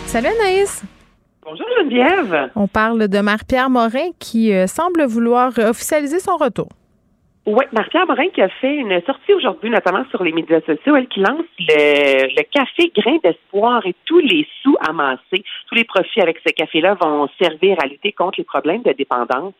Salut, 0.05 0.27
Anaïs. 0.27 0.83
Bonjour 1.43 1.65
Geneviève. 1.75 2.51
On 2.55 2.67
parle 2.67 3.07
de 3.07 3.19
Marie-Pierre 3.19 3.71
Morin 3.71 4.11
qui 4.19 4.53
euh, 4.53 4.67
semble 4.67 5.05
vouloir 5.05 5.57
officialiser 5.57 6.19
son 6.19 6.37
retour. 6.37 6.69
Oui, 7.47 7.65
Marie-Pierre 7.71 8.05
Morin 8.05 8.29
qui 8.29 8.43
a 8.43 8.49
fait 8.49 8.75
une 8.75 9.01
sortie 9.07 9.33
aujourd'hui, 9.33 9.71
notamment 9.71 10.05
sur 10.11 10.23
les 10.23 10.33
médias 10.33 10.61
sociaux, 10.61 10.95
elle 10.95 11.07
qui 11.07 11.21
lance 11.21 11.41
le, 11.57 12.27
le 12.27 12.43
café 12.51 12.91
Grain 12.95 13.17
d'espoir 13.23 13.83
et 13.87 13.95
tous 14.05 14.19
les 14.19 14.45
sous 14.61 14.75
amassés, 14.87 15.43
tous 15.67 15.73
les 15.73 15.83
profits 15.83 16.21
avec 16.21 16.37
ce 16.45 16.53
café-là 16.53 16.95
vont 17.01 17.27
servir 17.41 17.77
à 17.81 17.87
lutter 17.87 18.11
contre 18.11 18.35
les 18.37 18.43
problèmes 18.43 18.83
de 18.83 18.91
dépendance. 18.91 19.55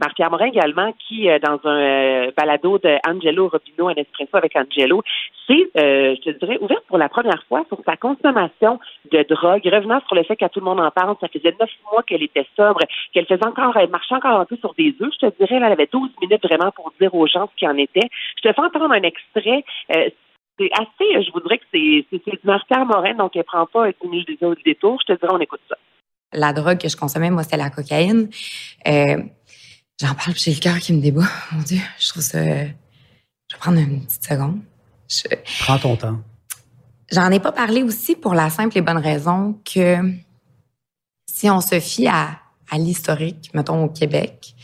Marie-Pierre 0.00 0.30
Morin 0.30 0.46
également 0.46 0.92
qui, 1.06 1.28
euh, 1.28 1.38
dans 1.38 1.58
un 1.64 1.80
euh, 1.80 2.30
balado 2.36 2.78
de 2.78 2.96
Angelo 3.08 3.48
Robino, 3.48 3.88
un 3.88 3.94
espresso 3.94 4.36
avec 4.36 4.54
Angelo, 4.56 5.02
s'est, 5.46 5.70
euh, 5.76 6.14
je 6.16 6.30
te 6.30 6.38
dirais, 6.38 6.58
ouverte 6.60 6.84
pour 6.88 6.98
la 6.98 7.08
première 7.08 7.42
fois 7.48 7.64
sur 7.68 7.78
sa 7.84 7.96
consommation 7.96 8.78
de 9.10 9.22
drogue, 9.22 9.62
revenant 9.64 10.00
sur 10.06 10.14
le 10.14 10.24
fait 10.24 10.36
qu'à 10.36 10.48
tout 10.48 10.60
le 10.60 10.66
monde 10.66 10.80
en 10.80 10.90
parle, 10.90 11.16
ça 11.20 11.28
faisait 11.28 11.54
neuf 11.58 11.70
mois 11.90 12.02
qu'elle 12.02 12.22
était 12.22 12.46
sobre, 12.56 12.80
qu'elle 13.12 13.26
faisait 13.26 13.46
encore, 13.46 13.76
elle 13.76 13.90
marchait 13.90 14.14
encore 14.14 14.40
un 14.40 14.44
peu 14.44 14.56
sur 14.56 14.74
des 14.74 14.94
œufs, 15.00 15.12
je 15.20 15.26
te 15.26 15.36
dirais, 15.38 15.60
là, 15.60 15.66
elle 15.66 15.72
avait 15.72 15.88
12 15.90 16.10
minutes 16.20 16.42
vraiment 16.42 16.70
pour 16.72 16.92
dire 17.00 17.14
aux 17.14 17.26
gens 17.26 17.48
ce 17.52 17.56
qu'il 17.56 17.68
en 17.68 17.76
était. 17.76 18.08
Je 18.36 18.48
te 18.48 18.52
fais 18.52 18.60
entendre 18.60 18.92
un 18.92 19.02
extrait. 19.02 19.64
euh, 19.94 20.10
c'est 20.58 20.70
assez, 20.72 21.22
je 21.22 21.30
vous 21.32 21.40
dirais 21.40 21.58
que 21.58 21.64
c'est, 21.72 22.06
c'est, 22.10 22.22
c'est 22.24 22.30
du 22.30 22.40
Marie-Pierre 22.44 22.86
Morin, 22.86 23.14
donc 23.14 23.36
elle 23.36 23.44
prend 23.44 23.66
pas 23.66 23.90
10 23.90 23.96
000 24.40 24.54
détours. 24.64 24.98
Je 25.06 25.12
te 25.12 25.20
dirais, 25.20 25.32
on 25.34 25.38
écoute 25.38 25.60
ça. 25.68 25.76
La 26.32 26.52
drogue 26.52 26.78
que 26.78 26.88
je 26.88 26.96
consommais, 26.96 27.30
moi, 27.30 27.42
c'était 27.42 27.56
la 27.56 27.70
cocaïne. 27.70 28.28
Euh, 28.86 29.16
J'en 30.00 30.14
parle, 30.14 30.32
puis 30.34 30.42
j'ai 30.44 30.54
le 30.54 30.60
cœur 30.60 30.78
qui 30.78 30.92
me 30.92 31.00
débat. 31.00 31.26
Mon 31.52 31.62
Dieu, 31.62 31.80
je 31.98 32.08
trouve 32.10 32.22
ça... 32.22 32.38
Je 32.44 33.54
vais 33.54 33.58
prendre 33.60 33.78
une 33.78 34.04
petite 34.04 34.24
seconde. 34.24 34.60
Je- 35.08 35.36
Prends 35.60 35.78
ton 35.78 35.96
temps. 35.96 36.18
J'en 37.12 37.30
ai 37.30 37.38
pas 37.40 37.52
parlé 37.52 37.82
aussi 37.82 38.16
pour 38.16 38.34
la 38.34 38.50
simple 38.50 38.76
et 38.76 38.80
bonne 38.82 38.98
raison 38.98 39.58
que 39.64 39.98
si 41.32 41.48
on 41.48 41.60
se 41.60 41.78
fie 41.80 42.08
à, 42.08 42.40
à 42.70 42.78
l'historique, 42.78 43.50
mettons 43.54 43.84
au 43.84 43.88
Québec, 43.88 44.54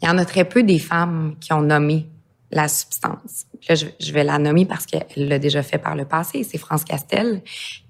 il 0.00 0.06
y 0.06 0.10
en 0.10 0.16
a 0.18 0.24
très 0.24 0.44
peu 0.46 0.62
des 0.62 0.78
femmes 0.78 1.36
qui 1.40 1.52
ont 1.52 1.60
nommé 1.60 2.08
la 2.50 2.68
substance. 2.68 3.46
Puis 3.60 3.68
Là, 3.68 3.74
je, 3.74 3.86
je 4.00 4.12
vais 4.12 4.24
la 4.24 4.38
nommer 4.38 4.64
parce 4.64 4.86
qu'elle 4.86 5.28
l'a 5.28 5.38
déjà 5.38 5.62
fait 5.62 5.78
par 5.78 5.94
le 5.96 6.04
passé. 6.06 6.42
C'est 6.44 6.58
France 6.58 6.84
Castel 6.84 7.42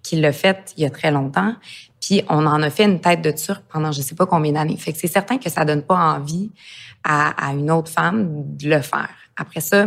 qui 0.02 0.16
l'a 0.16 0.32
fait 0.32 0.74
il 0.77 0.82
y 0.82 0.86
a 0.86 0.90
très 0.90 1.11
longtemps. 1.12 1.55
Puis 2.06 2.22
on 2.28 2.44
en 2.47 2.62
a 2.62 2.70
fait 2.70 2.85
une 2.85 3.01
tête 3.01 3.22
de 3.22 3.31
turc 3.31 3.62
pendant 3.72 3.90
je 3.90 4.02
sais 4.02 4.14
pas 4.14 4.26
combien 4.26 4.52
d'années. 4.52 4.76
Fait 4.76 4.93
que 4.93 4.98
c'est 4.98 5.09
certain 5.09 5.39
que 5.39 5.48
ça 5.48 5.64
donne 5.64 5.82
pas 5.82 5.97
envie 5.97 6.51
à, 7.02 7.52
une 7.52 7.70
autre 7.70 7.90
femme 7.90 8.56
de 8.56 8.68
le 8.68 8.81
faire. 8.81 9.10
Après 9.36 9.60
ça, 9.60 9.86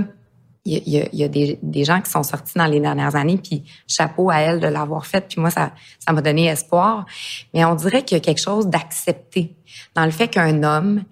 il 0.66 0.82
y 0.86 1.24
a, 1.24 1.28
des, 1.28 1.84
gens 1.86 2.02
qui 2.02 2.12
sont 2.12 2.24
sortis 2.24 2.58
dans 2.58 2.66
les 2.66 2.80
dernières 2.80 3.16
années, 3.16 3.38
puis 3.38 3.64
chapeau 3.88 4.30
à 4.30 4.40
elle 4.40 4.60
de 4.60 4.68
l'avoir 4.68 5.06
fait. 5.06 5.28
Puis 5.30 5.40
moi, 5.40 5.50
ça 5.50 5.72
ça 6.00 6.12
m'a 6.12 6.22
donné 6.22 6.48
espoir. 6.48 7.06
Mais 7.54 7.64
on 7.66 7.76
dirait 7.76 8.04
qu'il 8.04 8.18
y 8.18 8.22
a 8.22 8.24
quelque 8.24 8.42
chose 8.42 8.68
d'accepté 8.68 9.56
dans 9.96 10.06
le 10.06 10.12
fait 10.12 10.28
qu'un 10.28 10.64
homme 10.64 11.04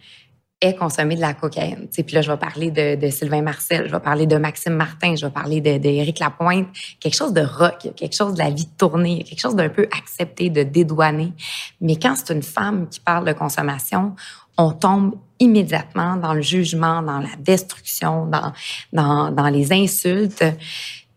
ait 0.66 0.76
consommé 0.76 1.16
de 1.16 1.22
la 1.22 1.34
cocaïne. 1.34 1.88
Tu 1.88 1.88
sais, 1.92 2.04
Puis 2.04 2.16
là, 2.16 2.22
je 2.22 2.32
vais 2.32 2.38
parler 2.38 2.72
de, 2.72 2.96
de 2.96 3.10
Sylvain 3.10 3.42
Marcel, 3.42 3.88
je 3.88 3.92
vais 3.92 4.00
parler 4.00 4.26
de 4.26 4.38
Maxime 4.38 4.74
Martin, 4.74 5.16
je 5.16 5.26
vais 5.26 5.32
parler 5.32 5.62
de, 5.62 5.78
de 5.78 5.88
Éric 5.88 6.20
Lapointe. 6.20 6.68
Quelque 7.00 7.16
chose 7.16 7.34
de 7.34 7.42
rock, 7.42 7.90
quelque 7.96 8.16
chose 8.16 8.34
de 8.34 8.40
la 8.40 8.50
vie 8.50 8.66
de 8.66 8.78
tournée, 8.78 9.24
quelque 9.24 9.40
chose 9.40 9.56
d'un 9.56 9.70
peu 9.70 9.88
accepté, 9.98 10.50
de 10.50 10.64
dédouané. 10.64 11.34
Mais 11.82 11.98
quand 11.98 12.16
c'est 12.16 12.34
une 12.34 12.44
femme 12.44 12.88
qui 12.90 13.00
parle 13.00 13.26
de 13.26 13.34
consommation, 13.34 14.16
on 14.58 14.72
tombe 14.72 15.16
immédiatement 15.40 16.16
dans 16.16 16.34
le 16.34 16.42
jugement, 16.42 17.02
dans 17.02 17.20
la 17.20 17.36
destruction, 17.40 18.26
dans, 18.26 18.54
dans, 18.94 19.32
dans 19.32 19.50
les 19.50 19.74
insultes. 19.74 20.44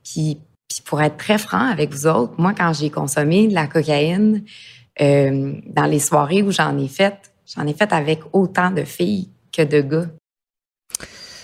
Puis, 0.04 0.38
puis 0.68 0.82
pour 0.84 1.00
être 1.00 1.16
très 1.16 1.38
franc 1.38 1.70
avec 1.70 1.92
vous 1.92 2.06
autres, 2.06 2.34
moi, 2.38 2.52
quand 2.56 2.72
j'ai 2.72 2.90
consommé 2.90 3.48
de 3.48 3.54
la 3.54 3.66
cocaïne, 3.66 4.42
euh, 5.00 5.54
dans 5.66 5.86
les 5.86 6.00
soirées 6.00 6.42
où 6.42 6.50
j'en 6.50 6.76
ai 6.76 6.88
fait, 6.88 7.32
j'en 7.46 7.66
ai 7.66 7.72
fait 7.72 7.92
avec 7.92 8.20
autant 8.32 8.70
de 8.70 8.82
filles 8.82 9.28
que 9.58 9.70
de 9.70 9.80
gars? 9.80 10.06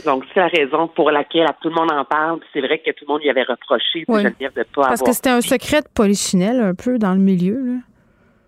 Donc, 0.04 0.24
c'est 0.32 0.40
la 0.40 0.48
raison 0.48 0.88
pour 0.88 1.10
laquelle 1.10 1.46
tout 1.60 1.70
le 1.70 1.74
monde 1.74 1.90
en 1.90 2.04
parle. 2.04 2.40
C'est 2.52 2.60
vrai 2.60 2.78
que 2.78 2.90
tout 2.90 3.04
le 3.08 3.12
monde 3.12 3.22
y 3.24 3.30
avait 3.30 3.42
reproché, 3.42 4.04
Oui. 4.06 4.22
Geneviève, 4.22 4.52
de 4.54 4.62
pas 4.62 4.82
Parce 4.82 5.00
avoir 5.00 5.08
que 5.08 5.12
c'était 5.12 5.30
un 5.30 5.40
secret 5.40 5.80
de 5.80 5.88
polichinelle 5.94 6.60
un 6.60 6.74
peu 6.74 6.98
dans 6.98 7.14
le 7.14 7.20
milieu. 7.20 7.58
Là. 7.64 7.80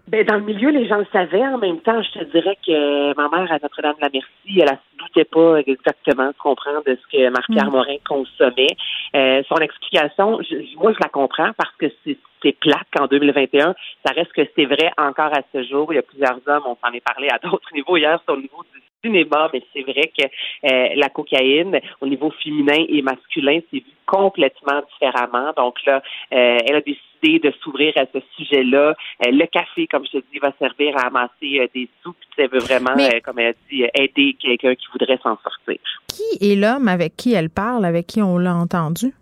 Ben, 0.08 0.24
dans 0.24 0.36
le 0.36 0.42
milieu, 0.42 0.70
les 0.70 0.86
gens 0.86 0.98
le 0.98 1.06
savaient. 1.12 1.46
En 1.46 1.58
même 1.58 1.80
temps, 1.80 2.00
je 2.02 2.20
te 2.20 2.24
dirais 2.30 2.56
que 2.64 3.16
ma 3.16 3.28
mère 3.28 3.50
à 3.50 3.58
Notre-Dame-la-Merci, 3.60 4.60
elle 4.60 4.70
ne 4.70 4.95
doutait 4.98 5.24
pas 5.24 5.58
exactement, 5.66 6.32
tu 6.32 6.38
comprends, 6.38 6.80
de 6.86 6.96
ce 7.00 7.16
que 7.16 7.28
Marc-Pierre 7.30 7.66
Mm. 7.68 7.72
Morin 7.72 7.96
consommait. 8.08 8.76
Euh, 9.14 9.42
son 9.48 9.56
explication, 9.56 10.40
je- 10.42 10.76
moi, 10.78 10.92
je 10.92 10.98
la 11.02 11.08
comprends 11.08 11.50
parce 11.56 11.74
que 11.78 11.86
c'est 12.04 12.16
c'est 12.42 12.52
plate 12.52 12.86
qu'en 12.94 13.06
2021, 13.06 13.74
ça 14.04 14.12
reste 14.12 14.30
que 14.32 14.42
c'est 14.54 14.66
vrai 14.66 14.90
encore 14.98 15.32
à 15.34 15.40
ce 15.52 15.62
jour. 15.64 15.90
Il 15.92 15.96
y 15.96 15.98
a 15.98 16.02
plusieurs 16.02 16.38
hommes, 16.46 16.62
on 16.66 16.76
s'en 16.84 16.92
est 16.92 17.00
parlé 17.00 17.28
à 17.30 17.38
d'autres 17.42 17.68
niveaux 17.74 17.96
hier, 17.96 18.20
c'est 18.24 18.32
au 18.32 18.36
niveau 18.36 18.62
du 18.74 18.80
cinéma, 19.02 19.48
mais 19.52 19.62
c'est 19.72 19.82
vrai 19.82 20.12
que 20.16 20.24
euh, 20.24 20.88
la 20.96 21.08
cocaïne, 21.08 21.80
au 22.00 22.06
niveau 22.06 22.30
féminin 22.42 22.84
et 22.88 23.00
masculin, 23.02 23.60
c'est 23.70 23.78
vu 23.78 23.90
complètement 24.04 24.80
différemment. 24.92 25.52
Donc 25.56 25.84
là, 25.86 26.02
euh, 26.32 26.58
elle 26.68 26.76
a 26.76 26.80
décidé 26.80 27.38
de 27.40 27.52
s'ouvrir 27.62 27.92
à 27.96 28.04
ce 28.12 28.20
sujet-là. 28.36 28.94
Euh, 29.26 29.30
le 29.32 29.46
café, 29.46 29.86
comme 29.88 30.04
je 30.06 30.18
te 30.18 30.24
dis, 30.32 30.38
va 30.38 30.52
servir 30.60 30.96
à 30.96 31.06
amasser 31.06 31.58
euh, 31.60 31.66
des 31.74 31.88
sous. 32.02 32.12
Puis 32.12 32.28
elle 32.38 32.50
veut 32.50 32.58
vraiment, 32.60 32.94
Mais- 32.96 33.16
euh, 33.16 33.20
comme 33.24 33.38
elle 33.40 33.48
a 33.48 33.52
dit, 33.70 33.84
aider 33.94 34.36
quelqu'un 34.40 34.74
qui 34.76 34.85
voudrait 34.92 35.18
s'en 35.22 35.38
sortir. 35.42 35.78
Qui 36.08 36.52
est 36.52 36.56
l'homme 36.56 36.88
avec 36.88 37.16
qui 37.16 37.34
elle 37.34 37.50
parle, 37.50 37.84
avec 37.84 38.06
qui 38.06 38.22
on 38.22 38.38
l'a 38.38 38.54
entendu? 38.54 39.12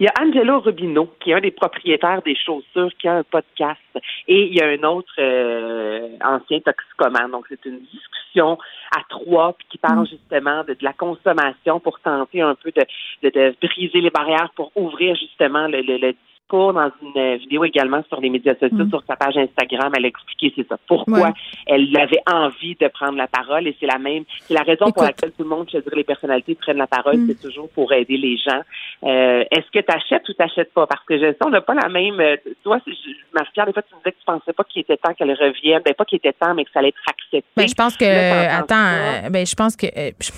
Il 0.00 0.06
y 0.06 0.08
a 0.08 0.12
Angelo 0.20 0.58
Rubino, 0.60 1.14
qui 1.20 1.30
est 1.30 1.34
un 1.34 1.40
des 1.40 1.52
propriétaires 1.52 2.22
des 2.22 2.34
chaussures, 2.34 2.90
qui 2.98 3.06
a 3.06 3.18
un 3.18 3.22
podcast. 3.22 3.78
Et 4.26 4.46
il 4.46 4.54
y 4.54 4.60
a 4.60 4.66
un 4.66 4.82
autre 4.82 5.12
euh, 5.18 6.08
ancien 6.24 6.58
toxicomane. 6.60 7.30
Donc, 7.30 7.44
c'est 7.48 7.64
une 7.66 7.78
discussion 7.80 8.58
à 8.96 9.02
trois 9.08 9.52
puis 9.52 9.66
qui 9.70 9.78
parle 9.78 10.06
justement 10.08 10.64
de, 10.64 10.74
de 10.74 10.82
la 10.82 10.92
consommation 10.92 11.78
pour 11.78 12.00
tenter 12.00 12.40
un 12.40 12.56
peu 12.56 12.72
de, 12.72 12.82
de, 13.22 13.30
de 13.30 13.54
briser 13.62 14.00
les 14.00 14.10
barrières 14.10 14.50
pour 14.56 14.72
ouvrir 14.74 15.14
justement 15.14 15.68
le, 15.68 15.82
le, 15.82 15.98
le 15.98 16.14
discours 16.42 16.72
dans 16.72 16.90
une 17.02 17.36
vidéo 17.38 17.64
également 17.64 18.02
sur 18.08 18.20
les 18.20 18.30
médias 18.30 18.54
sociaux, 18.54 18.84
Mm. 18.84 18.90
sur 18.90 19.02
sa 19.06 19.16
page 19.16 19.36
Instagram. 19.36 19.92
Elle 19.96 20.04
a 20.04 20.08
expliqué 20.08 20.52
c'est 20.56 20.68
ça. 20.68 20.76
Pourquoi 20.86 21.18
Ouais. 21.20 21.32
elle 21.66 21.88
avait 21.96 22.20
envie 22.30 22.74
de 22.80 22.88
prendre 22.88 23.16
la 23.16 23.26
parole 23.26 23.66
et 23.66 23.76
c'est 23.80 23.86
la 23.86 23.98
même, 23.98 24.24
c'est 24.42 24.54
la 24.54 24.62
raison 24.62 24.90
pour 24.92 25.02
laquelle 25.04 25.30
tout 25.32 25.42
le 25.42 25.48
monde, 25.48 25.68
je 25.72 25.78
dirais, 25.78 25.96
les 25.96 26.04
personnalités 26.04 26.54
prennent 26.54 26.76
la 26.78 26.86
parole, 26.86 27.16
Mm. 27.16 27.26
c'est 27.28 27.40
toujours 27.48 27.68
pour 27.70 27.92
aider 27.92 28.16
les 28.16 28.36
gens. 28.36 28.60
Euh, 29.04 29.44
est-ce 29.50 29.70
que 29.72 29.84
tu 29.84 29.92
achètes 29.94 30.28
ou 30.28 30.32
t'achètes 30.34 30.72
pas? 30.72 30.86
Parce 30.86 31.04
que 31.04 31.16
je 31.18 31.32
sais, 31.32 31.36
on 31.44 31.50
n'a 31.50 31.60
pas 31.60 31.74
la 31.74 31.88
même. 31.88 32.20
euh, 32.20 32.36
toi, 32.62 32.78
Marie-Pierre, 33.34 33.66
des 33.66 33.72
fois, 33.72 33.82
tu 33.82 33.94
me 33.94 33.98
disais 34.00 34.12
que 34.12 34.18
tu 34.18 34.24
pensais 34.24 34.52
pas 34.52 34.64
qu'il 34.64 34.80
était 34.82 34.96
temps 34.96 35.14
qu'elle 35.14 35.32
revienne. 35.32 35.82
Ben, 35.84 35.94
pas 35.94 36.04
qu'il 36.04 36.16
était 36.16 36.32
temps, 36.32 36.54
mais 36.54 36.64
que 36.64 36.70
ça 36.72 36.80
allait 36.80 36.88
être 36.88 37.00
accepté. 37.08 37.44
Ben, 37.56 37.68
je 37.68 37.74
pense 37.74 37.96
que. 37.96 38.04
Là, 38.04 38.58
attends, 38.58 38.74
euh, 39.26 39.30
ben, 39.30 39.46
je 39.46 39.54
pense 39.54 39.76
que. 39.76 39.86
euh, 39.86 40.10
je- 40.20 40.30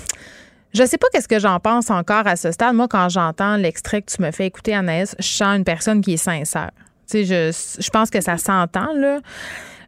je 0.75 0.85
sais 0.85 0.99
pas 0.99 1.07
qu'est-ce 1.13 1.29
que 1.29 1.39
j'en 1.39 1.61
pense 1.61 1.91
encore 1.91 2.27
à 2.27 2.37
ce 2.37 2.51
stade. 2.53 2.75
Moi, 2.75 2.89
quand 2.89 3.09
j'entends 3.09 3.57
l'extrait 3.57 4.03
que 4.03 4.11
tu 4.15 4.21
me 4.23 4.31
fais 4.31 4.47
écouter, 4.47 4.75
Anaïs, 4.75 5.15
je 5.19 5.27
sens 5.27 5.57
une 5.57 5.65
personne 5.65 6.01
qui 6.01 6.15
est 6.15 6.19
sincère. 6.19 6.71
Tu 7.09 7.25
sais, 7.25 7.53
je, 7.53 7.83
je 7.83 7.91
pense 7.91 8.11
que 8.11 8.21
ça 8.21 8.37
s'entend, 8.39 8.93
là. 8.95 9.21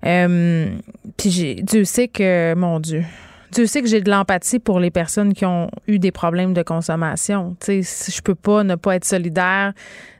Euh, 0.04 0.68
Puis 1.16 1.30
j'ai- 1.30 1.54
Dieu 1.56 1.84
sait 1.84 2.08
que, 2.08 2.54
mon 2.54 2.78
Dieu, 2.78 3.04
Dieu 3.52 3.66
sait 3.66 3.80
que 3.80 3.88
j'ai 3.88 4.00
de 4.02 4.10
l'empathie 4.10 4.58
pour 4.58 4.80
les 4.80 4.90
personnes 4.90 5.32
qui 5.32 5.44
ont 5.46 5.70
eu 5.88 5.98
des 5.98 6.12
problèmes 6.12 6.52
de 6.52 6.62
consommation. 6.62 7.56
Tu 7.64 7.82
sais, 7.82 8.12
je 8.12 8.20
peux 8.20 8.34
pas 8.34 8.62
ne 8.64 8.74
pas 8.74 8.96
être 8.96 9.04
solidaire 9.04 9.72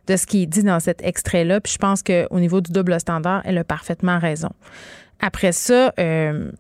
de 0.06 0.16
ce 0.16 0.26
qui 0.26 0.44
est 0.44 0.47
dit 0.47 0.62
dans 0.62 0.80
cet 0.80 1.02
extrait-là. 1.05 1.60
Puis 1.60 1.74
je 1.74 1.78
pense 1.78 2.02
qu'au 2.02 2.40
niveau 2.40 2.60
du 2.60 2.72
double 2.72 2.98
standard, 2.98 3.43
elle 3.44 3.59
a 3.59 3.64
parfaitement 3.64 4.18
raison. 4.18 4.51
Après 5.20 5.52
ça, 5.52 5.93
euh, 5.98 6.51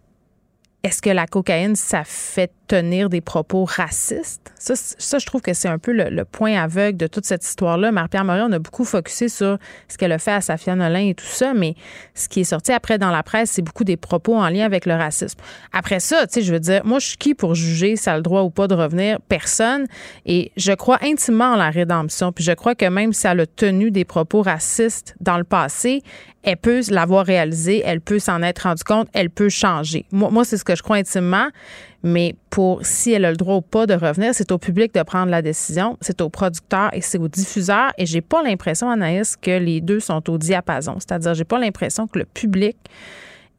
est-ce 0.86 1.02
que 1.02 1.10
la 1.10 1.26
cocaïne, 1.26 1.74
ça 1.74 2.04
fait 2.04 2.52
tenir 2.68 3.08
des 3.08 3.20
propos 3.20 3.64
racistes? 3.64 4.52
Ça, 4.56 5.18
je 5.18 5.26
trouve 5.26 5.40
que 5.40 5.52
c'est 5.52 5.68
un 5.68 5.78
peu 5.78 5.92
le, 5.92 6.10
le 6.10 6.24
point 6.24 6.54
aveugle 6.54 6.96
de 6.96 7.08
toute 7.08 7.24
cette 7.24 7.44
histoire-là. 7.44 7.90
Marie-Pierre 7.90 8.24
Morin, 8.24 8.46
on 8.48 8.52
a 8.52 8.60
beaucoup 8.60 8.84
focusé 8.84 9.28
sur 9.28 9.58
ce 9.88 9.98
qu'elle 9.98 10.12
a 10.12 10.18
fait 10.18 10.30
à 10.30 10.40
Safia 10.40 10.76
Nolin 10.76 11.08
et 11.08 11.14
tout 11.14 11.24
ça, 11.24 11.54
mais 11.54 11.74
ce 12.14 12.28
qui 12.28 12.40
est 12.40 12.44
sorti 12.44 12.70
après 12.70 12.98
dans 12.98 13.10
la 13.10 13.24
presse, 13.24 13.50
c'est 13.50 13.62
beaucoup 13.62 13.82
des 13.82 13.96
propos 13.96 14.36
en 14.36 14.48
lien 14.48 14.64
avec 14.64 14.86
le 14.86 14.94
racisme. 14.94 15.40
Après 15.72 15.98
ça, 15.98 16.24
tu 16.28 16.34
sais, 16.34 16.42
je 16.42 16.52
veux 16.52 16.60
dire, 16.60 16.84
moi, 16.84 17.00
je 17.00 17.08
suis 17.08 17.16
qui 17.16 17.34
pour 17.34 17.56
juger 17.56 17.96
si 17.96 18.08
elle 18.08 18.14
a 18.14 18.16
le 18.18 18.22
droit 18.22 18.42
ou 18.42 18.50
pas 18.50 18.68
de 18.68 18.74
revenir? 18.74 19.18
Personne. 19.28 19.86
Et 20.24 20.52
je 20.56 20.72
crois 20.72 20.98
intimement 21.02 21.52
en 21.52 21.56
la 21.56 21.70
rédemption. 21.70 22.30
Puis 22.30 22.44
je 22.44 22.52
crois 22.52 22.76
que 22.76 22.86
même 22.86 23.12
si 23.12 23.26
elle 23.26 23.40
a 23.40 23.46
tenu 23.46 23.90
des 23.90 24.04
propos 24.04 24.42
racistes 24.42 25.16
dans 25.20 25.36
le 25.36 25.44
passé, 25.44 26.02
elle 26.46 26.56
peut 26.56 26.80
l'avoir 26.90 27.26
réalisé, 27.26 27.82
elle 27.84 28.00
peut 28.00 28.20
s'en 28.20 28.40
être 28.40 28.60
rendu 28.60 28.84
compte, 28.84 29.08
elle 29.12 29.30
peut 29.30 29.48
changer. 29.48 30.06
Moi, 30.12 30.30
moi 30.30 30.44
c'est 30.44 30.56
ce 30.56 30.64
que 30.64 30.76
je 30.76 30.82
crois 30.82 30.96
intimement. 30.96 31.48
Mais 32.04 32.36
pour 32.50 32.86
si 32.86 33.12
elle 33.12 33.24
a 33.24 33.30
le 33.32 33.36
droit 33.36 33.56
ou 33.56 33.62
pas 33.62 33.86
de 33.86 33.94
revenir, 33.94 34.32
c'est 34.32 34.52
au 34.52 34.58
public 34.58 34.94
de 34.94 35.02
prendre 35.02 35.28
la 35.28 35.42
décision, 35.42 35.98
c'est 36.00 36.20
au 36.20 36.28
producteur 36.28 36.90
et 36.92 37.00
c'est 37.00 37.18
au 37.18 37.26
diffuseur. 37.26 37.90
Et 37.98 38.06
j'ai 38.06 38.20
pas 38.20 38.44
l'impression, 38.44 38.88
Anaïs, 38.88 39.34
que 39.36 39.58
les 39.58 39.80
deux 39.80 39.98
sont 39.98 40.30
au 40.30 40.38
diapason. 40.38 40.94
C'est-à-dire, 41.00 41.34
j'ai 41.34 41.44
pas 41.44 41.58
l'impression 41.58 42.06
que 42.06 42.20
le 42.20 42.24
public 42.24 42.76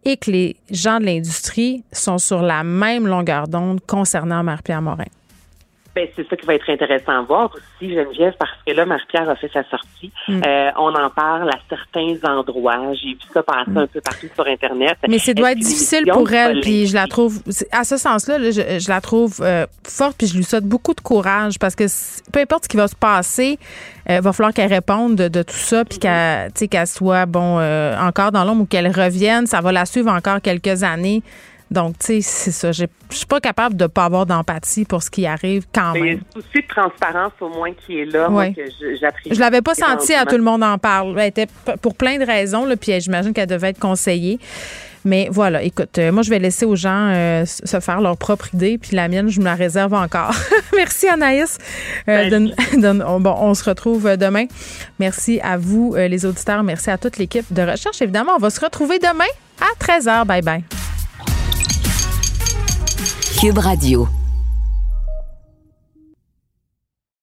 et 0.06 0.16
que 0.16 0.32
les 0.32 0.56
gens 0.72 1.02
de 1.02 1.06
l'industrie 1.06 1.84
sont 1.92 2.20
sur 2.20 2.42
la 2.42 2.64
même 2.64 3.06
longueur 3.06 3.50
d'onde 3.50 3.82
concernant 3.86 4.44
Marie-Pierre 4.44 4.82
Morin. 4.82 5.04
Ben, 5.98 6.08
c'est 6.16 6.30
ça 6.30 6.36
qui 6.36 6.46
va 6.46 6.54
être 6.54 6.70
intéressant 6.70 7.12
à 7.14 7.22
voir 7.24 7.50
aussi, 7.56 7.92
Geneviève, 7.92 8.34
parce 8.38 8.52
que 8.64 8.72
là, 8.72 8.86
Marie-Pierre 8.86 9.28
a 9.28 9.36
fait 9.36 9.50
sa 9.52 9.64
sortie. 9.64 10.12
Mm. 10.28 10.42
Euh, 10.46 10.70
on 10.78 10.94
en 10.94 11.10
parle 11.10 11.50
à 11.50 11.58
certains 11.68 12.18
endroits. 12.24 12.94
J'ai 12.94 13.14
vu 13.14 13.20
ça 13.34 13.42
passer 13.42 13.72
un 13.76 13.88
peu 13.88 14.00
partout 14.02 14.28
sur 14.36 14.46
Internet. 14.46 14.96
Mais 15.10 15.18
ça 15.18 15.34
doit 15.34 15.54
être 15.54 15.58
difficile 15.58 16.06
pour 16.14 16.32
elle, 16.32 16.62
puis 16.62 16.86
je 16.86 16.94
la 16.94 17.08
trouve, 17.08 17.42
c'est- 17.50 17.68
à 17.72 17.84
ce 17.84 17.98
sens-là, 17.98 18.38
là, 18.38 18.52
je, 18.52 18.78
je 18.78 18.90
la 18.90 19.02
trouve 19.02 19.40
euh, 19.42 19.66
forte, 19.88 20.18
puis 20.20 20.28
je 20.28 20.38
lui 20.38 20.44
souhaite 20.44 20.66
beaucoup 20.66 20.94
de 20.94 21.02
courage 21.02 21.58
parce 21.58 21.74
que 21.74 21.86
peu 22.32 22.42
importe 22.42 22.66
ce 22.66 22.70
qui 22.70 22.78
va 22.78 22.88
se 22.88 22.96
passer, 22.96 23.58
il 24.08 24.22
va 24.22 24.34
falloir 24.34 24.54
qu'elle 24.54 24.72
réponde 24.72 25.16
de, 25.16 25.30
de 25.30 25.42
tout 25.42 25.56
ça, 25.56 25.84
puis 25.84 25.98
qu'elle, 25.98 26.88
soit 26.88 27.26
bon 27.26 27.58
euh, 27.60 27.98
encore 28.00 28.32
dans 28.32 28.44
l'ombre 28.44 28.62
ou 28.62 28.66
qu'elle 28.68 28.88
revienne, 28.88 29.48
ça 29.48 29.62
va 29.62 29.72
la 29.72 29.86
suivre 29.86 30.12
encore 30.12 30.42
quelques 30.44 30.84
années. 30.84 31.24
Donc, 31.70 32.00
tu 32.00 32.06
sais, 32.06 32.22
c'est 32.22 32.52
ça. 32.52 32.72
Je 32.72 32.86
suis 33.10 33.26
pas 33.26 33.40
capable 33.42 33.76
de 33.76 33.88
pas 33.88 34.06
avoir 34.06 34.26
d'empathie 34.26 34.86
pour 34.86 35.04
ce 35.04 35.10
qui 35.10 35.26
arrive 35.26 35.66
quand 35.74 35.94
Mais 35.94 36.00
il 36.00 36.06
y 36.06 36.10
a 36.10 36.14
même. 36.14 36.22
souci 36.34 36.62
de 36.62 36.68
transparence 36.68 37.34
au 37.42 37.50
moins 37.50 37.74
qui 37.74 38.00
est 38.00 38.06
là, 38.06 38.30
moi, 38.30 38.44
Ouais. 38.44 38.54
que 38.54 38.62
je- 38.66 38.96
j'apprécie. 39.00 39.36
Je 39.36 39.40
l'avais 39.40 39.62
pas 39.62 39.76
senti 39.76 40.14
à 40.14 40.26
tout 40.26 40.38
le 40.38 40.44
monde 40.44 40.64
en 40.64 40.78
parle. 40.78 41.20
Elle 41.20 41.28
était 41.28 41.48
pour 41.82 41.96
plein 41.96 42.18
de 42.20 42.26
raisons, 42.26 42.66
là, 42.66 42.76
puis 42.78 43.00
j'imagine 43.02 43.34
qu'elle 43.34 43.48
devait 43.48 43.70
être 43.70 43.80
conseillée. 43.80 44.40
Mais 45.06 45.30
voilà, 45.32 45.62
écoute, 45.62 45.98
euh, 46.00 46.12
moi, 46.12 46.22
je 46.24 46.30
vais 46.30 46.40
laisser 46.40 46.66
aux 46.66 46.76
gens 46.76 47.10
euh, 47.14 47.46
se 47.46 47.80
faire 47.80 48.02
leur 48.02 48.18
propre 48.18 48.54
idée, 48.54 48.78
puis 48.78 48.96
la 48.96 49.08
mienne, 49.08 49.30
je 49.30 49.40
me 49.40 49.46
la 49.46 49.56
réserve 49.56 49.94
encore. 49.94 50.32
Merci, 50.76 51.08
Anaïs. 51.08 51.58
Euh, 52.10 52.50
on- 53.06 53.20
bon, 53.22 53.36
on 53.40 53.54
se 53.54 53.64
retrouve 53.64 54.18
demain. 54.18 54.46
Merci 55.00 55.40
à 55.44 55.58
vous, 55.58 55.96
les 55.98 56.26
auditeurs. 56.26 56.64
Merci 56.64 56.90
à 56.92 56.98
toute 56.98 57.18
l'équipe 57.18 57.46
de 57.54 57.62
recherche. 57.62 58.02
Évidemment, 58.02 58.34
on 58.36 58.40
va 58.40 58.50
se 58.50 58.60
retrouver 58.60 59.00
demain 59.00 59.26
à 59.62 59.76
13h. 59.84 60.26
Bye 60.26 60.42
bye. 60.42 60.64
Cube 63.38 63.60
Radio. 63.60 64.27